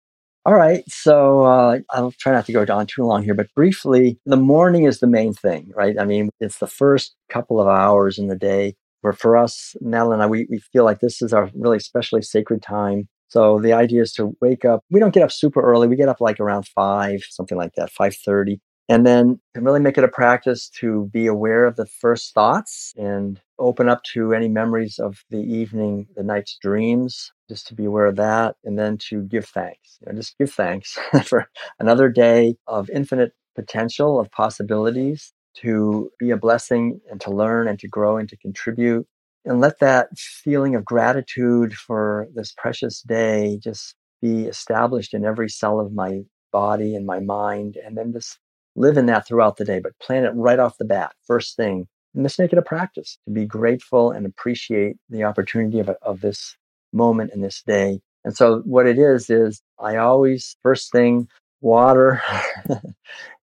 All 0.45 0.55
right. 0.55 0.83
So 0.87 1.43
uh, 1.45 1.79
I'll 1.91 2.13
try 2.19 2.31
not 2.31 2.45
to 2.47 2.51
go 2.51 2.65
on 2.67 2.87
too 2.87 3.03
long 3.03 3.23
here, 3.23 3.35
but 3.35 3.53
briefly, 3.53 4.17
the 4.25 4.37
morning 4.37 4.85
is 4.85 4.99
the 4.99 5.07
main 5.07 5.33
thing, 5.33 5.71
right? 5.75 5.95
I 5.99 6.05
mean, 6.05 6.29
it's 6.39 6.57
the 6.57 6.67
first 6.67 7.15
couple 7.29 7.61
of 7.61 7.67
hours 7.67 8.17
in 8.17 8.27
the 8.27 8.35
day 8.35 8.73
where 9.01 9.13
for 9.13 9.37
us, 9.37 9.75
Madeline 9.81 10.15
and 10.15 10.23
I, 10.23 10.27
we, 10.27 10.47
we 10.49 10.59
feel 10.73 10.83
like 10.83 10.99
this 10.99 11.21
is 11.21 11.31
our 11.33 11.51
really 11.53 11.77
especially 11.77 12.23
sacred 12.23 12.63
time. 12.63 13.07
So 13.27 13.59
the 13.59 13.73
idea 13.73 14.01
is 14.01 14.13
to 14.13 14.35
wake 14.41 14.65
up. 14.65 14.83
We 14.89 14.99
don't 14.99 15.13
get 15.13 15.23
up 15.23 15.31
super 15.31 15.61
early. 15.61 15.87
We 15.87 15.95
get 15.95 16.09
up 16.09 16.19
like 16.19 16.39
around 16.39 16.67
five, 16.67 17.21
something 17.29 17.57
like 17.57 17.73
that, 17.75 17.91
5.30 17.93 18.59
and 18.89 19.05
then 19.05 19.39
really 19.55 19.79
make 19.79 19.97
it 19.97 20.03
a 20.03 20.09
practice 20.09 20.69
to 20.79 21.09
be 21.13 21.27
aware 21.27 21.65
of 21.65 21.75
the 21.75 21.85
first 21.85 22.33
thoughts 22.33 22.93
and 22.97 23.39
open 23.59 23.87
up 23.87 24.03
to 24.03 24.33
any 24.33 24.49
memories 24.49 24.99
of 24.99 25.23
the 25.29 25.39
evening, 25.39 26.07
the 26.15 26.23
night's 26.23 26.57
dreams, 26.61 27.31
just 27.47 27.67
to 27.67 27.75
be 27.75 27.85
aware 27.85 28.05
of 28.05 28.15
that. 28.17 28.55
And 28.63 28.77
then 28.77 28.97
to 29.09 29.21
give 29.23 29.45
thanks, 29.45 29.97
you 30.01 30.11
know, 30.11 30.17
just 30.17 30.37
give 30.37 30.51
thanks 30.51 30.97
for 31.25 31.47
another 31.79 32.09
day 32.09 32.55
of 32.67 32.89
infinite 32.89 33.33
potential, 33.55 34.19
of 34.19 34.31
possibilities 34.31 35.33
to 35.57 36.09
be 36.19 36.31
a 36.31 36.37
blessing 36.37 36.99
and 37.09 37.19
to 37.21 37.31
learn 37.31 37.67
and 37.67 37.79
to 37.79 37.87
grow 37.87 38.17
and 38.17 38.29
to 38.29 38.37
contribute. 38.37 39.05
And 39.43 39.59
let 39.59 39.79
that 39.79 40.09
feeling 40.17 40.75
of 40.75 40.85
gratitude 40.85 41.73
for 41.73 42.27
this 42.35 42.53
precious 42.55 43.01
day 43.01 43.59
just 43.63 43.95
be 44.21 44.45
established 44.45 45.13
in 45.15 45.25
every 45.25 45.49
cell 45.49 45.79
of 45.79 45.93
my 45.93 46.21
body 46.51 46.95
and 46.95 47.05
my 47.07 47.19
mind. 47.19 47.75
And 47.83 47.97
then 47.97 48.13
just 48.13 48.37
live 48.75 48.97
in 48.97 49.05
that 49.07 49.27
throughout 49.27 49.57
the 49.57 49.65
day, 49.65 49.79
but 49.79 49.97
plan 49.99 50.23
it 50.23 50.31
right 50.35 50.59
off 50.59 50.77
the 50.77 50.85
bat, 50.85 51.13
first 51.25 51.55
thing. 51.55 51.87
And 52.13 52.25
just 52.25 52.39
make 52.39 52.51
it 52.51 52.59
a 52.59 52.63
practice 52.63 53.17
to 53.25 53.33
be 53.33 53.45
grateful 53.45 54.11
and 54.11 54.25
appreciate 54.25 54.97
the 55.09 55.23
opportunity 55.23 55.79
of, 55.79 55.89
of 56.01 56.21
this 56.21 56.57
moment 56.91 57.31
in 57.33 57.41
this 57.41 57.61
day. 57.65 58.01
And 58.25 58.35
so 58.35 58.59
what 58.65 58.85
it 58.85 58.99
is, 58.99 59.29
is 59.29 59.61
I 59.79 59.95
always, 59.95 60.57
first 60.61 60.91
thing, 60.91 61.27
water 61.61 62.21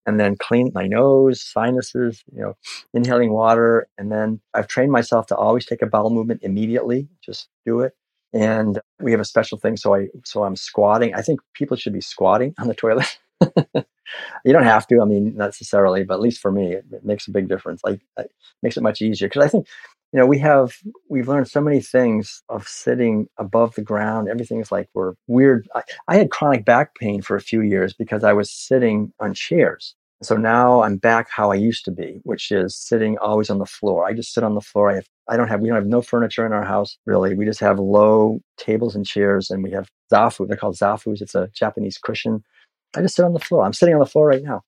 and 0.05 0.19
then 0.19 0.35
clean 0.37 0.71
my 0.73 0.87
nose, 0.87 1.41
sinuses, 1.41 2.23
you 2.33 2.41
know, 2.41 2.55
inhaling 2.93 3.31
water. 3.31 3.87
And 3.97 4.11
then 4.11 4.41
I've 4.53 4.67
trained 4.67 4.91
myself 4.91 5.27
to 5.27 5.35
always 5.35 5.65
take 5.65 5.81
a 5.81 5.87
bowel 5.87 6.09
movement 6.09 6.41
immediately, 6.43 7.07
just 7.23 7.47
do 7.65 7.81
it. 7.81 7.93
And 8.33 8.79
we 8.99 9.11
have 9.11 9.19
a 9.19 9.25
special 9.25 9.57
thing. 9.57 9.77
So 9.77 9.95
I, 9.95 10.07
so 10.23 10.43
I'm 10.43 10.55
squatting. 10.55 11.15
I 11.15 11.21
think 11.21 11.39
people 11.55 11.75
should 11.75 11.93
be 11.93 12.01
squatting 12.01 12.53
on 12.59 12.67
the 12.67 12.75
toilet. 12.75 13.17
you 14.45 14.53
don't 14.53 14.63
have 14.63 14.87
to. 14.87 15.01
I 15.01 15.05
mean, 15.05 15.35
necessarily, 15.35 16.03
but 16.03 16.15
at 16.15 16.21
least 16.21 16.41
for 16.41 16.51
me, 16.51 16.73
it, 16.73 16.85
it 16.91 17.05
makes 17.05 17.27
a 17.27 17.31
big 17.31 17.47
difference. 17.47 17.81
Like, 17.83 18.01
it 18.17 18.31
makes 18.61 18.77
it 18.77 18.83
much 18.83 19.01
easier 19.01 19.27
because 19.27 19.43
I 19.43 19.47
think, 19.49 19.67
you 20.11 20.19
know, 20.19 20.25
we 20.25 20.39
have 20.39 20.73
we've 21.09 21.27
learned 21.27 21.47
so 21.47 21.61
many 21.61 21.81
things 21.81 22.41
of 22.49 22.67
sitting 22.67 23.27
above 23.37 23.75
the 23.75 23.81
ground. 23.81 24.27
Everything 24.27 24.59
is 24.59 24.71
like 24.71 24.89
we're 24.93 25.13
weird. 25.27 25.67
I, 25.75 25.83
I 26.07 26.17
had 26.17 26.31
chronic 26.31 26.65
back 26.65 26.95
pain 26.95 27.21
for 27.21 27.35
a 27.35 27.41
few 27.41 27.61
years 27.61 27.93
because 27.93 28.23
I 28.23 28.33
was 28.33 28.51
sitting 28.51 29.13
on 29.19 29.33
chairs. 29.33 29.95
So 30.21 30.35
now 30.35 30.81
I'm 30.81 30.97
back 30.97 31.29
how 31.29 31.51
I 31.51 31.55
used 31.55 31.85
to 31.85 31.91
be, 31.91 32.19
which 32.23 32.51
is 32.51 32.75
sitting 32.75 33.17
always 33.19 33.49
on 33.49 33.59
the 33.59 33.65
floor. 33.65 34.05
I 34.05 34.13
just 34.13 34.33
sit 34.33 34.43
on 34.43 34.53
the 34.53 34.61
floor. 34.61 34.91
I 34.91 34.95
have, 34.95 35.07
I 35.29 35.37
don't 35.37 35.47
have, 35.47 35.61
we 35.61 35.69
don't 35.69 35.77
have 35.77 35.87
no 35.87 36.01
furniture 36.01 36.45
in 36.45 36.51
our 36.51 36.65
house 36.65 36.97
really. 37.05 37.35
We 37.35 37.45
just 37.45 37.61
have 37.61 37.79
low 37.79 38.41
tables 38.57 38.95
and 38.95 39.05
chairs 39.05 39.49
and 39.49 39.63
we 39.63 39.71
have 39.71 39.89
zafu. 40.11 40.45
They're 40.45 40.57
called 40.57 40.75
zafus. 40.75 41.21
It's 41.21 41.35
a 41.35 41.47
Japanese 41.53 41.97
cushion 41.97 42.43
I 42.95 43.01
just 43.01 43.15
sit 43.15 43.25
on 43.25 43.33
the 43.33 43.39
floor. 43.39 43.63
I'm 43.63 43.73
sitting 43.73 43.93
on 43.93 43.99
the 43.99 44.05
floor 44.05 44.27
right 44.27 44.43
now. 44.43 44.61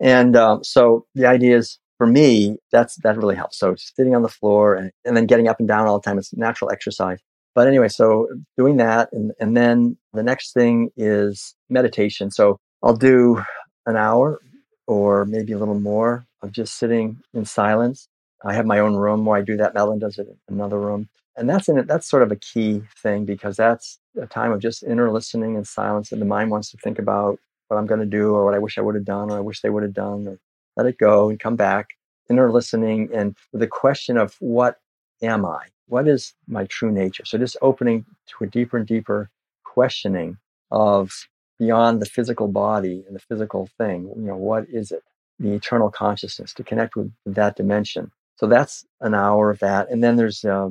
And 0.00 0.36
um, 0.36 0.64
so 0.64 1.06
the 1.14 1.26
idea 1.26 1.56
is 1.56 1.78
for 1.98 2.06
me, 2.06 2.56
that's 2.72 2.96
that 3.02 3.16
really 3.16 3.36
helps. 3.36 3.58
So 3.58 3.74
sitting 3.76 4.14
on 4.14 4.22
the 4.22 4.28
floor 4.28 4.74
and, 4.74 4.90
and 5.04 5.16
then 5.16 5.26
getting 5.26 5.48
up 5.48 5.58
and 5.58 5.68
down 5.68 5.86
all 5.86 5.98
the 5.98 6.04
time 6.04 6.18
is 6.18 6.32
natural 6.32 6.70
exercise. 6.70 7.20
But 7.54 7.68
anyway, 7.68 7.88
so 7.88 8.28
doing 8.56 8.78
that 8.78 9.10
and, 9.12 9.32
and 9.38 9.56
then 9.56 9.96
the 10.12 10.22
next 10.22 10.52
thing 10.52 10.90
is 10.96 11.54
meditation. 11.68 12.30
So 12.30 12.58
I'll 12.82 12.96
do 12.96 13.42
an 13.86 13.96
hour 13.96 14.40
or 14.86 15.24
maybe 15.26 15.52
a 15.52 15.58
little 15.58 15.78
more 15.78 16.26
of 16.42 16.52
just 16.52 16.78
sitting 16.78 17.18
in 17.34 17.44
silence. 17.44 18.08
I 18.44 18.54
have 18.54 18.66
my 18.66 18.80
own 18.80 18.96
room 18.96 19.24
where 19.24 19.38
I 19.38 19.42
do 19.42 19.56
that. 19.58 19.74
Melon 19.74 19.98
does 19.98 20.18
it 20.18 20.26
in 20.26 20.54
another 20.54 20.80
room. 20.80 21.08
And 21.36 21.48
that's 21.48 21.68
in 21.68 21.78
it. 21.78 21.86
That's 21.86 22.08
sort 22.08 22.22
of 22.22 22.32
a 22.32 22.36
key 22.36 22.82
thing 23.00 23.24
because 23.24 23.56
that's 23.56 23.98
a 24.20 24.26
time 24.26 24.52
of 24.52 24.60
just 24.60 24.82
inner 24.82 25.10
listening 25.10 25.56
and 25.56 25.66
silence 25.66 26.12
and 26.12 26.20
the 26.20 26.26
mind 26.26 26.50
wants 26.50 26.70
to 26.70 26.76
think 26.78 26.98
about 26.98 27.38
what 27.68 27.76
I'm 27.76 27.86
going 27.86 28.00
to 28.00 28.06
do 28.06 28.34
or 28.34 28.44
what 28.44 28.54
I 28.54 28.58
wish 28.58 28.78
I 28.78 28.82
would 28.82 28.94
have 28.94 29.04
done 29.04 29.30
or 29.30 29.36
I 29.38 29.40
wish 29.40 29.60
they 29.60 29.70
would 29.70 29.82
have 29.82 29.94
done 29.94 30.28
or 30.28 30.38
let 30.76 30.86
it 30.86 30.98
go 30.98 31.30
and 31.30 31.40
come 31.40 31.56
back. 31.56 31.90
Inner 32.30 32.50
listening 32.50 33.08
and 33.12 33.36
the 33.52 33.66
question 33.66 34.16
of 34.16 34.36
what 34.40 34.78
am 35.22 35.44
I? 35.44 35.66
What 35.86 36.08
is 36.08 36.34
my 36.46 36.64
true 36.66 36.90
nature? 36.90 37.24
So 37.24 37.38
just 37.38 37.56
opening 37.62 38.04
to 38.26 38.44
a 38.44 38.46
deeper 38.46 38.76
and 38.76 38.86
deeper 38.86 39.30
questioning 39.64 40.38
of 40.70 41.28
beyond 41.58 42.00
the 42.00 42.06
physical 42.06 42.48
body 42.48 43.04
and 43.06 43.14
the 43.14 43.20
physical 43.20 43.68
thing. 43.78 44.12
You 44.16 44.22
know, 44.22 44.36
what 44.36 44.66
is 44.68 44.92
it? 44.92 45.02
The 45.38 45.52
eternal 45.52 45.90
consciousness 45.90 46.52
to 46.54 46.64
connect 46.64 46.96
with 46.96 47.12
that 47.26 47.56
dimension. 47.56 48.10
So 48.36 48.46
that's 48.46 48.84
an 49.00 49.14
hour 49.14 49.50
of 49.50 49.58
that. 49.60 49.90
And 49.90 50.02
then 50.02 50.16
there's 50.16 50.44
uh, 50.44 50.70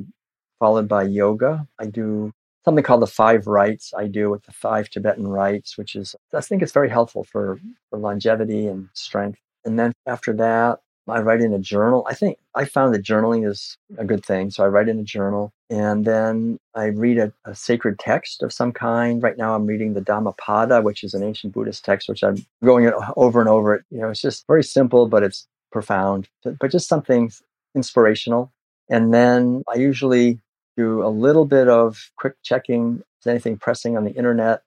followed 0.58 0.88
by 0.88 1.04
yoga. 1.04 1.66
I 1.78 1.86
do 1.86 2.32
something 2.64 2.84
called 2.84 3.02
the 3.02 3.06
five 3.06 3.46
rites 3.46 3.92
I 3.96 4.06
do 4.06 4.30
with 4.30 4.44
the 4.44 4.52
five 4.52 4.88
Tibetan 4.88 5.28
rites, 5.28 5.76
which 5.76 5.96
is, 5.96 6.14
I 6.32 6.40
think 6.40 6.62
it's 6.62 6.72
very 6.72 6.88
helpful 6.88 7.24
for, 7.24 7.58
for 7.90 7.98
longevity 7.98 8.66
and 8.66 8.88
strength. 8.94 9.40
And 9.64 9.78
then 9.78 9.92
after 10.06 10.32
that, 10.34 10.80
I 11.08 11.20
write 11.20 11.40
in 11.40 11.52
a 11.52 11.58
journal. 11.58 12.06
I 12.08 12.14
think 12.14 12.38
I 12.54 12.64
found 12.64 12.94
that 12.94 13.02
journaling 13.02 13.48
is 13.48 13.76
a 13.98 14.04
good 14.04 14.24
thing. 14.24 14.50
So 14.50 14.62
I 14.62 14.68
write 14.68 14.88
in 14.88 15.00
a 15.00 15.04
journal 15.04 15.52
and 15.68 16.04
then 16.04 16.58
I 16.76 16.86
read 16.86 17.18
a, 17.18 17.32
a, 17.44 17.56
sacred 17.56 17.98
text 17.98 18.42
of 18.42 18.52
some 18.52 18.72
kind. 18.72 19.20
Right 19.20 19.36
now 19.36 19.54
I'm 19.54 19.66
reading 19.66 19.94
the 19.94 20.00
Dhammapada, 20.00 20.80
which 20.80 21.02
is 21.02 21.14
an 21.14 21.24
ancient 21.24 21.54
Buddhist 21.54 21.84
text, 21.84 22.08
which 22.08 22.22
I'm 22.22 22.36
going 22.64 22.90
over 23.16 23.40
and 23.40 23.48
over. 23.48 23.74
It, 23.74 23.84
you 23.90 23.98
know, 23.98 24.10
it's 24.10 24.20
just 24.20 24.46
very 24.46 24.62
simple, 24.62 25.08
but 25.08 25.24
it's 25.24 25.48
profound, 25.72 26.28
but 26.44 26.70
just 26.70 26.88
something 26.88 27.32
inspirational. 27.74 28.52
And 28.88 29.12
then 29.12 29.64
I 29.72 29.78
usually 29.78 30.38
do 30.76 31.04
a 31.04 31.08
little 31.08 31.44
bit 31.44 31.68
of 31.68 32.10
quick 32.16 32.34
checking, 32.42 33.02
is 33.20 33.26
anything 33.26 33.58
pressing 33.58 33.96
on 33.96 34.04
the 34.04 34.12
internet. 34.12 34.62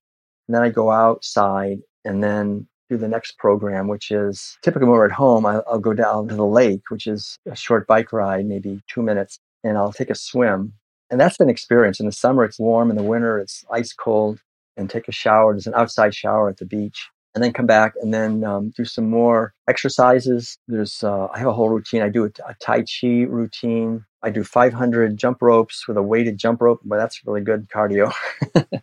And 0.47 0.55
then 0.55 0.61
I 0.61 0.69
go 0.69 0.91
outside 0.91 1.79
and 2.03 2.23
then 2.23 2.67
do 2.89 2.97
the 2.97 3.07
next 3.07 3.37
program, 3.37 3.87
which 3.87 4.11
is 4.11 4.57
typically 4.61 4.87
when 4.87 4.97
we're 4.97 5.05
at 5.05 5.11
home, 5.11 5.45
I'll, 5.45 5.63
I'll 5.67 5.79
go 5.79 5.93
down 5.93 6.27
to 6.27 6.35
the 6.35 6.45
lake, 6.45 6.83
which 6.89 7.07
is 7.07 7.37
a 7.49 7.55
short 7.55 7.87
bike 7.87 8.13
ride, 8.13 8.45
maybe 8.45 8.81
two 8.87 9.01
minutes, 9.01 9.39
and 9.63 9.77
I'll 9.77 9.93
take 9.93 10.11
a 10.11 10.15
swim. 10.15 10.73
And 11.09 11.19
that's 11.19 11.39
an 11.39 11.49
experience. 11.49 11.99
In 11.99 12.05
the 12.05 12.11
summer, 12.11 12.43
it's 12.43 12.59
warm. 12.59 12.89
In 12.89 12.97
the 12.97 13.03
winter, 13.03 13.39
it's 13.39 13.63
ice 13.71 13.93
cold. 13.93 14.39
And 14.77 14.89
take 14.89 15.07
a 15.07 15.13
shower. 15.13 15.53
There's 15.53 15.67
an 15.67 15.73
outside 15.73 16.13
shower 16.13 16.49
at 16.49 16.57
the 16.57 16.65
beach 16.65 17.09
and 17.35 17.43
then 17.43 17.51
come 17.51 17.65
back 17.65 17.93
and 18.01 18.13
then 18.13 18.43
um, 18.45 18.71
do 18.75 18.85
some 18.85 19.09
more 19.09 19.53
exercises. 19.67 20.57
There's 20.67 21.03
uh, 21.03 21.27
I 21.33 21.37
have 21.39 21.47
a 21.47 21.53
whole 21.53 21.69
routine. 21.69 22.01
I 22.01 22.09
do 22.09 22.23
a, 22.23 22.29
a, 22.47 22.55
Tai 22.61 22.83
Chi 22.83 23.23
routine. 23.27 24.05
I 24.25 24.31
do 24.31 24.43
500 24.43 25.17
jump 25.17 25.41
ropes 25.41 25.87
with 25.87 25.97
a 25.97 26.01
weighted 26.01 26.37
jump 26.37 26.61
rope, 26.61 26.81
but 26.83 26.97
that's 26.97 27.25
really 27.25 27.41
good 27.41 27.69
cardio. 27.69 28.11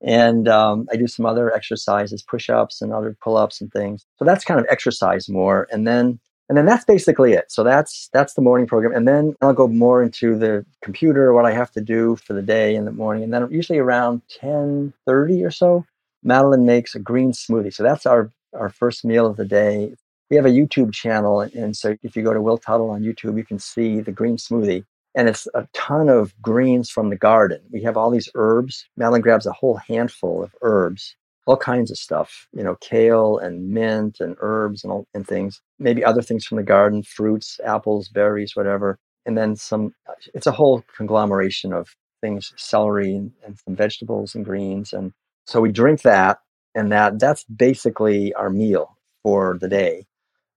and 0.00 0.46
um, 0.48 0.86
I 0.92 0.96
do 0.96 1.08
some 1.08 1.26
other 1.26 1.52
exercises, 1.52 2.22
push-ups 2.22 2.80
and 2.80 2.92
other 2.92 3.16
pull-ups 3.20 3.60
and 3.60 3.72
things. 3.72 4.06
So 4.18 4.24
that's 4.24 4.44
kind 4.44 4.60
of 4.60 4.66
exercise 4.70 5.28
more, 5.28 5.66
and 5.72 5.86
then 5.86 6.20
and 6.48 6.56
then 6.56 6.66
that's 6.66 6.84
basically 6.84 7.32
it. 7.32 7.50
So 7.50 7.64
that's 7.64 8.08
that's 8.12 8.34
the 8.34 8.42
morning 8.42 8.66
program, 8.66 8.94
and 8.94 9.06
then 9.08 9.34
I'll 9.40 9.52
go 9.52 9.68
more 9.68 10.02
into 10.02 10.38
the 10.38 10.64
computer, 10.82 11.32
what 11.32 11.46
I 11.46 11.52
have 11.52 11.72
to 11.72 11.80
do 11.80 12.16
for 12.16 12.32
the 12.32 12.42
day 12.42 12.74
in 12.76 12.84
the 12.84 12.92
morning, 12.92 13.24
and 13.24 13.34
then 13.34 13.48
usually 13.50 13.78
around 13.80 14.22
10:30 14.40 15.44
or 15.44 15.50
so, 15.50 15.84
Madeline 16.22 16.64
makes 16.64 16.94
a 16.94 16.98
green 17.00 17.32
smoothie. 17.32 17.74
So 17.74 17.82
that's 17.82 18.06
our, 18.06 18.30
our 18.52 18.68
first 18.68 19.04
meal 19.04 19.26
of 19.26 19.36
the 19.36 19.44
day. 19.44 19.94
We 20.30 20.36
have 20.36 20.46
a 20.46 20.50
YouTube 20.50 20.92
channel. 20.92 21.40
And 21.40 21.76
so 21.76 21.96
if 22.02 22.16
you 22.16 22.22
go 22.22 22.32
to 22.32 22.40
Will 22.40 22.58
Tuttle 22.58 22.90
on 22.90 23.02
YouTube, 23.02 23.36
you 23.36 23.44
can 23.44 23.58
see 23.58 24.00
the 24.00 24.12
green 24.12 24.36
smoothie. 24.36 24.84
And 25.16 25.28
it's 25.28 25.48
a 25.54 25.66
ton 25.74 26.08
of 26.08 26.40
greens 26.40 26.88
from 26.88 27.10
the 27.10 27.16
garden. 27.16 27.60
We 27.72 27.82
have 27.82 27.96
all 27.96 28.10
these 28.10 28.30
herbs. 28.36 28.86
Madeline 28.96 29.22
grabs 29.22 29.44
a 29.44 29.52
whole 29.52 29.76
handful 29.76 30.40
of 30.40 30.54
herbs, 30.62 31.16
all 31.46 31.56
kinds 31.56 31.90
of 31.90 31.98
stuff, 31.98 32.46
you 32.52 32.62
know, 32.62 32.76
kale 32.76 33.38
and 33.38 33.70
mint 33.70 34.20
and 34.20 34.36
herbs 34.38 34.84
and, 34.84 34.92
all, 34.92 35.06
and 35.12 35.26
things, 35.26 35.60
maybe 35.80 36.04
other 36.04 36.22
things 36.22 36.46
from 36.46 36.58
the 36.58 36.62
garden, 36.62 37.02
fruits, 37.02 37.58
apples, 37.64 38.08
berries, 38.08 38.54
whatever. 38.54 38.98
And 39.26 39.36
then 39.36 39.56
some, 39.56 39.92
it's 40.32 40.46
a 40.46 40.52
whole 40.52 40.84
conglomeration 40.96 41.72
of 41.72 41.88
things, 42.20 42.52
celery 42.56 43.16
and, 43.16 43.32
and 43.44 43.58
some 43.64 43.74
vegetables 43.74 44.36
and 44.36 44.44
greens. 44.44 44.92
And 44.92 45.12
so 45.44 45.60
we 45.60 45.72
drink 45.72 46.02
that 46.02 46.38
and 46.76 46.92
that 46.92 47.18
that's 47.18 47.42
basically 47.44 48.32
our 48.34 48.48
meal 48.48 48.96
for 49.24 49.58
the 49.60 49.68
day 49.68 50.06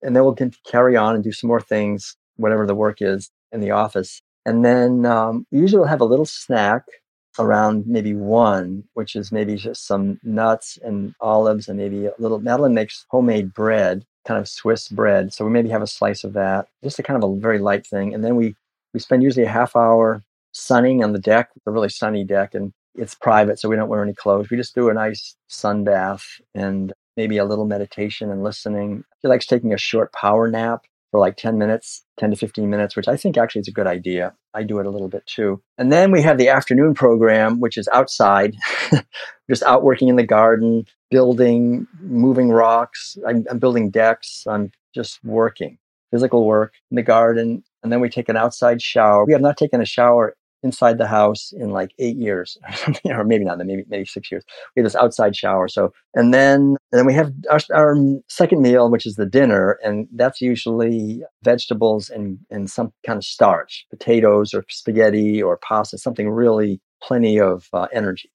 and 0.03 0.15
then 0.15 0.23
we'll 0.23 0.37
carry 0.69 0.95
on 0.95 1.15
and 1.15 1.23
do 1.23 1.31
some 1.31 1.47
more 1.47 1.61
things, 1.61 2.15
whatever 2.37 2.65
the 2.65 2.75
work 2.75 3.01
is 3.01 3.29
in 3.51 3.61
the 3.61 3.71
office. 3.71 4.21
And 4.45 4.65
then 4.65 5.05
um, 5.05 5.45
usually 5.51 5.79
we'll 5.79 5.87
have 5.87 6.01
a 6.01 6.05
little 6.05 6.25
snack 6.25 6.83
around 7.39 7.87
maybe 7.87 8.13
one, 8.13 8.83
which 8.93 9.15
is 9.15 9.31
maybe 9.31 9.55
just 9.55 9.87
some 9.87 10.19
nuts 10.23 10.77
and 10.83 11.15
olives 11.21 11.67
and 11.67 11.77
maybe 11.77 12.05
a 12.05 12.13
little. 12.19 12.39
Madeline 12.39 12.73
makes 12.73 13.05
homemade 13.09 13.53
bread, 13.53 14.05
kind 14.25 14.39
of 14.39 14.47
Swiss 14.47 14.87
bread. 14.89 15.33
So 15.33 15.45
we 15.45 15.51
maybe 15.51 15.69
have 15.69 15.81
a 15.81 15.87
slice 15.87 16.23
of 16.23 16.33
that, 16.33 16.67
just 16.83 16.99
a 16.99 17.03
kind 17.03 17.21
of 17.21 17.29
a 17.29 17.39
very 17.39 17.59
light 17.59 17.87
thing. 17.87 18.13
And 18.13 18.23
then 18.23 18.35
we, 18.35 18.55
we 18.93 18.99
spend 18.99 19.23
usually 19.23 19.45
a 19.45 19.49
half 19.49 19.75
hour 19.75 20.23
sunning 20.51 21.03
on 21.03 21.13
the 21.13 21.19
deck, 21.19 21.49
a 21.65 21.71
really 21.71 21.89
sunny 21.89 22.23
deck. 22.23 22.53
And 22.53 22.73
it's 22.95 23.15
private, 23.15 23.59
so 23.59 23.69
we 23.69 23.75
don't 23.75 23.89
wear 23.89 24.03
any 24.03 24.13
clothes. 24.13 24.49
We 24.49 24.57
just 24.57 24.75
do 24.75 24.89
a 24.89 24.93
nice 24.93 25.35
sun 25.47 25.83
bath 25.83 26.25
and 26.53 26.93
maybe 27.17 27.37
a 27.37 27.45
little 27.45 27.65
meditation 27.65 28.31
and 28.31 28.43
listening. 28.43 29.03
He 29.21 29.27
likes 29.27 29.45
taking 29.45 29.73
a 29.73 29.77
short 29.77 30.11
power 30.13 30.49
nap 30.49 30.85
for 31.13 31.19
like 31.19 31.37
10 31.37 31.59
minutes, 31.59 32.03
10 32.19 32.31
to 32.31 32.35
15 32.35 32.67
minutes, 32.69 32.95
which 32.95 33.07
I 33.07 33.15
think 33.15 33.37
actually 33.37 33.61
is 33.61 33.67
a 33.67 33.71
good 33.71 33.85
idea. 33.85 34.33
I 34.55 34.63
do 34.63 34.79
it 34.79 34.87
a 34.87 34.89
little 34.89 35.09
bit 35.09 35.23
too. 35.27 35.61
And 35.77 35.91
then 35.91 36.11
we 36.11 36.23
have 36.23 36.39
the 36.39 36.49
afternoon 36.49 36.95
program, 36.95 37.59
which 37.59 37.77
is 37.77 37.87
outside, 37.93 38.55
just 39.49 39.61
out 39.61 39.83
working 39.83 40.07
in 40.07 40.15
the 40.15 40.25
garden, 40.25 40.85
building, 41.11 41.85
moving 41.99 42.49
rocks. 42.49 43.15
I'm, 43.27 43.45
I'm 43.47 43.59
building 43.59 43.91
decks. 43.91 44.45
I'm 44.47 44.71
just 44.95 45.23
working, 45.23 45.77
physical 46.09 46.47
work 46.47 46.73
in 46.89 46.95
the 46.95 47.03
garden. 47.03 47.63
And 47.83 47.91
then 47.91 47.99
we 47.99 48.09
take 48.09 48.27
an 48.27 48.37
outside 48.37 48.81
shower. 48.81 49.23
We 49.23 49.33
have 49.33 49.41
not 49.41 49.57
taken 49.57 49.81
a 49.81 49.85
shower 49.85 50.35
inside 50.63 50.97
the 50.97 51.07
house 51.07 51.53
in 51.55 51.69
like 51.69 51.93
eight 51.99 52.17
years 52.17 52.57
or 53.05 53.23
maybe 53.23 53.43
not, 53.43 53.57
maybe 53.59 53.83
maybe 53.87 54.05
six 54.05 54.31
years. 54.31 54.43
We 54.75 54.81
have 54.81 54.85
this 54.85 54.95
outside 54.95 55.35
shower. 55.35 55.67
So 55.67 55.93
and 56.15 56.33
then 56.33 56.77
and 56.91 56.99
then 56.99 57.05
we 57.05 57.13
have 57.13 57.33
our, 57.49 57.59
our 57.73 57.95
second 58.27 58.61
meal, 58.61 58.89
which 58.89 59.05
is 59.05 59.15
the 59.15 59.25
dinner, 59.25 59.77
and 59.83 60.07
that's 60.13 60.41
usually 60.41 61.23
vegetables 61.43 62.09
and 62.09 62.39
and 62.49 62.69
some 62.69 62.93
kind 63.05 63.17
of 63.17 63.23
starch, 63.23 63.85
potatoes 63.89 64.53
or 64.53 64.65
spaghetti 64.69 65.41
or 65.41 65.57
pasta, 65.57 65.97
something 65.97 66.29
really 66.29 66.81
plenty 67.01 67.39
of 67.39 67.67
uh, 67.73 67.87
energy. 67.91 68.31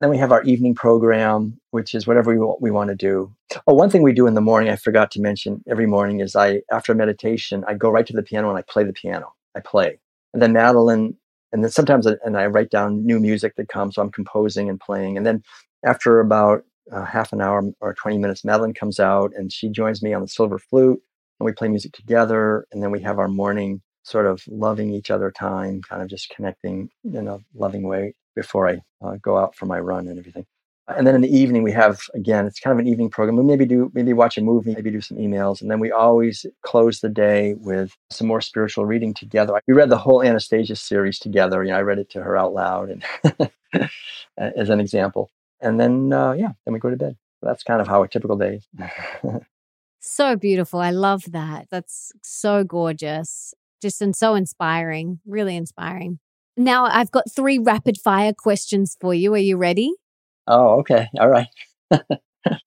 Then 0.00 0.10
we 0.10 0.18
have 0.18 0.32
our 0.32 0.42
evening 0.42 0.74
program, 0.74 1.60
which 1.70 1.94
is 1.94 2.08
whatever 2.08 2.36
we, 2.36 2.54
we 2.60 2.72
want 2.72 2.90
to 2.90 2.96
do. 2.96 3.32
Oh, 3.68 3.74
one 3.74 3.88
thing 3.88 4.02
we 4.02 4.12
do 4.12 4.26
in 4.26 4.34
the 4.34 4.40
morning, 4.40 4.68
I 4.68 4.74
forgot 4.74 5.12
to 5.12 5.20
mention 5.20 5.62
every 5.70 5.86
morning 5.86 6.18
is 6.18 6.34
I, 6.34 6.62
after 6.72 6.92
meditation, 6.92 7.62
I 7.68 7.74
go 7.74 7.88
right 7.88 8.04
to 8.06 8.12
the 8.12 8.22
piano 8.22 8.48
and 8.48 8.58
I 8.58 8.62
play 8.62 8.82
the 8.82 8.92
piano. 8.92 9.32
I 9.54 9.60
play. 9.60 10.00
And 10.32 10.42
then 10.42 10.52
Madeline 10.52 11.16
and 11.52 11.62
then 11.62 11.70
sometimes 11.70 12.06
I, 12.06 12.14
and 12.24 12.36
I 12.36 12.46
write 12.46 12.70
down 12.70 13.04
new 13.04 13.20
music 13.20 13.54
that 13.56 13.68
comes. 13.68 13.94
So 13.94 14.02
I'm 14.02 14.10
composing 14.10 14.68
and 14.68 14.80
playing. 14.80 15.16
And 15.16 15.26
then 15.26 15.42
after 15.84 16.20
about 16.20 16.62
uh, 16.90 17.04
half 17.04 17.32
an 17.32 17.40
hour 17.40 17.62
or 17.80 17.94
20 17.94 18.18
minutes, 18.18 18.44
Madeline 18.44 18.74
comes 18.74 18.98
out 18.98 19.32
and 19.36 19.52
she 19.52 19.68
joins 19.68 20.02
me 20.02 20.12
on 20.12 20.22
the 20.22 20.28
silver 20.28 20.58
flute 20.58 21.00
and 21.38 21.44
we 21.44 21.52
play 21.52 21.68
music 21.68 21.92
together. 21.92 22.66
And 22.72 22.82
then 22.82 22.90
we 22.90 23.02
have 23.02 23.18
our 23.18 23.28
morning 23.28 23.82
sort 24.02 24.26
of 24.26 24.42
loving 24.48 24.92
each 24.92 25.10
other 25.10 25.30
time, 25.30 25.82
kind 25.82 26.02
of 26.02 26.08
just 26.08 26.30
connecting 26.30 26.88
in 27.04 27.28
a 27.28 27.38
loving 27.54 27.84
way 27.84 28.14
before 28.34 28.68
I 28.68 28.80
uh, 29.04 29.16
go 29.22 29.36
out 29.36 29.54
for 29.54 29.66
my 29.66 29.78
run 29.78 30.08
and 30.08 30.18
everything. 30.18 30.46
And 30.96 31.06
then 31.06 31.14
in 31.14 31.20
the 31.20 31.36
evening, 31.36 31.62
we 31.62 31.72
have 31.72 32.00
again, 32.14 32.46
it's 32.46 32.60
kind 32.60 32.72
of 32.72 32.78
an 32.78 32.90
evening 32.90 33.10
program. 33.10 33.36
We 33.36 33.44
maybe 33.44 33.66
do 33.66 33.90
maybe 33.94 34.12
watch 34.12 34.38
a 34.38 34.42
movie, 34.42 34.74
maybe 34.74 34.90
do 34.90 35.00
some 35.00 35.16
emails, 35.18 35.60
and 35.60 35.70
then 35.70 35.80
we 35.80 35.90
always 35.90 36.46
close 36.62 37.00
the 37.00 37.08
day 37.08 37.54
with 37.54 37.96
some 38.10 38.26
more 38.26 38.40
spiritual 38.40 38.86
reading 38.86 39.14
together. 39.14 39.60
We 39.66 39.74
read 39.74 39.90
the 39.90 39.98
whole 39.98 40.22
Anastasia 40.22 40.76
series 40.76 41.18
together. 41.18 41.62
You 41.62 41.70
know, 41.70 41.78
I 41.78 41.82
read 41.82 41.98
it 41.98 42.10
to 42.10 42.22
her 42.22 42.36
out 42.36 42.54
loud, 42.54 42.90
and 42.90 43.50
as 44.36 44.68
an 44.68 44.80
example. 44.80 45.30
And 45.60 45.78
then 45.78 46.12
uh, 46.12 46.32
yeah, 46.32 46.52
then 46.64 46.74
we 46.74 46.80
go 46.80 46.90
to 46.90 46.96
bed. 46.96 47.16
that's 47.42 47.62
kind 47.62 47.80
of 47.80 47.88
how 47.88 48.02
a 48.02 48.08
typical 48.08 48.36
day 48.36 48.60
is. 48.60 48.68
so 50.00 50.36
beautiful. 50.36 50.80
I 50.80 50.90
love 50.90 51.24
that. 51.32 51.68
That's 51.70 52.12
so 52.22 52.64
gorgeous. 52.64 53.54
Just 53.80 54.02
and 54.02 54.14
so 54.14 54.34
inspiring. 54.34 55.20
Really 55.26 55.56
inspiring. 55.56 56.18
Now 56.56 56.84
I've 56.84 57.10
got 57.10 57.24
three 57.34 57.58
rapid 57.58 57.98
fire 57.98 58.32
questions 58.36 58.96
for 59.00 59.14
you. 59.14 59.32
Are 59.34 59.38
you 59.38 59.56
ready? 59.56 59.92
Oh, 60.46 60.80
okay. 60.80 61.08
All 61.18 61.28
right. 61.28 61.48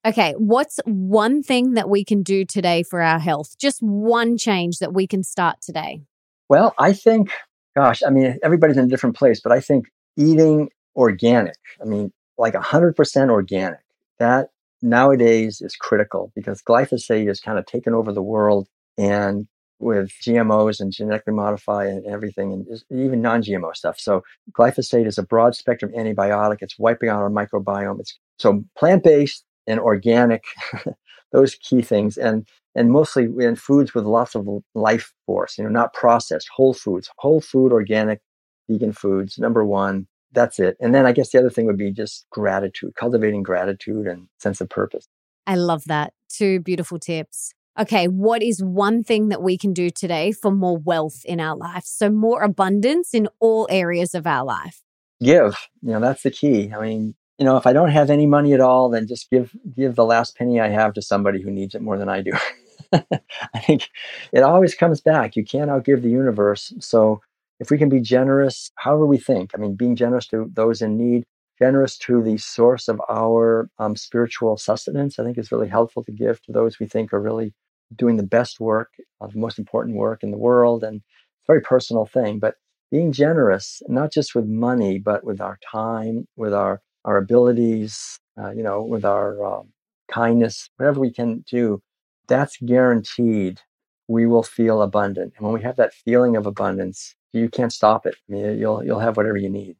okay. 0.05 0.33
What's 0.37 0.79
one 0.85 1.43
thing 1.43 1.73
that 1.73 1.89
we 1.89 2.03
can 2.03 2.23
do 2.23 2.45
today 2.45 2.83
for 2.83 3.01
our 3.01 3.19
health? 3.19 3.55
Just 3.59 3.81
one 3.81 4.37
change 4.37 4.79
that 4.79 4.93
we 4.93 5.07
can 5.07 5.23
start 5.23 5.57
today. 5.61 6.01
Well, 6.49 6.73
I 6.77 6.93
think, 6.93 7.31
gosh, 7.75 8.01
I 8.05 8.09
mean, 8.09 8.37
everybody's 8.43 8.77
in 8.77 8.85
a 8.85 8.89
different 8.89 9.15
place, 9.15 9.41
but 9.41 9.51
I 9.51 9.59
think 9.59 9.85
eating 10.17 10.69
organic, 10.95 11.57
I 11.81 11.85
mean, 11.85 12.11
like 12.37 12.53
100% 12.53 13.29
organic, 13.29 13.79
that 14.19 14.49
nowadays 14.81 15.61
is 15.61 15.75
critical 15.75 16.31
because 16.35 16.61
glyphosate 16.61 17.27
has 17.27 17.39
kind 17.39 17.57
of 17.57 17.65
taken 17.65 17.93
over 17.93 18.11
the 18.11 18.21
world. 18.21 18.67
And 18.97 19.47
with 19.79 20.11
GMOs 20.21 20.79
and 20.79 20.91
genetically 20.91 21.33
modify 21.33 21.85
and 21.85 22.05
everything, 22.05 22.53
and 22.53 22.67
even 22.89 23.21
non-GMO 23.21 23.75
stuff. 23.75 23.99
So 23.99 24.23
glyphosate 24.51 25.05
is 25.05 25.17
a 25.17 25.23
broad 25.23 25.55
spectrum 25.55 25.91
antibiotic. 25.91 26.57
It's 26.61 26.79
wiping 26.79 27.09
out 27.09 27.21
our 27.21 27.29
microbiome. 27.29 27.99
It's 27.99 28.17
so 28.39 28.63
plant-based 28.77 29.43
and 29.67 29.79
organic, 29.79 30.43
those 31.31 31.55
key 31.55 31.81
things, 31.81 32.17
and 32.17 32.47
and 32.75 32.91
mostly 32.91 33.29
in 33.39 33.55
foods 33.55 33.93
with 33.93 34.05
lots 34.05 34.35
of 34.35 34.47
life 34.73 35.13
force. 35.25 35.57
You 35.57 35.63
know, 35.63 35.69
not 35.69 35.93
processed, 35.93 36.49
whole 36.55 36.73
foods, 36.73 37.09
whole 37.17 37.41
food, 37.41 37.71
organic, 37.71 38.21
vegan 38.69 38.93
foods. 38.93 39.37
Number 39.37 39.65
one. 39.65 40.07
That's 40.31 40.59
it. 40.59 40.75
And 40.81 40.93
then 40.93 41.05
I 41.05 41.13
guess 41.13 41.29
the 41.31 41.39
other 41.39 41.49
thing 41.49 41.65
would 41.65 41.77
be 41.77 41.91
just 41.91 42.25
gratitude, 42.29 42.93
cultivating 42.95 43.41
gratitude 43.41 44.05
and 44.05 44.27
sense 44.37 44.59
of 44.59 44.67
purpose. 44.67 45.07
I 45.47 45.55
love 45.55 45.85
that. 45.85 46.11
Two 46.27 46.59
beautiful 46.59 46.99
tips 46.99 47.53
okay, 47.79 48.07
what 48.07 48.41
is 48.41 48.63
one 48.63 49.03
thing 49.03 49.29
that 49.29 49.41
we 49.41 49.57
can 49.57 49.73
do 49.73 49.89
today 49.89 50.31
for 50.31 50.51
more 50.51 50.77
wealth 50.77 51.23
in 51.25 51.39
our 51.39 51.55
life? 51.55 51.83
So, 51.85 52.09
more 52.09 52.43
abundance 52.43 53.13
in 53.13 53.27
all 53.39 53.67
areas 53.69 54.15
of 54.15 54.25
our 54.25 54.45
life. 54.45 54.81
Give, 55.21 55.55
you 55.81 55.91
know, 55.91 55.99
that's 55.99 56.23
the 56.23 56.31
key. 56.31 56.71
I 56.73 56.81
mean, 56.81 57.15
you 57.37 57.45
know, 57.45 57.57
if 57.57 57.67
I 57.67 57.73
don't 57.73 57.89
have 57.89 58.09
any 58.09 58.25
money 58.25 58.53
at 58.53 58.61
all, 58.61 58.89
then 58.89 59.07
just 59.07 59.29
give 59.29 59.55
give 59.75 59.95
the 59.95 60.05
last 60.05 60.37
penny 60.37 60.59
I 60.59 60.69
have 60.69 60.93
to 60.93 61.01
somebody 61.01 61.41
who 61.41 61.51
needs 61.51 61.75
it 61.75 61.81
more 61.81 61.97
than 61.97 62.09
I 62.09 62.21
do. 62.21 62.31
I 62.93 63.59
think 63.59 63.89
it 64.31 64.43
always 64.43 64.75
comes 64.75 65.01
back. 65.01 65.35
You 65.35 65.43
can't 65.43 65.69
outgive 65.69 66.01
the 66.01 66.09
universe. 66.09 66.73
So 66.79 67.21
if 67.59 67.71
we 67.71 67.77
can 67.77 67.89
be 67.89 67.99
generous, 67.99 68.71
however 68.75 69.05
we 69.05 69.17
think, 69.17 69.51
I 69.53 69.57
mean, 69.57 69.75
being 69.75 69.95
generous 69.95 70.27
to 70.27 70.49
those 70.53 70.81
in 70.81 70.97
need, 70.97 71.23
generous 71.59 71.97
to 71.99 72.21
the 72.21 72.37
source 72.37 72.87
of 72.87 73.01
our 73.09 73.69
um, 73.79 73.95
spiritual 73.95 74.57
sustenance, 74.57 75.19
I 75.19 75.23
think 75.23 75.37
is 75.37 75.51
really 75.51 75.69
helpful 75.69 76.03
to 76.03 76.11
give 76.11 76.41
to 76.43 76.51
those 76.51 76.79
we 76.79 76.85
think 76.85 77.13
are 77.13 77.21
really 77.21 77.53
doing 77.95 78.17
the 78.17 78.23
best 78.23 78.59
work, 78.59 78.89
uh, 79.21 79.27
the 79.27 79.37
most 79.37 79.59
important 79.59 79.97
work 79.97 80.23
in 80.23 80.31
the 80.31 80.37
world. 80.37 80.83
And 80.83 80.97
it's 80.97 81.49
a 81.49 81.51
very 81.51 81.61
personal 81.61 82.05
thing, 82.05 82.39
but 82.39 82.55
being 82.91 83.11
generous, 83.11 83.81
not 83.87 84.11
just 84.11 84.35
with 84.35 84.45
money, 84.45 84.99
but 84.99 85.23
with 85.23 85.41
our 85.41 85.59
time, 85.71 86.27
with 86.35 86.53
our, 86.53 86.81
our 87.03 87.17
abilities, 87.17 88.19
uh, 88.41 88.51
you 88.51 88.63
know, 88.63 88.81
with 88.81 89.05
our 89.05 89.43
um, 89.43 89.69
kindness, 90.11 90.69
whatever 90.77 90.99
we 90.99 91.11
can 91.11 91.43
do, 91.49 91.81
that's 92.27 92.57
guaranteed 92.65 93.59
we 94.07 94.25
will 94.25 94.43
feel 94.43 94.81
abundant. 94.81 95.33
And 95.37 95.45
when 95.45 95.53
we 95.53 95.61
have 95.63 95.77
that 95.77 95.93
feeling 95.93 96.35
of 96.35 96.45
abundance, 96.45 97.15
you 97.33 97.49
can't 97.49 97.73
stop 97.73 98.05
it. 98.05 98.15
I 98.29 98.31
mean, 98.31 98.59
you'll, 98.59 98.83
you'll 98.83 98.99
have 98.99 99.17
whatever 99.17 99.37
you 99.37 99.49
need. 99.49 99.77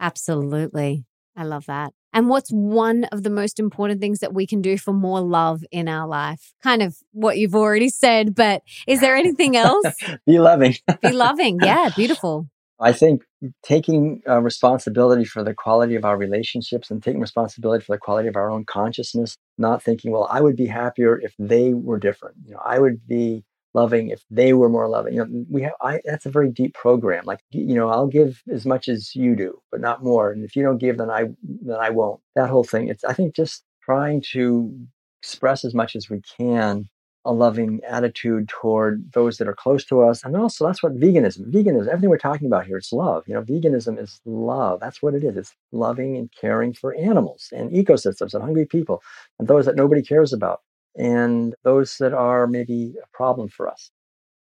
Absolutely. 0.00 1.04
I 1.36 1.44
love 1.44 1.66
that. 1.66 1.92
And 2.12 2.28
what's 2.28 2.50
one 2.50 3.04
of 3.04 3.24
the 3.24 3.30
most 3.30 3.58
important 3.58 4.00
things 4.00 4.20
that 4.20 4.32
we 4.32 4.46
can 4.46 4.62
do 4.62 4.78
for 4.78 4.92
more 4.92 5.20
love 5.20 5.64
in 5.72 5.88
our 5.88 6.06
life? 6.06 6.54
Kind 6.62 6.80
of 6.80 6.96
what 7.10 7.38
you've 7.38 7.56
already 7.56 7.88
said, 7.88 8.36
but 8.36 8.62
is 8.86 9.00
there 9.00 9.16
anything 9.16 9.56
else? 9.56 9.84
Be 10.26 10.38
loving. 10.38 10.76
Be 11.02 11.12
loving. 11.12 11.58
Yeah, 11.64 11.90
beautiful. 11.96 12.48
I 12.80 12.92
think 12.92 13.22
taking 13.62 14.22
uh, 14.28 14.40
responsibility 14.40 15.24
for 15.24 15.42
the 15.42 15.54
quality 15.54 15.94
of 15.94 16.04
our 16.04 16.16
relationships 16.16 16.90
and 16.90 17.02
taking 17.02 17.20
responsibility 17.20 17.84
for 17.84 17.94
the 17.94 17.98
quality 17.98 18.28
of 18.28 18.36
our 18.36 18.50
own 18.50 18.64
consciousness, 18.64 19.36
not 19.56 19.82
thinking, 19.82 20.12
well, 20.12 20.28
I 20.30 20.40
would 20.40 20.56
be 20.56 20.66
happier 20.66 21.18
if 21.18 21.34
they 21.38 21.72
were 21.72 21.98
different. 21.98 22.36
You 22.44 22.54
know, 22.54 22.60
I 22.64 22.78
would 22.78 23.06
be 23.06 23.44
loving 23.74 24.08
if 24.10 24.24
they 24.30 24.52
were 24.52 24.68
more 24.68 24.88
loving. 24.88 25.14
You 25.14 25.24
know, 25.24 25.44
we 25.50 25.62
have 25.62 25.72
I 25.80 26.00
that's 26.04 26.26
a 26.26 26.30
very 26.30 26.50
deep 26.50 26.74
program. 26.74 27.24
Like 27.26 27.40
you 27.50 27.74
know, 27.74 27.88
I'll 27.88 28.06
give 28.06 28.42
as 28.50 28.64
much 28.64 28.88
as 28.88 29.14
you 29.14 29.36
do, 29.36 29.60
but 29.70 29.80
not 29.80 30.02
more. 30.02 30.30
And 30.30 30.44
if 30.44 30.56
you 30.56 30.62
don't 30.62 30.78
give, 30.78 30.98
then 30.98 31.10
I 31.10 31.24
then 31.42 31.76
I 31.78 31.90
won't. 31.90 32.20
That 32.36 32.50
whole 32.50 32.64
thing. 32.64 32.88
It's 32.88 33.04
I 33.04 33.12
think 33.12 33.34
just 33.34 33.64
trying 33.82 34.22
to 34.32 34.74
express 35.22 35.64
as 35.64 35.74
much 35.74 35.96
as 35.96 36.08
we 36.08 36.20
can 36.20 36.88
a 37.26 37.32
loving 37.32 37.80
attitude 37.88 38.48
toward 38.48 39.10
those 39.12 39.38
that 39.38 39.48
are 39.48 39.54
close 39.54 39.84
to 39.86 40.02
us. 40.02 40.22
And 40.24 40.36
also, 40.36 40.66
that's 40.66 40.82
what 40.82 40.98
veganism, 40.98 41.50
veganism, 41.50 41.88
everything 41.88 42.10
we're 42.10 42.18
talking 42.18 42.46
about 42.46 42.66
here, 42.66 42.76
it's 42.76 42.92
love. 42.92 43.24
You 43.26 43.34
know, 43.34 43.42
veganism 43.42 43.98
is 43.98 44.20
love. 44.26 44.80
That's 44.80 45.02
what 45.02 45.14
it 45.14 45.24
is. 45.24 45.36
It's 45.36 45.54
loving 45.72 46.16
and 46.16 46.30
caring 46.38 46.74
for 46.74 46.94
animals 46.94 47.48
and 47.52 47.70
ecosystems 47.70 48.34
and 48.34 48.42
hungry 48.42 48.66
people 48.66 49.02
and 49.38 49.48
those 49.48 49.64
that 49.64 49.76
nobody 49.76 50.02
cares 50.02 50.32
about 50.32 50.60
and 50.96 51.54
those 51.62 51.98
that 51.98 52.12
are 52.12 52.46
maybe 52.46 52.94
a 53.02 53.16
problem 53.16 53.48
for 53.48 53.68
us. 53.68 53.90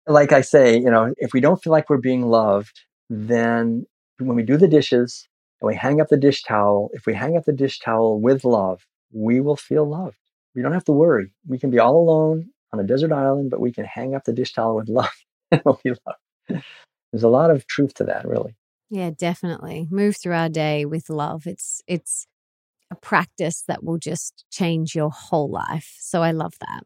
Like 0.08 0.32
I 0.32 0.42
say, 0.42 0.78
you 0.78 0.92
know, 0.92 1.14
if 1.18 1.34
we 1.34 1.42
don't 1.42 1.62
feel 1.62 1.72
like 1.72 1.90
we're 1.90 1.98
being 1.98 2.28
loved, 2.28 2.82
then 3.10 3.86
when 4.20 4.36
we 4.36 4.44
do 4.44 4.58
the 4.58 4.68
dishes 4.68 5.28
and 5.62 5.68
we 5.68 5.76
hang 5.76 6.00
up 6.00 6.10
the 6.10 6.18
dish 6.18 6.44
towel, 6.44 6.90
if 6.94 7.06
we 7.06 7.14
hang 7.14 7.36
up 7.38 7.46
the 7.46 7.54
dish 7.54 7.80
towel 7.80 8.20
with 8.20 8.44
love, 8.44 8.86
we 9.12 9.40
will 9.40 9.56
feel 9.56 9.86
loved. 9.86 10.18
We 10.54 10.62
don't 10.62 10.74
have 10.74 10.86
to 10.86 10.92
worry. 10.92 11.32
We 11.48 11.58
can 11.58 11.72
be 11.72 11.80
all 11.80 11.98
alone 11.98 12.50
on 12.72 12.80
a 12.80 12.84
desert 12.84 13.12
island, 13.12 13.50
but 13.50 13.60
we 13.60 13.72
can 13.72 13.86
hang 13.86 14.16
up 14.16 14.26
the 14.26 14.34
dish 14.34 14.54
towel 14.54 14.76
with 14.76 14.90
love 14.90 15.10
and 15.52 15.62
we'll 15.66 15.80
be 15.84 15.92
loved. 15.92 16.64
There's 17.12 17.24
a 17.24 17.30
lot 17.30 17.50
of 17.50 17.66
truth 17.68 17.94
to 17.96 18.04
that, 18.06 18.28
really. 18.28 18.56
Yeah, 18.90 19.10
definitely. 19.10 19.88
Move 19.90 20.18
through 20.18 20.36
our 20.36 20.50
day 20.50 20.86
with 20.86 21.10
love. 21.10 21.48
It's 21.48 21.82
it's 21.88 22.28
a 22.96 23.06
practice 23.08 23.64
that 23.68 23.84
will 23.84 23.98
just 23.98 24.46
change 24.52 24.96
your 24.96 25.10
whole 25.10 25.50
life. 25.50 25.96
So 26.00 26.22
I 26.22 26.32
love 26.32 26.54
that. 26.62 26.84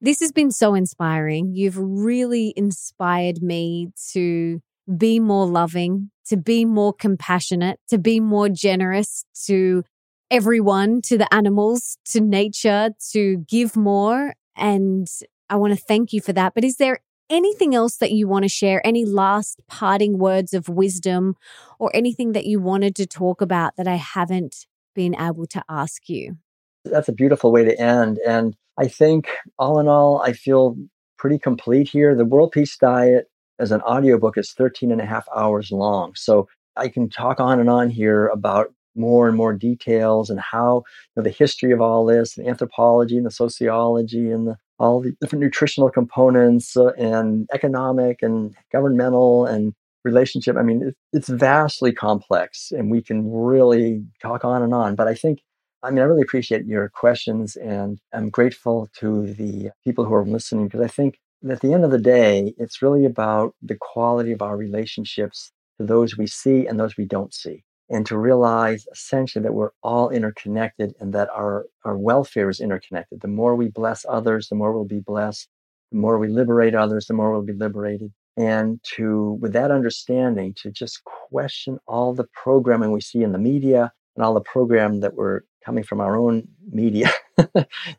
This 0.00 0.20
has 0.20 0.32
been 0.32 0.50
so 0.50 0.74
inspiring. 0.74 1.52
You've 1.54 1.78
really 1.78 2.52
inspired 2.56 3.42
me 3.42 3.88
to 4.12 4.60
be 4.96 5.20
more 5.20 5.46
loving, 5.46 6.10
to 6.28 6.36
be 6.36 6.64
more 6.64 6.92
compassionate, 6.92 7.78
to 7.88 7.98
be 7.98 8.20
more 8.20 8.48
generous 8.48 9.24
to 9.46 9.82
everyone, 10.30 11.02
to 11.02 11.18
the 11.18 11.32
animals, 11.32 11.98
to 12.06 12.20
nature, 12.20 12.90
to 13.12 13.38
give 13.48 13.76
more. 13.76 14.34
And 14.56 15.06
I 15.50 15.56
want 15.56 15.76
to 15.76 15.84
thank 15.84 16.12
you 16.12 16.20
for 16.20 16.32
that. 16.32 16.54
But 16.54 16.64
is 16.64 16.76
there 16.76 17.00
anything 17.30 17.74
else 17.74 17.96
that 17.96 18.12
you 18.12 18.28
want 18.28 18.44
to 18.44 18.48
share? 18.48 18.86
Any 18.86 19.04
last 19.04 19.60
parting 19.68 20.18
words 20.18 20.54
of 20.54 20.68
wisdom 20.68 21.34
or 21.78 21.90
anything 21.94 22.32
that 22.32 22.46
you 22.46 22.60
wanted 22.60 22.94
to 22.96 23.06
talk 23.06 23.40
about 23.40 23.76
that 23.76 23.88
I 23.88 23.96
haven't 23.96 24.66
been 24.98 25.14
able 25.14 25.46
to 25.46 25.62
ask 25.68 26.08
you? 26.08 26.36
That's 26.84 27.08
a 27.08 27.12
beautiful 27.12 27.52
way 27.52 27.64
to 27.64 27.80
end. 27.80 28.18
And 28.26 28.56
I 28.80 28.88
think 28.88 29.28
all 29.56 29.78
in 29.78 29.86
all, 29.86 30.20
I 30.20 30.32
feel 30.32 30.76
pretty 31.18 31.38
complete 31.38 31.88
here. 31.88 32.16
The 32.16 32.24
World 32.24 32.50
Peace 32.50 32.76
Diet 32.76 33.26
as 33.60 33.70
an 33.70 33.80
audiobook 33.82 34.36
is 34.36 34.52
13 34.58 34.90
and 34.90 35.00
a 35.00 35.06
half 35.06 35.28
hours 35.36 35.70
long. 35.70 36.14
So 36.16 36.48
I 36.76 36.88
can 36.88 37.08
talk 37.08 37.38
on 37.38 37.60
and 37.60 37.70
on 37.70 37.90
here 37.90 38.26
about 38.26 38.72
more 38.96 39.28
and 39.28 39.36
more 39.36 39.52
details 39.52 40.30
and 40.30 40.40
how 40.40 40.82
you 41.14 41.14
know, 41.14 41.22
the 41.22 41.30
history 41.30 41.70
of 41.70 41.80
all 41.80 42.04
this, 42.04 42.34
the 42.34 42.48
anthropology 42.48 43.16
and 43.16 43.24
the 43.26 43.30
sociology 43.30 44.32
and 44.32 44.48
the, 44.48 44.56
all 44.80 45.00
the 45.00 45.12
different 45.20 45.44
nutritional 45.44 45.90
components 45.90 46.76
uh, 46.76 46.88
and 46.98 47.48
economic 47.54 48.18
and 48.20 48.56
governmental 48.72 49.46
and 49.46 49.74
relationship. 50.04 50.56
I 50.56 50.62
mean, 50.62 50.92
it's 51.12 51.28
vastly 51.28 51.92
complex 51.92 52.70
and 52.70 52.90
we 52.90 53.02
can 53.02 53.30
really 53.30 54.04
talk 54.22 54.44
on 54.44 54.62
and 54.62 54.74
on. 54.74 54.94
But 54.94 55.08
I 55.08 55.14
think, 55.14 55.40
I 55.82 55.90
mean, 55.90 56.00
I 56.00 56.04
really 56.04 56.22
appreciate 56.22 56.66
your 56.66 56.88
questions 56.88 57.56
and 57.56 57.98
I'm 58.12 58.30
grateful 58.30 58.88
to 58.98 59.32
the 59.34 59.70
people 59.84 60.04
who 60.04 60.14
are 60.14 60.24
listening 60.24 60.66
because 60.66 60.80
I 60.80 60.88
think 60.88 61.18
at 61.48 61.60
the 61.60 61.72
end 61.72 61.84
of 61.84 61.90
the 61.90 61.98
day, 61.98 62.54
it's 62.58 62.82
really 62.82 63.04
about 63.04 63.54
the 63.62 63.76
quality 63.80 64.32
of 64.32 64.42
our 64.42 64.56
relationships 64.56 65.52
to 65.78 65.86
those 65.86 66.16
we 66.16 66.26
see 66.26 66.66
and 66.66 66.78
those 66.78 66.96
we 66.96 67.04
don't 67.04 67.32
see. 67.32 67.64
And 67.90 68.04
to 68.06 68.18
realize 68.18 68.86
essentially 68.92 69.42
that 69.42 69.54
we're 69.54 69.70
all 69.82 70.10
interconnected 70.10 70.94
and 71.00 71.14
that 71.14 71.30
our, 71.30 71.66
our 71.84 71.96
welfare 71.96 72.50
is 72.50 72.60
interconnected. 72.60 73.20
The 73.22 73.28
more 73.28 73.54
we 73.54 73.68
bless 73.68 74.04
others, 74.08 74.48
the 74.48 74.56
more 74.56 74.72
we'll 74.72 74.84
be 74.84 75.00
blessed. 75.00 75.48
The 75.90 75.98
more 75.98 76.18
we 76.18 76.28
liberate 76.28 76.74
others, 76.74 77.06
the 77.06 77.14
more 77.14 77.32
we'll 77.32 77.42
be 77.42 77.54
liberated. 77.54 78.12
And 78.38 78.80
to, 78.94 79.36
with 79.40 79.52
that 79.54 79.72
understanding, 79.72 80.54
to 80.62 80.70
just 80.70 81.02
question 81.02 81.78
all 81.88 82.14
the 82.14 82.28
programming 82.32 82.92
we 82.92 83.00
see 83.00 83.24
in 83.24 83.32
the 83.32 83.38
media 83.38 83.92
and 84.14 84.24
all 84.24 84.32
the 84.32 84.40
program 84.40 85.00
that 85.00 85.14
we're 85.14 85.40
coming 85.64 85.82
from 85.82 86.00
our 86.00 86.16
own 86.16 86.46
media 86.70 87.10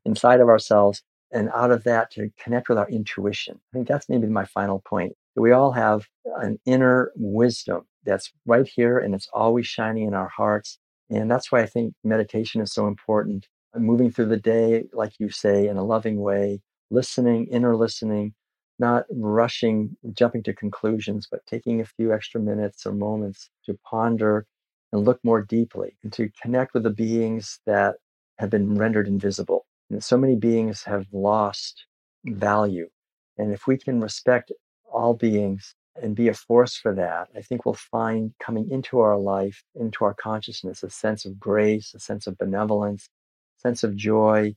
inside 0.06 0.40
of 0.40 0.48
ourselves 0.48 1.04
and 1.34 1.50
out 1.54 1.72
of 1.72 1.84
that 1.84 2.10
to 2.12 2.30
connect 2.42 2.70
with 2.70 2.78
our 2.78 2.90
intuition. 2.90 3.60
I 3.74 3.78
think 3.78 3.88
that's 3.90 4.08
maybe 4.08 4.28
my 4.28 4.46
final 4.46 4.80
point. 4.80 5.14
We 5.36 5.52
all 5.52 5.74
have 5.74 6.08
an 6.38 6.58
inner 6.66 7.12
wisdom 7.18 7.82
that's 8.06 8.32
right 8.46 8.68
here 8.68 8.98
and 8.98 9.14
it's 9.14 9.30
always 9.34 9.68
shining 9.68 10.08
in 10.08 10.14
our 10.14 10.30
hearts. 10.30 10.80
And 11.10 11.30
that's 11.30 11.52
why 11.52 11.62
I 11.62 11.66
think 11.66 11.94
meditation 12.06 12.62
is 12.62 12.72
so 12.74 12.88
important. 12.88 13.46
moving 13.76 14.10
through 14.10 14.28
the 14.28 14.38
day, 14.38 14.86
like 14.94 15.14
you 15.20 15.30
say, 15.30 15.68
in 15.68 15.76
a 15.76 15.84
loving 15.84 16.22
way, 16.22 16.62
listening, 16.90 17.46
inner 17.48 17.76
listening, 17.76 18.34
not 18.80 19.06
rushing, 19.12 19.96
jumping 20.14 20.44
to 20.44 20.54
conclusions, 20.54 21.28
but 21.30 21.46
taking 21.46 21.82
a 21.82 21.86
few 21.86 22.14
extra 22.14 22.40
minutes 22.40 22.86
or 22.86 22.94
moments 22.94 23.50
to 23.66 23.78
ponder 23.90 24.46
and 24.92 25.06
look 25.06 25.20
more 25.24 25.42
deeply 25.42 25.98
and 26.04 26.14
to 26.14 26.30
connect 26.42 26.74
with 26.74 26.84
the 26.84 26.90
beings 26.90 27.60
that 27.66 27.96
have 28.38 28.50
been 28.50 28.76
rendered 28.76 29.08
invisible 29.08 29.66
and 29.90 30.04
so 30.04 30.18
many 30.18 30.36
beings 30.36 30.84
have 30.84 31.08
lost 31.12 31.86
value. 32.26 32.90
And 33.38 33.52
if 33.52 33.66
we 33.68 33.78
can 33.78 34.02
respect 34.02 34.52
all 34.92 35.14
beings 35.14 35.76
and 36.02 36.16
be 36.16 36.28
a 36.28 36.34
force 36.34 36.76
for 36.76 36.94
that, 36.96 37.30
I 37.36 37.42
think 37.42 37.66
we'll 37.66 37.74
find 37.74 38.34
coming 38.40 38.70
into 38.70 39.00
our 39.00 39.18
life, 39.18 39.64
into 39.76 40.06
our 40.06 40.14
consciousness, 40.14 40.84
a 40.84 40.90
sense 40.90 41.26
of 41.26 41.40
grace, 41.40 41.94
a 41.94 42.00
sense 42.00 42.28
of 42.28 42.38
benevolence, 42.38 43.10
sense 43.58 43.84
of 43.84 43.96
joy 43.96 44.56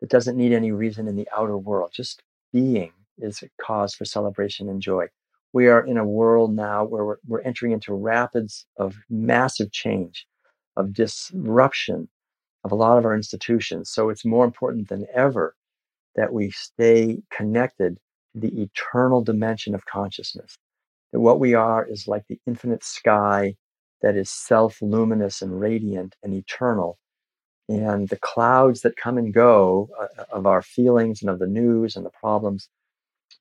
that 0.00 0.10
doesn't 0.10 0.36
need 0.36 0.52
any 0.52 0.72
reason 0.72 1.08
in 1.08 1.16
the 1.16 1.28
outer 1.36 1.56
world. 1.56 1.92
Just 1.94 2.22
being 2.52 2.92
is 3.18 3.42
a 3.42 3.48
cause 3.62 3.94
for 3.94 4.04
celebration 4.04 4.68
and 4.68 4.80
joy. 4.80 5.06
We 5.52 5.68
are 5.68 5.86
in 5.86 5.98
a 5.98 6.06
world 6.06 6.54
now 6.54 6.84
where 6.84 7.04
we're, 7.04 7.16
we're 7.26 7.40
entering 7.42 7.72
into 7.72 7.94
rapids 7.94 8.66
of 8.76 8.96
massive 9.08 9.70
change, 9.72 10.26
of 10.76 10.92
disruption, 10.92 12.08
of 12.64 12.72
a 12.72 12.74
lot 12.76 12.98
of 12.98 13.04
our 13.04 13.14
institutions. 13.14 13.90
So 13.90 14.08
it's 14.08 14.24
more 14.24 14.44
important 14.44 14.88
than 14.88 15.06
ever 15.14 15.54
that 16.16 16.32
we 16.32 16.50
stay 16.50 17.22
connected 17.30 18.00
to 18.34 18.40
the 18.40 18.62
eternal 18.62 19.22
dimension 19.22 19.74
of 19.74 19.86
consciousness. 19.86 20.56
That 21.12 21.20
what 21.20 21.38
we 21.38 21.54
are 21.54 21.86
is 21.86 22.08
like 22.08 22.24
the 22.28 22.40
infinite 22.46 22.82
sky 22.82 23.54
that 24.02 24.16
is 24.16 24.30
self 24.30 24.82
luminous 24.82 25.40
and 25.40 25.60
radiant 25.60 26.16
and 26.22 26.34
eternal. 26.34 26.98
And 27.68 28.08
the 28.08 28.18
clouds 28.18 28.82
that 28.82 28.96
come 28.96 29.16
and 29.16 29.32
go 29.32 29.88
uh, 29.98 30.24
of 30.30 30.46
our 30.46 30.60
feelings 30.60 31.22
and 31.22 31.30
of 31.30 31.38
the 31.38 31.46
news 31.46 31.96
and 31.96 32.04
the 32.04 32.10
problems, 32.10 32.68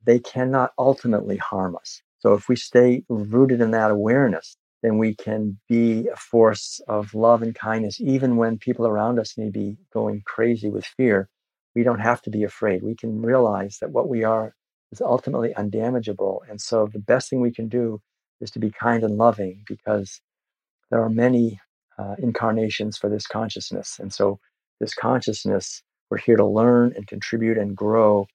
they 0.05 0.19
cannot 0.19 0.71
ultimately 0.77 1.37
harm 1.37 1.75
us. 1.75 2.01
So 2.19 2.33
if 2.33 2.47
we 2.47 2.55
stay 2.55 3.03
rooted 3.09 3.61
in 3.61 3.71
that 3.71 3.91
awareness, 3.91 4.55
then 4.81 4.97
we 4.97 5.15
can 5.15 5.59
be 5.69 6.07
a 6.07 6.15
force 6.15 6.81
of 6.87 7.13
love 7.13 7.41
and 7.41 7.55
kindness, 7.55 8.01
even 8.01 8.35
when 8.35 8.57
people 8.57 8.85
around 8.85 9.19
us 9.19 9.37
may 9.37 9.49
be 9.49 9.77
going 9.93 10.21
crazy 10.25 10.69
with 10.69 10.85
fear. 10.85 11.29
We 11.75 11.83
don't 11.83 11.99
have 11.99 12.21
to 12.23 12.29
be 12.29 12.43
afraid. 12.43 12.83
We 12.83 12.95
can 12.95 13.21
realize 13.21 13.77
that 13.79 13.91
what 13.91 14.09
we 14.09 14.23
are 14.23 14.53
is 14.91 15.01
ultimately 15.01 15.53
undamageable. 15.55 16.39
And 16.49 16.61
so 16.61 16.87
the 16.91 16.99
best 16.99 17.29
thing 17.29 17.41
we 17.41 17.51
can 17.51 17.67
do 17.67 18.01
is 18.41 18.51
to 18.51 18.59
be 18.59 18.71
kind 18.71 19.03
and 19.03 19.17
loving 19.17 19.63
because 19.67 20.21
there 20.91 21.01
are 21.01 21.09
many 21.09 21.59
uh, 21.97 22.15
incarnations 22.19 22.97
for 22.97 23.09
this 23.09 23.25
consciousness. 23.25 23.97
And 23.99 24.13
so 24.13 24.39
this 24.79 24.93
consciousness, 24.93 25.81
we're 26.09 26.17
here 26.17 26.37
to 26.37 26.45
learn 26.45 26.93
and 26.95 27.07
contribute 27.07 27.57
and 27.57 27.75
grow. 27.75 28.27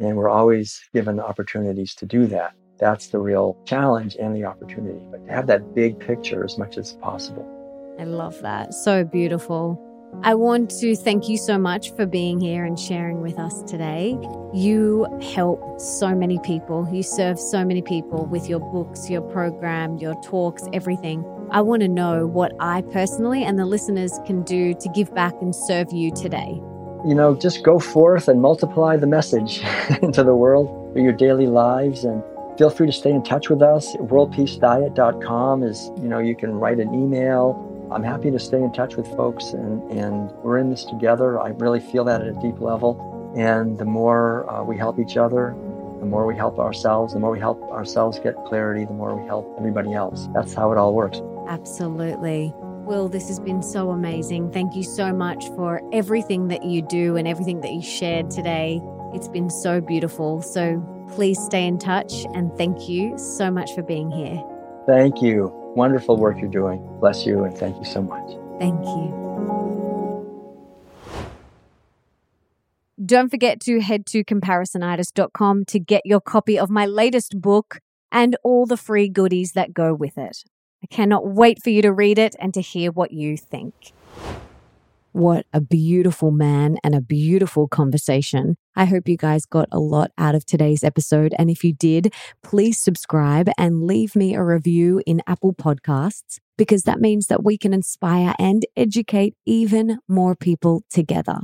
And 0.00 0.16
we're 0.16 0.30
always 0.30 0.80
given 0.92 1.20
opportunities 1.20 1.94
to 1.96 2.06
do 2.06 2.26
that 2.26 2.54
that's 2.80 3.08
the 3.08 3.18
real 3.18 3.56
challenge 3.66 4.16
and 4.16 4.34
the 4.34 4.44
opportunity. 4.44 5.06
But 5.10 5.26
to 5.26 5.32
have 5.32 5.46
that 5.46 5.74
big 5.74 6.00
picture 6.00 6.42
as 6.44 6.58
much 6.58 6.78
as 6.78 6.94
possible. 6.94 7.46
I 8.00 8.04
love 8.04 8.40
that. 8.40 8.72
So 8.72 9.04
beautiful. 9.04 9.86
I 10.24 10.34
want 10.34 10.70
to 10.80 10.96
thank 10.96 11.28
you 11.28 11.36
so 11.36 11.56
much 11.56 11.94
for 11.94 12.04
being 12.04 12.40
here 12.40 12.64
and 12.64 12.80
sharing 12.80 13.20
with 13.20 13.38
us 13.38 13.62
today. 13.62 14.18
You 14.52 15.06
help 15.34 15.80
so 15.80 16.16
many 16.16 16.40
people. 16.40 16.88
You 16.90 17.04
serve 17.04 17.38
so 17.38 17.64
many 17.64 17.82
people 17.82 18.26
with 18.26 18.48
your 18.48 18.58
books, 18.58 19.08
your 19.08 19.22
program, 19.22 19.98
your 19.98 20.20
talks, 20.22 20.64
everything. 20.72 21.24
I 21.52 21.60
want 21.60 21.82
to 21.82 21.88
know 21.88 22.26
what 22.26 22.52
I 22.58 22.82
personally 22.82 23.44
and 23.44 23.56
the 23.56 23.66
listeners 23.66 24.18
can 24.26 24.42
do 24.42 24.74
to 24.74 24.88
give 24.88 25.14
back 25.14 25.34
and 25.40 25.54
serve 25.54 25.92
you 25.92 26.10
today. 26.12 26.60
You 27.06 27.14
know, 27.14 27.34
just 27.34 27.64
go 27.64 27.78
forth 27.78 28.28
and 28.28 28.42
multiply 28.42 28.96
the 28.96 29.06
message 29.06 29.62
into 30.02 30.22
the 30.22 30.34
world 30.34 30.92
for 30.92 30.98
your 30.98 31.12
daily 31.12 31.46
lives 31.46 32.04
and 32.04 32.22
feel 32.58 32.68
free 32.68 32.86
to 32.86 32.92
stay 32.92 33.10
in 33.10 33.22
touch 33.22 33.48
with 33.48 33.62
us. 33.62 33.96
WorldPeaceDiet.com 33.96 35.62
is, 35.62 35.90
you 35.96 36.08
know, 36.08 36.18
you 36.18 36.36
can 36.36 36.52
write 36.52 36.78
an 36.78 36.92
email. 36.94 37.66
I'm 37.90 38.02
happy 38.02 38.30
to 38.30 38.38
stay 38.38 38.58
in 38.58 38.72
touch 38.72 38.96
with 38.96 39.06
folks, 39.08 39.52
and, 39.52 39.82
and 39.90 40.30
we're 40.42 40.58
in 40.58 40.68
this 40.68 40.84
together. 40.84 41.40
I 41.40 41.48
really 41.48 41.80
feel 41.80 42.04
that 42.04 42.20
at 42.20 42.28
a 42.28 42.34
deep 42.34 42.60
level. 42.60 43.32
And 43.36 43.78
the 43.78 43.84
more 43.84 44.48
uh, 44.50 44.62
we 44.62 44.76
help 44.76 44.98
each 44.98 45.16
other, 45.16 45.54
the 46.00 46.06
more 46.06 46.26
we 46.26 46.36
help 46.36 46.58
ourselves, 46.58 47.14
the 47.14 47.20
more 47.20 47.30
we 47.30 47.40
help 47.40 47.62
ourselves 47.70 48.18
get 48.18 48.34
clarity, 48.44 48.84
the 48.84 48.92
more 48.92 49.16
we 49.16 49.26
help 49.26 49.54
everybody 49.58 49.92
else. 49.92 50.28
That's 50.34 50.54
how 50.54 50.70
it 50.72 50.78
all 50.78 50.94
works. 50.94 51.20
Absolutely. 51.48 52.54
Will, 52.90 53.08
this 53.08 53.28
has 53.28 53.38
been 53.38 53.62
so 53.62 53.90
amazing. 53.90 54.50
Thank 54.50 54.74
you 54.74 54.82
so 54.82 55.12
much 55.12 55.46
for 55.50 55.80
everything 55.92 56.48
that 56.48 56.64
you 56.64 56.82
do 56.82 57.16
and 57.16 57.28
everything 57.28 57.60
that 57.60 57.70
you 57.70 57.80
shared 57.80 58.32
today. 58.32 58.80
It's 59.14 59.28
been 59.28 59.48
so 59.48 59.80
beautiful. 59.80 60.42
So 60.42 60.82
please 61.12 61.38
stay 61.40 61.68
in 61.68 61.78
touch 61.78 62.24
and 62.34 62.52
thank 62.58 62.88
you 62.88 63.16
so 63.16 63.48
much 63.48 63.72
for 63.76 63.84
being 63.84 64.10
here. 64.10 64.42
Thank 64.88 65.22
you. 65.22 65.52
Wonderful 65.76 66.16
work 66.16 66.40
you're 66.40 66.50
doing. 66.50 66.80
Bless 66.98 67.24
you 67.24 67.44
and 67.44 67.56
thank 67.56 67.76
you 67.76 67.84
so 67.84 68.02
much. 68.02 68.28
Thank 68.58 68.84
you. 68.84 70.26
Don't 73.06 73.28
forget 73.28 73.60
to 73.60 73.80
head 73.80 74.04
to 74.06 74.24
comparisonitis.com 74.24 75.64
to 75.66 75.78
get 75.78 76.02
your 76.04 76.20
copy 76.20 76.58
of 76.58 76.70
my 76.70 76.86
latest 76.86 77.40
book 77.40 77.78
and 78.10 78.36
all 78.42 78.66
the 78.66 78.76
free 78.76 79.08
goodies 79.08 79.52
that 79.52 79.72
go 79.72 79.94
with 79.94 80.18
it. 80.18 80.42
I 80.82 80.86
cannot 80.86 81.26
wait 81.26 81.62
for 81.62 81.70
you 81.70 81.82
to 81.82 81.92
read 81.92 82.18
it 82.18 82.34
and 82.38 82.54
to 82.54 82.60
hear 82.60 82.90
what 82.90 83.12
you 83.12 83.36
think. 83.36 83.92
What 85.12 85.44
a 85.52 85.60
beautiful 85.60 86.30
man 86.30 86.78
and 86.84 86.94
a 86.94 87.00
beautiful 87.00 87.66
conversation. 87.66 88.56
I 88.76 88.84
hope 88.84 89.08
you 89.08 89.16
guys 89.16 89.44
got 89.44 89.68
a 89.72 89.80
lot 89.80 90.12
out 90.16 90.36
of 90.36 90.46
today's 90.46 90.84
episode. 90.84 91.34
And 91.36 91.50
if 91.50 91.64
you 91.64 91.72
did, 91.72 92.14
please 92.44 92.78
subscribe 92.78 93.48
and 93.58 93.86
leave 93.86 94.14
me 94.14 94.34
a 94.34 94.44
review 94.44 95.02
in 95.06 95.20
Apple 95.26 95.52
Podcasts 95.52 96.38
because 96.56 96.84
that 96.84 97.00
means 97.00 97.26
that 97.26 97.42
we 97.42 97.58
can 97.58 97.74
inspire 97.74 98.34
and 98.38 98.64
educate 98.76 99.34
even 99.44 99.98
more 100.06 100.36
people 100.36 100.84
together. 100.88 101.40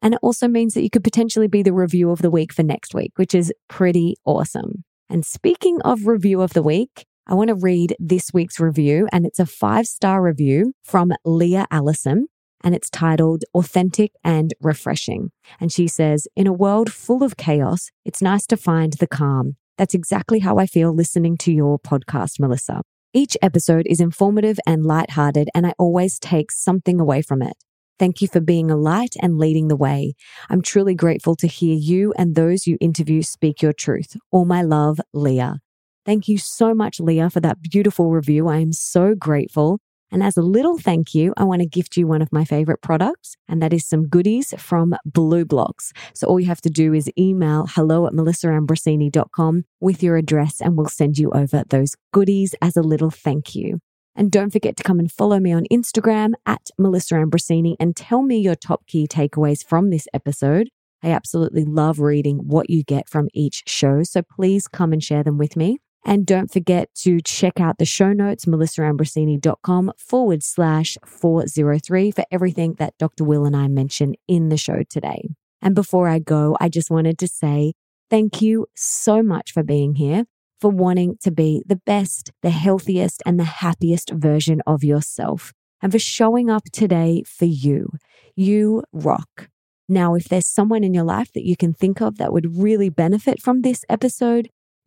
And 0.00 0.14
it 0.14 0.20
also 0.22 0.48
means 0.48 0.72
that 0.72 0.82
you 0.82 0.88
could 0.88 1.04
potentially 1.04 1.48
be 1.48 1.62
the 1.62 1.74
review 1.74 2.10
of 2.10 2.22
the 2.22 2.30
week 2.30 2.54
for 2.54 2.62
next 2.62 2.94
week, 2.94 3.12
which 3.16 3.34
is 3.34 3.52
pretty 3.68 4.16
awesome. 4.24 4.84
And 5.10 5.26
speaking 5.26 5.82
of 5.82 6.06
review 6.06 6.40
of 6.40 6.54
the 6.54 6.62
week, 6.62 7.04
I 7.30 7.34
want 7.34 7.46
to 7.46 7.54
read 7.54 7.94
this 8.00 8.32
week's 8.34 8.58
review, 8.58 9.06
and 9.12 9.24
it's 9.24 9.38
a 9.38 9.46
five 9.46 9.86
star 9.86 10.20
review 10.20 10.72
from 10.82 11.12
Leah 11.24 11.68
Allison, 11.70 12.26
and 12.64 12.74
it's 12.74 12.90
titled 12.90 13.44
Authentic 13.54 14.10
and 14.24 14.52
Refreshing. 14.60 15.30
And 15.60 15.70
she 15.70 15.86
says, 15.86 16.26
In 16.34 16.48
a 16.48 16.52
world 16.52 16.92
full 16.92 17.22
of 17.22 17.36
chaos, 17.36 17.90
it's 18.04 18.20
nice 18.20 18.48
to 18.48 18.56
find 18.56 18.94
the 18.94 19.06
calm. 19.06 19.54
That's 19.78 19.94
exactly 19.94 20.40
how 20.40 20.58
I 20.58 20.66
feel 20.66 20.92
listening 20.92 21.36
to 21.42 21.52
your 21.52 21.78
podcast, 21.78 22.40
Melissa. 22.40 22.82
Each 23.14 23.36
episode 23.40 23.86
is 23.88 24.00
informative 24.00 24.58
and 24.66 24.84
lighthearted, 24.84 25.50
and 25.54 25.68
I 25.68 25.74
always 25.78 26.18
take 26.18 26.50
something 26.50 26.98
away 26.98 27.22
from 27.22 27.42
it. 27.42 27.54
Thank 27.96 28.20
you 28.20 28.26
for 28.26 28.40
being 28.40 28.72
a 28.72 28.76
light 28.76 29.14
and 29.22 29.38
leading 29.38 29.68
the 29.68 29.76
way. 29.76 30.14
I'm 30.48 30.62
truly 30.62 30.96
grateful 30.96 31.36
to 31.36 31.46
hear 31.46 31.76
you 31.76 32.12
and 32.18 32.34
those 32.34 32.66
you 32.66 32.76
interview 32.80 33.22
speak 33.22 33.62
your 33.62 33.72
truth. 33.72 34.16
All 34.32 34.46
my 34.46 34.62
love, 34.62 34.98
Leah. 35.14 35.60
Thank 36.06 36.28
you 36.28 36.38
so 36.38 36.74
much, 36.74 36.98
Leah, 37.00 37.30
for 37.30 37.40
that 37.40 37.62
beautiful 37.62 38.10
review. 38.10 38.48
I 38.48 38.58
am 38.58 38.72
so 38.72 39.14
grateful. 39.14 39.80
And 40.12 40.22
as 40.22 40.36
a 40.36 40.42
little 40.42 40.76
thank 40.76 41.14
you, 41.14 41.32
I 41.36 41.44
want 41.44 41.62
to 41.62 41.68
gift 41.68 41.96
you 41.96 42.06
one 42.06 42.20
of 42.20 42.32
my 42.32 42.44
favorite 42.44 42.82
products, 42.82 43.36
and 43.48 43.62
that 43.62 43.72
is 43.72 43.86
some 43.86 44.08
goodies 44.08 44.52
from 44.58 44.94
BluBlox. 45.08 45.92
So 46.14 46.26
all 46.26 46.40
you 46.40 46.46
have 46.46 46.60
to 46.62 46.70
do 46.70 46.92
is 46.92 47.10
email 47.16 47.66
hello 47.68 48.06
at 48.06 48.12
melissaambrosini.com 48.12 49.64
with 49.80 50.02
your 50.02 50.16
address, 50.16 50.60
and 50.60 50.76
we'll 50.76 50.88
send 50.88 51.18
you 51.18 51.30
over 51.30 51.62
those 51.68 51.94
goodies 52.12 52.54
as 52.60 52.76
a 52.76 52.82
little 52.82 53.10
thank 53.10 53.54
you. 53.54 53.78
And 54.16 54.32
don't 54.32 54.50
forget 54.50 54.76
to 54.78 54.82
come 54.82 54.98
and 54.98 55.10
follow 55.10 55.38
me 55.38 55.52
on 55.52 55.66
Instagram 55.70 56.32
at 56.44 56.70
Melissa 56.76 57.14
Ambrosini 57.14 57.76
and 57.78 57.94
tell 57.94 58.22
me 58.22 58.38
your 58.38 58.56
top 58.56 58.86
key 58.86 59.06
takeaways 59.06 59.64
from 59.64 59.90
this 59.90 60.08
episode. 60.12 60.70
I 61.02 61.10
absolutely 61.10 61.64
love 61.64 62.00
reading 62.00 62.38
what 62.38 62.68
you 62.68 62.82
get 62.82 63.08
from 63.08 63.28
each 63.32 63.62
show. 63.66 64.02
So 64.02 64.22
please 64.22 64.66
come 64.66 64.92
and 64.92 65.02
share 65.02 65.22
them 65.22 65.38
with 65.38 65.56
me. 65.56 65.78
And 66.04 66.26
don't 66.26 66.50
forget 66.50 66.88
to 67.00 67.20
check 67.20 67.60
out 67.60 67.78
the 67.78 67.84
show 67.84 68.12
notes, 68.12 68.46
melissaambrosini.com 68.46 69.92
forward 69.98 70.42
slash 70.42 70.96
403 71.04 72.10
for 72.10 72.24
everything 72.30 72.74
that 72.78 72.94
Dr. 72.98 73.24
Will 73.24 73.44
and 73.44 73.54
I 73.54 73.68
mentioned 73.68 74.16
in 74.26 74.48
the 74.48 74.56
show 74.56 74.82
today. 74.88 75.28
And 75.60 75.74
before 75.74 76.08
I 76.08 76.18
go, 76.18 76.56
I 76.58 76.68
just 76.68 76.90
wanted 76.90 77.18
to 77.18 77.28
say 77.28 77.74
thank 78.08 78.40
you 78.40 78.66
so 78.74 79.22
much 79.22 79.52
for 79.52 79.62
being 79.62 79.96
here 79.96 80.24
for 80.60 80.70
wanting 80.70 81.16
to 81.22 81.30
be 81.30 81.62
the 81.66 81.80
best, 81.86 82.32
the 82.42 82.50
healthiest, 82.50 83.22
and 83.24 83.40
the 83.40 83.44
happiest 83.44 84.10
version 84.10 84.60
of 84.66 84.84
yourself, 84.84 85.52
and 85.82 85.90
for 85.90 85.98
showing 85.98 86.50
up 86.50 86.64
today 86.72 87.22
for 87.26 87.46
you. 87.46 87.88
You 88.36 88.84
rock. 88.92 89.48
Now, 89.88 90.14
if 90.14 90.28
there's 90.28 90.46
someone 90.46 90.84
in 90.84 90.94
your 90.94 91.04
life 91.04 91.32
that 91.32 91.46
you 91.46 91.56
can 91.56 91.72
think 91.72 92.00
of 92.00 92.18
that 92.18 92.32
would 92.32 92.56
really 92.58 92.90
benefit 92.90 93.40
from 93.40 93.62
this 93.62 93.84
episode, 93.88 94.50